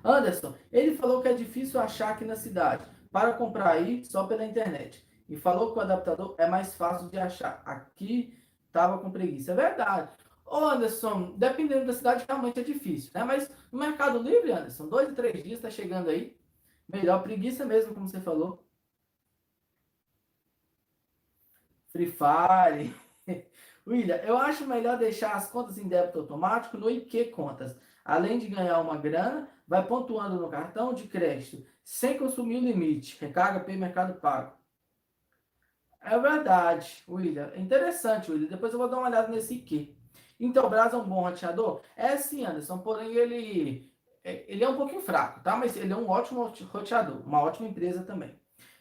Anderson, 0.04 0.54
ele 0.70 0.96
falou 0.96 1.20
que 1.20 1.28
é 1.28 1.34
difícil 1.34 1.80
achar 1.80 2.10
aqui 2.10 2.24
na 2.24 2.36
cidade 2.36 2.84
para 3.10 3.32
comprar 3.32 3.70
aí 3.70 4.04
só 4.04 4.26
pela 4.26 4.44
internet. 4.44 5.04
E 5.28 5.36
falou 5.36 5.72
que 5.72 5.78
o 5.78 5.82
adaptador 5.82 6.34
é 6.38 6.46
mais 6.46 6.74
fácil 6.74 7.08
de 7.08 7.18
achar. 7.18 7.60
Aqui 7.64 8.38
tava 8.70 8.98
com 8.98 9.10
preguiça. 9.10 9.52
É 9.52 9.54
verdade. 9.56 10.10
Ô 10.44 10.58
Anderson, 10.58 11.34
dependendo 11.36 11.86
da 11.86 11.92
cidade, 11.92 12.24
realmente 12.28 12.60
é 12.60 12.62
difícil, 12.62 13.10
né? 13.12 13.24
Mas 13.24 13.50
no 13.72 13.80
Mercado 13.80 14.22
Livre, 14.22 14.52
Anderson, 14.52 14.86
dois 14.86 15.08
e 15.08 15.14
três 15.14 15.42
dias 15.42 15.56
está 15.56 15.70
chegando 15.70 16.10
aí. 16.10 16.36
Melhor 16.88 17.22
preguiça 17.22 17.64
mesmo, 17.64 17.92
como 17.92 18.06
você 18.06 18.20
falou. 18.20 18.64
Free. 22.05 22.94
William, 23.86 24.16
eu 24.16 24.36
acho 24.36 24.66
melhor 24.66 24.98
deixar 24.98 25.35
as 25.35 25.51
contas 25.51 25.78
em 25.78 25.89
débito 25.89 26.18
automático 26.18 26.77
no 26.77 26.90
IQ 26.90 27.27
Contas. 27.27 27.77
Além 28.05 28.39
de 28.39 28.48
ganhar 28.48 28.81
uma 28.81 28.97
grana, 28.97 29.48
vai 29.66 29.85
pontuando 29.86 30.36
no 30.36 30.48
cartão 30.48 30.93
de 30.93 31.09
crédito, 31.09 31.64
sem 31.82 32.18
consumir 32.18 32.56
o 32.56 32.60
limite. 32.60 33.16
Recarga 33.20 33.60
pelo 33.60 33.78
Mercado 33.78 34.20
Pago. 34.20 34.52
É 36.01 36.18
verdade, 36.18 37.02
William. 37.09 37.52
Interessante, 37.56 38.31
William. 38.31 38.48
Depois 38.48 38.73
eu 38.73 38.78
vou 38.78 38.89
dar 38.89 38.98
uma 38.98 39.09
olhada 39.09 39.28
nesse 39.28 39.55
IQ. 39.55 39.97
Intelbras 40.39 40.93
é 40.93 40.97
um 40.97 41.09
bom 41.09 41.23
roteador? 41.23 41.81
É 41.97 42.16
sim, 42.16 42.44
Anderson, 42.44 42.78
porém 42.78 43.14
ele, 43.14 43.93
é, 44.23 44.44
ele 44.52 44.62
é 44.62 44.68
um 44.68 44.77
pouquinho 44.77 45.01
fraco, 45.01 45.40
tá? 45.43 45.56
Mas 45.56 45.77
ele 45.77 45.93
é 45.93 45.97
um 45.97 46.09
ótimo 46.09 46.43
roteador, 46.43 47.27
uma 47.27 47.40
ótima 47.40 47.68
empresa 47.68 48.02
também. 48.02 48.39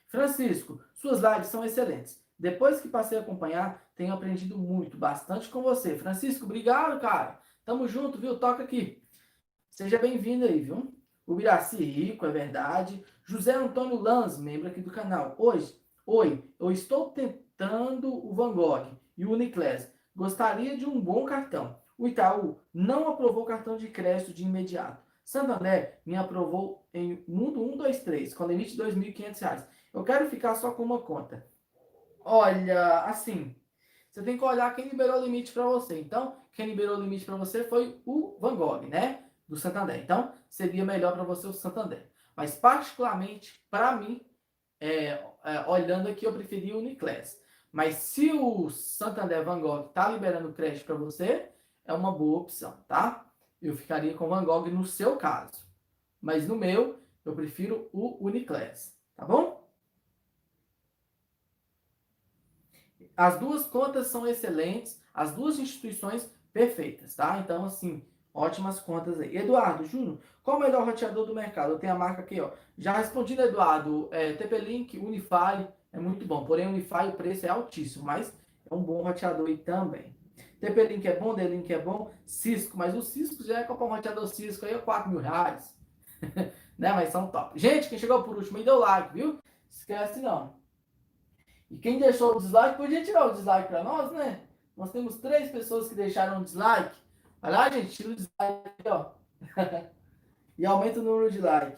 Francisco, 0.08 0.82
suas 0.94 1.20
lives 1.22 1.48
são 1.48 1.64
excelentes. 1.64 2.25
Depois 2.38 2.82
que 2.82 2.90
passei 2.90 3.18
a 3.18 3.22
acompanhar, 3.22 3.90
tenho 3.96 4.14
aprendido 4.14 4.58
muito, 4.58 4.98
bastante 4.98 5.50
com 5.50 5.62
você. 5.62 5.96
Francisco, 5.96 6.46
obrigado, 6.46 7.00
cara. 7.00 7.40
Tamo 7.64 7.88
junto, 7.88 8.20
viu? 8.20 8.38
Toca 8.38 8.64
aqui. 8.64 9.02
Seja 9.70 9.98
bem-vindo 9.98 10.46
aí, 10.46 10.60
viu? 10.60 10.94
O 11.26 11.36
Biraci 11.36 11.84
Rico, 11.84 12.26
é 12.26 12.32
verdade. 12.32 13.04
José 13.24 13.54
Antônio 13.54 13.96
Lanz, 13.96 14.38
membro 14.38 14.68
aqui 14.68 14.82
do 14.82 14.92
canal. 14.92 15.36
Hoje, 15.38 15.74
oi, 16.06 16.44
eu 16.60 16.72
estou 16.72 17.10
tentando 17.10 18.14
o 18.14 18.34
Van 18.36 18.54
Gogh 18.54 18.98
e 19.18 19.26
o 19.26 19.32
Uniclass. 19.32 19.92
Gostaria 20.16 20.78
de 20.78 20.86
um 20.86 21.02
bom 21.02 21.26
cartão. 21.26 21.80
O 21.98 22.08
Itaú 22.08 22.60
não 22.74 23.08
aprovou 23.08 23.46
cartão 23.46 23.78
de 23.78 23.88
crédito 23.88 24.34
de 24.34 24.44
imediato. 24.44 25.04
Santander 25.24 26.00
me 26.06 26.16
aprovou 26.16 26.88
em 26.94 27.24
Mundo 27.28 27.60
123, 27.60 28.34
com 28.34 28.46
limite 28.46 28.76
de 28.76 28.82
R$ 28.82 28.92
2.500. 28.92 29.66
Eu 29.94 30.04
quero 30.04 30.30
ficar 30.30 30.54
só 30.56 30.72
com 30.72 30.84
uma 30.84 31.02
conta. 31.02 31.46
Olha, 32.28 33.04
assim, 33.04 33.56
você 34.10 34.24
tem 34.24 34.36
que 34.36 34.44
olhar 34.44 34.76
quem 34.76 34.90
liberou 34.90 35.22
o 35.22 35.24
limite 35.24 35.52
para 35.52 35.64
você. 35.68 36.00
Então, 36.00 36.42
quem 36.54 36.66
liberou 36.66 36.98
o 36.98 37.02
limite 37.02 37.24
para 37.24 37.36
você 37.36 37.64
foi 37.64 38.02
o 38.04 38.36
Van 38.40 38.56
Gogh, 38.56 38.82
né? 38.88 39.26
Do 39.48 39.56
Santander. 39.56 40.00
Então, 40.00 40.34
seria 40.50 40.84
melhor 40.84 41.14
para 41.14 41.24
você 41.24 41.46
o 41.46 41.54
Santander. 41.54 42.10
Mas, 42.36 42.56
particularmente, 42.56 43.64
para 43.70 43.96
mim, 43.96 44.26
é, 44.80 45.24
é, 45.44 45.66
olhando 45.68 46.10
aqui, 46.10 46.26
eu 46.26 46.34
preferi 46.34 46.74
o 46.74 46.80
Uniclass. 46.80 47.40
Mas 47.72 47.96
se 47.96 48.32
o 48.32 48.72
Santander 48.72 49.46
Van 49.46 49.62
Gogh 49.62 49.90
está 49.90 50.10
liberando 50.10 50.52
crédito 50.52 50.86
para 50.86 50.96
você, 50.96 51.52
é 51.86 51.94
uma 51.94 52.12
boa 52.12 52.40
opção, 52.40 52.76
tá? 52.88 53.24
Eu 53.62 53.78
ficaria 53.78 54.16
com 54.16 54.26
o 54.26 54.30
Van 54.30 54.44
Gogh 54.44 54.66
no 54.72 54.84
seu 54.84 55.16
caso. 55.16 55.64
Mas 56.20 56.48
no 56.48 56.56
meu, 56.56 57.00
eu 57.24 57.36
prefiro 57.36 57.88
o 57.94 58.26
Uniclass, 58.26 58.98
tá 59.16 59.26
bom? 59.26 59.65
As 63.16 63.40
duas 63.40 63.66
contas 63.66 64.08
são 64.08 64.28
excelentes, 64.28 65.02
as 65.14 65.32
duas 65.32 65.58
instituições 65.60 66.30
perfeitas, 66.54 67.16
tá? 67.16 67.40
Então, 67.40 67.66
assim, 67.66 68.04
ótimas 68.34 68.80
contas 68.80 69.20
aí. 69.20 69.38
Eduardo, 69.38 69.86
Júnior, 69.86 70.18
qual 70.44 70.58
o 70.58 70.60
melhor 70.60 70.86
roteador 70.86 71.26
do 71.26 71.34
mercado? 71.34 71.72
Eu 71.72 71.80
tenho 71.80 71.94
a 71.94 71.98
marca 71.98 72.22
aqui, 72.22 72.40
ó. 72.40 72.52
Já 72.78 72.94
respondi, 72.94 73.40
Eduardo. 73.40 74.10
É, 74.12 74.34
TP-Link, 74.34 74.98
Unify, 74.98 75.68
é 75.92 76.00
muito 76.00 76.26
bom. 76.26 76.46
Porém, 76.46 76.68
Unify, 76.68 77.08
o 77.08 77.14
preço 77.14 77.46
é 77.46 77.50
altíssimo, 77.50 78.06
mas 78.06 78.32
é 78.70 78.74
um 78.74 78.82
bom 78.82 79.02
roteador 79.02 79.48
aí 79.48 79.58
também. 79.58 80.16
TP-Link 80.60 81.08
é 81.08 81.16
bom, 81.16 81.34
D-Link 81.34 81.72
é 81.72 81.80
bom, 81.80 82.12
Cisco, 82.26 82.78
mas 82.78 82.96
o 82.96 83.02
Cisco 83.02 83.44
já 83.44 83.60
é 83.60 83.64
comprar 83.64 83.86
um 83.86 83.90
roteador 83.90 84.28
Cisco 84.28 84.66
aí 84.66 84.74
é 84.74 84.78
4 84.78 85.10
mil 85.10 85.20
reais. 85.20 85.76
né? 86.78 86.94
Mas 86.94 87.10
são 87.10 87.28
top. 87.28 87.58
Gente, 87.60 87.90
quem 87.90 87.98
chegou 87.98 88.24
por 88.24 88.36
último 88.38 88.58
aí 88.58 88.64
deu 88.64 88.80
like, 88.80 89.14
viu? 89.14 89.40
Esquece 89.70 90.20
não. 90.20 90.56
E 91.70 91.78
quem 91.78 92.00
deixou 92.00 92.36
o 92.36 92.40
dislike, 92.40 92.78
podia 92.78 93.04
tirar 93.04 93.26
o 93.26 93.34
dislike 93.34 93.70
para 93.70 93.84
nós, 93.84 94.12
né? 94.12 94.42
Nós 94.76 94.92
temos 94.92 95.18
três 95.18 95.50
pessoas 95.52 95.88
que 95.88 95.96
deixaram 95.96 96.42
o 96.42 96.44
dislike. 96.44 96.96
Olha 97.42 97.58
lá, 97.58 97.70
gente, 97.70 97.92
tira 97.92 98.10
o 98.10 98.16
dislike, 98.16 98.88
ó. 98.88 99.12
e 100.58 100.66
aumenta 100.66 101.00
o 101.00 101.04
número 101.04 101.32
de 101.32 101.42
like. 101.42 101.78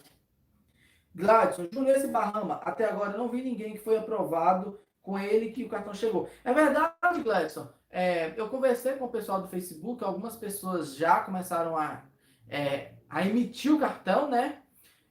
Gladson, 1.14 1.66
Júnior, 1.72 1.96
esse 1.96 2.08
Bahama, 2.08 2.60
até 2.64 2.84
agora 2.84 3.16
não 3.16 3.28
vi 3.28 3.42
ninguém 3.42 3.72
que 3.72 3.78
foi 3.78 3.96
aprovado 3.96 4.78
com 5.02 5.18
ele 5.18 5.50
que 5.50 5.64
o 5.64 5.68
cartão 5.68 5.94
chegou. 5.94 6.28
É 6.44 6.52
verdade, 6.52 7.22
Gladson. 7.22 7.68
É, 7.90 8.34
eu 8.36 8.48
conversei 8.48 8.92
com 8.94 9.06
o 9.06 9.10
pessoal 9.10 9.40
do 9.40 9.48
Facebook, 9.48 10.04
algumas 10.04 10.36
pessoas 10.36 10.94
já 10.94 11.20
começaram 11.20 11.76
a, 11.76 12.02
é, 12.48 12.92
a 13.08 13.26
emitir 13.26 13.74
o 13.74 13.80
cartão, 13.80 14.28
né? 14.28 14.62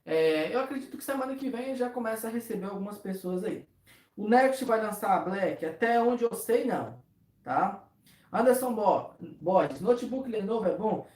É, 0.06 0.54
eu 0.54 0.60
acredito 0.60 0.96
que 0.96 1.04
semana 1.04 1.34
que 1.34 1.50
vem 1.50 1.74
já 1.74 1.90
começa 1.90 2.28
a 2.28 2.30
receber 2.30 2.66
algumas 2.66 2.98
pessoas 2.98 3.44
aí. 3.44 3.66
O 4.18 4.28
Next 4.28 4.64
vai 4.64 4.82
lançar 4.82 5.16
a 5.16 5.20
Black? 5.20 5.64
Até 5.64 6.02
onde 6.02 6.24
eu 6.24 6.34
sei, 6.34 6.64
não. 6.64 7.00
Tá? 7.44 7.84
Anderson 8.32 8.74
Borges, 9.40 9.80
notebook 9.80 10.28
Lenovo 10.28 10.66
é 10.66 10.76
bom? 10.76 11.06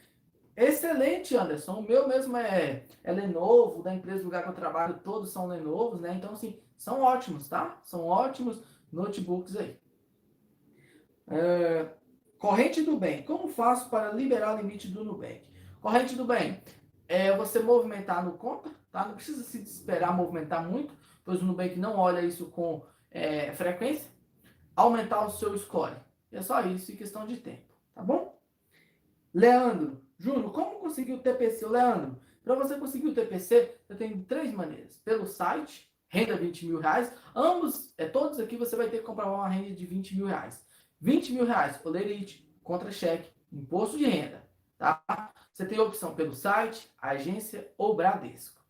Excelente, 0.56 1.36
Anderson. 1.36 1.80
O 1.80 1.82
meu 1.82 2.06
mesmo 2.06 2.36
é, 2.36 2.84
é 3.02 3.12
Lenovo, 3.12 3.82
da 3.82 3.92
empresa 3.92 4.20
do 4.20 4.26
lugar 4.26 4.44
que 4.44 4.50
eu 4.50 4.54
trabalho, 4.54 5.00
todos 5.02 5.32
são 5.32 5.48
Lenovos, 5.48 6.00
né? 6.00 6.14
Então, 6.14 6.32
assim, 6.32 6.60
são 6.78 7.00
ótimos, 7.00 7.48
tá? 7.48 7.76
São 7.82 8.06
ótimos 8.06 8.62
notebooks 8.92 9.56
aí. 9.56 9.76
É, 11.26 11.88
corrente 12.38 12.82
do 12.82 12.96
bem. 12.96 13.24
Como 13.24 13.48
faço 13.48 13.90
para 13.90 14.12
liberar 14.12 14.54
o 14.54 14.58
limite 14.58 14.86
do 14.86 15.04
Nubank? 15.04 15.42
Corrente 15.80 16.14
do 16.14 16.24
bem. 16.24 16.62
É 17.08 17.36
você 17.36 17.58
movimentar 17.58 18.24
no 18.24 18.34
conta, 18.34 18.70
tá? 18.92 19.08
Não 19.08 19.16
precisa 19.16 19.42
se 19.42 19.60
esperar 19.60 20.16
movimentar 20.16 20.64
muito, 20.64 20.94
pois 21.24 21.42
o 21.42 21.44
Nubank 21.44 21.76
não 21.80 21.96
olha 21.96 22.20
isso 22.20 22.46
com 22.46 22.91
é, 23.12 23.52
frequência, 23.52 24.10
aumentar 24.74 25.24
o 25.26 25.30
seu 25.30 25.56
score. 25.58 25.96
É 26.30 26.40
só 26.40 26.60
isso 26.62 26.92
em 26.92 26.96
questão 26.96 27.26
de 27.26 27.36
tempo, 27.36 27.72
tá 27.94 28.02
bom? 28.02 28.40
Leandro, 29.34 30.02
Júnior, 30.18 30.52
como 30.52 30.78
conseguir 30.78 31.12
o 31.12 31.18
TPC? 31.18 31.66
Leandro, 31.66 32.18
para 32.44 32.54
você 32.54 32.76
conseguir 32.76 33.08
o 33.08 33.14
TPC, 33.14 33.76
você 33.86 33.94
tem 33.94 34.22
três 34.22 34.52
maneiras. 34.52 34.98
Pelo 35.04 35.26
site, 35.26 35.90
renda 36.08 36.36
20 36.36 36.66
mil 36.66 36.78
reais. 36.78 37.12
Ambos, 37.34 37.92
é, 37.96 38.06
todos 38.06 38.38
aqui 38.38 38.56
você 38.56 38.76
vai 38.76 38.88
ter 38.88 38.98
que 38.98 39.04
comprar 39.04 39.30
uma 39.30 39.48
renda 39.48 39.74
de 39.74 39.86
20 39.86 40.16
mil 40.16 40.26
reais. 40.26 40.64
20 41.00 41.32
mil 41.32 41.44
reais, 41.44 41.84
Olerite, 41.84 42.48
contra-cheque, 42.62 43.30
imposto 43.52 43.98
de 43.98 44.06
renda, 44.06 44.48
tá? 44.78 45.32
Você 45.52 45.66
tem 45.66 45.78
a 45.78 45.82
opção 45.82 46.14
pelo 46.14 46.34
site, 46.34 46.90
agência 46.96 47.70
ou 47.76 47.94
Bradesco, 47.94 48.64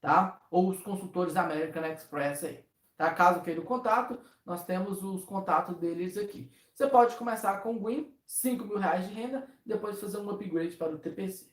tá? 0.00 0.40
Ou 0.50 0.68
os 0.68 0.82
consultores 0.82 1.36
American 1.36 1.84
Express 1.86 2.44
aí. 2.44 2.67
Tá? 2.98 3.14
Caso 3.14 3.42
queira 3.42 3.60
o 3.60 3.64
contato, 3.64 4.18
nós 4.44 4.66
temos 4.66 5.02
os 5.04 5.24
contatos 5.24 5.76
deles 5.76 6.18
aqui. 6.18 6.50
Você 6.74 6.86
pode 6.88 7.16
começar 7.16 7.58
com 7.62 7.76
o 7.76 7.86
Win, 7.86 8.12
5 8.26 8.64
mil 8.64 8.76
reais 8.76 9.08
de 9.08 9.14
renda, 9.14 9.48
depois 9.64 10.00
fazer 10.00 10.18
um 10.18 10.28
upgrade 10.28 10.76
para 10.76 10.92
o 10.94 10.98
TPC. 10.98 11.48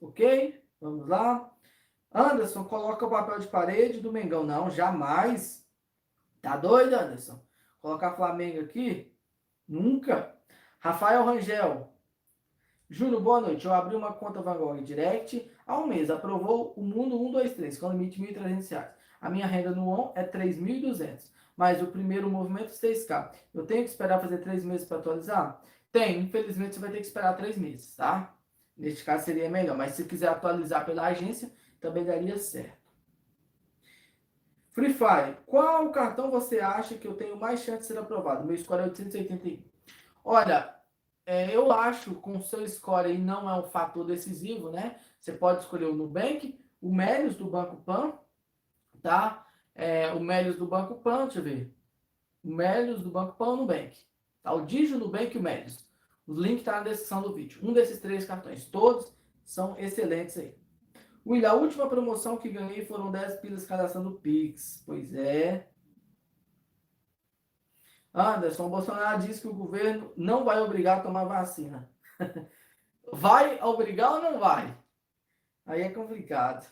Ok? 0.00 0.62
Vamos 0.80 1.08
lá. 1.08 1.50
Anderson, 2.12 2.64
coloca 2.64 3.06
o 3.06 3.10
papel 3.10 3.38
de 3.38 3.48
parede 3.48 4.00
do 4.00 4.12
Mengão. 4.12 4.44
Não, 4.44 4.70
jamais. 4.70 5.66
Tá 6.42 6.56
doido, 6.56 6.94
Anderson? 6.94 7.42
Colocar 7.80 8.12
Flamengo 8.12 8.60
aqui? 8.60 9.10
Nunca. 9.66 10.36
Rafael 10.78 11.24
Rangel. 11.24 11.92
Júnior, 12.90 13.22
boa 13.22 13.40
noite. 13.40 13.64
Eu 13.64 13.72
abri 13.72 13.96
uma 13.96 14.12
conta 14.12 14.42
Van 14.42 14.82
Direct 14.82 15.50
há 15.66 15.78
um 15.78 15.86
mês. 15.86 16.10
Aprovou 16.10 16.74
o 16.76 16.82
Mundo 16.82 17.16
123, 17.16 17.78
com 17.78 17.90
limite 17.90 18.20
de 18.20 18.26
R$ 18.26 18.54
1.300. 18.54 19.03
A 19.24 19.30
minha 19.30 19.46
renda 19.46 19.70
no 19.70 19.88
ON 19.88 20.12
é 20.14 20.22
3.200. 20.22 21.30
Mas 21.56 21.82
o 21.82 21.86
primeiro 21.86 22.28
movimento 22.28 22.72
6K. 22.72 23.30
Eu 23.54 23.64
tenho 23.64 23.82
que 23.82 23.88
esperar 23.88 24.20
fazer 24.20 24.36
três 24.36 24.62
meses 24.62 24.86
para 24.86 24.98
atualizar? 24.98 25.62
Tem. 25.90 26.20
Infelizmente, 26.20 26.74
você 26.74 26.80
vai 26.80 26.90
ter 26.90 26.98
que 26.98 27.06
esperar 27.06 27.34
três 27.34 27.56
meses, 27.56 27.96
tá? 27.96 28.36
Neste 28.76 29.02
caso 29.02 29.24
seria 29.24 29.48
melhor. 29.48 29.78
Mas 29.78 29.92
se 29.92 30.04
quiser 30.04 30.28
atualizar 30.28 30.84
pela 30.84 31.06
agência, 31.06 31.50
também 31.80 32.04
daria 32.04 32.36
certo. 32.36 32.92
Free 34.72 34.92
Fire. 34.92 35.38
Qual 35.46 35.90
cartão 35.90 36.30
você 36.30 36.60
acha 36.60 36.96
que 36.96 37.08
eu 37.08 37.14
tenho 37.14 37.40
mais 37.40 37.60
chance 37.60 37.78
de 37.78 37.86
ser 37.86 37.98
aprovado? 37.98 38.44
Meu 38.44 38.58
score 38.58 38.82
é 38.82 38.84
881. 38.84 39.62
Olha, 40.22 40.76
é, 41.24 41.56
eu 41.56 41.72
acho 41.72 42.14
com 42.16 42.42
seu 42.42 42.68
score 42.68 43.06
aí 43.06 43.16
não 43.16 43.48
é 43.48 43.58
um 43.58 43.64
fator 43.70 44.04
decisivo, 44.04 44.70
né? 44.70 44.96
Você 45.18 45.32
pode 45.32 45.60
escolher 45.60 45.86
o 45.86 45.94
Nubank, 45.94 46.62
o 46.82 46.94
Melios 46.94 47.36
do 47.36 47.46
Banco 47.46 47.76
Pan, 47.76 48.18
tá? 49.04 49.46
É, 49.74 50.10
o 50.14 50.20
Melios 50.20 50.56
do 50.56 50.66
Banco 50.66 50.94
Pan, 50.94 51.24
deixa 51.24 51.40
eu 51.40 51.44
ver. 51.44 51.76
O 52.42 52.48
Melios 52.48 53.02
do 53.02 53.10
Banco 53.10 53.36
Pan 53.36 53.48
ou 53.48 53.56
Nubank. 53.58 53.94
Tá? 54.42 54.54
O 54.54 54.64
Digio, 54.64 54.98
Nubank 54.98 55.36
e 55.36 55.38
o 55.38 55.42
Melios. 55.42 55.86
O 56.26 56.32
link 56.32 56.60
está 56.60 56.78
na 56.78 56.84
descrição 56.84 57.20
do 57.20 57.34
vídeo. 57.34 57.60
Um 57.62 57.74
desses 57.74 58.00
três 58.00 58.24
cartões, 58.24 58.64
todos 58.64 59.12
são 59.44 59.78
excelentes 59.78 60.38
aí. 60.38 60.56
Will, 61.26 61.46
a 61.46 61.52
última 61.52 61.86
promoção 61.86 62.38
que 62.38 62.48
ganhei 62.48 62.84
foram 62.86 63.12
10 63.12 63.40
pilas 63.40 63.66
cadastrando 63.66 64.12
Pix. 64.12 64.82
Pois 64.86 65.12
é. 65.12 65.68
Anderson, 68.14 68.70
Bolsonaro 68.70 69.20
disse 69.20 69.42
que 69.42 69.48
o 69.48 69.54
governo 69.54 70.12
não 70.16 70.44
vai 70.44 70.60
obrigar 70.60 70.98
a 70.98 71.02
tomar 71.02 71.24
vacina. 71.24 71.90
vai 73.12 73.62
obrigar 73.62 74.12
ou 74.12 74.22
não 74.22 74.38
vai? 74.38 74.74
Aí 75.66 75.82
é 75.82 75.90
complicado. 75.90 76.70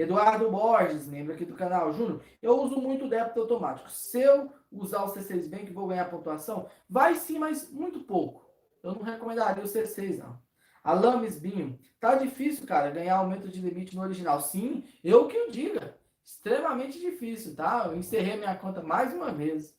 Eduardo 0.00 0.50
Borges, 0.50 1.06
membro 1.06 1.34
aqui 1.34 1.44
do 1.44 1.54
canal. 1.54 1.92
Júnior, 1.92 2.22
eu 2.40 2.58
uso 2.58 2.80
muito 2.80 3.06
débito 3.06 3.40
automático. 3.40 3.90
Se 3.90 4.18
eu 4.20 4.50
usar 4.72 5.04
o 5.04 5.12
C6 5.12 5.46
Bank, 5.48 5.70
vou 5.72 5.88
ganhar 5.88 6.08
pontuação? 6.08 6.68
Vai 6.88 7.16
sim, 7.16 7.38
mas 7.38 7.70
muito 7.70 8.00
pouco. 8.00 8.48
Eu 8.82 8.94
não 8.94 9.02
recomendaria 9.02 9.62
o 9.62 9.66
C6, 9.66 10.16
não. 10.16 10.40
Alames 10.82 11.38
Binho, 11.38 11.78
tá 12.00 12.14
difícil, 12.14 12.66
cara, 12.66 12.90
ganhar 12.90 13.16
aumento 13.16 13.46
de 13.46 13.60
limite 13.60 13.94
no 13.94 14.00
original. 14.00 14.40
Sim, 14.40 14.84
eu 15.04 15.28
que 15.28 15.38
o 15.38 15.50
diga. 15.50 15.98
Extremamente 16.24 16.98
difícil, 16.98 17.54
tá? 17.54 17.84
Eu 17.86 17.96
encerrei 17.96 18.36
minha 18.36 18.56
conta 18.56 18.82
mais 18.82 19.12
uma 19.12 19.30
vez. 19.30 19.76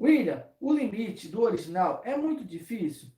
William, 0.00 0.44
o 0.60 0.72
limite 0.72 1.28
do 1.28 1.42
original 1.42 2.00
é 2.04 2.16
muito 2.16 2.44
difícil. 2.44 3.08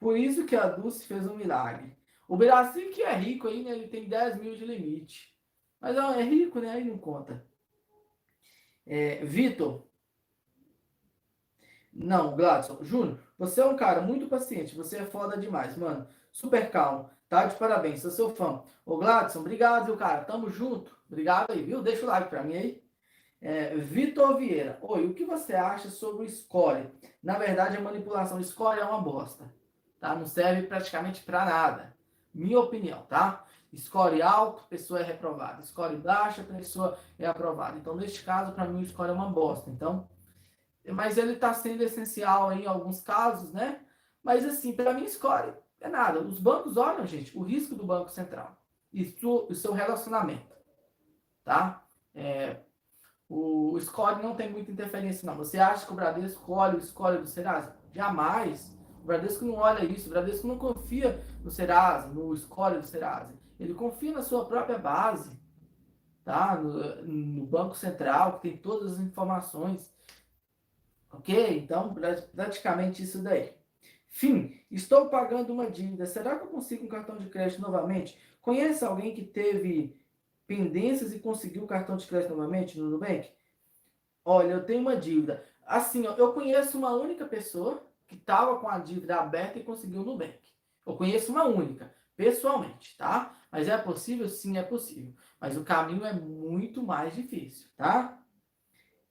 Por 0.00 0.18
isso 0.18 0.44
que 0.44 0.56
a 0.56 0.66
Dulce 0.66 1.06
fez 1.06 1.24
um 1.28 1.36
milagre. 1.36 1.96
O 2.26 2.36
Brasil 2.36 2.90
que 2.90 3.02
é 3.02 3.14
rico 3.14 3.46
aí, 3.46 3.62
né? 3.62 3.70
Ele 3.70 3.86
tem 3.86 4.08
10 4.08 4.40
mil 4.40 4.56
de 4.56 4.64
limite. 4.64 5.31
Mas 5.82 5.98
ó, 5.98 6.12
é 6.14 6.22
rico, 6.22 6.60
né? 6.60 6.70
Aí 6.70 6.84
não 6.84 6.96
conta. 6.96 7.44
É, 8.86 9.16
Vitor. 9.24 9.84
Não, 11.92 12.36
Gladson. 12.36 12.78
Júnior, 12.82 13.18
você 13.36 13.60
é 13.60 13.66
um 13.66 13.76
cara 13.76 14.00
muito 14.00 14.28
paciente. 14.28 14.76
Você 14.76 14.98
é 14.98 15.04
foda 15.04 15.36
demais, 15.36 15.76
mano. 15.76 16.06
Super 16.30 16.70
calmo. 16.70 17.10
Tá 17.28 17.46
de 17.46 17.56
parabéns. 17.56 18.00
Sou 18.00 18.12
seu 18.12 18.30
fã. 18.30 18.62
Ô, 18.86 18.96
Gladson, 18.96 19.40
obrigado, 19.40 19.86
viu, 19.86 19.96
cara? 19.96 20.24
Tamo 20.24 20.48
junto. 20.50 20.96
Obrigado 21.10 21.50
aí, 21.50 21.64
viu? 21.64 21.82
Deixa 21.82 22.04
o 22.04 22.08
like 22.08 22.30
pra 22.30 22.44
mim 22.44 22.54
aí. 22.54 22.82
É, 23.40 23.74
Vitor 23.74 24.36
Vieira. 24.36 24.78
Oi, 24.82 25.04
o 25.04 25.14
que 25.14 25.24
você 25.24 25.52
acha 25.52 25.90
sobre 25.90 26.24
o 26.24 26.30
score? 26.30 26.88
Na 27.20 27.36
verdade, 27.38 27.76
a 27.76 27.80
manipulação 27.80 28.38
do 28.38 28.44
score 28.44 28.78
é 28.78 28.84
uma 28.84 29.00
bosta. 29.00 29.52
Tá? 29.98 30.14
Não 30.14 30.26
serve 30.26 30.62
praticamente 30.68 31.22
para 31.22 31.44
nada. 31.44 31.96
Minha 32.32 32.60
opinião, 32.60 33.02
tá? 33.06 33.44
Score 33.76 34.20
alto, 34.20 34.64
pessoa 34.68 35.00
é 35.00 35.02
reprovada. 35.02 35.62
Score 35.62 35.96
baixa, 35.96 36.42
pessoa 36.42 36.98
é 37.18 37.26
aprovada. 37.26 37.78
Então, 37.78 37.96
neste 37.96 38.22
caso, 38.22 38.52
para 38.52 38.66
mim, 38.66 38.82
o 38.82 38.86
score 38.86 39.08
é 39.08 39.12
uma 39.12 39.30
bosta. 39.30 39.70
Então, 39.70 40.08
mas 40.90 41.16
ele 41.16 41.32
está 41.32 41.54
sendo 41.54 41.82
essencial 41.82 42.52
em 42.52 42.66
alguns 42.66 43.00
casos, 43.00 43.52
né? 43.52 43.80
Mas, 44.22 44.44
assim, 44.44 44.74
para 44.74 44.92
mim, 44.92 45.08
score 45.08 45.54
é 45.80 45.88
nada. 45.88 46.20
Os 46.20 46.38
bancos 46.38 46.76
olham, 46.76 47.06
gente, 47.06 47.36
o 47.36 47.42
risco 47.42 47.74
do 47.74 47.84
Banco 47.84 48.10
Central 48.10 48.56
e 48.92 49.02
o 49.24 49.54
seu 49.54 49.72
relacionamento, 49.72 50.54
tá? 51.42 51.82
É, 52.14 52.58
o, 53.28 53.72
o 53.72 53.80
score 53.80 54.22
não 54.22 54.34
tem 54.34 54.50
muita 54.50 54.70
interferência, 54.70 55.24
não. 55.24 55.36
Você 55.36 55.58
acha 55.58 55.86
que 55.86 55.92
o 55.92 55.96
Bradesco 55.96 56.52
olha 56.52 56.76
o 56.76 56.82
score 56.82 57.18
do 57.18 57.26
Serasa? 57.26 57.74
Jamais. 57.94 58.76
O 59.02 59.06
Bradesco 59.06 59.44
não 59.46 59.54
olha 59.54 59.84
isso. 59.84 60.08
O 60.08 60.12
Bradesco 60.12 60.46
não 60.46 60.58
confia 60.58 61.24
no 61.42 61.50
Serasa, 61.50 62.08
no 62.08 62.36
score 62.36 62.78
do 62.78 62.86
Serasa. 62.86 63.41
Ele 63.62 63.74
confia 63.74 64.12
na 64.12 64.22
sua 64.22 64.44
própria 64.44 64.76
base, 64.76 65.38
tá? 66.24 66.56
No, 66.56 67.02
no 67.04 67.46
Banco 67.46 67.76
Central, 67.76 68.40
que 68.40 68.48
tem 68.48 68.56
todas 68.56 68.94
as 68.94 68.98
informações. 68.98 69.88
Ok? 71.12 71.58
Então, 71.58 71.94
praticamente 72.34 73.04
isso 73.04 73.22
daí. 73.22 73.52
Fim. 74.08 74.58
Estou 74.68 75.08
pagando 75.08 75.52
uma 75.52 75.70
dívida. 75.70 76.06
Será 76.06 76.36
que 76.36 76.44
eu 76.44 76.48
consigo 76.48 76.84
um 76.84 76.88
cartão 76.88 77.16
de 77.16 77.28
crédito 77.28 77.62
novamente? 77.62 78.18
Conhece 78.40 78.84
alguém 78.84 79.14
que 79.14 79.24
teve 79.24 79.96
pendências 80.46 81.14
e 81.14 81.20
conseguiu 81.20 81.62
o 81.62 81.68
cartão 81.68 81.96
de 81.96 82.06
crédito 82.06 82.34
novamente 82.34 82.78
no 82.78 82.90
Nubank? 82.90 83.30
Olha, 84.24 84.54
eu 84.54 84.66
tenho 84.66 84.80
uma 84.80 84.96
dívida. 84.96 85.46
Assim, 85.64 86.04
ó, 86.06 86.14
eu 86.14 86.32
conheço 86.32 86.76
uma 86.78 86.94
única 86.94 87.26
pessoa 87.26 87.86
que 88.08 88.16
estava 88.16 88.58
com 88.58 88.68
a 88.68 88.78
dívida 88.78 89.16
aberta 89.16 89.58
e 89.58 89.62
conseguiu 89.62 90.00
no 90.00 90.12
Nubank. 90.12 90.38
Eu 90.84 90.96
conheço 90.96 91.30
uma 91.30 91.44
única, 91.44 91.94
pessoalmente, 92.16 92.96
tá? 92.96 93.38
Mas 93.50 93.68
é 93.68 93.76
possível? 93.76 94.28
Sim, 94.28 94.56
é 94.56 94.62
possível. 94.62 95.14
Mas 95.40 95.56
o 95.56 95.64
caminho 95.64 96.04
é 96.04 96.12
muito 96.12 96.82
mais 96.82 97.14
difícil, 97.14 97.68
tá? 97.76 98.18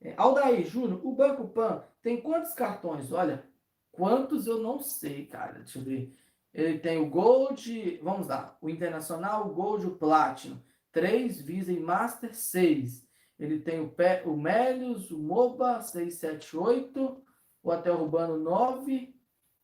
É, 0.02 0.16
Aldair 0.18 0.66
Júnior, 0.66 1.06
o 1.06 1.16
Banco 1.16 1.48
Pan 1.50 1.84
tem 2.02 2.22
quantos 2.22 2.54
cartões? 2.54 3.12
Olha, 3.12 3.46
quantos 3.92 4.48
eu 4.48 4.60
não 4.60 4.80
sei, 4.80 5.28
cara. 5.28 5.60
Deixa 5.60 5.80
eu 5.80 5.84
ver. 5.84 6.18
Ele 6.54 6.80
tem 6.80 6.98
o 6.98 7.10
Gold, 7.10 8.00
vamos 8.04 8.28
lá, 8.28 8.58
o 8.62 8.70
Internacional, 8.70 9.48
o 9.48 9.54
Gold, 9.54 9.86
o 9.86 9.96
Platinum. 9.96 10.60
3, 10.92 11.42
Visa 11.42 11.72
e 11.72 11.80
Master 11.80 12.36
6. 12.36 13.08
Ele 13.40 13.60
tem 13.60 13.80
o, 13.80 13.90
Pe 13.90 14.22
o 14.26 14.36
Melius, 14.36 15.10
o 15.10 15.18
MOBA 15.18 15.82
678, 15.82 17.24
o 17.64 17.70
Hotel 17.72 18.02
Urbano 18.02 18.38
9, 18.38 19.16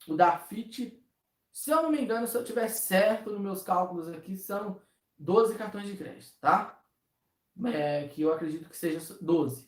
o 0.07 0.15
Dafit. 0.15 0.97
Se 1.57 1.71
eu 1.71 1.81
não 1.81 1.89
me 1.89 1.99
engano, 1.99 2.27
se 2.27 2.37
eu 2.37 2.43
tiver 2.43 2.67
certo 2.67 3.31
nos 3.31 3.41
meus 3.41 3.63
cálculos 3.63 4.07
aqui, 4.07 4.37
são 4.37 4.79
12 5.17 5.55
cartões 5.55 5.87
de 5.87 5.97
crédito, 5.97 6.31
tá? 6.39 6.79
É, 7.65 8.07
que 8.09 8.21
eu 8.21 8.31
acredito 8.31 8.69
que 8.69 8.77
seja 8.77 9.17
12. 9.19 9.67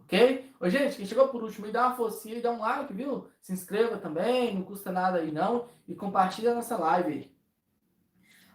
Ok? 0.00 0.52
Ô, 0.58 0.68
gente, 0.68 0.96
quem 0.96 1.06
chegou 1.06 1.28
por 1.28 1.44
último, 1.44 1.68
me 1.68 1.72
dá 1.72 1.86
uma 1.86 1.96
forcinha 1.96 2.36
e 2.36 2.42
dá 2.42 2.50
um 2.50 2.58
like, 2.58 2.92
viu? 2.92 3.28
Se 3.40 3.52
inscreva 3.52 3.98
também, 3.98 4.52
não 4.52 4.64
custa 4.64 4.90
nada 4.90 5.18
aí 5.18 5.30
não. 5.30 5.68
E 5.86 5.94
compartilha 5.94 6.56
nossa 6.56 6.76
live 6.76 7.12
aí. 7.12 7.36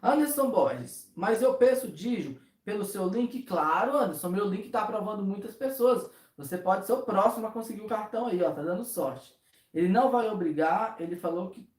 Anderson 0.02 0.52
Borges, 0.52 1.10
mas 1.16 1.42
eu 1.42 1.54
peço 1.54 1.88
Digio 1.88 2.38
pelo 2.66 2.84
seu 2.84 3.08
link? 3.08 3.44
Claro, 3.44 3.96
Anderson, 3.96 4.28
meu 4.28 4.46
link 4.46 4.66
está 4.66 4.82
aprovando 4.82 5.24
muitas 5.24 5.56
pessoas. 5.56 6.12
Você 6.36 6.58
pode 6.58 6.86
ser 6.86 6.92
o 6.92 7.04
próximo 7.04 7.48
a 7.48 7.52
conseguir 7.52 7.82
o 7.82 7.88
cartão 7.88 8.28
aí, 8.28 8.44
ó, 8.44 8.52
tá 8.52 8.62
dando 8.62 8.84
sorte. 8.84 9.34
Ele 9.74 9.88
não 9.88 10.12
vai 10.12 10.30
obrigar, 10.30 10.98
ele 11.00 11.16
falou 11.16 11.50
que 11.50 11.72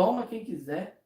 toma 0.00 0.26
quem 0.26 0.42
quiser. 0.42 0.98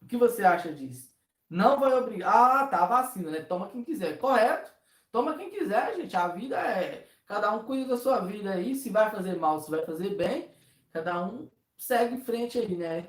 O 0.00 0.06
que 0.06 0.16
você 0.16 0.42
acha 0.42 0.72
disso? 0.72 1.14
Não 1.50 1.78
vai 1.78 1.92
obrigar. 1.92 2.34
Ah, 2.34 2.66
tá, 2.66 2.86
vacina, 2.86 3.30
né? 3.30 3.42
Toma 3.42 3.68
quem 3.68 3.84
quiser. 3.84 4.16
Correto? 4.16 4.72
Toma 5.10 5.36
quem 5.36 5.50
quiser, 5.50 5.94
gente. 5.96 6.16
A 6.16 6.28
vida 6.28 6.56
é. 6.56 7.06
Cada 7.26 7.52
um 7.52 7.62
cuida 7.64 7.90
da 7.90 7.98
sua 7.98 8.20
vida 8.20 8.52
aí. 8.52 8.74
Se 8.74 8.88
vai 8.88 9.10
fazer 9.10 9.36
mal, 9.36 9.60
se 9.60 9.70
vai 9.70 9.84
fazer 9.84 10.16
bem, 10.16 10.50
cada 10.94 11.26
um 11.26 11.46
segue 11.76 12.14
em 12.14 12.24
frente 12.24 12.58
aí, 12.58 12.74
né? 12.74 13.08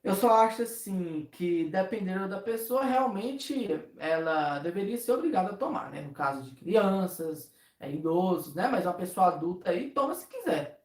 Eu 0.00 0.14
só 0.14 0.32
acho 0.44 0.62
assim 0.62 1.28
que 1.32 1.64
dependendo 1.64 2.28
da 2.28 2.40
pessoa, 2.40 2.84
realmente 2.84 3.70
ela 3.98 4.60
deveria 4.60 4.98
ser 4.98 5.12
obrigada 5.12 5.50
a 5.50 5.56
tomar, 5.56 5.90
né? 5.90 6.00
No 6.00 6.12
caso 6.12 6.42
de 6.48 6.54
crianças, 6.54 7.52
é, 7.80 7.90
idosos, 7.90 8.54
né? 8.54 8.68
Mas 8.68 8.86
uma 8.86 8.94
pessoa 8.94 9.34
adulta 9.34 9.70
aí 9.70 9.90
toma 9.90 10.14
se 10.14 10.28
quiser. 10.28 10.83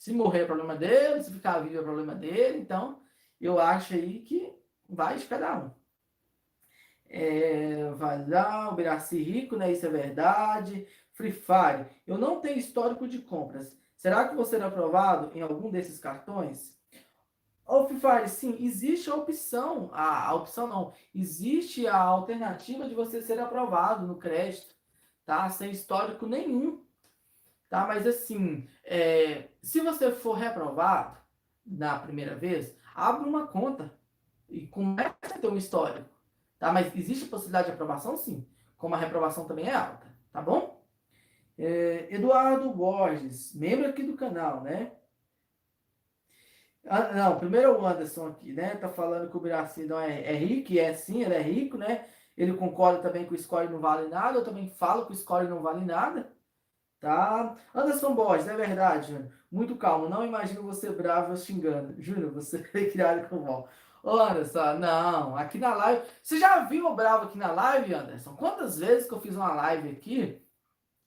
Se 0.00 0.14
morrer 0.14 0.40
é 0.40 0.44
problema 0.46 0.74
dele, 0.74 1.22
se 1.22 1.30
ficar 1.30 1.58
vivo 1.58 1.78
é 1.78 1.82
problema 1.82 2.14
dele. 2.14 2.56
Então, 2.56 3.02
eu 3.38 3.60
acho 3.60 3.92
aí 3.92 4.20
que 4.20 4.50
vai 4.88 5.18
de 5.18 5.26
cada 5.26 5.58
um. 5.58 5.70
É, 7.06 7.90
vai 7.90 8.26
lá, 8.26 8.70
o 8.70 8.74
Biraci 8.74 9.22
rico, 9.22 9.56
né? 9.56 9.70
Isso 9.70 9.84
é 9.84 9.90
verdade. 9.90 10.86
Free 11.12 11.32
Fire. 11.32 11.84
Eu 12.06 12.16
não 12.16 12.40
tenho 12.40 12.58
histórico 12.58 13.06
de 13.06 13.18
compras. 13.18 13.76
Será 13.94 14.26
que 14.26 14.34
você 14.34 14.52
será 14.52 14.68
aprovado 14.68 15.36
em 15.36 15.42
algum 15.42 15.70
desses 15.70 15.98
cartões? 15.98 16.74
Ô, 17.66 17.86
Free 17.86 18.00
Fire, 18.00 18.28
sim, 18.30 18.56
existe 18.58 19.10
a 19.10 19.14
opção, 19.14 19.90
a, 19.92 20.28
a 20.28 20.34
opção 20.34 20.66
não, 20.66 20.94
existe 21.14 21.86
a 21.86 21.98
alternativa 21.98 22.88
de 22.88 22.94
você 22.94 23.20
ser 23.20 23.38
aprovado 23.38 24.06
no 24.06 24.16
crédito, 24.16 24.74
tá? 25.26 25.46
Sem 25.50 25.72
histórico 25.72 26.24
nenhum, 26.26 26.82
tá? 27.70 27.86
Mas 27.86 28.06
assim, 28.06 28.68
é, 28.84 29.48
se 29.62 29.80
você 29.80 30.10
for 30.10 30.34
reprovado 30.34 31.16
na 31.64 31.98
primeira 31.98 32.34
vez, 32.34 32.76
abre 32.94 33.26
uma 33.26 33.46
conta 33.46 33.94
e 34.48 34.66
começa 34.66 35.14
a 35.22 35.38
ter 35.38 35.48
um 35.48 35.56
histórico. 35.56 36.10
Tá? 36.58 36.72
Mas 36.72 36.94
existe 36.94 37.26
possibilidade 37.26 37.68
de 37.68 37.72
aprovação? 37.72 38.16
Sim. 38.16 38.46
Como 38.76 38.94
a 38.94 38.98
reprovação 38.98 39.46
também 39.46 39.68
é 39.68 39.74
alta, 39.74 40.06
tá 40.32 40.42
bom? 40.42 40.84
É, 41.56 42.08
Eduardo 42.10 42.70
Borges, 42.70 43.54
membro 43.54 43.88
aqui 43.88 44.02
do 44.02 44.16
canal, 44.16 44.62
né? 44.62 44.92
Ah, 46.86 47.12
não, 47.12 47.38
primeiro 47.38 47.68
é 47.68 47.72
o 47.72 47.86
Anderson 47.86 48.28
aqui, 48.28 48.52
né? 48.52 48.74
Tá 48.76 48.88
falando 48.88 49.30
que 49.30 49.36
o 49.36 49.40
Biraci 49.40 49.84
não 49.84 50.00
é, 50.00 50.22
é 50.22 50.32
rico, 50.32 50.72
é 50.78 50.94
sim, 50.94 51.22
ele 51.22 51.34
é 51.34 51.42
rico, 51.42 51.76
né? 51.76 52.08
Ele 52.36 52.54
concorda 52.54 53.02
também 53.02 53.26
que 53.26 53.34
o 53.34 53.38
score 53.38 53.68
não 53.68 53.80
vale 53.80 54.08
nada, 54.08 54.38
eu 54.38 54.44
também 54.44 54.70
falo 54.70 55.04
que 55.04 55.12
o 55.12 55.16
score 55.16 55.46
não 55.46 55.60
vale 55.60 55.84
nada, 55.84 56.32
tá? 57.00 57.56
Anderson 57.74 58.14
Borges, 58.14 58.46
é 58.46 58.56
verdade, 58.56 59.12
Júnior. 59.12 59.32
Muito 59.50 59.74
calmo, 59.76 60.08
não 60.08 60.24
imagino 60.24 60.62
você 60.62 60.90
bravo 60.90 61.36
xingando. 61.36 62.00
Júnior, 62.00 62.30
você 62.32 62.58
é 62.74 62.90
criado 62.90 63.28
com 63.28 63.40
mal. 63.40 63.68
Só, 64.50 64.78
não, 64.78 65.36
aqui 65.36 65.58
na 65.58 65.74
live. 65.74 66.06
Você 66.22 66.38
já 66.38 66.64
viu 66.64 66.86
o 66.86 66.94
Bravo 66.94 67.26
aqui 67.26 67.36
na 67.36 67.52
live, 67.52 67.92
Anderson? 67.92 68.34
Quantas 68.34 68.78
vezes 68.78 69.06
que 69.06 69.14
eu 69.14 69.20
fiz 69.20 69.36
uma 69.36 69.52
live 69.54 69.90
aqui, 69.90 70.40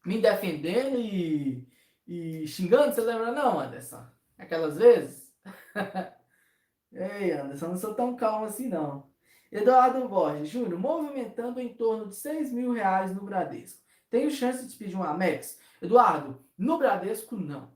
me 0.06 0.22
defendendo 0.22 0.98
e, 1.00 1.68
e 2.08 2.48
xingando? 2.48 2.94
Você 2.94 3.02
lembra, 3.02 3.32
não, 3.32 3.60
Anderson? 3.60 4.06
Aquelas 4.38 4.78
vezes? 4.78 5.34
Ei, 6.94 7.32
Anderson, 7.32 7.70
não 7.70 7.78
sou 7.78 7.96
tão 7.96 8.16
calmo 8.16 8.46
assim, 8.46 8.68
não. 8.70 9.12
Eduardo 9.52 10.08
Borges, 10.08 10.50
Júnior, 10.50 10.80
movimentando 10.80 11.60
em 11.60 11.74
torno 11.74 12.10
de 12.10 12.16
6 12.16 12.52
mil 12.52 12.72
reais 12.72 13.14
no 13.16 13.24
Bradesco. 13.24 13.83
Tenho 14.14 14.30
chance 14.30 14.68
de 14.68 14.76
pedir 14.76 14.96
um 14.96 15.02
Amex? 15.02 15.58
Eduardo, 15.82 16.46
no 16.56 16.78
Bradesco, 16.78 17.36
não. 17.36 17.74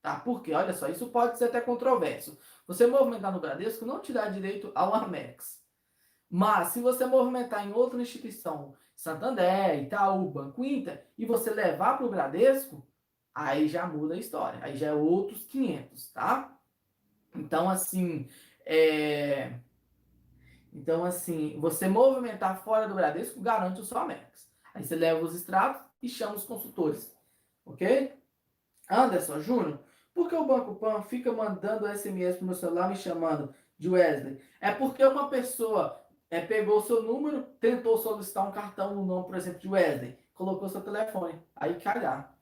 Tá? 0.00 0.20
Porque, 0.20 0.52
olha 0.52 0.72
só, 0.72 0.86
isso 0.86 1.08
pode 1.08 1.36
ser 1.36 1.46
até 1.46 1.60
controverso. 1.60 2.38
Você 2.68 2.86
movimentar 2.86 3.32
no 3.32 3.40
Bradesco 3.40 3.84
não 3.84 3.98
te 3.98 4.12
dá 4.12 4.28
direito 4.28 4.70
ao 4.72 4.94
Amex. 4.94 5.60
Mas 6.30 6.68
se 6.68 6.80
você 6.80 7.04
movimentar 7.06 7.66
em 7.66 7.72
outra 7.72 8.00
instituição, 8.00 8.72
Santander, 8.94 9.82
Itaú, 9.82 10.30
Banco 10.30 10.64
Inter, 10.64 11.04
e 11.18 11.26
você 11.26 11.50
levar 11.50 11.96
para 11.96 12.06
o 12.06 12.10
Bradesco, 12.10 12.86
aí 13.34 13.66
já 13.66 13.84
muda 13.84 14.14
a 14.14 14.18
história. 14.18 14.60
Aí 14.62 14.76
já 14.76 14.90
é 14.90 14.94
outros 14.94 15.44
500, 15.46 16.12
tá? 16.12 16.56
Então, 17.34 17.68
assim, 17.68 18.28
é... 18.64 19.58
Então, 20.72 21.04
assim, 21.04 21.58
você 21.58 21.88
movimentar 21.88 22.62
fora 22.62 22.86
do 22.86 22.94
Bradesco 22.94 23.40
garante 23.40 23.80
o 23.80 23.84
seu 23.84 23.98
Amex. 23.98 24.49
Aí 24.74 24.84
você 24.84 24.94
leva 24.94 25.24
os 25.24 25.34
extratos 25.34 25.82
e 26.02 26.08
chama 26.08 26.34
os 26.34 26.44
consultores. 26.44 27.14
Ok? 27.64 28.14
Anderson 28.88 29.40
Júnior, 29.40 29.80
por 30.12 30.28
que 30.28 30.34
o 30.34 30.44
Banco 30.44 30.74
Pan 30.74 31.02
fica 31.02 31.32
mandando 31.32 31.86
SMS 31.86 32.36
pro 32.36 32.46
meu 32.46 32.54
celular 32.54 32.88
me 32.88 32.96
chamando 32.96 33.54
de 33.78 33.88
Wesley? 33.88 34.42
É 34.60 34.72
porque 34.72 35.04
uma 35.04 35.28
pessoa 35.28 36.04
é, 36.28 36.40
pegou 36.40 36.78
o 36.78 36.82
seu 36.82 37.02
número, 37.02 37.42
tentou 37.60 37.96
solicitar 37.98 38.48
um 38.48 38.52
cartão 38.52 38.94
no 38.94 39.04
nome, 39.04 39.26
por 39.26 39.36
exemplo, 39.36 39.60
de 39.60 39.68
Wesley, 39.68 40.18
colocou 40.34 40.68
seu 40.68 40.80
telefone, 40.80 41.40
aí 41.54 41.78
calhar. 41.80 42.34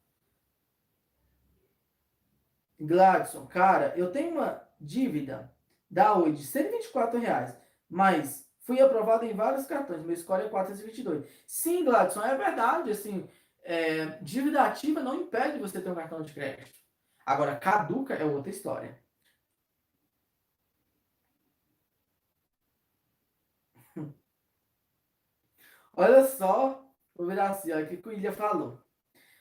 Gladson, 2.81 3.47
cara, 3.47 3.93
eu 3.97 4.13
tenho 4.13 4.37
uma 4.37 4.63
dívida 4.81 5.53
da 5.91 6.15
Oi 6.15 6.33
de 6.33 6.47
124 6.47 7.19
reais, 7.19 7.57
mas 7.89 8.48
fui 8.69 8.81
aprovado 8.83 9.25
em 9.25 9.33
vários 9.33 9.65
cartões, 9.65 10.05
meu 10.05 10.15
score 10.15 10.43
é 10.43 10.49
422. 10.51 11.27
Sim, 11.47 11.87
Gladson, 11.87 12.21
é 12.23 12.37
verdade, 12.37 12.91
assim, 12.91 13.27
é, 13.63 14.05
dívida 14.21 14.63
ativa 14.63 15.01
não 15.01 15.23
impede 15.23 15.59
você 15.59 15.81
ter 15.81 15.89
um 15.89 15.95
cartão 15.95 16.21
de 16.21 16.35
crédito. 16.35 16.77
Agora, 17.25 17.57
caduca 17.57 18.13
é 18.13 18.25
outra 18.27 18.51
história. 18.51 19.03
Olha 25.97 26.27
só 26.27 26.87
o 27.15 27.25
Viraci, 27.25 27.73
olha 27.73 27.87
o 27.87 27.89
que 27.89 28.07
o 28.09 28.13
Ilha 28.13 28.33
falou. 28.33 28.83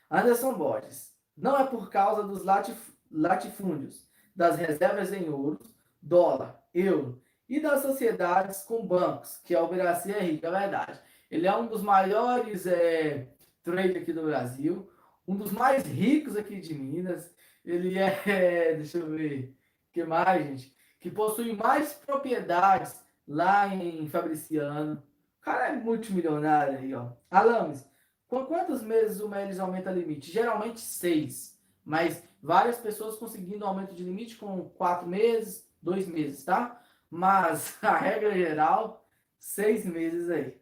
Anderson 0.09 0.53
Borges. 0.53 1.13
Não 1.35 1.59
é 1.59 1.67
por 1.67 1.89
causa 1.89 2.23
dos 2.23 2.45
latif 2.45 2.95
latifúndios, 3.11 4.07
das 4.35 4.55
reservas 4.55 5.11
em 5.13 5.29
ouro, 5.29 5.59
dólar, 6.01 6.63
euro 6.73 7.21
e 7.49 7.59
das 7.59 7.81
sociedades 7.81 8.63
com 8.63 8.85
bancos, 8.85 9.39
que 9.43 9.55
é 9.55 9.61
o 9.61 9.67
Viraci 9.67 10.11
é 10.11 10.23
é 10.23 10.37
verdade. 10.37 10.99
Ele 11.29 11.47
é 11.47 11.55
um 11.55 11.67
dos 11.67 11.81
maiores 11.81 12.65
é, 12.65 13.27
trade 13.63 13.97
aqui 13.97 14.13
do 14.13 14.23
Brasil, 14.23 14.89
um 15.27 15.35
dos 15.35 15.51
mais 15.51 15.83
ricos 15.85 16.35
aqui 16.35 16.59
de 16.59 16.73
Minas. 16.73 17.33
Ele 17.63 17.97
é, 17.97 18.75
deixa 18.75 18.97
eu 18.97 19.09
ver, 19.09 19.55
o 19.89 19.93
que 19.93 20.03
mais, 20.03 20.45
gente? 20.45 20.75
Que 20.99 21.09
possui 21.09 21.53
mais 21.53 21.93
propriedades 21.93 22.99
lá 23.27 23.67
em 23.73 24.07
Fabriciano. 24.07 25.03
O 25.39 25.41
cara 25.41 25.69
é 25.69 25.73
multimilionário 25.73 26.77
aí, 26.79 26.93
ó. 26.93 27.11
Alames, 27.29 27.85
com 28.27 28.45
quantos 28.45 28.81
meses 28.81 29.21
o 29.21 29.29
Melis 29.29 29.59
aumenta 29.59 29.91
limite? 29.91 30.31
Geralmente 30.31 30.81
seis, 30.81 31.57
mas 31.83 32.21
várias 32.41 32.77
pessoas 32.77 33.17
conseguindo 33.17 33.65
aumento 33.65 33.93
de 33.95 34.03
limite 34.03 34.35
com 34.35 34.69
quatro 34.69 35.07
meses, 35.07 35.65
dois 35.81 36.07
meses, 36.07 36.43
tá? 36.43 36.81
Mas 37.09 37.77
a 37.83 37.97
regra 37.97 38.33
geral, 38.33 39.05
seis 39.39 39.85
meses 39.85 40.29
aí. 40.29 40.59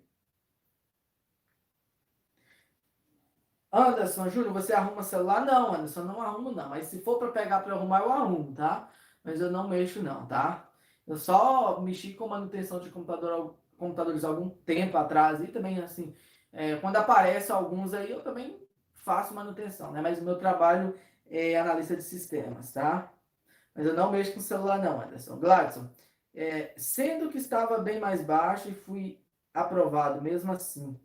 Anderson, 3.71 4.29
Júnior, 4.29 4.53
você 4.53 4.73
arruma 4.73 5.03
celular? 5.03 5.45
Não, 5.45 5.73
Anderson, 5.73 6.03
não 6.03 6.21
arrumo 6.21 6.51
não. 6.51 6.69
Mas 6.69 6.87
se 6.87 7.01
for 7.01 7.19
para 7.19 7.31
pegar 7.31 7.59
para 7.59 7.73
arrumar, 7.75 8.01
eu 8.01 8.13
arrumo, 8.13 8.53
tá? 8.53 8.89
Mas 9.23 9.41
eu 9.41 9.51
não 9.51 9.67
mexo 9.67 10.01
não, 10.01 10.25
tá? 10.25 10.69
Eu 11.05 11.17
só 11.17 11.81
mexi 11.81 12.13
com 12.13 12.27
manutenção 12.27 12.79
de 12.79 12.89
computador, 12.89 13.55
computadores 13.77 14.23
algum 14.23 14.49
tempo 14.49 14.97
atrás 14.97 15.41
e 15.41 15.47
também 15.47 15.79
assim, 15.79 16.15
é, 16.53 16.77
quando 16.77 16.95
aparece 16.95 17.51
alguns 17.51 17.93
aí, 17.93 18.09
eu 18.11 18.21
também 18.21 18.57
faço 18.93 19.33
manutenção, 19.33 19.91
né? 19.91 20.01
Mas 20.01 20.19
o 20.19 20.23
meu 20.23 20.37
trabalho 20.37 20.97
é 21.29 21.59
analista 21.59 21.95
de 21.95 22.03
sistemas, 22.03 22.71
tá? 22.71 23.11
Mas 23.75 23.85
eu 23.85 23.93
não 23.93 24.11
mexo 24.11 24.33
com 24.33 24.39
celular 24.39 24.79
não, 24.79 25.01
Anderson. 25.01 25.37
Gladson, 25.37 25.89
é, 26.35 26.73
sendo 26.77 27.29
que 27.29 27.37
estava 27.37 27.77
bem 27.79 27.99
mais 27.99 28.21
baixo 28.21 28.69
e 28.69 28.73
fui 28.73 29.19
aprovado 29.53 30.21
mesmo 30.21 30.51
assim. 30.51 30.99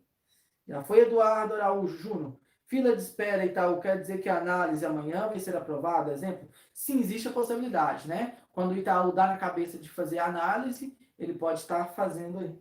Já 0.67 0.83
foi 0.83 0.99
Eduardo 0.99 1.55
Araújo 1.55 1.97
Júnior. 1.97 2.37
Fila 2.67 2.95
de 2.95 3.01
espera 3.01 3.45
e 3.45 3.49
tal, 3.49 3.81
quer 3.81 3.99
dizer 3.99 4.21
que 4.21 4.29
a 4.29 4.37
análise 4.37 4.85
amanhã 4.85 5.27
vai 5.27 5.39
ser 5.39 5.55
aprovada, 5.57 6.13
exemplo? 6.13 6.47
Sim, 6.73 6.99
existe 7.01 7.27
a 7.27 7.31
possibilidade, 7.31 8.07
né? 8.07 8.37
Quando 8.53 8.71
o 8.71 8.77
Itaú 8.77 9.11
dá 9.11 9.27
na 9.27 9.37
cabeça 9.37 9.77
de 9.77 9.89
fazer 9.89 10.19
a 10.19 10.27
análise, 10.27 10.97
ele 11.19 11.33
pode 11.33 11.59
estar 11.59 11.87
fazendo 11.87 12.39
aí. 12.39 12.57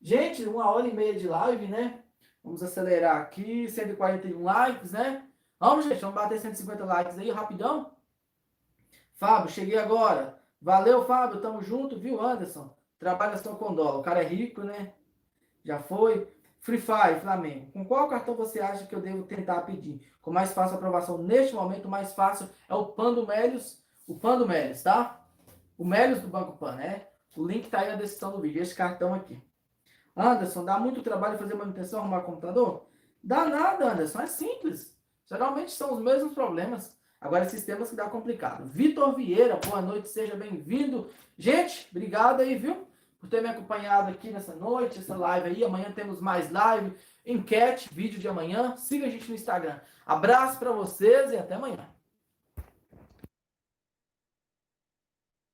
Gente, 0.00 0.44
uma 0.44 0.70
hora 0.70 0.86
e 0.86 0.94
meia 0.94 1.14
de 1.14 1.26
live, 1.26 1.66
né? 1.66 2.02
Vamos 2.42 2.62
acelerar 2.62 3.20
aqui, 3.20 3.68
141 3.68 4.42
likes, 4.42 4.92
né? 4.92 5.26
Vamos, 5.58 5.86
gente, 5.86 6.00
vamos 6.00 6.14
bater 6.14 6.40
150 6.40 6.84
likes 6.84 7.18
aí, 7.18 7.30
rapidão. 7.30 7.96
Fábio, 9.14 9.50
cheguei 9.50 9.78
agora. 9.78 10.41
Valeu, 10.62 11.04
Fábio, 11.04 11.40
tamo 11.40 11.60
junto, 11.60 11.98
viu, 11.98 12.20
Anderson? 12.20 12.72
Trabalha 12.96 13.36
só 13.36 13.52
com 13.56 13.74
dólar. 13.74 13.98
O 13.98 14.02
cara 14.02 14.22
é 14.22 14.26
rico, 14.26 14.62
né? 14.62 14.94
Já 15.64 15.80
foi. 15.80 16.32
Free 16.60 16.80
Fire, 16.80 17.18
Flamengo. 17.20 17.72
Com 17.72 17.84
qual 17.84 18.06
cartão 18.06 18.36
você 18.36 18.60
acha 18.60 18.86
que 18.86 18.94
eu 18.94 19.00
devo 19.00 19.24
tentar 19.24 19.62
pedir? 19.62 20.08
Com 20.22 20.30
mais 20.30 20.52
fácil 20.52 20.76
aprovação 20.76 21.18
neste 21.18 21.52
momento, 21.52 21.88
mais 21.88 22.12
fácil 22.12 22.48
é 22.68 22.74
o 22.76 22.86
Pando 22.86 23.26
Melios, 23.26 23.82
o 24.06 24.16
Pando 24.16 24.46
Melios, 24.46 24.80
tá? 24.84 25.20
O 25.76 25.84
Melios 25.84 26.20
do 26.20 26.28
Banco 26.28 26.56
Pan, 26.56 26.76
né? 26.76 27.08
O 27.36 27.44
link 27.44 27.68
tá 27.68 27.80
aí 27.80 27.88
na 27.88 27.96
descrição 27.96 28.30
do 28.30 28.40
vídeo, 28.40 28.62
esse 28.62 28.76
cartão 28.76 29.12
aqui. 29.12 29.42
Anderson, 30.16 30.64
dá 30.64 30.78
muito 30.78 31.02
trabalho 31.02 31.38
fazer 31.38 31.54
manutenção, 31.54 31.98
arrumar 31.98 32.20
computador? 32.20 32.86
Dá 33.20 33.46
nada, 33.46 33.90
Anderson, 33.90 34.20
é 34.20 34.26
simples. 34.28 34.96
Geralmente 35.26 35.72
são 35.72 35.92
os 35.92 36.00
mesmos 36.00 36.32
problemas. 36.32 36.96
Agora, 37.22 37.48
sistemas 37.48 37.88
que 37.88 37.96
dá 37.96 38.10
complicado. 38.10 38.64
Vitor 38.66 39.14
Vieira, 39.14 39.58
boa 39.66 39.80
noite, 39.80 40.08
seja 40.08 40.34
bem-vindo. 40.34 41.08
Gente, 41.38 41.88
obrigado 41.90 42.40
aí, 42.40 42.56
viu? 42.56 42.86
por 43.22 43.28
ter 43.28 43.40
me 43.40 43.48
acompanhado 43.48 44.10
aqui 44.10 44.32
nessa 44.32 44.52
noite, 44.52 44.98
essa 44.98 45.16
live 45.16 45.48
aí. 45.48 45.64
Amanhã 45.64 45.92
temos 45.92 46.20
mais 46.20 46.50
live, 46.50 46.92
enquete, 47.24 47.88
vídeo 47.94 48.18
de 48.18 48.26
amanhã. 48.26 48.76
Siga 48.76 49.06
a 49.06 49.08
gente 49.08 49.28
no 49.28 49.36
Instagram. 49.36 49.78
Abraço 50.04 50.58
para 50.58 50.72
vocês 50.72 51.30
e 51.30 51.36
até 51.36 51.54
amanhã. 51.54 51.88